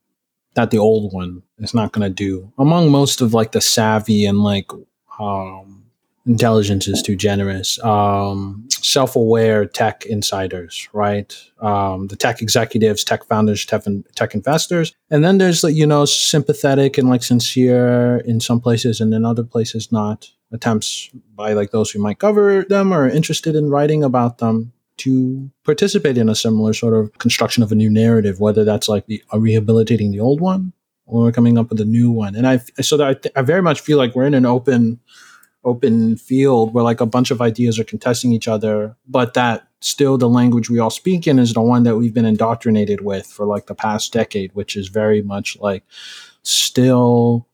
that 0.52 0.70
the 0.70 0.78
old 0.78 1.15
one 1.15 1.43
is 1.59 1.73
not 1.73 1.93
going 1.93 2.07
to 2.07 2.15
do 2.15 2.52
among 2.59 2.90
most 2.90 3.23
of 3.23 3.32
like 3.32 3.52
the 3.52 3.61
savvy 3.62 4.27
and 4.27 4.43
like 4.43 4.70
um, 5.19 5.80
intelligence 6.26 6.86
is 6.86 7.02
too 7.02 7.16
generous. 7.16 7.82
Um, 7.82 8.68
self-aware 8.70 9.66
tech 9.66 10.06
insiders, 10.06 10.88
right? 10.92 11.34
Um, 11.60 12.09
the 12.09 12.16
tech 12.16 12.42
executives, 12.42 13.05
tech 13.05 13.24
founders, 13.24 13.64
tech, 13.64 13.84
tech 14.14 14.34
investors, 14.34 14.94
and 15.10 15.24
then 15.24 15.38
there's 15.38 15.62
you 15.62 15.86
know 15.86 16.05
sympathetic 16.05 16.98
and 16.98 17.09
like 17.09 17.22
sincere 17.22 18.18
in 18.18 18.40
some 18.40 18.60
places, 18.60 19.01
and 19.01 19.12
in 19.14 19.24
other 19.24 19.44
places 19.44 19.90
not. 19.92 20.30
Attempts 20.52 21.09
by 21.36 21.52
like 21.52 21.70
those 21.70 21.92
who 21.92 22.01
might 22.01 22.18
cover 22.18 22.64
them 22.64 22.92
or 22.92 23.09
interested 23.09 23.55
in 23.55 23.70
writing 23.70 24.02
about 24.02 24.38
them 24.38 24.72
to 24.97 25.48
participate 25.64 26.18
in 26.18 26.28
a 26.28 26.34
similar 26.34 26.72
sort 26.74 26.92
of 26.92 27.16
construction 27.18 27.62
of 27.62 27.70
a 27.70 27.76
new 27.76 27.88
narrative, 27.88 28.40
whether 28.40 28.64
that's 28.64 28.88
like 28.88 29.06
the, 29.06 29.22
uh, 29.32 29.38
rehabilitating 29.38 30.10
the 30.10 30.18
old 30.18 30.40
one 30.40 30.72
or 31.06 31.32
coming 31.32 31.56
up 31.56 31.70
with 31.70 31.80
a 31.80 31.84
new 31.84 32.10
one. 32.10 32.34
And 32.34 32.47
I 32.47 32.59
so 32.82 32.97
that 32.97 33.06
I, 33.06 33.14
th- 33.14 33.32
I 33.36 33.42
very 33.42 33.62
much 33.62 33.80
feel 33.80 33.97
like 33.97 34.14
we're 34.14 34.26
in 34.26 34.34
an 34.34 34.44
open 34.44 35.01
open 35.65 36.16
field 36.16 36.73
where 36.73 36.85
like 36.85 37.01
a 37.01 37.07
bunch 37.07 37.31
of 37.31 37.41
ideas 37.41 37.78
are 37.78 37.85
contesting 37.85 38.32
each 38.32 38.49
other, 38.49 38.97
but 39.07 39.35
that 39.35 39.69
still 39.81 40.19
the 40.19 40.28
language 40.28 40.70
we 40.70 40.78
all 40.78 40.91
speak 40.91 41.27
in 41.27 41.39
is 41.39 41.55
the 41.55 41.61
one 41.61 41.82
that 41.85 41.97
we've 41.97 42.15
been 42.15 42.24
indoctrinated 42.24 43.01
with 43.03 43.27
for 43.27 43.47
like 43.47 43.66
the 43.66 43.74
past 43.74 44.12
decade, 44.12 44.55
which 44.55 44.77
is 44.77 44.89
very 44.89 45.23
much 45.23 45.57
like 45.61 45.82
still 46.43 47.47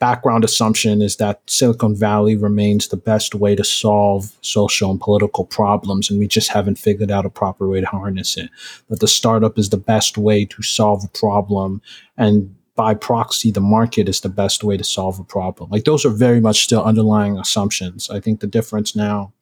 background 0.00 0.44
assumption 0.44 1.02
is 1.02 1.16
that 1.16 1.42
Silicon 1.46 1.94
Valley 1.94 2.34
remains 2.34 2.88
the 2.88 2.96
best 2.96 3.34
way 3.34 3.54
to 3.54 3.62
solve 3.62 4.34
social 4.40 4.90
and 4.90 5.00
political 5.00 5.44
problems, 5.44 6.10
and 6.10 6.18
we 6.18 6.26
just 6.26 6.50
haven't 6.50 6.78
figured 6.78 7.10
out 7.10 7.26
a 7.26 7.30
proper 7.30 7.68
way 7.68 7.80
to 7.80 7.86
harness 7.86 8.36
it. 8.36 8.50
That 8.88 9.00
the 9.00 9.06
startup 9.06 9.58
is 9.58 9.68
the 9.68 9.76
best 9.76 10.18
way 10.18 10.46
to 10.46 10.62
solve 10.62 11.04
a 11.04 11.18
problem, 11.18 11.82
and 12.16 12.56
by 12.80 12.94
proxy, 12.94 13.50
the 13.50 13.60
market 13.60 14.08
is 14.08 14.22
the 14.22 14.30
best 14.30 14.64
way 14.64 14.74
to 14.74 14.82
solve 14.82 15.18
a 15.18 15.22
problem. 15.22 15.68
Like 15.68 15.84
those 15.84 16.06
are 16.06 16.24
very 16.26 16.40
much 16.40 16.64
still 16.64 16.82
underlying 16.82 17.36
assumptions. 17.36 18.08
I 18.08 18.20
think 18.20 18.40
the 18.40 18.46
difference 18.46 18.96
now 18.96 19.34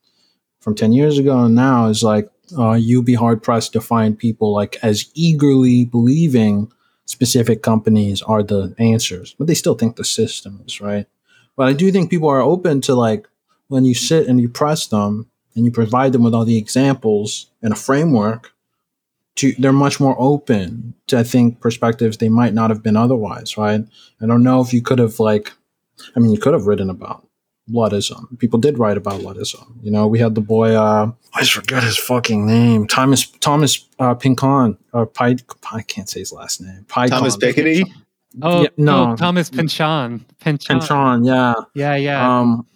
from 0.60 0.74
10 0.74 0.93
years 0.93 1.19
ago 1.19 1.44
and 1.44 1.55
now 1.55 1.86
is 1.86 2.02
like 2.02 2.28
uh, 2.59 2.73
you'd 2.73 3.05
be 3.05 3.15
hard 3.15 3.40
pressed 3.40 3.73
to 3.74 3.81
find 3.81 4.19
people 4.19 4.52
like 4.52 4.77
as 4.82 5.09
eagerly 5.15 5.85
believing 5.85 6.73
specific 7.05 7.62
companies 7.62 8.23
are 8.23 8.43
the 8.43 8.74
answers, 8.77 9.36
but 9.39 9.47
they 9.47 9.55
still 9.55 9.77
think 9.77 9.94
the 9.94 10.05
system 10.05 10.60
is 10.66 10.81
right. 10.81 11.06
But 11.55 11.69
I 11.69 11.74
do 11.74 11.93
think 11.93 12.10
people 12.10 12.28
are 12.28 12.40
open 12.40 12.81
to 12.82 12.97
like 12.97 13.28
when 13.69 13.85
you 13.85 13.94
sit 13.94 14.27
and 14.27 14.40
you 14.40 14.48
press 14.48 14.89
them 14.89 15.31
and 15.55 15.65
you 15.65 15.70
provide 15.70 16.10
them 16.10 16.24
with 16.24 16.35
all 16.35 16.44
the 16.44 16.59
examples 16.59 17.52
and 17.62 17.73
a 17.73 17.77
framework 17.77 18.52
to 19.39 19.55
they're 19.59 19.73
much 19.73 20.01
more 20.01 20.16
open 20.19 20.94
to 21.06 21.19
I 21.19 21.23
think 21.23 21.60
perspectives 21.60 22.16
they 22.16 22.28
might 22.28 22.55
not 22.55 22.70
have 22.70 22.82
been 22.82 22.97
otherwise, 22.97 23.56
right? 23.56 23.82
I 24.20 24.27
don't 24.27 24.43
know 24.43 24.60
if 24.60 24.73
you 24.73 24.82
could 24.82 24.98
have 24.98 25.19
like 25.20 25.52
I 26.16 26.20
mean 26.20 26.32
you 26.32 26.39
could 26.39 26.55
have 26.55 26.66
written 26.66 26.90
about 26.90 27.24
Luddism. 27.70 28.39
People 28.39 28.59
did 28.59 28.78
write 28.78 28.97
about 28.97 29.20
Luddism. 29.20 29.65
You 29.82 29.90
know, 29.93 30.06
we 30.06 30.19
had 30.19 30.35
the 30.35 30.40
boy 30.40 30.74
uh 30.74 31.12
I 31.35 31.40
just 31.40 31.52
forget 31.52 31.85
his 31.85 31.97
fucking 31.97 32.47
name. 32.47 32.89
Thomas 32.89 33.27
Thomas 33.27 33.86
uh 34.01 34.15
Pincon 34.15 34.77
or 34.93 35.06
Pi, 35.06 35.36
I 35.73 35.82
can't 35.82 36.09
say 36.09 36.20
his 36.20 36.32
last 36.32 36.60
name. 36.60 36.85
Picon. 36.89 37.10
Thomas 37.10 37.36
Piketty? 37.36 37.85
Oh 38.43 38.62
yeah, 38.62 38.69
no, 38.77 39.12
oh, 39.12 39.16
Thomas 39.16 39.51
Pynchon. 39.51 40.24
Pynchon. 40.40 40.81
Pynchon, 40.81 41.24
yeah. 41.24 41.55
Yeah, 41.74 41.94
yeah. 41.94 42.39
Um 42.40 42.66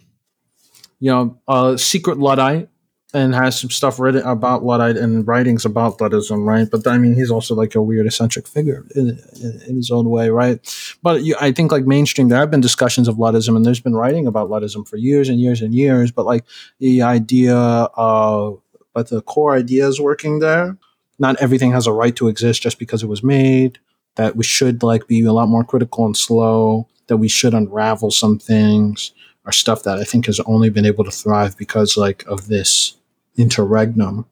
you 1.01 1.11
know, 1.11 1.41
uh 1.49 1.77
secret 1.77 2.19
Luddite 2.19 2.69
and 3.15 3.35
has 3.35 3.61
some 3.61 3.71
stuff 3.71 4.01
written 4.01 4.23
about 4.23 4.65
Luddite 4.65 4.97
and 4.97 5.27
writings 5.27 5.65
about 5.67 5.99
Luddism, 5.99 6.47
right? 6.47 6.69
But 6.71 6.87
I 6.87 6.97
mean, 6.97 7.15
he's 7.15 7.31
also 7.31 7.55
like 7.55 7.75
a 7.75 7.83
weird 7.83 8.07
eccentric 8.07 8.49
figure 8.49 8.87
in, 8.97 9.19
in, 9.41 9.63
in 9.69 9.77
his 9.77 9.91
own 9.91 10.09
way, 10.09 10.31
right? 10.31 10.59
But 11.03 11.23
you, 11.23 11.37
I 11.39 11.53
think 11.53 11.73
like 11.73 11.85
mainstream, 11.85 12.29
there 12.29 12.39
have 12.39 12.51
been 12.51 12.63
discussions 12.63 13.09
of 13.09 13.17
Luddism, 13.17 13.55
and 13.55 13.67
there's 13.67 13.81
been 13.81 13.95
writing 13.95 14.27
about 14.27 14.49
Luddism 14.49 14.89
for 14.89 14.97
years 14.97 15.29
and 15.29 15.41
years 15.41 15.61
and 15.61 15.75
years. 15.75 16.11
But 16.11 16.25
like 16.25 16.45
the 16.79 17.03
idea 17.03 17.55
of, 17.55 18.63
but 18.95 19.11
the 19.11 19.21
core 19.23 19.55
idea 19.55 19.87
is 19.87 20.01
working 20.01 20.39
there. 20.39 20.79
Not 21.19 21.37
everything 21.41 21.73
has 21.73 21.87
a 21.87 21.93
right 21.93 22.17
to 22.17 22.29
exist 22.29 22.63
just 22.63 22.79
because 22.79 23.03
it 23.03 23.09
was 23.09 23.23
made. 23.23 23.79
That 24.17 24.37
we 24.37 24.45
should 24.45 24.83
like 24.83 25.07
be 25.07 25.23
a 25.25 25.33
lot 25.33 25.49
more 25.49 25.65
critical 25.65 26.07
and 26.07 26.17
slow. 26.17 26.89
That 27.09 27.19
we 27.19 27.29
should 27.29 27.53
unravel 27.53 28.11
some 28.11 28.39
things. 28.39 29.13
Are 29.45 29.53
stuff 29.53 29.83
that 29.83 29.99
I 29.99 30.05
think 30.05 30.27
has 30.27 30.39
only 30.41 30.71
been 30.71 30.87
able 30.87 31.05
to 31.05 31.11
thrive 31.11 31.59
because 31.59 31.97
like 31.97 32.25
of 32.29 32.47
this 32.47 32.97
interregnum 33.37 34.27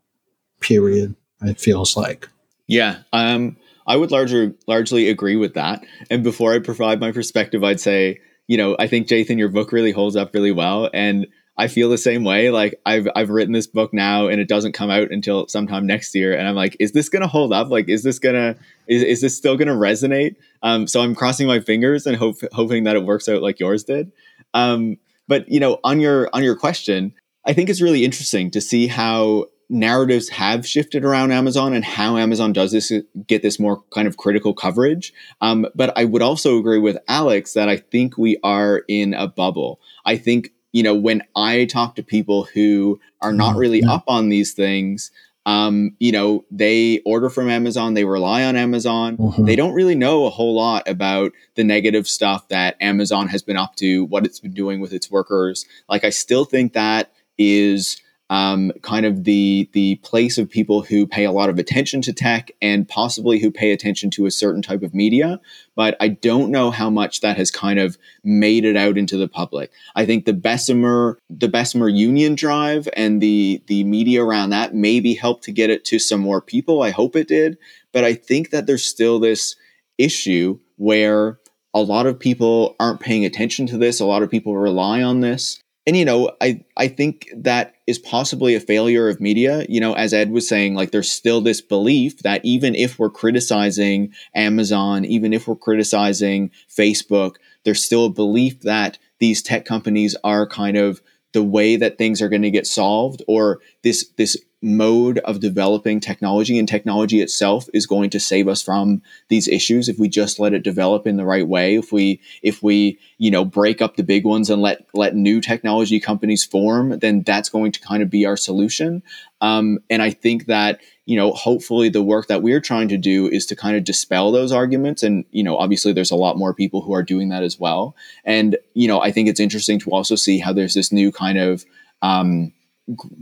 period, 0.60 1.14
it 1.42 1.60
feels 1.60 1.96
like. 1.96 2.28
Yeah. 2.66 2.98
Um, 3.12 3.56
I 3.86 3.96
would 3.96 4.10
larger, 4.10 4.54
largely 4.66 5.08
agree 5.08 5.36
with 5.36 5.54
that. 5.54 5.84
And 6.10 6.22
before 6.22 6.54
I 6.54 6.58
provide 6.60 7.00
my 7.00 7.12
perspective, 7.12 7.64
I'd 7.64 7.80
say, 7.80 8.20
you 8.46 8.56
know, 8.56 8.76
I 8.78 8.86
think 8.86 9.08
Jathan, 9.08 9.38
your 9.38 9.48
book 9.48 9.72
really 9.72 9.92
holds 9.92 10.16
up 10.16 10.34
really 10.34 10.52
well. 10.52 10.90
And 10.92 11.26
I 11.60 11.68
feel 11.68 11.90
the 11.90 11.98
same 11.98 12.24
way. 12.24 12.50
Like 12.50 12.80
I've 12.86 13.06
I've 13.14 13.28
written 13.28 13.52
this 13.52 13.66
book 13.66 13.92
now 13.92 14.28
and 14.28 14.40
it 14.40 14.48
doesn't 14.48 14.72
come 14.72 14.88
out 14.88 15.10
until 15.10 15.46
sometime 15.48 15.86
next 15.86 16.14
year. 16.14 16.34
And 16.34 16.48
I'm 16.48 16.54
like, 16.54 16.74
is 16.80 16.92
this 16.92 17.10
gonna 17.10 17.26
hold 17.26 17.52
up? 17.52 17.68
Like, 17.68 17.88
is 17.88 18.02
this 18.02 18.18
gonna 18.18 18.56
is, 18.86 19.02
is 19.02 19.20
this 19.20 19.36
still 19.36 19.58
gonna 19.58 19.74
resonate? 19.74 20.36
Um, 20.62 20.86
so 20.86 21.02
I'm 21.02 21.14
crossing 21.14 21.46
my 21.46 21.60
fingers 21.60 22.06
and 22.06 22.16
hope, 22.16 22.36
hoping 22.52 22.84
that 22.84 22.96
it 22.96 23.04
works 23.04 23.28
out 23.28 23.42
like 23.42 23.60
yours 23.60 23.84
did. 23.84 24.10
Um, 24.54 24.96
but 25.28 25.48
you 25.50 25.60
know, 25.60 25.78
on 25.84 26.00
your 26.00 26.30
on 26.32 26.42
your 26.42 26.56
question, 26.56 27.12
I 27.46 27.52
think 27.52 27.70
it's 27.70 27.80
really 27.80 28.04
interesting 28.04 28.50
to 28.52 28.60
see 28.60 28.86
how 28.86 29.46
narratives 29.70 30.28
have 30.30 30.66
shifted 30.66 31.04
around 31.04 31.30
Amazon 31.30 31.72
and 31.72 31.84
how 31.84 32.16
Amazon 32.16 32.52
does 32.52 32.72
this 32.72 32.92
get 33.26 33.42
this 33.42 33.58
more 33.60 33.82
kind 33.90 34.08
of 34.08 34.16
critical 34.16 34.52
coverage. 34.52 35.14
Um, 35.40 35.66
but 35.74 35.96
I 35.96 36.04
would 36.04 36.22
also 36.22 36.58
agree 36.58 36.80
with 36.80 36.98
Alex 37.08 37.54
that 37.54 37.68
I 37.68 37.76
think 37.76 38.18
we 38.18 38.36
are 38.42 38.82
in 38.88 39.14
a 39.14 39.28
bubble. 39.28 39.80
I 40.04 40.16
think 40.16 40.50
you 40.72 40.82
know 40.82 40.94
when 40.94 41.22
I 41.36 41.64
talk 41.64 41.94
to 41.96 42.02
people 42.02 42.44
who 42.44 43.00
are 43.22 43.32
not 43.32 43.50
mm-hmm. 43.50 43.58
really 43.58 43.84
up 43.84 44.04
on 44.08 44.28
these 44.28 44.52
things. 44.52 45.10
Um, 45.46 45.96
you 45.98 46.12
know, 46.12 46.44
they 46.50 47.00
order 47.06 47.30
from 47.30 47.48
Amazon, 47.48 47.94
they 47.94 48.04
rely 48.04 48.44
on 48.44 48.56
Amazon. 48.56 49.16
Mm-hmm. 49.16 49.46
They 49.46 49.56
don't 49.56 49.72
really 49.72 49.94
know 49.94 50.26
a 50.26 50.30
whole 50.30 50.54
lot 50.54 50.86
about 50.86 51.32
the 51.54 51.64
negative 51.64 52.06
stuff 52.06 52.46
that 52.48 52.76
Amazon 52.78 53.26
has 53.28 53.42
been 53.42 53.56
up 53.56 53.74
to, 53.76 54.04
what 54.04 54.26
it's 54.26 54.38
been 54.38 54.52
doing 54.52 54.80
with 54.80 54.92
its 54.92 55.10
workers. 55.10 55.64
Like, 55.88 56.04
I 56.04 56.10
still 56.10 56.44
think 56.44 56.74
that 56.74 57.10
is 57.40 58.00
um, 58.28 58.70
kind 58.82 59.04
of 59.04 59.24
the 59.24 59.68
the 59.72 59.96
place 59.96 60.38
of 60.38 60.48
people 60.48 60.82
who 60.82 61.04
pay 61.04 61.24
a 61.24 61.32
lot 61.32 61.50
of 61.50 61.58
attention 61.58 62.00
to 62.02 62.12
tech 62.12 62.52
and 62.62 62.88
possibly 62.88 63.40
who 63.40 63.50
pay 63.50 63.72
attention 63.72 64.08
to 64.10 64.24
a 64.24 64.30
certain 64.30 64.62
type 64.62 64.84
of 64.84 64.94
media. 64.94 65.40
But 65.74 65.96
I 66.00 66.08
don't 66.08 66.52
know 66.52 66.70
how 66.70 66.90
much 66.90 67.22
that 67.22 67.36
has 67.38 67.50
kind 67.50 67.80
of 67.80 67.98
made 68.22 68.64
it 68.64 68.76
out 68.76 68.96
into 68.96 69.16
the 69.16 69.26
public. 69.26 69.72
I 69.96 70.06
think 70.06 70.26
the 70.26 70.32
Bessemer 70.32 71.18
the 71.28 71.48
Bessemer 71.48 71.88
Union 71.88 72.36
Drive 72.36 72.88
and 72.94 73.20
the 73.20 73.64
the 73.66 73.82
media 73.82 74.22
around 74.22 74.50
that 74.50 74.74
maybe 74.74 75.14
helped 75.14 75.42
to 75.44 75.52
get 75.52 75.70
it 75.70 75.84
to 75.86 75.98
some 75.98 76.20
more 76.20 76.40
people. 76.40 76.82
I 76.82 76.90
hope 76.90 77.16
it 77.16 77.26
did. 77.26 77.58
But 77.92 78.04
I 78.04 78.14
think 78.14 78.50
that 78.50 78.66
there's 78.66 78.84
still 78.84 79.18
this 79.18 79.56
issue 79.98 80.60
where 80.76 81.40
a 81.74 81.82
lot 81.82 82.06
of 82.06 82.20
people 82.20 82.76
aren't 82.78 83.00
paying 83.00 83.24
attention 83.24 83.66
to 83.68 83.76
this. 83.76 83.98
A 83.98 84.04
lot 84.04 84.22
of 84.22 84.30
people 84.30 84.56
rely 84.56 85.02
on 85.02 85.20
this 85.20 85.60
and 85.90 85.96
you 85.96 86.04
know 86.04 86.30
i 86.40 86.62
i 86.76 86.86
think 86.86 87.28
that 87.34 87.74
is 87.88 87.98
possibly 87.98 88.54
a 88.54 88.60
failure 88.60 89.08
of 89.08 89.20
media. 89.20 89.66
You 89.68 89.80
know 89.80 89.94
as 89.94 90.14
ed 90.14 90.30
was 90.30 90.48
saying 90.48 90.76
like 90.76 90.92
there's 90.92 91.10
still 91.10 91.40
this 91.40 91.60
belief 91.60 92.20
that 92.20 92.44
even 92.44 92.76
if 92.76 92.96
we're 92.96 93.10
criticizing 93.10 94.12
amazon 94.32 95.04
even 95.04 95.32
if 95.32 95.48
we're 95.48 95.56
criticizing 95.56 96.52
facebook 96.68 97.36
there's 97.64 97.84
still 97.84 98.04
a 98.04 98.10
belief 98.10 98.60
that 98.60 98.98
these 99.18 99.42
tech 99.42 99.64
companies 99.64 100.16
are 100.22 100.46
kind 100.46 100.76
of 100.76 101.02
the 101.32 101.42
way 101.42 101.76
that 101.76 101.98
things 101.98 102.20
are 102.20 102.28
going 102.28 102.42
to 102.42 102.50
get 102.50 102.66
solved 102.66 103.22
or 103.28 103.60
this 103.82 104.08
this 104.16 104.36
mode 104.62 105.18
of 105.20 105.40
developing 105.40 106.00
technology 106.00 106.58
and 106.58 106.68
technology 106.68 107.22
itself 107.22 107.66
is 107.72 107.86
going 107.86 108.10
to 108.10 108.20
save 108.20 108.46
us 108.46 108.62
from 108.62 109.00
these 109.28 109.48
issues 109.48 109.88
if 109.88 109.98
we 109.98 110.06
just 110.06 110.38
let 110.38 110.52
it 110.52 110.62
develop 110.62 111.06
in 111.06 111.16
the 111.16 111.24
right 111.24 111.48
way 111.48 111.76
if 111.76 111.92
we 111.92 112.20
if 112.42 112.62
we 112.62 112.98
you 113.16 113.30
know 113.30 113.42
break 113.42 113.80
up 113.80 113.96
the 113.96 114.02
big 114.02 114.24
ones 114.24 114.50
and 114.50 114.60
let 114.60 114.84
let 114.92 115.16
new 115.16 115.40
technology 115.40 115.98
companies 115.98 116.44
form 116.44 116.98
then 116.98 117.22
that's 117.22 117.48
going 117.48 117.72
to 117.72 117.80
kind 117.80 118.02
of 118.02 118.10
be 118.10 118.26
our 118.26 118.36
solution. 118.36 119.02
Um, 119.40 119.78
and 119.88 120.02
i 120.02 120.10
think 120.10 120.46
that 120.46 120.80
you 121.10 121.16
know 121.16 121.32
hopefully 121.32 121.88
the 121.88 122.02
work 122.02 122.28
that 122.28 122.42
we're 122.42 122.60
trying 122.60 122.88
to 122.88 122.96
do 122.96 123.26
is 123.28 123.44
to 123.46 123.56
kind 123.56 123.76
of 123.76 123.84
dispel 123.84 124.30
those 124.30 124.52
arguments 124.52 125.02
and 125.02 125.24
you 125.30 125.42
know 125.42 125.56
obviously 125.56 125.92
there's 125.92 126.10
a 126.10 126.16
lot 126.16 126.36
more 126.36 126.54
people 126.54 126.80
who 126.82 126.94
are 126.94 127.02
doing 127.02 127.30
that 127.30 127.42
as 127.42 127.58
well 127.58 127.96
and 128.24 128.56
you 128.74 128.86
know 128.86 129.00
i 129.00 129.10
think 129.10 129.28
it's 129.28 129.40
interesting 129.40 129.78
to 129.78 129.90
also 129.90 130.14
see 130.14 130.38
how 130.38 130.52
there's 130.52 130.74
this 130.74 130.92
new 130.92 131.10
kind 131.10 131.38
of 131.38 131.64
um, 132.02 132.52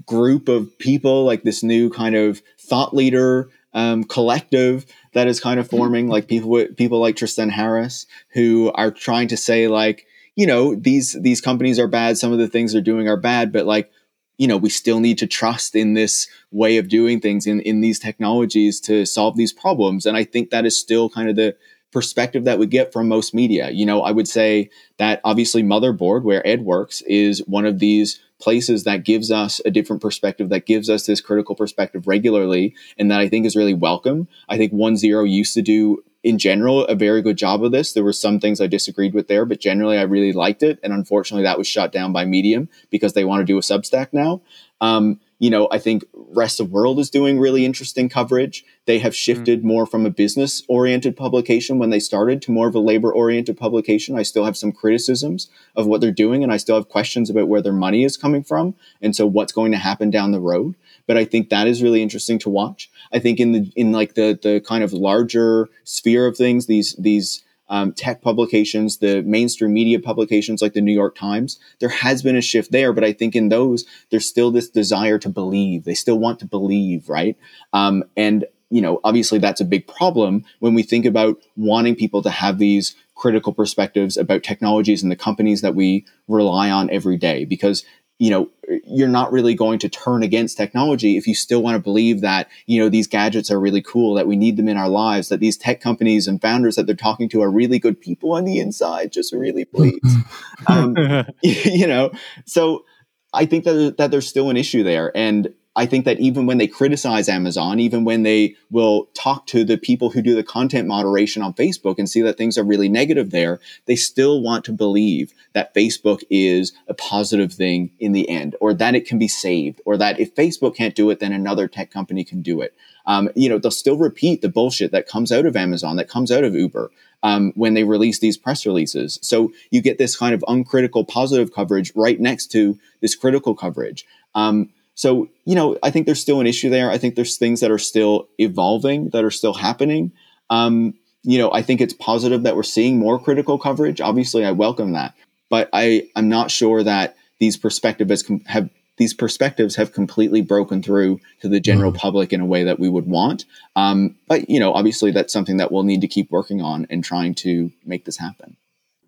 group 0.06 0.48
of 0.48 0.78
people, 0.78 1.24
like 1.24 1.42
this 1.42 1.62
new 1.62 1.90
kind 1.90 2.14
of 2.14 2.42
thought 2.58 2.94
leader 2.94 3.48
um, 3.74 4.04
collective 4.04 4.86
that 5.12 5.28
is 5.28 5.40
kind 5.40 5.60
of 5.60 5.66
mm-hmm. 5.66 5.76
forming, 5.76 6.08
like 6.08 6.28
people 6.28 6.66
people 6.76 7.00
like 7.00 7.16
Tristan 7.16 7.50
Harris, 7.50 8.06
who 8.34 8.70
are 8.74 8.90
trying 8.90 9.28
to 9.28 9.36
say 9.36 9.68
like, 9.68 10.06
you 10.36 10.46
know, 10.46 10.74
these 10.74 11.16
these 11.20 11.40
companies 11.40 11.78
are 11.78 11.88
bad. 11.88 12.18
Some 12.18 12.32
of 12.32 12.38
the 12.38 12.48
things 12.48 12.72
they're 12.72 12.82
doing 12.82 13.08
are 13.08 13.16
bad, 13.16 13.52
but 13.52 13.66
like, 13.66 13.90
you 14.38 14.46
know, 14.46 14.56
we 14.56 14.70
still 14.70 15.00
need 15.00 15.18
to 15.18 15.26
trust 15.26 15.74
in 15.74 15.94
this 15.94 16.28
way 16.50 16.78
of 16.78 16.88
doing 16.88 17.20
things 17.20 17.46
in 17.46 17.60
in 17.60 17.80
these 17.80 17.98
technologies 17.98 18.80
to 18.80 19.04
solve 19.04 19.36
these 19.36 19.52
problems. 19.52 20.06
And 20.06 20.16
I 20.16 20.24
think 20.24 20.50
that 20.50 20.64
is 20.64 20.78
still 20.78 21.10
kind 21.10 21.28
of 21.28 21.36
the 21.36 21.56
perspective 21.90 22.44
that 22.44 22.58
we 22.58 22.66
get 22.66 22.92
from 22.92 23.08
most 23.08 23.34
media. 23.34 23.70
You 23.70 23.86
know, 23.86 24.02
I 24.02 24.12
would 24.12 24.28
say 24.28 24.70
that 24.98 25.20
obviously 25.24 25.62
Motherboard, 25.62 26.22
where 26.22 26.46
Ed 26.46 26.62
works, 26.62 27.02
is 27.02 27.40
one 27.46 27.66
of 27.66 27.78
these 27.78 28.20
places 28.40 28.84
that 28.84 29.04
gives 29.04 29.32
us 29.32 29.60
a 29.64 29.70
different 29.70 30.00
perspective, 30.00 30.48
that 30.50 30.66
gives 30.66 30.88
us 30.88 31.06
this 31.06 31.20
critical 31.20 31.54
perspective 31.54 32.06
regularly, 32.06 32.74
and 32.98 33.10
that 33.10 33.20
I 33.20 33.28
think 33.28 33.46
is 33.46 33.56
really 33.56 33.74
welcome. 33.74 34.28
I 34.48 34.56
think 34.56 34.72
One 34.72 34.96
Zero 34.96 35.24
used 35.24 35.54
to 35.54 35.62
do 35.62 36.04
in 36.22 36.38
general 36.38 36.84
a 36.86 36.94
very 36.94 37.22
good 37.22 37.36
job 37.36 37.62
of 37.62 37.72
this. 37.72 37.92
There 37.92 38.04
were 38.04 38.12
some 38.12 38.40
things 38.40 38.60
I 38.60 38.66
disagreed 38.66 39.14
with 39.14 39.28
there, 39.28 39.44
but 39.44 39.60
generally 39.60 39.98
I 39.98 40.02
really 40.02 40.32
liked 40.32 40.62
it. 40.62 40.78
And 40.82 40.92
unfortunately, 40.92 41.44
that 41.44 41.58
was 41.58 41.66
shut 41.66 41.92
down 41.92 42.12
by 42.12 42.24
Medium 42.24 42.68
because 42.90 43.12
they 43.12 43.24
want 43.24 43.40
to 43.40 43.44
do 43.44 43.58
a 43.58 43.62
Substack 43.62 44.08
now. 44.12 44.42
Um, 44.80 45.20
you 45.40 45.50
know, 45.50 45.68
I 45.70 45.78
think 45.78 46.04
Rest 46.12 46.58
of 46.58 46.72
World 46.72 46.98
is 46.98 47.10
doing 47.10 47.38
really 47.38 47.64
interesting 47.64 48.08
coverage. 48.08 48.64
They 48.86 48.98
have 48.98 49.14
shifted 49.14 49.60
mm-hmm. 49.60 49.68
more 49.68 49.86
from 49.86 50.04
a 50.04 50.10
business 50.10 50.64
oriented 50.66 51.16
publication 51.16 51.78
when 51.78 51.90
they 51.90 52.00
started 52.00 52.42
to 52.42 52.50
more 52.52 52.66
of 52.66 52.74
a 52.74 52.80
labor 52.80 53.12
oriented 53.12 53.56
publication. 53.56 54.18
I 54.18 54.24
still 54.24 54.44
have 54.44 54.56
some 54.56 54.72
criticisms 54.72 55.48
of 55.76 55.86
what 55.86 56.00
they're 56.00 56.10
doing, 56.10 56.42
and 56.42 56.52
I 56.52 56.56
still 56.56 56.74
have 56.74 56.88
questions 56.88 57.30
about 57.30 57.46
where 57.46 57.62
their 57.62 57.72
money 57.72 58.02
is 58.02 58.16
coming 58.16 58.42
from, 58.42 58.74
and 59.00 59.14
so 59.14 59.26
what's 59.26 59.52
going 59.52 59.70
to 59.72 59.78
happen 59.78 60.10
down 60.10 60.32
the 60.32 60.40
road. 60.40 60.74
But 61.06 61.16
I 61.16 61.24
think 61.24 61.50
that 61.50 61.68
is 61.68 61.84
really 61.84 62.02
interesting 62.02 62.40
to 62.40 62.50
watch. 62.50 62.90
I 63.12 63.18
think 63.18 63.40
in 63.40 63.52
the 63.52 63.72
in 63.76 63.92
like 63.92 64.14
the 64.14 64.38
the 64.40 64.60
kind 64.60 64.84
of 64.84 64.92
larger 64.92 65.68
sphere 65.84 66.26
of 66.26 66.36
things, 66.36 66.66
these 66.66 66.94
these 66.96 67.44
um, 67.68 67.92
tech 67.92 68.22
publications, 68.22 68.98
the 68.98 69.22
mainstream 69.22 69.72
media 69.72 70.00
publications 70.00 70.62
like 70.62 70.72
the 70.72 70.80
New 70.80 70.92
York 70.92 71.14
Times, 71.14 71.58
there 71.80 71.88
has 71.90 72.22
been 72.22 72.36
a 72.36 72.40
shift 72.40 72.72
there. 72.72 72.92
But 72.92 73.04
I 73.04 73.12
think 73.12 73.36
in 73.36 73.50
those, 73.50 73.84
there's 74.10 74.26
still 74.26 74.50
this 74.50 74.70
desire 74.70 75.18
to 75.18 75.28
believe. 75.28 75.84
They 75.84 75.94
still 75.94 76.18
want 76.18 76.38
to 76.40 76.46
believe, 76.46 77.08
right? 77.08 77.36
Um, 77.72 78.04
and 78.16 78.46
you 78.70 78.82
know, 78.82 79.00
obviously 79.02 79.38
that's 79.38 79.60
a 79.60 79.64
big 79.64 79.86
problem 79.86 80.44
when 80.58 80.74
we 80.74 80.82
think 80.82 81.06
about 81.06 81.38
wanting 81.56 81.96
people 81.96 82.22
to 82.22 82.30
have 82.30 82.58
these 82.58 82.94
critical 83.14 83.52
perspectives 83.52 84.16
about 84.16 84.42
technologies 84.42 85.02
and 85.02 85.10
the 85.10 85.16
companies 85.16 85.62
that 85.62 85.74
we 85.74 86.04
rely 86.28 86.70
on 86.70 86.90
every 86.90 87.16
day 87.16 87.44
because 87.44 87.84
you 88.18 88.30
know 88.30 88.50
you're 88.84 89.08
not 89.08 89.32
really 89.32 89.54
going 89.54 89.78
to 89.78 89.88
turn 89.88 90.22
against 90.22 90.56
technology 90.56 91.16
if 91.16 91.26
you 91.26 91.34
still 91.34 91.62
want 91.62 91.74
to 91.74 91.78
believe 91.78 92.20
that 92.20 92.48
you 92.66 92.80
know 92.80 92.88
these 92.88 93.06
gadgets 93.06 93.50
are 93.50 93.60
really 93.60 93.80
cool 93.82 94.14
that 94.14 94.26
we 94.26 94.36
need 94.36 94.56
them 94.56 94.68
in 94.68 94.76
our 94.76 94.88
lives 94.88 95.28
that 95.28 95.40
these 95.40 95.56
tech 95.56 95.80
companies 95.80 96.26
and 96.26 96.40
founders 96.40 96.76
that 96.76 96.86
they're 96.86 96.94
talking 96.94 97.28
to 97.28 97.42
are 97.42 97.50
really 97.50 97.78
good 97.78 98.00
people 98.00 98.32
on 98.32 98.44
the 98.44 98.58
inside 98.58 99.12
just 99.12 99.32
really 99.32 99.64
please 99.64 100.00
um, 100.66 100.96
you 101.42 101.86
know 101.86 102.10
so 102.44 102.84
i 103.32 103.46
think 103.46 103.64
that, 103.64 103.94
that 103.98 104.10
there's 104.10 104.28
still 104.28 104.50
an 104.50 104.56
issue 104.56 104.82
there 104.82 105.16
and 105.16 105.52
I 105.76 105.86
think 105.86 106.06
that 106.06 106.18
even 106.18 106.46
when 106.46 106.58
they 106.58 106.66
criticize 106.66 107.28
Amazon, 107.28 107.78
even 107.78 108.04
when 108.04 108.24
they 108.24 108.56
will 108.68 109.06
talk 109.14 109.46
to 109.48 109.62
the 109.62 109.76
people 109.76 110.10
who 110.10 110.20
do 110.20 110.34
the 110.34 110.42
content 110.42 110.88
moderation 110.88 111.40
on 111.40 111.54
Facebook 111.54 111.98
and 111.98 112.10
see 112.10 112.20
that 112.22 112.36
things 112.36 112.58
are 112.58 112.64
really 112.64 112.88
negative 112.88 113.30
there, 113.30 113.60
they 113.86 113.94
still 113.94 114.42
want 114.42 114.64
to 114.64 114.72
believe 114.72 115.32
that 115.52 115.74
Facebook 115.74 116.24
is 116.30 116.72
a 116.88 116.94
positive 116.94 117.52
thing 117.52 117.92
in 118.00 118.10
the 118.10 118.28
end, 118.28 118.56
or 118.60 118.74
that 118.74 118.96
it 118.96 119.06
can 119.06 119.18
be 119.18 119.28
saved, 119.28 119.80
or 119.84 119.96
that 119.96 120.18
if 120.18 120.34
Facebook 120.34 120.74
can't 120.74 120.96
do 120.96 121.10
it, 121.10 121.20
then 121.20 121.32
another 121.32 121.68
tech 121.68 121.92
company 121.92 122.24
can 122.24 122.42
do 122.42 122.60
it. 122.60 122.74
Um, 123.06 123.30
you 123.36 123.48
know, 123.48 123.58
they'll 123.58 123.70
still 123.70 123.98
repeat 123.98 124.42
the 124.42 124.48
bullshit 124.48 124.90
that 124.90 125.06
comes 125.06 125.30
out 125.30 125.46
of 125.46 125.54
Amazon, 125.54 125.94
that 125.96 126.08
comes 126.08 126.32
out 126.32 126.44
of 126.44 126.54
Uber. 126.54 126.90
Um, 127.20 127.52
when 127.56 127.74
they 127.74 127.82
release 127.82 128.20
these 128.20 128.36
press 128.36 128.64
releases. 128.64 129.18
So 129.22 129.50
you 129.72 129.82
get 129.82 129.98
this 129.98 130.16
kind 130.16 130.34
of 130.36 130.44
uncritical 130.46 131.04
positive 131.04 131.52
coverage 131.52 131.90
right 131.96 132.20
next 132.20 132.52
to 132.52 132.78
this 133.00 133.16
critical 133.16 133.56
coverage. 133.56 134.06
Um, 134.36 134.70
so, 134.98 135.28
you 135.44 135.54
know, 135.54 135.78
I 135.80 135.92
think 135.92 136.06
there's 136.06 136.20
still 136.20 136.40
an 136.40 136.48
issue 136.48 136.70
there. 136.70 136.90
I 136.90 136.98
think 136.98 137.14
there's 137.14 137.38
things 137.38 137.60
that 137.60 137.70
are 137.70 137.78
still 137.78 138.26
evolving, 138.38 139.10
that 139.10 139.22
are 139.22 139.30
still 139.30 139.54
happening. 139.54 140.10
Um, 140.50 140.94
you 141.22 141.38
know, 141.38 141.52
I 141.52 141.62
think 141.62 141.80
it's 141.80 141.94
positive 141.94 142.42
that 142.42 142.56
we're 142.56 142.64
seeing 142.64 142.98
more 142.98 143.16
critical 143.20 143.58
coverage. 143.60 144.00
Obviously, 144.00 144.44
I 144.44 144.50
welcome 144.50 144.94
that, 144.94 145.14
but 145.48 145.68
I 145.72 146.08
I'm 146.16 146.28
not 146.28 146.50
sure 146.50 146.82
that 146.82 147.16
these 147.38 147.56
perspectives 147.56 148.24
have 148.46 148.70
these 148.96 149.14
perspectives 149.14 149.76
have 149.76 149.92
completely 149.92 150.40
broken 150.40 150.82
through 150.82 151.20
to 151.42 151.48
the 151.48 151.60
general 151.60 151.92
mm. 151.92 151.96
public 151.96 152.32
in 152.32 152.40
a 152.40 152.46
way 152.46 152.64
that 152.64 152.80
we 152.80 152.88
would 152.88 153.06
want. 153.06 153.44
Um, 153.76 154.16
but 154.26 154.50
you 154.50 154.58
know, 154.58 154.72
obviously, 154.72 155.12
that's 155.12 155.32
something 155.32 155.58
that 155.58 155.70
we'll 155.70 155.84
need 155.84 156.00
to 156.00 156.08
keep 156.08 156.28
working 156.32 156.60
on 156.60 156.88
and 156.90 157.04
trying 157.04 157.36
to 157.36 157.70
make 157.86 158.04
this 158.04 158.16
happen. 158.16 158.56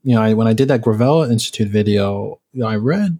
You 0.05 0.15
know, 0.15 0.23
I, 0.23 0.35
when 0.35 0.47
I 0.47 0.53
did 0.53 0.69
that 0.69 0.83
Gravel 0.83 1.25
Institute 1.25 1.67
video, 1.67 2.39
you 2.53 2.61
know, 2.61 2.69
I 2.69 2.77
read 2.77 3.19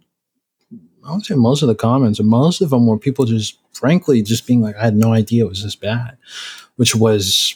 I 1.05 1.13
would 1.13 1.25
say 1.25 1.35
most 1.35 1.61
of 1.61 1.67
the 1.67 1.75
comments, 1.75 2.19
and 2.19 2.27
most 2.27 2.61
of 2.61 2.69
them 2.69 2.87
were 2.87 2.97
people 2.97 3.25
just 3.25 3.57
frankly 3.71 4.21
just 4.21 4.45
being 4.45 4.61
like, 4.61 4.75
I 4.75 4.83
had 4.83 4.95
no 4.95 5.13
idea 5.13 5.45
it 5.45 5.49
was 5.49 5.63
this 5.63 5.75
bad, 5.75 6.17
which 6.75 6.95
was 6.95 7.55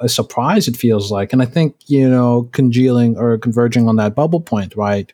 a 0.00 0.08
surprise, 0.08 0.68
it 0.68 0.76
feels 0.76 1.10
like. 1.10 1.32
And 1.32 1.40
I 1.40 1.46
think, 1.46 1.76
you 1.86 2.08
know, 2.08 2.48
congealing 2.52 3.16
or 3.16 3.38
converging 3.38 3.88
on 3.88 3.96
that 3.96 4.14
bubble 4.14 4.40
point, 4.40 4.74
right? 4.76 5.12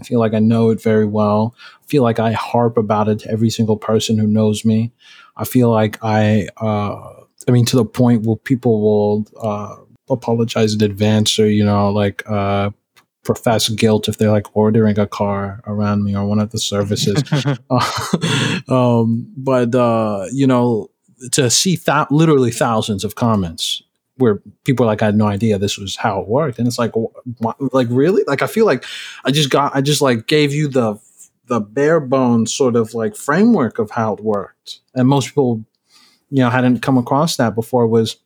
I 0.00 0.04
feel 0.04 0.18
like 0.18 0.34
I 0.34 0.40
know 0.40 0.70
it 0.70 0.82
very 0.82 1.06
well. 1.06 1.54
I 1.82 1.86
feel 1.86 2.02
like 2.02 2.18
I 2.18 2.32
harp 2.32 2.76
about 2.76 3.08
it 3.08 3.20
to 3.20 3.30
every 3.30 3.50
single 3.50 3.76
person 3.76 4.18
who 4.18 4.26
knows 4.26 4.64
me. 4.64 4.92
I 5.36 5.44
feel 5.44 5.70
like 5.70 5.98
I, 6.02 6.48
uh, 6.56 7.12
I 7.46 7.50
mean, 7.50 7.64
to 7.66 7.76
the 7.76 7.84
point 7.84 8.26
where 8.26 8.36
people 8.36 8.80
will 8.80 9.26
uh, 9.40 9.76
apologize 10.10 10.74
in 10.74 10.82
advance 10.82 11.38
or, 11.38 11.48
you 11.48 11.64
know, 11.64 11.90
like 11.90 12.28
uh, 12.28 12.70
profess 13.24 13.68
guilt 13.68 14.08
if 14.08 14.18
they're 14.18 14.30
like 14.30 14.54
ordering 14.54 14.98
a 14.98 15.06
car 15.06 15.62
around 15.66 16.04
me 16.04 16.14
or 16.14 16.24
one 16.26 16.38
of 16.38 16.50
the 16.50 16.58
services. 16.58 17.22
uh, 17.70 18.60
um, 18.68 19.32
but 19.36 19.74
uh, 19.74 20.26
you 20.32 20.46
know, 20.46 20.90
to 21.32 21.50
see 21.50 21.76
th- 21.76 22.06
literally 22.10 22.50
thousands 22.50 23.04
of 23.04 23.14
comments 23.14 23.82
where 24.16 24.40
people 24.64 24.86
like 24.86 25.02
I 25.02 25.06
had 25.06 25.16
no 25.16 25.26
idea 25.26 25.58
this 25.58 25.78
was 25.78 25.96
how 25.96 26.20
it 26.20 26.28
worked, 26.28 26.58
and 26.58 26.68
it's 26.68 26.78
like, 26.78 26.92
wh- 27.42 27.74
like 27.74 27.88
really, 27.90 28.22
like 28.26 28.42
I 28.42 28.46
feel 28.46 28.66
like 28.66 28.84
I 29.24 29.30
just 29.30 29.50
got, 29.50 29.74
I 29.74 29.80
just 29.80 30.00
like 30.02 30.26
gave 30.26 30.52
you 30.52 30.68
the 30.68 30.98
the 31.46 31.60
bare 31.60 32.00
bones 32.00 32.54
sort 32.54 32.74
of 32.74 32.94
like 32.94 33.16
framework 33.16 33.78
of 33.78 33.90
how 33.90 34.14
it 34.14 34.20
worked, 34.20 34.80
and 34.94 35.08
most 35.08 35.28
people, 35.28 35.64
you 36.30 36.38
know, 36.38 36.50
hadn't 36.50 36.80
come 36.80 36.98
across 36.98 37.36
that 37.36 37.54
before. 37.54 37.86
Was 37.86 38.16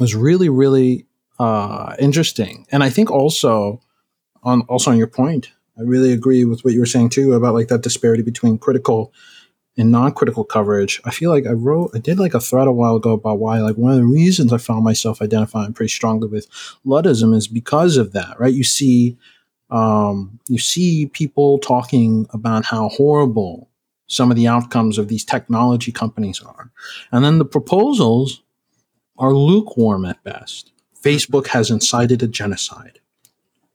was 0.00 0.14
really 0.14 0.48
really 0.48 1.06
uh, 1.38 1.94
interesting, 1.98 2.66
and 2.72 2.82
I 2.82 2.90
think 2.90 3.10
also 3.10 3.80
on 4.42 4.62
also 4.62 4.90
on 4.90 4.98
your 4.98 5.06
point, 5.06 5.50
I 5.78 5.82
really 5.82 6.12
agree 6.12 6.44
with 6.44 6.64
what 6.64 6.74
you 6.74 6.80
were 6.80 6.86
saying 6.86 7.10
too 7.10 7.32
about 7.34 7.54
like 7.54 7.68
that 7.68 7.82
disparity 7.82 8.22
between 8.22 8.58
critical 8.58 9.12
and 9.76 9.90
non-critical 9.90 10.44
coverage. 10.44 11.00
I 11.04 11.10
feel 11.10 11.30
like 11.30 11.46
I 11.46 11.52
wrote, 11.52 11.92
I 11.94 11.98
did 11.98 12.18
like 12.18 12.34
a 12.34 12.40
thread 12.40 12.68
a 12.68 12.72
while 12.72 12.96
ago 12.96 13.12
about 13.12 13.38
why 13.38 13.60
like 13.60 13.76
one 13.76 13.92
of 13.92 13.98
the 13.98 14.04
reasons 14.04 14.52
I 14.52 14.58
found 14.58 14.84
myself 14.84 15.22
identifying 15.22 15.72
pretty 15.72 15.90
strongly 15.90 16.28
with 16.28 16.46
Luddism 16.84 17.34
is 17.34 17.48
because 17.48 17.96
of 17.96 18.12
that, 18.12 18.38
right? 18.38 18.52
You 18.52 18.64
see, 18.64 19.16
um, 19.70 20.38
you 20.48 20.58
see 20.58 21.06
people 21.06 21.58
talking 21.58 22.26
about 22.30 22.66
how 22.66 22.90
horrible 22.90 23.70
some 24.08 24.30
of 24.30 24.36
the 24.36 24.46
outcomes 24.46 24.98
of 24.98 25.08
these 25.08 25.24
technology 25.24 25.90
companies 25.90 26.42
are, 26.42 26.70
and 27.10 27.24
then 27.24 27.38
the 27.38 27.46
proposals 27.46 28.42
are 29.16 29.32
lukewarm 29.32 30.04
at 30.04 30.22
best. 30.22 30.72
Facebook 31.02 31.46
has 31.46 31.70
incited 31.70 32.22
a 32.22 32.28
genocide 32.28 33.00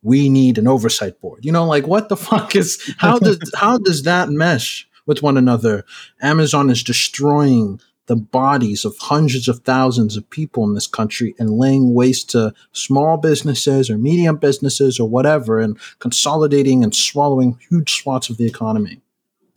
we 0.04 0.30
need 0.30 0.58
an 0.58 0.68
oversight 0.68 1.20
board. 1.22 1.46
You 1.46 1.52
know, 1.52 1.66
like 1.66 1.88
what 1.88 2.10
the 2.10 2.18
fuck 2.28 2.56
is 2.56 2.94
how 2.98 3.20
does 3.20 3.40
how 3.56 3.78
does 3.78 4.04
that 4.04 4.30
mesh 4.30 4.88
with 5.06 5.24
one 5.24 5.38
another? 5.38 5.86
Amazon 6.22 6.70
is 6.70 6.84
destroying 6.84 7.80
the 8.08 8.16
bodies 8.16 8.86
of 8.86 8.98
hundreds 9.00 9.48
of 9.48 9.60
thousands 9.60 10.16
of 10.16 10.30
people 10.30 10.64
in 10.64 10.74
this 10.74 10.88
country 10.88 11.36
and 11.38 11.58
laying 11.58 11.94
waste 11.94 12.30
to 12.30 12.54
small 12.72 13.18
businesses 13.18 13.90
or 13.90 13.98
medium 13.98 14.38
businesses 14.38 15.00
or 15.00 15.08
whatever 15.08 15.60
and 15.60 15.78
consolidating 16.00 16.84
and 16.84 16.96
swallowing 16.96 17.60
huge 17.70 18.02
swaths 18.02 18.30
of 18.30 18.38
the 18.38 18.46
economy. 18.46 19.02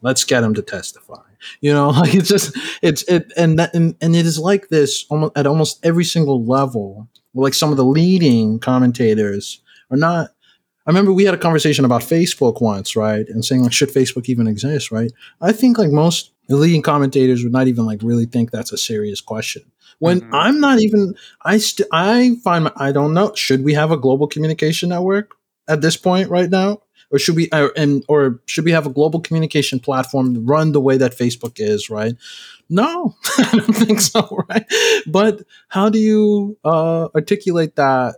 Let's 0.02 0.24
get 0.24 0.40
them 0.40 0.54
to 0.54 0.62
testify. 0.62 1.22
You 1.60 1.72
know, 1.72 1.88
like 1.90 2.14
it's 2.14 2.28
just 2.28 2.56
it's 2.82 3.02
it 3.04 3.32
and 3.36 3.58
that 3.58 3.74
and, 3.74 3.96
and 4.00 4.16
it 4.16 4.26
is 4.26 4.38
like 4.38 4.68
this 4.68 5.06
almost 5.08 5.36
at 5.36 5.46
almost 5.46 5.84
every 5.84 6.04
single 6.04 6.44
level. 6.44 7.08
Like 7.32 7.54
some 7.54 7.70
of 7.70 7.76
the 7.76 7.84
leading 7.84 8.58
commentators 8.58 9.60
are 9.90 9.96
not 9.96 10.30
I 10.86 10.90
remember 10.90 11.12
we 11.12 11.24
had 11.24 11.34
a 11.34 11.38
conversation 11.38 11.84
about 11.84 12.00
Facebook 12.00 12.60
once, 12.62 12.96
right? 12.96 13.28
And 13.28 13.44
saying 13.44 13.62
like, 13.62 13.72
should 13.72 13.90
Facebook 13.90 14.28
even 14.28 14.46
exist, 14.48 14.90
right? 14.90 15.12
I 15.40 15.52
think 15.52 15.76
like 15.78 15.90
most 15.90 16.32
leading 16.48 16.82
commentators 16.82 17.44
would 17.44 17.52
not 17.52 17.68
even 17.68 17.84
like 17.84 18.00
really 18.02 18.24
think 18.24 18.50
that's 18.50 18.72
a 18.72 18.78
serious 18.78 19.20
question. 19.20 19.62
When 19.98 20.22
Mhm. 20.22 20.30
I'm 20.32 20.58
not 20.58 20.80
even, 20.80 21.14
I 21.44 21.58
st- 21.58 21.86
I 21.92 22.36
find 22.42 22.64
my- 22.64 22.72
I 22.76 22.92
don't 22.92 23.12
know. 23.12 23.32
Should 23.36 23.62
we 23.62 23.74
have 23.74 23.90
a 23.92 23.96
global 23.98 24.26
communication 24.26 24.88
network 24.88 25.34
at 25.68 25.82
this 25.82 25.96
point 25.98 26.30
right 26.30 26.48
now, 26.50 26.80
or 27.10 27.18
should 27.18 27.36
we, 27.36 27.48
or, 27.52 27.72
and 27.76 28.02
or 28.08 28.40
should 28.46 28.64
we 28.64 28.72
have 28.72 28.86
a 28.86 28.90
global 28.90 29.20
communication 29.20 29.78
platform 29.80 30.46
run 30.46 30.72
the 30.72 30.80
way 30.80 30.96
that 30.96 31.16
Facebook 31.16 31.60
is, 31.60 31.90
right? 31.90 32.14
No, 32.70 33.14
I 33.38 33.50
don't 33.58 33.76
think 33.76 34.00
so, 34.00 34.44
right? 34.48 34.64
But 35.06 35.42
how 35.68 35.88
do 35.90 35.98
you 35.98 36.56
uh, 36.64 37.08
articulate 37.14 37.76
that 37.76 38.16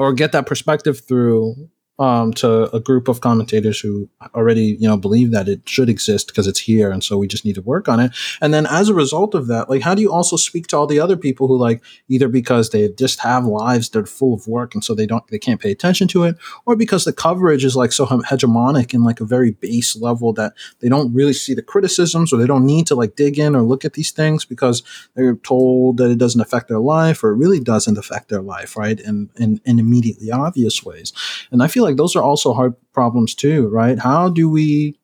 or 0.00 0.14
get 0.14 0.32
that 0.32 0.46
perspective 0.46 1.02
through 1.06 1.68
um, 2.00 2.32
to 2.32 2.74
a 2.74 2.80
group 2.80 3.08
of 3.08 3.20
commentators 3.20 3.78
who 3.78 4.08
already 4.34 4.76
you 4.80 4.88
know 4.88 4.96
believe 4.96 5.30
that 5.32 5.48
it 5.48 5.68
should 5.68 5.90
exist 5.90 6.28
because 6.28 6.46
it's 6.46 6.58
here 6.58 6.90
and 6.90 7.04
so 7.04 7.18
we 7.18 7.28
just 7.28 7.44
need 7.44 7.54
to 7.54 7.62
work 7.62 7.88
on 7.88 8.00
it. 8.00 8.12
And 8.40 8.52
then 8.52 8.66
as 8.66 8.88
a 8.88 8.94
result 8.94 9.34
of 9.34 9.46
that 9.48 9.68
like 9.68 9.82
how 9.82 9.94
do 9.94 10.02
you 10.02 10.12
also 10.12 10.36
speak 10.36 10.66
to 10.68 10.76
all 10.76 10.86
the 10.86 10.98
other 10.98 11.16
people 11.16 11.46
who 11.46 11.56
like 11.58 11.82
either 12.08 12.28
because 12.28 12.70
they 12.70 12.88
just 12.88 13.20
have 13.20 13.44
lives 13.44 13.90
that 13.90 14.00
are 14.00 14.06
full 14.06 14.34
of 14.34 14.48
work 14.48 14.74
and 14.74 14.82
so 14.82 14.94
they 14.94 15.06
don't 15.06 15.26
they 15.28 15.38
can't 15.38 15.60
pay 15.60 15.70
attention 15.70 16.08
to 16.08 16.24
it 16.24 16.36
or 16.64 16.74
because 16.74 17.04
the 17.04 17.12
coverage 17.12 17.64
is 17.64 17.76
like 17.76 17.92
so 17.92 18.06
hegemonic 18.06 18.94
in 18.94 19.04
like 19.04 19.20
a 19.20 19.24
very 19.24 19.50
base 19.50 19.94
level 19.94 20.32
that 20.32 20.54
they 20.80 20.88
don't 20.88 21.12
really 21.12 21.34
see 21.34 21.52
the 21.52 21.62
criticisms 21.62 22.32
or 22.32 22.38
they 22.38 22.46
don't 22.46 22.64
need 22.64 22.86
to 22.86 22.94
like 22.94 23.14
dig 23.14 23.38
in 23.38 23.54
or 23.54 23.62
look 23.62 23.84
at 23.84 23.92
these 23.92 24.10
things 24.10 24.46
because 24.46 24.82
they're 25.14 25.36
told 25.36 25.98
that 25.98 26.10
it 26.10 26.18
doesn't 26.18 26.40
affect 26.40 26.68
their 26.68 26.78
life 26.78 27.22
or 27.22 27.32
it 27.32 27.36
really 27.36 27.60
doesn't 27.60 27.98
affect 27.98 28.30
their 28.30 28.42
life 28.42 28.74
right 28.76 29.00
in 29.00 29.28
in, 29.36 29.60
in 29.66 29.78
immediately 29.78 30.30
obvious 30.30 30.82
ways. 30.82 31.12
And 31.50 31.62
i 31.62 31.68
feel 31.68 31.84
like 31.84 31.89
those 31.96 32.16
are 32.16 32.22
also 32.22 32.52
hard 32.52 32.74
problems 32.92 33.34
too 33.34 33.68
right? 33.68 33.98
How 33.98 34.28
do 34.28 34.48
we 34.48 34.96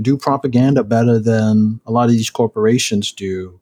do 0.00 0.16
propaganda 0.16 0.82
better 0.82 1.18
than 1.18 1.80
a 1.86 1.92
lot 1.92 2.06
of 2.06 2.12
these 2.12 2.30
corporations 2.30 3.12
do 3.12 3.60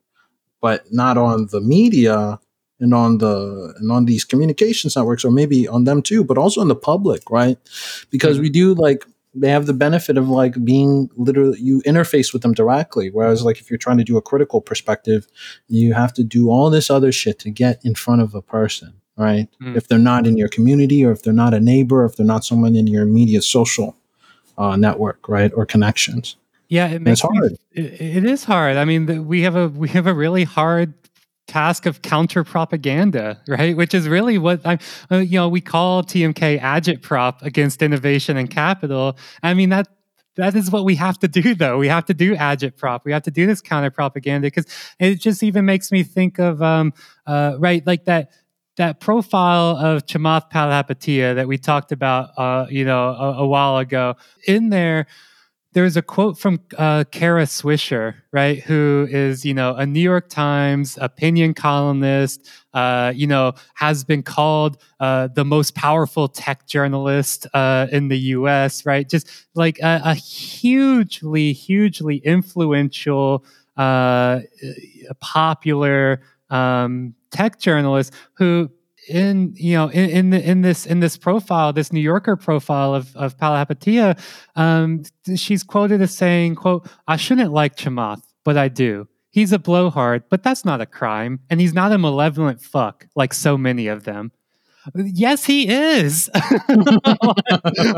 but 0.61 0.85
not 0.93 1.19
on 1.19 1.49
the 1.51 1.61
media 1.61 2.39
and 2.81 2.95
on 2.95 3.19
the 3.19 3.75
and 3.79 3.93
on 3.93 4.07
these 4.07 4.25
communications 4.25 4.97
networks 4.97 5.25
or 5.25 5.31
maybe 5.31 5.69
on 5.69 5.85
them 5.85 6.03
too 6.03 6.25
but 6.25 6.39
also 6.39 6.61
in 6.61 6.69
the 6.69 6.77
public 6.77 7.31
right? 7.31 7.59
Because 8.11 8.39
we 8.39 8.51
do 8.51 8.75
like 8.75 9.05
they 9.35 9.49
have 9.49 9.67
the 9.67 9.73
benefit 9.73 10.19
of 10.19 10.29
like 10.29 10.63
being 10.65 11.09
literally 11.17 11.59
you 11.61 11.83
interface 11.83 12.33
with 12.33 12.43
them 12.43 12.53
directly 12.53 13.11
whereas 13.11 13.45
like 13.45 13.59
if 13.61 13.71
you're 13.71 13.79
trying 13.79 13.99
to 13.99 14.05
do 14.05 14.17
a 14.17 14.23
critical 14.23 14.61
perspective 14.61 15.27
you 15.69 15.95
have 15.95 16.13
to 16.13 16.25
do 16.25 16.51
all 16.51 16.71
this 16.71 16.91
other 16.91 17.13
shit 17.13 17.39
to 17.39 17.51
get 17.51 17.81
in 17.85 17.95
front 17.95 18.21
of 18.21 18.35
a 18.35 18.43
person 18.43 18.95
right 19.17 19.49
Mm. 19.63 19.77
if 19.77 19.89
they're 19.89 19.99
not 19.99 20.27
in 20.27 20.37
your 20.37 20.49
community 20.49 21.05
or 21.05 21.11
if 21.13 21.23
they're 21.23 21.33
not 21.33 21.53
a 21.55 21.61
neighbor 21.61 22.03
or 22.03 22.07
if 22.07 22.17
they're 22.17 22.27
not 22.27 22.45
someone 22.45 22.75
in 22.77 22.87
your 22.87 23.03
immediate 23.03 23.45
social 23.45 23.97
uh, 24.59 24.77
network 24.77 25.29
right 25.29 25.53
or 25.55 25.67
connections 25.67 26.37
Yeah, 26.69 26.89
it 26.89 27.03
makes 27.03 27.21
it's 27.21 27.31
me- 27.31 27.39
hard. 27.39 27.53
it, 27.73 28.01
it 28.19 28.25
is 28.25 28.45
hard. 28.45 28.77
I 28.79 28.85
mean, 28.87 29.07
the, 29.07 29.23
we 29.23 29.43
have 29.43 29.57
a 29.57 29.69
we 29.69 29.89
have 29.91 30.07
a 30.07 30.15
really 30.15 30.45
hard 30.45 30.95
task 31.47 31.85
of 31.87 32.01
counter 32.01 32.45
propaganda, 32.45 33.39
right? 33.47 33.77
Which 33.77 33.93
is 33.93 34.09
really 34.09 34.39
what 34.39 34.65
I, 34.65 34.79
uh, 35.11 35.19
you 35.19 35.39
know, 35.39 35.49
we 35.51 35.61
call 35.61 36.03
TMK 36.03 36.59
agitprop 36.61 37.43
against 37.43 37.83
innovation 37.83 38.37
and 38.39 38.49
capital. 38.49 39.17
I 39.43 39.53
mean 39.55 39.69
that 39.71 39.89
that 40.37 40.55
is 40.57 40.71
what 40.71 40.87
we 40.87 40.95
have 40.97 41.19
to 41.19 41.29
do, 41.29 41.55
though. 41.55 41.77
We 41.77 41.89
have 41.89 42.07
to 42.07 42.15
do 42.15 42.35
agitprop. 42.37 43.01
We 43.05 43.13
have 43.13 43.23
to 43.25 43.31
do 43.31 43.45
this 43.47 43.61
counter 43.61 43.91
propaganda 43.91 44.47
because 44.47 44.65
it 44.99 45.21
just 45.21 45.43
even 45.43 45.67
makes 45.67 45.93
me 45.93 46.03
think 46.05 46.39
of 46.39 46.63
um 46.63 46.95
uh 47.27 47.57
right 47.59 47.87
like 47.87 48.05
that 48.07 48.31
that 48.83 48.99
profile 48.99 49.77
of 49.77 50.07
Chamath 50.07 50.51
Palihapitiya 50.51 51.37
that 51.37 51.47
we 51.47 51.57
talked 51.57 51.93
about, 51.93 52.31
uh, 52.37 52.67
you 52.69 52.85
know, 52.85 53.11
a, 53.11 53.35
a 53.45 53.47
while 53.47 53.79
ago. 53.79 54.17
In 54.49 54.71
there, 54.71 55.07
there's 55.73 55.97
a 55.97 56.03
quote 56.03 56.37
from 56.37 56.59
uh, 56.77 57.05
Kara 57.13 57.45
Swisher, 57.45 58.17
right, 58.33 58.61
who 58.61 59.07
is, 59.09 59.45
you 59.45 59.55
know, 59.55 59.77
a 59.77 59.87
New 59.87 60.01
York 60.01 60.29
Times 60.29 60.99
opinion 61.01 61.55
columnist, 61.55 62.51
uh, 62.75 63.13
you 63.15 63.29
know, 63.29 63.53
has 63.75 64.03
been 64.03 64.25
called 64.25 64.79
uh, 64.99 65.29
the 65.29 65.45
most 65.45 65.77
powerful 65.77 66.27
tech 66.27 66.67
journalist 66.67 67.47
uh, 67.55 67.87
in 67.93 68.09
the 68.09 68.19
U.S., 68.19 68.85
right? 68.85 69.09
Just 69.09 69.31
like 69.55 69.79
a, 69.79 70.01
a 70.07 70.15
hugely, 70.15 71.53
hugely 71.53 72.17
influential, 72.17 73.45
uh, 73.77 74.41
popular 75.21 76.21
um, 76.51 77.15
tech 77.33 77.59
journalist 77.59 78.13
who 78.35 78.71
in 79.09 79.53
you 79.57 79.75
know 79.75 79.89
in, 79.89 80.11
in 80.11 80.31
the 80.31 80.49
in 80.49 80.63
this 80.63 80.87
in 80.87 81.01
this 81.01 81.17
profile 81.17 81.73
this 81.73 81.93
new 81.93 82.01
yorker 82.01 82.37
profile 82.37 82.95
of 82.95 83.15
of 83.17 83.37
palihapitiya 83.37 84.17
um 84.55 85.03
she's 85.35 85.65
quoted 85.65 86.01
as 86.01 86.15
saying 86.17 86.55
quote 86.55 86.87
i 87.09 87.17
shouldn't 87.17 87.53
like 87.53 87.77
chamath 87.77 88.23
but 88.45 88.57
i 88.57 88.69
do. 88.69 89.09
He's 89.31 89.53
a 89.53 89.59
blowhard 89.59 90.25
but 90.29 90.43
that's 90.43 90.65
not 90.65 90.81
a 90.81 90.87
crime 90.87 91.41
and 91.49 91.61
he's 91.61 91.73
not 91.73 91.91
a 91.91 91.99
malevolent 91.99 92.61
fuck 92.61 93.07
like 93.17 93.33
so 93.33 93.57
many 93.57 93.87
of 93.87 94.05
them. 94.05 94.31
Yes 94.95 95.45
he 95.47 95.69
is. 95.69 96.29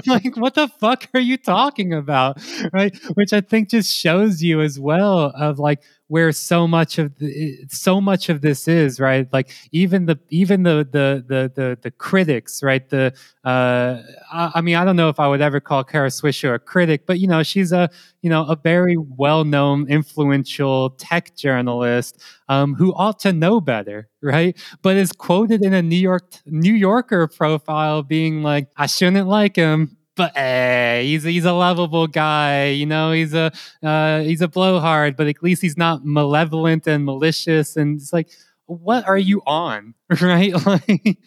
Like 0.06 0.36
what 0.36 0.54
the 0.54 0.68
fuck 0.80 1.08
are 1.14 1.20
you 1.20 1.36
talking 1.36 1.92
about? 1.92 2.38
Right? 2.72 2.96
Which 3.14 3.32
i 3.32 3.40
think 3.40 3.70
just 3.70 3.92
shows 3.92 4.42
you 4.42 4.60
as 4.60 4.78
well 4.78 5.32
of 5.34 5.58
like 5.58 5.82
where 6.08 6.32
so 6.32 6.68
much 6.68 6.98
of 6.98 7.16
the, 7.18 7.56
so 7.68 8.00
much 8.00 8.28
of 8.28 8.40
this 8.42 8.68
is 8.68 9.00
right? 9.00 9.26
Like 9.32 9.50
even 9.72 10.06
the 10.06 10.18
even 10.30 10.62
the 10.62 10.86
the 10.90 11.24
the 11.26 11.52
the, 11.54 11.78
the 11.80 11.90
critics 11.90 12.62
right? 12.62 12.88
The 12.88 13.14
uh 13.44 14.02
I, 14.32 14.52
I 14.56 14.60
mean 14.60 14.76
i 14.76 14.84
don't 14.84 14.96
know 14.96 15.08
if 15.10 15.20
i 15.20 15.28
would 15.28 15.40
ever 15.42 15.60
call 15.60 15.84
kara 15.84 16.08
swisher 16.08 16.54
a 16.54 16.58
critic 16.58 17.06
but 17.06 17.20
you 17.20 17.26
know 17.26 17.42
she's 17.42 17.72
a 17.72 17.90
you 18.22 18.30
know 18.30 18.44
a 18.46 18.56
very 18.56 18.96
well-known 18.96 19.86
influential 19.88 20.90
tech 20.90 21.36
journalist 21.36 22.20
um, 22.48 22.74
who 22.74 22.92
ought 22.94 23.18
to 23.20 23.32
know 23.32 23.60
better 23.60 24.08
right? 24.22 24.56
But 24.82 24.96
is 24.96 25.12
quoted 25.12 25.62
in 25.64 25.74
a 25.74 25.82
new 25.82 25.96
york 25.96 26.32
new 26.46 26.72
yorker 26.74 27.26
profile 27.28 28.02
being 28.02 28.42
like 28.42 28.68
i 28.76 28.86
shouldn't 28.86 29.28
like 29.28 29.56
him 29.56 29.96
but 30.16 30.36
eh, 30.36 31.02
he's 31.02 31.24
he's 31.24 31.44
a 31.44 31.52
lovable 31.52 32.06
guy, 32.06 32.68
you 32.68 32.86
know. 32.86 33.12
He's 33.12 33.34
a 33.34 33.52
uh, 33.82 34.20
he's 34.20 34.40
a 34.40 34.48
blowhard, 34.48 35.16
but 35.16 35.26
at 35.26 35.42
least 35.42 35.62
he's 35.62 35.76
not 35.76 36.04
malevolent 36.04 36.86
and 36.86 37.04
malicious. 37.04 37.76
And 37.76 38.00
it's 38.00 38.12
like, 38.12 38.30
what 38.66 39.06
are 39.06 39.18
you 39.18 39.42
on, 39.46 39.94
right? 40.20 40.54
Like, 40.66 41.18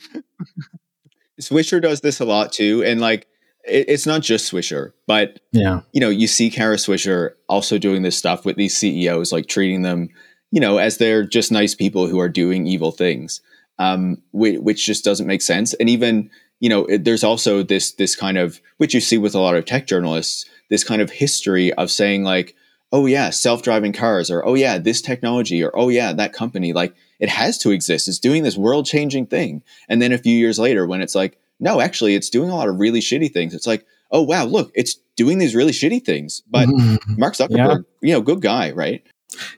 Swisher 1.41 1.81
does 1.81 2.01
this 2.01 2.19
a 2.19 2.25
lot 2.25 2.51
too, 2.51 2.83
and 2.83 3.01
like 3.01 3.27
it, 3.63 3.89
it's 3.89 4.05
not 4.05 4.21
just 4.21 4.51
Swisher, 4.51 4.93
but 5.05 5.39
yeah 5.51 5.81
you 5.91 5.99
know 5.99 6.09
you 6.09 6.27
see 6.27 6.49
Kara 6.49 6.77
Swisher 6.77 7.31
also 7.49 7.77
doing 7.77 8.01
this 8.01 8.17
stuff 8.17 8.45
with 8.45 8.55
these 8.55 8.75
CEOs, 8.77 9.31
like 9.31 9.47
treating 9.47 9.81
them, 9.81 10.09
you 10.51 10.59
know, 10.61 10.77
as 10.77 10.97
they're 10.97 11.25
just 11.25 11.51
nice 11.51 11.75
people 11.75 12.07
who 12.07 12.19
are 12.19 12.29
doing 12.29 12.67
evil 12.67 12.91
things, 12.91 13.41
um, 13.79 14.21
which, 14.31 14.59
which 14.59 14.85
just 14.85 15.03
doesn't 15.03 15.27
make 15.27 15.41
sense. 15.41 15.73
And 15.75 15.89
even 15.89 16.29
you 16.59 16.69
know, 16.69 16.85
it, 16.85 17.03
there's 17.03 17.23
also 17.23 17.63
this 17.63 17.91
this 17.91 18.15
kind 18.15 18.37
of 18.37 18.61
which 18.77 18.93
you 18.93 18.99
see 18.99 19.17
with 19.17 19.35
a 19.35 19.39
lot 19.39 19.55
of 19.55 19.65
tech 19.65 19.87
journalists, 19.87 20.45
this 20.69 20.83
kind 20.83 21.01
of 21.01 21.11
history 21.11 21.73
of 21.73 21.91
saying 21.91 22.23
like, 22.23 22.55
oh 22.91 23.05
yeah, 23.05 23.29
self 23.29 23.61
driving 23.61 23.93
cars, 23.93 24.31
or 24.31 24.45
oh 24.45 24.55
yeah, 24.55 24.77
this 24.77 25.01
technology, 25.01 25.63
or 25.63 25.71
oh 25.75 25.89
yeah, 25.89 26.13
that 26.13 26.33
company, 26.33 26.73
like 26.73 26.95
it 27.19 27.29
has 27.29 27.57
to 27.59 27.71
exist. 27.71 28.07
It's 28.07 28.19
doing 28.19 28.43
this 28.43 28.57
world 28.57 28.85
changing 28.85 29.27
thing. 29.27 29.63
And 29.89 30.01
then 30.01 30.11
a 30.11 30.17
few 30.17 30.35
years 30.35 30.59
later, 30.59 30.85
when 30.85 31.01
it's 31.01 31.15
like, 31.15 31.39
no, 31.59 31.81
actually, 31.81 32.15
it's 32.15 32.29
doing 32.29 32.49
a 32.49 32.55
lot 32.55 32.69
of 32.69 32.79
really 32.79 32.99
shitty 32.99 33.31
things. 33.33 33.53
It's 33.53 33.67
like, 33.67 33.85
oh 34.11 34.21
wow, 34.21 34.45
look, 34.45 34.71
it's 34.73 34.95
doing 35.15 35.37
these 35.37 35.55
really 35.55 35.71
shitty 35.71 36.03
things. 36.03 36.41
But 36.49 36.69
mm-hmm. 36.69 37.19
Mark 37.19 37.33
Zuckerberg, 37.33 37.85
you 38.01 38.13
know, 38.13 38.21
good 38.21 38.41
guy, 38.41 38.71
right? 38.71 39.05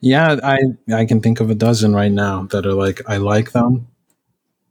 Yeah, 0.02 0.38
I 0.44 0.60
I 0.94 1.06
can 1.06 1.22
think 1.22 1.40
of 1.40 1.50
a 1.50 1.56
dozen 1.56 1.94
right 1.94 2.12
now 2.12 2.44
that 2.52 2.66
are 2.66 2.74
like 2.74 3.02
I 3.08 3.18
like 3.18 3.52
them, 3.52 3.88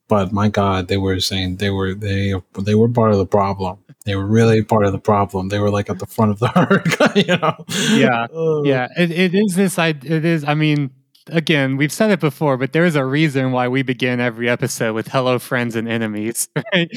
but 0.09 0.33
my 0.33 0.49
God, 0.49 0.89
they 0.89 0.97
were 0.97 1.21
saying 1.21 1.57
they 1.57 1.71
were 1.71 1.95
they 1.95 2.35
they 2.59 2.75
were 2.75 2.89
part 2.89 3.13
of 3.13 3.19
the 3.19 3.27
problem. 3.27 3.79
They 4.05 4.17
were 4.17 4.27
really 4.27 4.63
part 4.63 4.87
of 4.87 4.93
the 4.93 4.99
problem. 4.99 5.51
They 5.51 5.59
were 5.59 5.71
like 5.71 5.91
at 5.91 5.99
the 5.99 6.07
front 6.07 6.31
of 6.31 6.39
the 6.39 6.49
herd, 6.55 7.17
you 7.17 7.37
know. 7.37 7.65
Yeah, 7.91 8.27
Uh, 8.35 8.63
yeah, 8.63 8.89
it, 8.97 9.11
it 9.11 9.35
is 9.35 9.55
this. 9.55 9.79
I 9.79 9.89
it 9.89 10.25
is. 10.25 10.45
I 10.45 10.55
mean, 10.55 10.91
again, 11.31 11.77
we've 11.77 11.93
said 11.93 12.11
it 12.11 12.21
before, 12.21 12.57
but 12.57 12.73
there 12.73 12.85
is 12.85 12.97
a 12.97 13.05
reason 13.05 13.53
why 13.53 13.69
we 13.69 13.83
begin 13.83 14.21
every 14.21 14.49
episode 14.49 14.95
with 14.95 15.09
hello, 15.09 15.39
friends 15.39 15.77
and 15.77 15.89
enemies. 15.89 16.49
Right? 16.75 16.91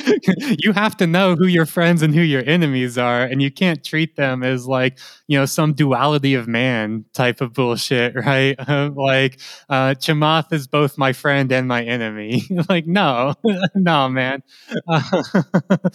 you 0.60 0.74
have 0.74 0.98
to 0.98 1.08
know 1.08 1.36
who 1.36 1.46
your 1.48 1.66
friends 1.66 2.02
and 2.02 2.14
who 2.14 2.22
your 2.22 2.44
enemies 2.46 2.98
are, 2.98 3.24
and 3.24 3.42
you 3.42 3.52
can't 3.52 3.84
treat 3.84 4.16
them 4.16 4.44
as 4.44 4.68
like, 4.68 5.00
you 5.28 5.38
know, 5.38 5.46
some 5.46 5.74
duality 5.74 6.34
of 6.34 6.48
man 6.48 7.06
type 7.14 7.42
of 7.42 7.54
bullshit, 7.54 8.16
right? 8.26 8.58
like, 8.68 9.40
uh, 9.70 9.96
Chamath 9.96 10.52
is 10.52 10.68
both 10.68 10.98
my 10.98 11.14
friend 11.14 11.52
and 11.52 11.68
my 11.68 11.84
enemy. 11.84 12.44
like, 12.70 12.86
no, 12.86 13.34
no, 13.76 14.10
man. 14.10 14.44
and 14.88 15.92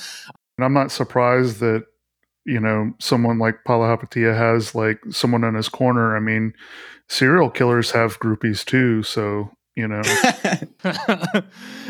I'm 0.58 0.72
not 0.72 0.90
surprised 0.90 1.60
that 1.60 1.84
you 2.46 2.60
know 2.60 2.92
someone 2.98 3.38
like 3.38 3.64
Palihapitiya 3.66 4.36
has 4.36 4.74
like 4.74 5.00
someone 5.10 5.44
in 5.44 5.54
his 5.54 5.68
corner. 5.68 6.16
I 6.16 6.20
mean, 6.20 6.54
serial 7.08 7.50
killers 7.50 7.90
have 7.90 8.18
groupies 8.20 8.64
too, 8.64 9.02
so 9.02 9.50
you 9.76 9.86
know. 9.86 10.02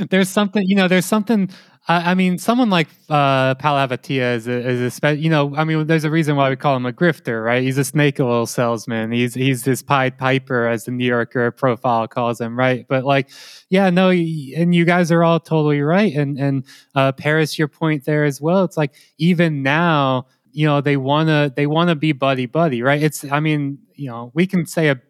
there's 0.11 0.29
something, 0.29 0.63
you 0.67 0.75
know, 0.75 0.89
there's 0.89 1.07
something. 1.07 1.49
I, 1.89 2.11
I 2.11 2.15
mean, 2.15 2.37
someone 2.37 2.69
like 2.69 2.89
uh, 3.09 3.55
Palihapitiya 3.55 4.35
is 4.35 4.49
a, 4.49 4.69
is 4.69 4.81
a 4.81 4.91
spe- 4.91 5.19
you 5.19 5.31
know, 5.31 5.55
I 5.55 5.63
mean, 5.63 5.87
there's 5.87 6.03
a 6.03 6.11
reason 6.11 6.35
why 6.35 6.51
we 6.51 6.57
call 6.57 6.75
him 6.75 6.85
a 6.85 6.93
grifter, 6.93 7.45
right? 7.45 7.63
He's 7.63 7.79
a 7.79 7.85
snake 7.85 8.19
oil 8.19 8.47
salesman. 8.47 9.13
He's 9.13 9.35
he's 9.35 9.63
this 9.63 9.83
Pied 9.83 10.19
Piper, 10.19 10.67
as 10.67 10.85
the 10.85 10.91
New 10.91 11.07
Yorker 11.07 11.53
profile 11.53 12.09
calls 12.09 12.41
him, 12.41 12.59
right? 12.59 12.85
But 12.89 13.05
like, 13.05 13.31
yeah, 13.71 13.89
no, 13.91 14.11
and 14.11 14.75
you 14.75 14.85
guys 14.85 15.13
are 15.13 15.23
all 15.23 15.39
totally 15.39 15.81
right. 15.81 16.13
And 16.13 16.39
and 16.39 16.65
uh, 16.97 17.13
Paris, 17.13 17.57
your 17.57 17.69
point 17.69 18.05
there 18.05 18.25
as 18.25 18.41
well. 18.41 18.65
It's 18.65 18.77
like 18.77 18.95
even 19.19 19.63
now 19.63 20.27
you 20.57 20.67
know 20.67 20.81
they 20.81 20.97
want 20.97 21.29
to 21.29 21.53
they 21.55 21.67
want 21.67 21.91
to 21.91 21.95
be 21.95 22.13
buddy 22.13 22.47
buddy 22.47 22.83
right? 22.83 23.03
It's 23.03 23.25
i 23.31 23.41
mean 23.41 23.79
you 23.95 24.09
know 24.09 24.33
we 24.35 24.47
can 24.47 24.67
say 24.67 24.89
a 24.89 25.01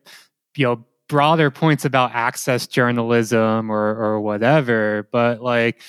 you 0.56 0.66
know 0.66 0.84
broader 1.08 1.52
points 1.52 1.84
about 1.84 2.10
access 2.14 2.66
journalism 2.66 3.70
or 3.70 3.94
or 3.96 4.20
whatever 4.20 5.08
but 5.12 5.40
like 5.40 5.80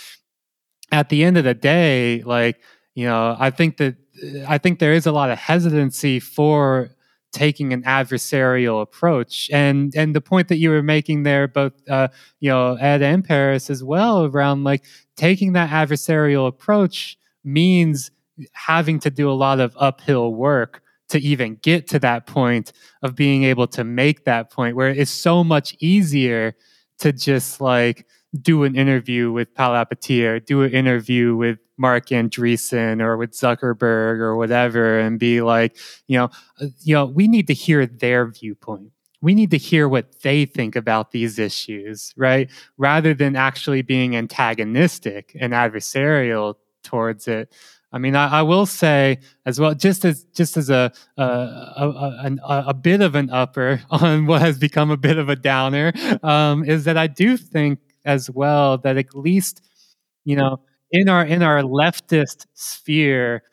at 0.92 1.10
the 1.10 1.24
end 1.24 1.38
of 1.38 1.44
the 1.44 1.56
day 1.56 2.22
like 2.24 2.62
you 2.94 3.06
know 3.06 3.36
i 3.40 3.50
think 3.50 3.78
that 3.78 3.96
i 4.48 4.60
think 4.60 4.78
there 4.78 4.94
is 4.94 5.08
a 5.08 5.12
lot 5.12 5.32
of 5.32 5.40
hesitancy 5.40 6.20
for 6.20 6.92
taking 7.34 7.74
an 7.74 7.84
adversarial 7.84 8.82
approach. 8.82 9.50
And 9.52 9.94
and 9.96 10.16
the 10.16 10.22
point 10.22 10.48
that 10.48 10.58
you 10.58 10.70
were 10.70 10.84
making 10.84 11.24
there 11.24 11.48
both 11.48 11.74
uh, 11.90 12.08
you 12.40 12.50
know 12.50 12.76
ed 12.76 13.02
and 13.02 13.24
paris 13.24 13.70
as 13.70 13.84
well 13.84 14.26
around 14.26 14.64
like 14.64 14.86
taking 15.16 15.54
that 15.54 15.70
adversarial 15.70 16.48
approach 16.48 17.18
means 17.44 18.12
having 18.54 19.00
to 19.00 19.10
do 19.10 19.30
a 19.30 19.34
lot 19.34 19.60
of 19.60 19.76
uphill 19.80 20.34
work 20.34 20.82
to 21.10 21.20
even 21.20 21.56
get 21.62 21.88
to 21.88 22.00
that 22.00 22.28
point 22.28 22.74
of 23.02 23.16
being 23.16 23.44
able 23.44 23.68
to 23.68 23.84
make 23.84 24.26
that 24.26 24.52
point 24.52 24.76
where 24.76 24.90
it's 24.90 25.12
so 25.12 25.44
much 25.44 25.76
easier 25.80 26.54
to 27.00 27.14
just 27.14 27.62
like 27.62 28.06
do 28.42 28.64
an 28.64 28.76
interview 28.76 29.32
with 29.32 29.54
Palihapitiya, 29.54 30.46
do 30.46 30.64
an 30.64 30.72
interview 30.72 31.36
with 31.36 31.60
Marc 31.78 32.08
Andreessen 32.08 33.02
or 33.02 33.18
with 33.18 33.32
Zuckerberg 33.32 34.20
or 34.20 34.36
whatever, 34.36 35.00
and 35.00 35.20
be 35.20 35.42
like, 35.42 35.78
you 36.08 36.18
know, 36.18 36.30
uh, 36.62 36.68
you 36.82 36.94
know, 36.94 37.06
we 37.06 37.28
need 37.28 37.48
to 37.48 37.54
hear 37.54 37.86
their 37.86 38.28
viewpoint. 38.28 38.92
We 39.22 39.34
need 39.34 39.52
to 39.52 39.58
hear 39.58 39.88
what 39.88 40.22
they 40.22 40.46
think 40.46 40.76
about 40.76 41.12
these 41.12 41.40
issues, 41.40 42.14
right? 42.18 42.50
Rather 42.78 43.14
than 43.14 43.36
actually 43.36 43.82
being 43.82 44.16
antagonistic 44.16 45.36
and 45.40 45.54
adversarial 45.54 46.56
towards 46.84 47.28
it. 47.28 47.54
I 47.92 48.00
mean, 48.00 48.16
I, 48.16 48.40
I, 48.40 48.42
will 48.42 48.66
say 48.66 49.20
as 49.46 49.60
well, 49.60 49.74
just 49.74 50.04
as 50.04 50.26
just 50.36 50.58
as 50.58 50.70
a 50.70 50.92
a, 51.18 51.24
a, 51.24 52.38
a, 52.44 52.64
a 52.68 52.74
bit 52.74 53.02
of 53.02 53.16
an 53.16 53.30
upper 53.30 53.82
on 53.90 54.26
what 54.26 54.42
has 54.42 54.58
become 54.60 54.92
a 54.92 54.98
bit 54.98 55.18
of 55.18 55.30
a 55.30 55.36
downer, 55.36 55.94
um, 56.24 56.64
is 56.66 56.84
that 56.84 56.98
I 56.98 57.08
do 57.08 57.38
think 57.38 57.80
as 58.06 58.30
well 58.30 58.78
that 58.80 58.98
at 58.98 59.16
least 59.16 59.62
you 60.26 60.36
know 60.36 60.60
in 60.92 61.10
our 61.10 61.26
in 61.26 61.44
our 61.44 61.62
leftist 61.62 62.46
sphere, 62.54 63.44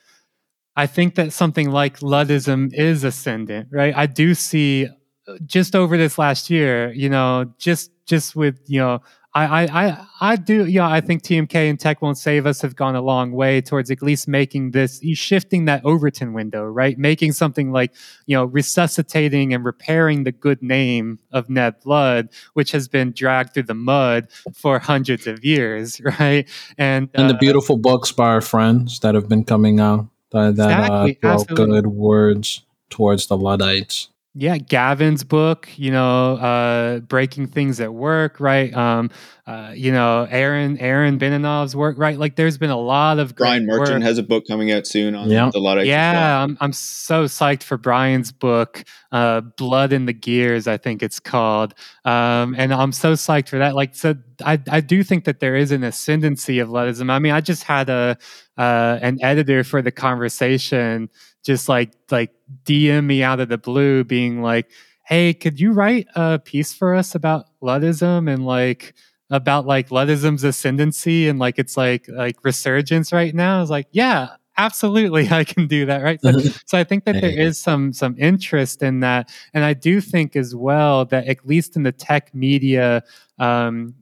I 0.76 0.86
think 0.86 1.14
that 1.14 1.32
something 1.32 1.70
like 1.70 2.00
Luddism 2.00 2.72
is 2.72 3.04
ascendant, 3.04 3.68
right? 3.70 3.94
I 3.96 4.06
do 4.06 4.34
see 4.34 4.88
uh, 5.28 5.36
just 5.46 5.76
over 5.76 5.96
this 5.96 6.18
last 6.18 6.50
year, 6.50 6.92
you 6.92 7.08
know, 7.08 7.52
just 7.58 7.90
just 8.06 8.36
with 8.36 8.60
you 8.66 8.80
know 8.80 9.00
I, 9.36 9.66
I, 9.66 10.06
I 10.20 10.36
do, 10.36 10.64
yeah, 10.66 10.88
I 10.88 11.00
think 11.00 11.24
TMK 11.24 11.68
and 11.68 11.78
Tech 11.78 12.00
Won't 12.00 12.18
Save 12.18 12.46
Us 12.46 12.62
have 12.62 12.76
gone 12.76 12.94
a 12.94 13.02
long 13.02 13.32
way 13.32 13.60
towards 13.60 13.90
at 13.90 14.00
least 14.00 14.28
making 14.28 14.70
this, 14.70 15.00
shifting 15.14 15.64
that 15.64 15.84
Overton 15.84 16.34
window, 16.34 16.64
right? 16.64 16.96
Making 16.96 17.32
something 17.32 17.72
like, 17.72 17.92
you 18.26 18.36
know, 18.36 18.44
resuscitating 18.44 19.52
and 19.52 19.64
repairing 19.64 20.22
the 20.22 20.30
good 20.30 20.62
name 20.62 21.18
of 21.32 21.50
Ned 21.50 21.74
Ludd, 21.84 22.28
which 22.52 22.70
has 22.70 22.86
been 22.86 23.10
dragged 23.10 23.54
through 23.54 23.64
the 23.64 23.74
mud 23.74 24.28
for 24.54 24.78
hundreds 24.78 25.26
of 25.26 25.44
years, 25.44 26.00
right? 26.20 26.48
And, 26.78 27.08
and 27.14 27.28
the 27.28 27.34
uh, 27.34 27.38
beautiful 27.38 27.76
books 27.76 28.12
by 28.12 28.28
our 28.28 28.40
friends 28.40 29.00
that 29.00 29.16
have 29.16 29.28
been 29.28 29.44
coming 29.44 29.80
out 29.80 30.06
that, 30.30 30.54
that 30.56 30.90
uh, 30.90 31.04
exactly, 31.06 31.52
uh, 31.52 31.54
good 31.54 31.86
words 31.88 32.64
towards 32.88 33.26
the 33.26 33.36
Luddites 33.36 34.10
yeah 34.36 34.58
gavin's 34.58 35.22
book 35.22 35.68
you 35.76 35.92
know 35.92 36.34
uh 36.36 36.98
breaking 37.00 37.46
things 37.46 37.78
at 37.78 37.94
work 37.94 38.40
right 38.40 38.74
um 38.74 39.08
uh 39.46 39.72
you 39.74 39.92
know 39.92 40.26
aaron 40.28 40.76
aaron 40.78 41.20
Benanav's 41.20 41.76
work 41.76 41.96
right 41.98 42.18
like 42.18 42.34
there's 42.34 42.58
been 42.58 42.70
a 42.70 42.80
lot 42.80 43.20
of 43.20 43.36
brian 43.36 43.64
merchant 43.64 43.98
work. 43.98 44.02
has 44.02 44.18
a 44.18 44.24
book 44.24 44.44
coming 44.48 44.72
out 44.72 44.88
soon 44.88 45.14
on 45.14 45.30
yeah. 45.30 45.48
the 45.52 45.60
lot 45.60 45.78
of 45.78 45.86
yeah 45.86 46.42
I'm, 46.42 46.58
I'm 46.60 46.72
so 46.72 47.26
psyched 47.26 47.62
for 47.62 47.78
brian's 47.78 48.32
book 48.32 48.82
uh 49.12 49.40
blood 49.40 49.92
in 49.92 50.06
the 50.06 50.12
gears 50.12 50.66
i 50.66 50.78
think 50.78 51.02
it's 51.02 51.20
called 51.20 51.72
um 52.04 52.56
and 52.58 52.74
i'm 52.74 52.92
so 52.92 53.12
psyched 53.12 53.48
for 53.48 53.58
that 53.58 53.76
like 53.76 53.94
so 53.94 54.16
i 54.44 54.60
i 54.68 54.80
do 54.80 55.04
think 55.04 55.26
that 55.26 55.38
there 55.38 55.54
is 55.54 55.70
an 55.70 55.84
ascendancy 55.84 56.58
of 56.58 56.70
Luddism. 56.70 57.08
i 57.08 57.20
mean 57.20 57.32
i 57.32 57.40
just 57.40 57.62
had 57.62 57.88
a 57.88 58.18
uh 58.56 58.98
an 59.02 59.18
editor 59.22 59.64
for 59.64 59.82
the 59.82 59.90
conversation 59.90 61.10
just 61.44 61.68
like 61.68 61.92
like 62.10 62.32
DM 62.64 63.04
me 63.04 63.22
out 63.22 63.38
of 63.40 63.48
the 63.48 63.58
blue, 63.58 64.02
being 64.02 64.42
like, 64.42 64.70
"Hey, 65.04 65.34
could 65.34 65.60
you 65.60 65.72
write 65.72 66.06
a 66.16 66.38
piece 66.38 66.72
for 66.74 66.94
us 66.94 67.14
about 67.14 67.46
Luddism 67.62 68.32
and 68.32 68.44
like 68.46 68.94
about 69.30 69.66
like 69.66 69.90
Luddism's 69.90 70.44
ascendancy 70.44 71.28
and 71.28 71.38
like 71.38 71.58
it's 71.58 71.76
like 71.76 72.08
like 72.08 72.36
resurgence 72.42 73.12
right 73.12 73.34
now?" 73.34 73.58
I 73.58 73.60
was 73.60 73.70
like, 73.70 73.86
"Yeah, 73.92 74.30
absolutely, 74.56 75.28
I 75.30 75.44
can 75.44 75.66
do 75.66 75.86
that." 75.86 76.02
Right. 76.02 76.20
So, 76.22 76.32
so 76.66 76.78
I 76.78 76.84
think 76.84 77.04
that 77.04 77.20
there 77.20 77.38
is 77.38 77.60
some 77.60 77.92
some 77.92 78.16
interest 78.18 78.82
in 78.82 79.00
that, 79.00 79.30
and 79.52 79.64
I 79.64 79.74
do 79.74 80.00
think 80.00 80.34
as 80.36 80.54
well 80.54 81.04
that 81.06 81.26
at 81.26 81.46
least 81.46 81.76
in 81.76 81.82
the 81.84 81.92
tech 81.92 82.34
media. 82.34 83.02
Um, 83.38 83.94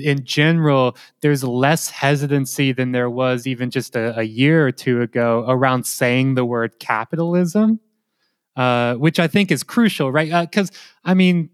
in 0.00 0.24
general, 0.24 0.96
there's 1.20 1.44
less 1.44 1.90
hesitancy 1.90 2.72
than 2.72 2.92
there 2.92 3.10
was 3.10 3.46
even 3.46 3.70
just 3.70 3.96
a, 3.96 4.18
a 4.18 4.22
year 4.22 4.66
or 4.66 4.72
two 4.72 5.02
ago 5.02 5.44
around 5.48 5.84
saying 5.84 6.34
the 6.34 6.44
word 6.44 6.78
capitalism, 6.78 7.80
uh, 8.56 8.94
which 8.94 9.18
I 9.18 9.26
think 9.26 9.50
is 9.50 9.62
crucial, 9.62 10.10
right? 10.10 10.50
Because, 10.50 10.70
uh, 10.70 10.74
I 11.04 11.14
mean, 11.14 11.50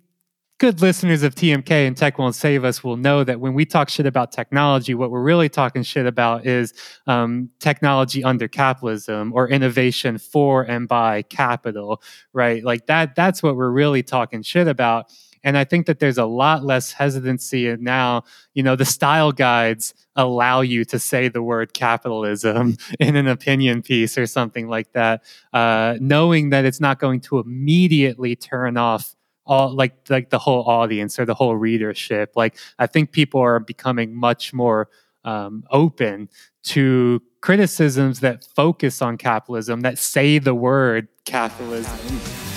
good 0.58 0.80
listeners 0.80 1.22
of 1.22 1.34
TMK 1.34 1.86
and 1.86 1.96
Tech 1.96 2.18
Won't 2.18 2.34
Save 2.34 2.64
Us 2.64 2.84
will 2.84 2.96
know 2.96 3.24
that 3.24 3.40
when 3.40 3.54
we 3.54 3.66
talk 3.66 3.88
shit 3.88 4.06
about 4.06 4.32
technology, 4.32 4.94
what 4.94 5.10
we're 5.10 5.22
really 5.22 5.48
talking 5.48 5.82
shit 5.82 6.06
about 6.06 6.46
is 6.46 6.72
um, 7.06 7.50
technology 7.58 8.22
under 8.22 8.46
capitalism 8.46 9.32
or 9.34 9.48
innovation 9.48 10.16
for 10.16 10.62
and 10.62 10.86
by 10.86 11.22
capital, 11.22 12.00
right? 12.32 12.62
Like 12.62 12.86
that, 12.86 13.14
that's 13.16 13.42
what 13.42 13.56
we're 13.56 13.70
really 13.70 14.02
talking 14.02 14.42
shit 14.42 14.68
about. 14.68 15.12
And 15.44 15.56
I 15.58 15.64
think 15.64 15.86
that 15.86 16.00
there's 16.00 16.18
a 16.18 16.24
lot 16.24 16.64
less 16.64 16.92
hesitancy 16.92 17.76
now. 17.76 18.24
You 18.54 18.62
know, 18.62 18.74
the 18.74 18.84
style 18.84 19.30
guides 19.30 19.94
allow 20.16 20.62
you 20.62 20.84
to 20.86 20.98
say 20.98 21.28
the 21.28 21.42
word 21.42 21.74
capitalism 21.74 22.76
in 22.98 23.14
an 23.14 23.28
opinion 23.28 23.82
piece 23.82 24.16
or 24.18 24.26
something 24.26 24.68
like 24.68 24.92
that, 24.92 25.22
uh, 25.52 25.96
knowing 26.00 26.50
that 26.50 26.64
it's 26.64 26.80
not 26.80 26.98
going 26.98 27.20
to 27.20 27.38
immediately 27.38 28.34
turn 28.34 28.76
off 28.76 29.14
all 29.46 29.74
like 29.74 29.94
like 30.08 30.30
the 30.30 30.38
whole 30.38 30.64
audience 30.64 31.18
or 31.18 31.26
the 31.26 31.34
whole 31.34 31.56
readership. 31.56 32.32
Like 32.34 32.56
I 32.78 32.86
think 32.86 33.12
people 33.12 33.40
are 33.40 33.60
becoming 33.60 34.14
much 34.14 34.54
more 34.54 34.88
um, 35.24 35.64
open 35.70 36.28
to 36.64 37.22
criticisms 37.40 38.20
that 38.20 38.46
focus 38.56 39.02
on 39.02 39.18
capitalism, 39.18 39.82
that 39.82 39.98
say 39.98 40.38
the 40.38 40.54
word 40.54 41.08
capitalism. 41.26 42.53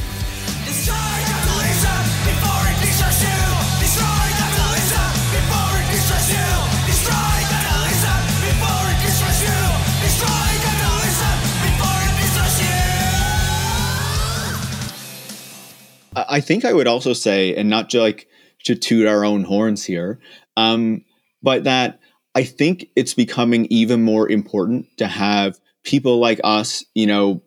I 16.28 16.40
think 16.42 16.66
I 16.66 16.74
would 16.74 16.88
also 16.88 17.14
say, 17.14 17.56
and 17.56 17.70
not 17.70 17.90
to 17.92 18.00
like 18.02 18.28
to 18.66 18.76
toot 18.76 19.08
our 19.08 19.24
own 19.24 19.44
horns 19.44 19.84
here, 19.84 20.20
um, 20.56 21.04
but 21.42 21.64
that 21.66 22.00
I 22.36 22.44
think 22.44 22.88
it's 22.96 23.14
becoming 23.14 23.66
even 23.70 24.04
more 24.04 24.30
important 24.30 24.86
to 24.98 25.08
have 25.08 25.60
people 25.84 26.20
like 26.20 26.40
us, 26.44 26.84
you 26.94 27.08
know, 27.08 27.42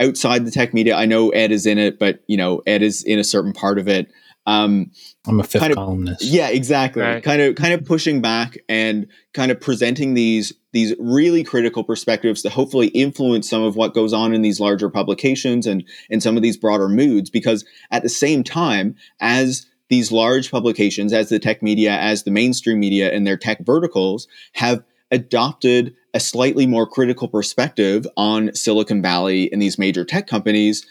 outside 0.00 0.44
the 0.44 0.50
tech 0.50 0.72
media. 0.74 0.94
I 0.94 1.06
know 1.06 1.30
Ed 1.30 1.52
is 1.52 1.66
in 1.66 1.78
it, 1.78 1.98
but 1.98 2.20
you 2.26 2.36
know 2.36 2.62
Ed 2.66 2.82
is 2.82 3.02
in 3.02 3.18
a 3.18 3.24
certain 3.24 3.52
part 3.52 3.78
of 3.78 3.88
it. 3.88 4.10
Um, 4.46 4.92
I'm 5.26 5.40
a 5.40 5.44
fifth 5.44 5.60
kind 5.60 5.72
of- 5.72 5.76
columnist. 5.76 6.22
yeah, 6.22 6.48
exactly. 6.48 7.02
Right. 7.02 7.22
Kind 7.22 7.42
of 7.42 7.54
kind 7.54 7.74
of 7.74 7.84
pushing 7.84 8.22
back 8.22 8.58
and 8.68 9.08
kind 9.34 9.50
of 9.52 9.60
presenting 9.60 10.14
these 10.14 10.52
these 10.72 10.94
really 10.98 11.42
critical 11.42 11.82
perspectives 11.82 12.42
to 12.42 12.50
hopefully 12.50 12.88
influence 12.88 13.48
some 13.48 13.62
of 13.62 13.76
what 13.76 13.94
goes 13.94 14.12
on 14.12 14.34
in 14.34 14.42
these 14.42 14.60
larger 14.60 14.90
publications 14.90 15.66
and 15.66 15.84
and 16.10 16.22
some 16.22 16.36
of 16.36 16.42
these 16.42 16.56
broader 16.56 16.88
moods 16.88 17.30
because 17.30 17.64
at 17.90 18.02
the 18.02 18.08
same 18.08 18.44
time 18.44 18.94
as 19.20 19.66
these 19.88 20.12
large 20.12 20.50
publications 20.50 21.12
as 21.12 21.28
the 21.30 21.38
tech 21.38 21.62
media 21.62 21.92
as 21.92 22.24
the 22.24 22.30
mainstream 22.30 22.78
media 22.78 23.12
and 23.12 23.26
their 23.26 23.36
tech 23.36 23.64
verticals 23.64 24.28
have 24.52 24.82
adopted 25.10 25.94
a 26.12 26.20
slightly 26.20 26.66
more 26.66 26.86
critical 26.86 27.28
perspective 27.28 28.06
on 28.16 28.54
Silicon 28.54 29.00
Valley 29.00 29.50
and 29.52 29.62
these 29.62 29.78
major 29.78 30.04
tech 30.04 30.26
companies 30.26 30.86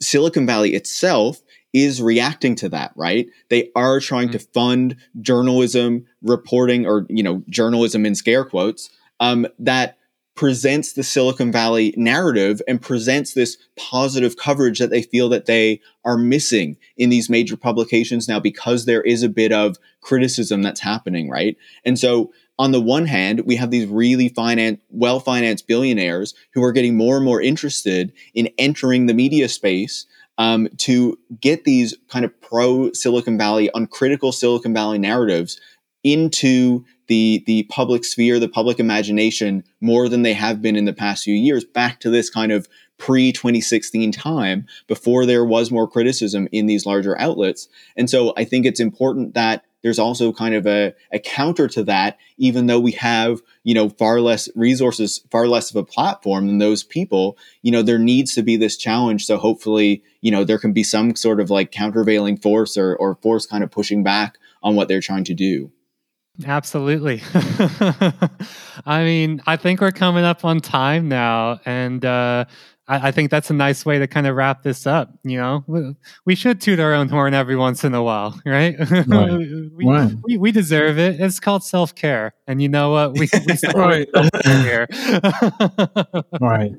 Silicon 0.00 0.46
Valley 0.46 0.74
itself 0.74 1.42
is 1.74 2.00
reacting 2.00 2.54
to 2.54 2.68
that, 2.70 2.92
right? 2.96 3.28
They 3.50 3.70
are 3.76 4.00
trying 4.00 4.30
to 4.30 4.38
mm. 4.38 4.52
fund 4.54 4.96
journalism, 5.20 6.06
reporting, 6.22 6.86
or 6.86 7.04
you 7.10 7.22
know, 7.22 7.42
journalism 7.50 8.06
in 8.06 8.14
scare 8.14 8.44
quotes 8.44 8.88
um, 9.20 9.46
that 9.58 9.98
presents 10.38 10.92
the 10.92 11.02
Silicon 11.02 11.50
Valley 11.50 11.92
narrative 11.96 12.62
and 12.68 12.80
presents 12.80 13.34
this 13.34 13.56
positive 13.76 14.36
coverage 14.36 14.78
that 14.78 14.88
they 14.88 15.02
feel 15.02 15.28
that 15.28 15.46
they 15.46 15.80
are 16.04 16.16
missing 16.16 16.76
in 16.96 17.10
these 17.10 17.28
major 17.28 17.56
publications 17.56 18.28
now 18.28 18.38
because 18.38 18.84
there 18.84 19.02
is 19.02 19.24
a 19.24 19.28
bit 19.28 19.50
of 19.50 19.78
criticism 20.00 20.62
that's 20.62 20.78
happening, 20.78 21.28
right? 21.28 21.56
And 21.84 21.98
so 21.98 22.32
on 22.56 22.70
the 22.70 22.80
one 22.80 23.06
hand, 23.06 23.42
we 23.46 23.56
have 23.56 23.72
these 23.72 23.88
really 23.88 24.28
finance, 24.28 24.80
well-financed 24.90 25.66
billionaires 25.66 26.34
who 26.54 26.62
are 26.62 26.72
getting 26.72 26.96
more 26.96 27.16
and 27.16 27.24
more 27.24 27.42
interested 27.42 28.12
in 28.32 28.48
entering 28.58 29.06
the 29.06 29.14
media 29.14 29.48
space 29.48 30.06
um, 30.38 30.68
to 30.78 31.18
get 31.40 31.64
these 31.64 31.96
kind 32.08 32.24
of 32.24 32.40
pro 32.40 32.92
Silicon 32.92 33.38
Valley, 33.38 33.70
uncritical 33.74 34.30
Silicon 34.30 34.72
Valley 34.72 34.98
narratives 34.98 35.60
into 36.12 36.84
the 37.06 37.42
the 37.46 37.64
public 37.64 38.04
sphere, 38.04 38.38
the 38.38 38.48
public 38.48 38.78
imagination, 38.78 39.64
more 39.80 40.08
than 40.08 40.22
they 40.22 40.34
have 40.34 40.62
been 40.62 40.76
in 40.76 40.84
the 40.84 40.92
past 40.92 41.24
few 41.24 41.34
years. 41.34 41.64
Back 41.64 42.00
to 42.00 42.10
this 42.10 42.30
kind 42.30 42.52
of 42.52 42.68
pre 42.98 43.32
2016 43.32 44.12
time 44.12 44.66
before 44.86 45.24
there 45.24 45.44
was 45.44 45.70
more 45.70 45.88
criticism 45.88 46.48
in 46.52 46.66
these 46.66 46.86
larger 46.86 47.18
outlets. 47.18 47.68
And 47.96 48.10
so 48.10 48.32
I 48.36 48.44
think 48.44 48.66
it's 48.66 48.80
important 48.80 49.34
that 49.34 49.64
there's 49.82 49.98
also 49.98 50.32
kind 50.32 50.54
of 50.54 50.66
a, 50.66 50.92
a 51.12 51.20
counter 51.20 51.68
to 51.68 51.84
that, 51.84 52.18
even 52.36 52.66
though 52.66 52.80
we 52.80 52.92
have, 52.92 53.40
you 53.62 53.74
know, 53.74 53.88
far 53.88 54.20
less 54.20 54.48
resources, 54.56 55.24
far 55.30 55.46
less 55.46 55.70
of 55.70 55.76
a 55.76 55.84
platform 55.84 56.48
than 56.48 56.58
those 56.58 56.82
people, 56.82 57.38
you 57.62 57.70
know, 57.70 57.82
there 57.82 57.98
needs 57.98 58.34
to 58.34 58.42
be 58.42 58.56
this 58.56 58.76
challenge. 58.76 59.24
So 59.24 59.38
hopefully, 59.38 60.02
you 60.20 60.32
know, 60.32 60.42
there 60.42 60.58
can 60.58 60.72
be 60.72 60.82
some 60.82 61.14
sort 61.14 61.38
of 61.38 61.48
like 61.48 61.70
countervailing 61.70 62.38
force 62.38 62.76
or, 62.76 62.96
or 62.96 63.14
force 63.16 63.46
kind 63.46 63.62
of 63.62 63.70
pushing 63.70 64.02
back 64.02 64.36
on 64.62 64.74
what 64.74 64.88
they're 64.88 65.00
trying 65.00 65.24
to 65.24 65.34
do. 65.34 65.70
Absolutely. 66.46 67.20
I 68.86 69.02
mean, 69.04 69.42
I 69.46 69.56
think 69.56 69.80
we're 69.80 69.90
coming 69.90 70.24
up 70.24 70.44
on 70.44 70.60
time 70.60 71.08
now, 71.08 71.60
and 71.64 72.04
uh, 72.04 72.44
I, 72.86 73.08
I 73.08 73.10
think 73.10 73.30
that's 73.30 73.50
a 73.50 73.54
nice 73.54 73.84
way 73.84 73.98
to 73.98 74.06
kind 74.06 74.26
of 74.26 74.36
wrap 74.36 74.62
this 74.62 74.86
up. 74.86 75.10
You 75.24 75.38
know, 75.38 75.64
we, 75.66 75.96
we 76.26 76.34
should 76.36 76.60
toot 76.60 76.78
our 76.78 76.94
own 76.94 77.08
horn 77.08 77.34
every 77.34 77.56
once 77.56 77.82
in 77.82 77.92
a 77.94 78.02
while, 78.02 78.40
right? 78.46 78.76
we, 79.06 79.84
Right. 79.84 80.12
we, 80.22 80.36
we 80.38 80.52
deserve 80.52 80.98
it. 80.98 81.20
It's 81.20 81.40
called 81.40 81.64
self 81.64 81.94
care, 81.94 82.34
and 82.46 82.62
you 82.62 82.68
know 82.68 82.90
what? 82.92 83.14
We, 83.18 83.28
we 83.46 83.56
Right. 83.74 84.08
here. 84.44 84.86
Right. 86.40 86.72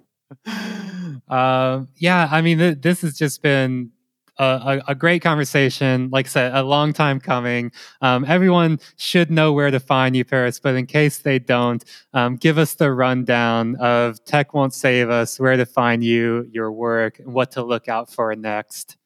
um, 1.28 1.90
yeah, 1.98 2.28
I 2.32 2.42
mean, 2.42 2.60
th- 2.60 2.78
this 2.82 3.02
has 3.02 3.18
just 3.18 3.42
been 3.42 3.92
a, 4.40 4.82
a, 4.88 4.96
great 4.96 5.22
conversation. 5.22 6.10
Like 6.12 6.28
I 6.28 6.30
said, 6.30 6.56
a 6.56 6.64
long 6.64 6.94
time 6.94 7.20
coming. 7.20 7.72
Um, 8.02 8.26
everyone 8.26 8.80
should 8.98 9.30
know 9.30 9.52
where 9.54 9.70
to 9.70 9.80
find 9.80 10.16
you, 10.16 10.24
Paris, 10.24 10.60
but 10.60 10.76
in 10.76 10.86
case 10.86 11.18
they 11.18 11.40
don't, 11.40 11.84
um, 12.14 12.36
give 12.38 12.58
us 12.58 12.76
the 12.76 12.92
rundown 12.92 13.76
of 13.76 14.24
Tech 14.24 14.54
Won't 14.54 14.74
Save 14.74 15.10
Us, 15.10 15.40
where 15.40 15.58
to 15.58 15.66
find 15.66 16.04
you, 16.04 16.48
your 16.52 16.72
work, 16.72 17.20
and 17.20 17.34
what 17.34 17.52
to 17.52 17.64
look 17.64 17.88
out 17.88 18.12
for 18.12 18.34
next. 18.36 18.98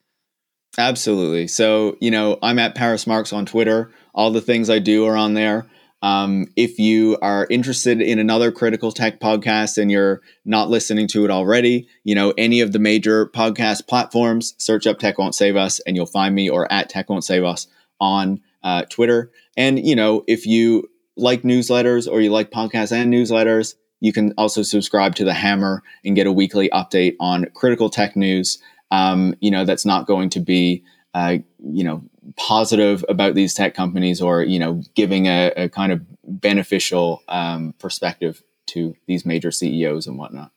Absolutely. 0.77 1.47
So, 1.47 1.97
you 1.99 2.11
know, 2.11 2.39
I'm 2.41 2.59
at 2.59 2.75
Paris 2.75 3.05
Marks 3.05 3.33
on 3.33 3.45
Twitter. 3.45 3.91
All 4.13 4.31
the 4.31 4.41
things 4.41 4.69
I 4.69 4.79
do 4.79 5.05
are 5.05 5.17
on 5.17 5.33
there. 5.33 5.65
Um, 6.03 6.47
if 6.57 6.79
you 6.79 7.17
are 7.21 7.47
interested 7.49 8.01
in 8.01 8.19
another 8.19 8.51
critical 8.51 8.91
tech 8.91 9.21
podcast 9.21 9.77
and 9.77 9.89
you're 9.89 10.21
not 10.43 10.69
listening 10.69 11.07
to 11.07 11.23
it 11.23 11.31
already, 11.31 11.87
you 12.03 12.13
know, 12.13 12.33
any 12.37 12.59
of 12.59 12.73
the 12.73 12.79
major 12.79 13.27
podcast 13.27 13.87
platforms, 13.87 14.53
search 14.57 14.85
up 14.85 14.99
Tech 14.99 15.17
Won't 15.17 15.33
Save 15.33 15.55
Us 15.55 15.79
and 15.79 15.95
you'll 15.95 16.05
find 16.05 16.35
me 16.35 16.49
or 16.49 16.69
at 16.69 16.89
Tech 16.89 17.09
Won't 17.09 17.23
Save 17.23 17.45
Us 17.45 17.67
on 18.01 18.41
uh, 18.63 18.83
Twitter. 18.89 19.31
And, 19.55 19.79
you 19.79 19.95
know, 19.95 20.25
if 20.27 20.45
you 20.45 20.89
like 21.15 21.43
newsletters 21.43 22.11
or 22.11 22.19
you 22.19 22.31
like 22.31 22.51
podcasts 22.51 22.91
and 22.91 23.13
newsletters, 23.13 23.75
you 24.01 24.11
can 24.11 24.33
also 24.37 24.61
subscribe 24.61 25.15
to 25.15 25.23
The 25.23 25.33
Hammer 25.33 25.83
and 26.03 26.17
get 26.17 26.27
a 26.27 26.33
weekly 26.33 26.69
update 26.73 27.15
on 27.21 27.45
critical 27.53 27.89
tech 27.89 28.17
news. 28.17 28.59
Um, 28.91 29.35
you 29.39 29.51
know, 29.51 29.63
that's 29.63 29.85
not 29.85 30.05
going 30.05 30.31
to 30.31 30.41
be, 30.41 30.83
uh, 31.13 31.37
you 31.59 31.83
know, 31.83 32.03
positive 32.37 33.05
about 33.09 33.35
these 33.35 33.53
tech 33.53 33.73
companies 33.73 34.21
or 34.21 34.43
you 34.43 34.59
know 34.59 34.81
giving 34.95 35.27
a, 35.27 35.51
a 35.55 35.69
kind 35.69 35.91
of 35.91 36.01
beneficial 36.23 37.21
um, 37.27 37.73
perspective 37.79 38.43
to 38.67 38.95
these 39.07 39.25
major 39.25 39.51
CEOs 39.51 40.07
and 40.07 40.17
whatnot. 40.17 40.51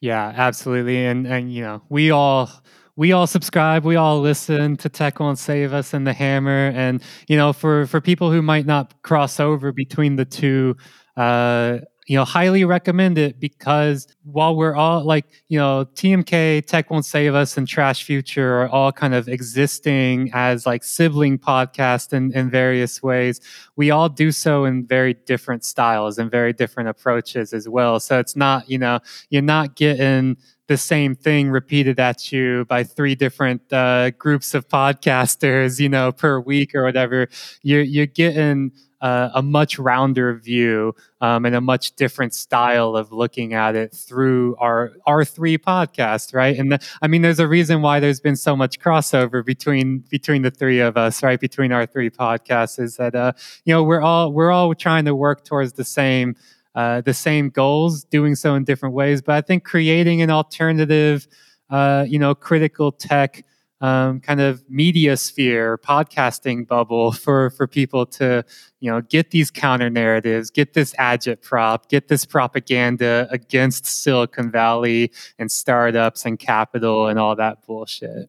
Yeah, 0.00 0.32
absolutely. 0.34 1.04
And 1.04 1.26
and 1.26 1.52
you 1.52 1.62
know, 1.62 1.82
we 1.88 2.10
all 2.10 2.50
we 2.96 3.12
all 3.12 3.26
subscribe, 3.26 3.84
we 3.84 3.96
all 3.96 4.20
listen 4.20 4.76
to 4.78 4.88
Tech 4.88 5.20
Won't 5.20 5.38
Save 5.38 5.72
Us 5.72 5.94
and 5.94 6.06
the 6.06 6.12
Hammer. 6.12 6.72
And 6.74 7.02
you 7.28 7.36
know, 7.36 7.52
for 7.52 7.86
for 7.86 8.00
people 8.00 8.30
who 8.30 8.42
might 8.42 8.66
not 8.66 9.02
cross 9.02 9.38
over 9.38 9.72
between 9.72 10.16
the 10.16 10.24
two, 10.24 10.76
uh, 11.16 11.78
you 12.10 12.16
know, 12.16 12.24
highly 12.24 12.64
recommend 12.64 13.18
it 13.18 13.38
because 13.38 14.08
while 14.24 14.56
we're 14.56 14.74
all 14.74 15.04
like, 15.04 15.26
you 15.46 15.56
know, 15.56 15.84
TMK, 15.94 16.66
Tech 16.66 16.90
Won't 16.90 17.04
Save 17.04 17.36
Us, 17.36 17.56
and 17.56 17.68
Trash 17.68 18.02
Future 18.02 18.62
are 18.62 18.68
all 18.68 18.90
kind 18.90 19.14
of 19.14 19.28
existing 19.28 20.28
as 20.34 20.66
like 20.66 20.82
sibling 20.82 21.38
podcasts 21.38 22.12
in, 22.12 22.32
in 22.32 22.50
various 22.50 23.00
ways, 23.00 23.40
we 23.76 23.92
all 23.92 24.08
do 24.08 24.32
so 24.32 24.64
in 24.64 24.84
very 24.84 25.14
different 25.14 25.64
styles 25.64 26.18
and 26.18 26.32
very 26.32 26.52
different 26.52 26.88
approaches 26.88 27.52
as 27.52 27.68
well. 27.68 28.00
So 28.00 28.18
it's 28.18 28.34
not, 28.34 28.68
you 28.68 28.78
know, 28.78 28.98
you're 29.28 29.40
not 29.40 29.76
getting 29.76 30.36
the 30.66 30.76
same 30.76 31.14
thing 31.14 31.48
repeated 31.48 32.00
at 32.00 32.32
you 32.32 32.64
by 32.64 32.82
three 32.82 33.14
different 33.14 33.72
uh, 33.72 34.10
groups 34.10 34.52
of 34.52 34.66
podcasters, 34.66 35.78
you 35.78 35.88
know, 35.88 36.10
per 36.10 36.40
week 36.40 36.74
or 36.74 36.82
whatever. 36.82 37.28
You're 37.62 37.82
you're 37.82 38.06
getting 38.06 38.72
uh, 39.00 39.30
a 39.34 39.42
much 39.42 39.78
rounder 39.78 40.34
view 40.34 40.94
um, 41.20 41.44
and 41.44 41.54
a 41.54 41.60
much 41.60 41.92
different 41.92 42.34
style 42.34 42.96
of 42.96 43.12
looking 43.12 43.54
at 43.54 43.74
it 43.74 43.92
through 43.94 44.56
our 44.56 44.92
our 45.06 45.24
three 45.24 45.56
podcasts, 45.56 46.34
right? 46.34 46.58
And 46.58 46.72
the, 46.72 46.86
I 47.02 47.06
mean, 47.06 47.22
there's 47.22 47.40
a 47.40 47.48
reason 47.48 47.82
why 47.82 48.00
there's 48.00 48.20
been 48.20 48.36
so 48.36 48.56
much 48.56 48.78
crossover 48.80 49.44
between 49.44 49.98
between 50.10 50.42
the 50.42 50.50
three 50.50 50.80
of 50.80 50.96
us, 50.96 51.22
right? 51.22 51.40
Between 51.40 51.72
our 51.72 51.86
three 51.86 52.10
podcasts, 52.10 52.78
is 52.78 52.96
that 52.96 53.14
uh, 53.14 53.32
you 53.64 53.74
know 53.74 53.82
we're 53.82 54.02
all 54.02 54.32
we're 54.32 54.50
all 54.50 54.74
trying 54.74 55.04
to 55.06 55.14
work 55.14 55.44
towards 55.44 55.74
the 55.74 55.84
same 55.84 56.36
uh, 56.74 57.00
the 57.00 57.14
same 57.14 57.50
goals, 57.50 58.04
doing 58.04 58.34
so 58.34 58.54
in 58.54 58.64
different 58.64 58.94
ways. 58.94 59.22
But 59.22 59.34
I 59.34 59.40
think 59.40 59.64
creating 59.64 60.22
an 60.22 60.30
alternative, 60.30 61.26
uh, 61.68 62.04
you 62.08 62.18
know, 62.18 62.34
critical 62.34 62.92
tech 62.92 63.44
um, 63.80 64.20
kind 64.20 64.40
of 64.40 64.62
media 64.68 65.16
sphere, 65.16 65.78
podcasting 65.78 66.66
bubble 66.66 67.12
for 67.24 67.50
for 67.50 67.66
people 67.66 68.06
to, 68.06 68.44
you 68.80 68.90
know, 68.90 69.00
get 69.00 69.30
these 69.30 69.50
counter 69.50 69.88
narratives, 69.90 70.50
get 70.50 70.74
this 70.74 70.92
agitprop, 70.94 71.88
get 71.88 72.08
this 72.08 72.24
propaganda 72.24 73.26
against 73.30 73.86
Silicon 73.86 74.50
Valley 74.50 75.10
and 75.38 75.50
startups 75.50 76.24
and 76.26 76.38
capital 76.38 77.06
and 77.06 77.18
all 77.18 77.36
that 77.36 77.66
bullshit. 77.66 78.28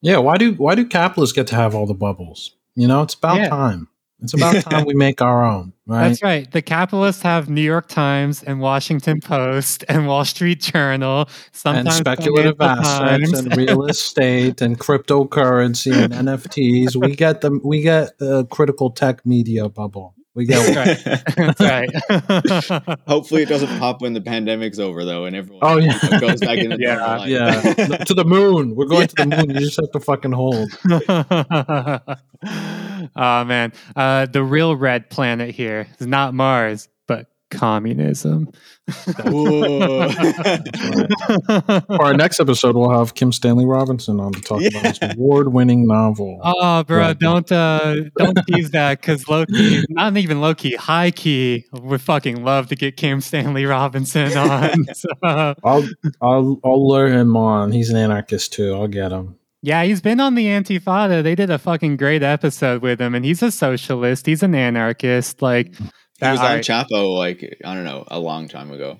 Yeah. 0.00 0.18
Why 0.18 0.36
do 0.36 0.52
why 0.54 0.74
do 0.74 0.84
capitalists 0.86 1.34
get 1.34 1.46
to 1.48 1.54
have 1.54 1.74
all 1.74 1.86
the 1.86 1.94
bubbles? 1.94 2.54
You 2.74 2.86
know, 2.88 3.02
it's 3.02 3.14
about 3.14 3.36
Yeah. 3.38 3.48
time. 3.48 3.88
It's 4.20 4.34
about 4.34 4.62
time 4.70 4.84
we 4.84 4.94
make 4.94 5.22
our 5.22 5.44
own, 5.44 5.72
right? 5.86 6.08
That's 6.08 6.22
right. 6.22 6.50
The 6.50 6.62
capitalists 6.62 7.22
have 7.22 7.48
New 7.48 7.60
York 7.62 7.88
Times 7.88 8.42
and 8.42 8.60
Washington 8.60 9.20
Post 9.20 9.84
and 9.88 10.06
Wall 10.06 10.24
Street 10.24 10.60
Journal, 10.60 11.20
and 11.20 11.28
sometimes 11.52 11.96
speculative 11.96 12.60
assets 12.60 13.32
and 13.38 13.56
real 13.56 13.84
estate 13.86 14.60
and 14.60 14.78
cryptocurrency 14.78 15.92
and 15.92 16.12
NFTs. 16.28 16.96
We 16.96 17.14
get 17.14 17.42
them. 17.42 17.60
We 17.62 17.82
get 17.82 18.18
the 18.18 18.46
critical 18.46 18.90
tech 18.90 19.24
media 19.24 19.68
bubble. 19.68 20.14
We 20.38 20.44
get. 20.44 20.72
That's 20.72 21.60
right. 21.60 21.90
That's 22.46 22.70
right. 22.70 22.98
Hopefully, 23.08 23.42
it 23.42 23.48
doesn't 23.48 23.76
pop 23.80 24.00
when 24.02 24.12
the 24.12 24.20
pandemic's 24.20 24.78
over, 24.78 25.04
though, 25.04 25.24
and 25.24 25.34
everyone 25.34 25.58
Oh, 25.64 25.78
yeah. 25.78 25.98
goes 26.20 26.38
back 26.40 26.58
into 26.58 26.76
Yeah. 26.78 26.94
normal. 26.94 27.26
Yeah, 27.26 27.60
to 28.04 28.14
the 28.14 28.24
moon. 28.24 28.76
We're 28.76 28.86
going 28.86 29.08
to 29.08 29.14
the 29.16 29.26
moon. 29.26 29.50
You 29.50 29.58
just 29.66 29.80
have 29.80 29.90
to 29.90 29.98
fucking 29.98 30.30
hold. 30.30 30.70
oh 33.16 33.44
man, 33.44 33.72
uh, 33.96 34.26
the 34.26 34.44
real 34.44 34.76
red 34.76 35.10
planet 35.10 35.50
here 35.54 35.88
is 35.98 36.06
not 36.06 36.34
Mars, 36.34 36.88
but 36.88 36.97
communism. 37.50 38.48
For 38.88 40.08
our 42.00 42.14
next 42.14 42.40
episode, 42.40 42.76
we'll 42.76 42.90
have 42.90 43.14
Kim 43.14 43.32
Stanley 43.32 43.66
Robinson 43.66 44.20
on 44.20 44.32
to 44.32 44.40
talk 44.40 44.62
about 44.62 44.84
his 44.86 44.98
award-winning 45.16 45.86
novel. 45.86 46.40
Oh, 46.42 46.82
bro, 46.84 46.98
Right. 46.98 47.18
don't 47.18 47.50
uh, 47.52 47.96
don't 48.16 48.38
tease 48.48 48.70
that 48.70 49.00
because 49.00 49.28
Loki, 49.28 49.84
not 49.90 50.16
even 50.16 50.40
Loki, 50.40 50.74
high 50.76 51.10
key 51.10 51.66
would 51.72 52.00
fucking 52.00 52.44
love 52.44 52.68
to 52.68 52.76
get 52.76 52.96
Kim 52.96 53.20
Stanley 53.20 53.64
Robinson 53.66 54.36
on. 54.36 54.86
So, 54.94 55.08
I'll 55.22 55.86
I'll 56.20 56.60
I'll 56.64 56.88
lure 56.88 57.08
him 57.08 57.36
on. 57.36 57.72
He's 57.72 57.90
an 57.90 57.96
anarchist 57.96 58.52
too. 58.52 58.74
I'll 58.74 58.88
get 58.88 59.12
him. 59.12 59.36
yeah, 59.62 59.84
he's 59.84 60.00
been 60.00 60.18
on 60.20 60.34
the 60.34 60.46
Antifada. 60.46 61.22
They 61.22 61.34
did 61.34 61.50
a 61.50 61.58
fucking 61.58 61.96
great 61.98 62.22
episode 62.22 62.82
with 62.82 63.00
him, 63.00 63.14
and 63.14 63.24
he's 63.24 63.42
a 63.42 63.50
socialist. 63.50 64.26
He's 64.26 64.42
an 64.42 64.54
anarchist. 64.54 65.40
Like, 65.42 65.74
he 66.18 66.26
uh, 66.26 66.32
was 66.32 66.40
all 66.40 66.46
on 66.46 66.52
right. 66.56 66.64
Chapo 66.64 67.16
like 67.16 67.58
I 67.64 67.74
don't 67.74 67.84
know 67.84 68.04
a 68.08 68.18
long 68.18 68.48
time 68.48 68.70
ago. 68.70 68.98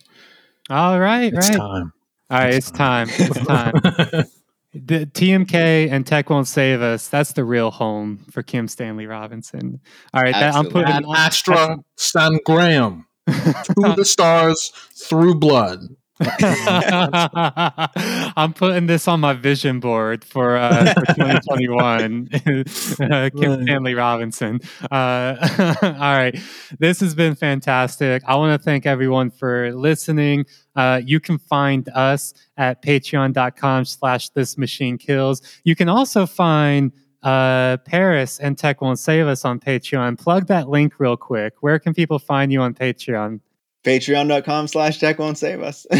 all 0.71 0.99
right, 0.99 1.33
It's 1.33 1.49
right. 1.49 1.59
time. 1.59 1.93
All 2.31 2.39
right, 2.39 2.55
it's 2.55 2.71
time. 2.71 3.09
It's 3.11 3.47
time. 3.47 3.73
the 4.75 5.07
TMK 5.07 5.91
and 5.91 6.07
Tech 6.07 6.29
won't 6.29 6.47
save 6.47 6.83
us. 6.83 7.09
That's 7.09 7.33
the 7.33 7.45
real 7.45 7.71
home 7.71 8.19
for 8.31 8.43
Kim 8.43 8.69
Stanley 8.69 9.07
Robinson. 9.07 9.81
All 10.13 10.23
right, 10.23 10.35
that, 10.35 10.55
I'm 10.55 10.67
putting 10.67 10.93
and 10.93 11.07
Astra 11.07 11.79
San 11.97 12.39
Graham 12.45 13.07
to 13.27 13.95
the 13.97 14.05
stars 14.05 14.71
through 14.95 15.37
blood. 15.37 15.81
I'm 18.37 18.53
putting 18.53 18.87
this 18.87 19.07
on 19.07 19.21
my 19.21 19.35
vision 19.35 19.79
board 19.79 20.25
for 20.25 20.57
uh, 20.57 20.93
for 20.95 21.07
2021. 21.15 22.29
uh, 22.33 23.31
Kim. 23.37 23.63
Stanley 23.63 23.95
Robinson. 23.95 24.61
Uh, 24.91 25.37
all 25.83 25.91
right, 25.93 26.37
this 26.79 27.01
has 27.01 27.15
been 27.15 27.35
fantastic. 27.37 28.23
I 28.27 28.35
want 28.37 28.61
to 28.61 28.65
thank 28.65 28.85
everyone 28.85 29.31
for 29.31 29.73
listening. 29.73 30.47
Uh, 30.75 31.01
you 31.05 31.21
can 31.21 31.39
find 31.39 31.89
us 31.91 32.35
at 32.57 32.83
patreon.com 32.83 33.85
slash 33.85 34.31
this 34.31 34.59
machine 34.59 34.99
kills. 34.99 35.41
You 35.65 35.77
can 35.77 35.89
also 35.89 36.27
find 36.27 36.93
uh, 37.23 37.77
Paris 37.79 38.39
and 38.41 38.59
Tech 38.59 38.81
Won't 38.81 38.99
Save 38.99 39.27
Us 39.27 39.45
on 39.45 39.61
Patreon. 39.61 40.19
Plug 40.19 40.47
that 40.49 40.69
link 40.69 40.95
real 40.99 41.17
quick. 41.17 41.55
Where 41.61 41.79
can 41.79 41.95
people 41.95 42.19
find 42.19 42.53
you 42.53 42.61
on 42.61 42.75
Patreon? 42.75 43.41
Patreon.com 43.85 44.69
slash 44.69 44.99
tech 44.99 45.19
won't 45.19 45.39
save 45.39 45.63
us. 45.63 45.87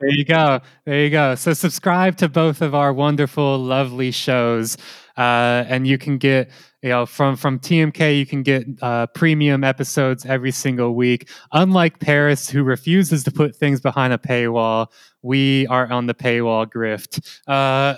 There 0.00 0.10
you 0.10 0.24
go. 0.24 0.60
There 0.84 1.02
you 1.02 1.10
go. 1.10 1.34
So 1.34 1.52
subscribe 1.52 2.16
to 2.18 2.28
both 2.28 2.62
of 2.62 2.72
our 2.72 2.92
wonderful, 2.92 3.58
lovely 3.58 4.12
shows, 4.12 4.76
uh, 5.16 5.64
and 5.66 5.88
you 5.88 5.98
can 5.98 6.18
get 6.18 6.50
you 6.82 6.90
know 6.90 7.04
from 7.04 7.34
from 7.34 7.58
TMK 7.58 8.16
you 8.16 8.24
can 8.24 8.44
get 8.44 8.64
uh, 8.80 9.08
premium 9.08 9.64
episodes 9.64 10.24
every 10.24 10.52
single 10.52 10.94
week. 10.94 11.28
Unlike 11.52 11.98
Paris, 11.98 12.48
who 12.48 12.62
refuses 12.62 13.24
to 13.24 13.32
put 13.32 13.56
things 13.56 13.80
behind 13.80 14.12
a 14.12 14.18
paywall, 14.18 14.86
we 15.22 15.66
are 15.66 15.90
on 15.90 16.06
the 16.06 16.14
paywall 16.14 16.64
grift. 16.64 17.18
Uh, 17.48 17.96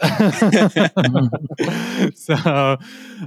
so 2.15 2.79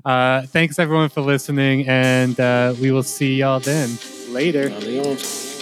uh, 0.04 0.42
thanks 0.48 0.80
everyone 0.80 1.10
for 1.10 1.22
listening, 1.22 1.88
and 1.88 2.40
uh, 2.40 2.74
we 2.82 2.92
will 2.92 3.04
see 3.04 3.36
y'all 3.36 3.60
then. 3.60 3.92
Later. 4.30 4.70
It's 4.72 5.53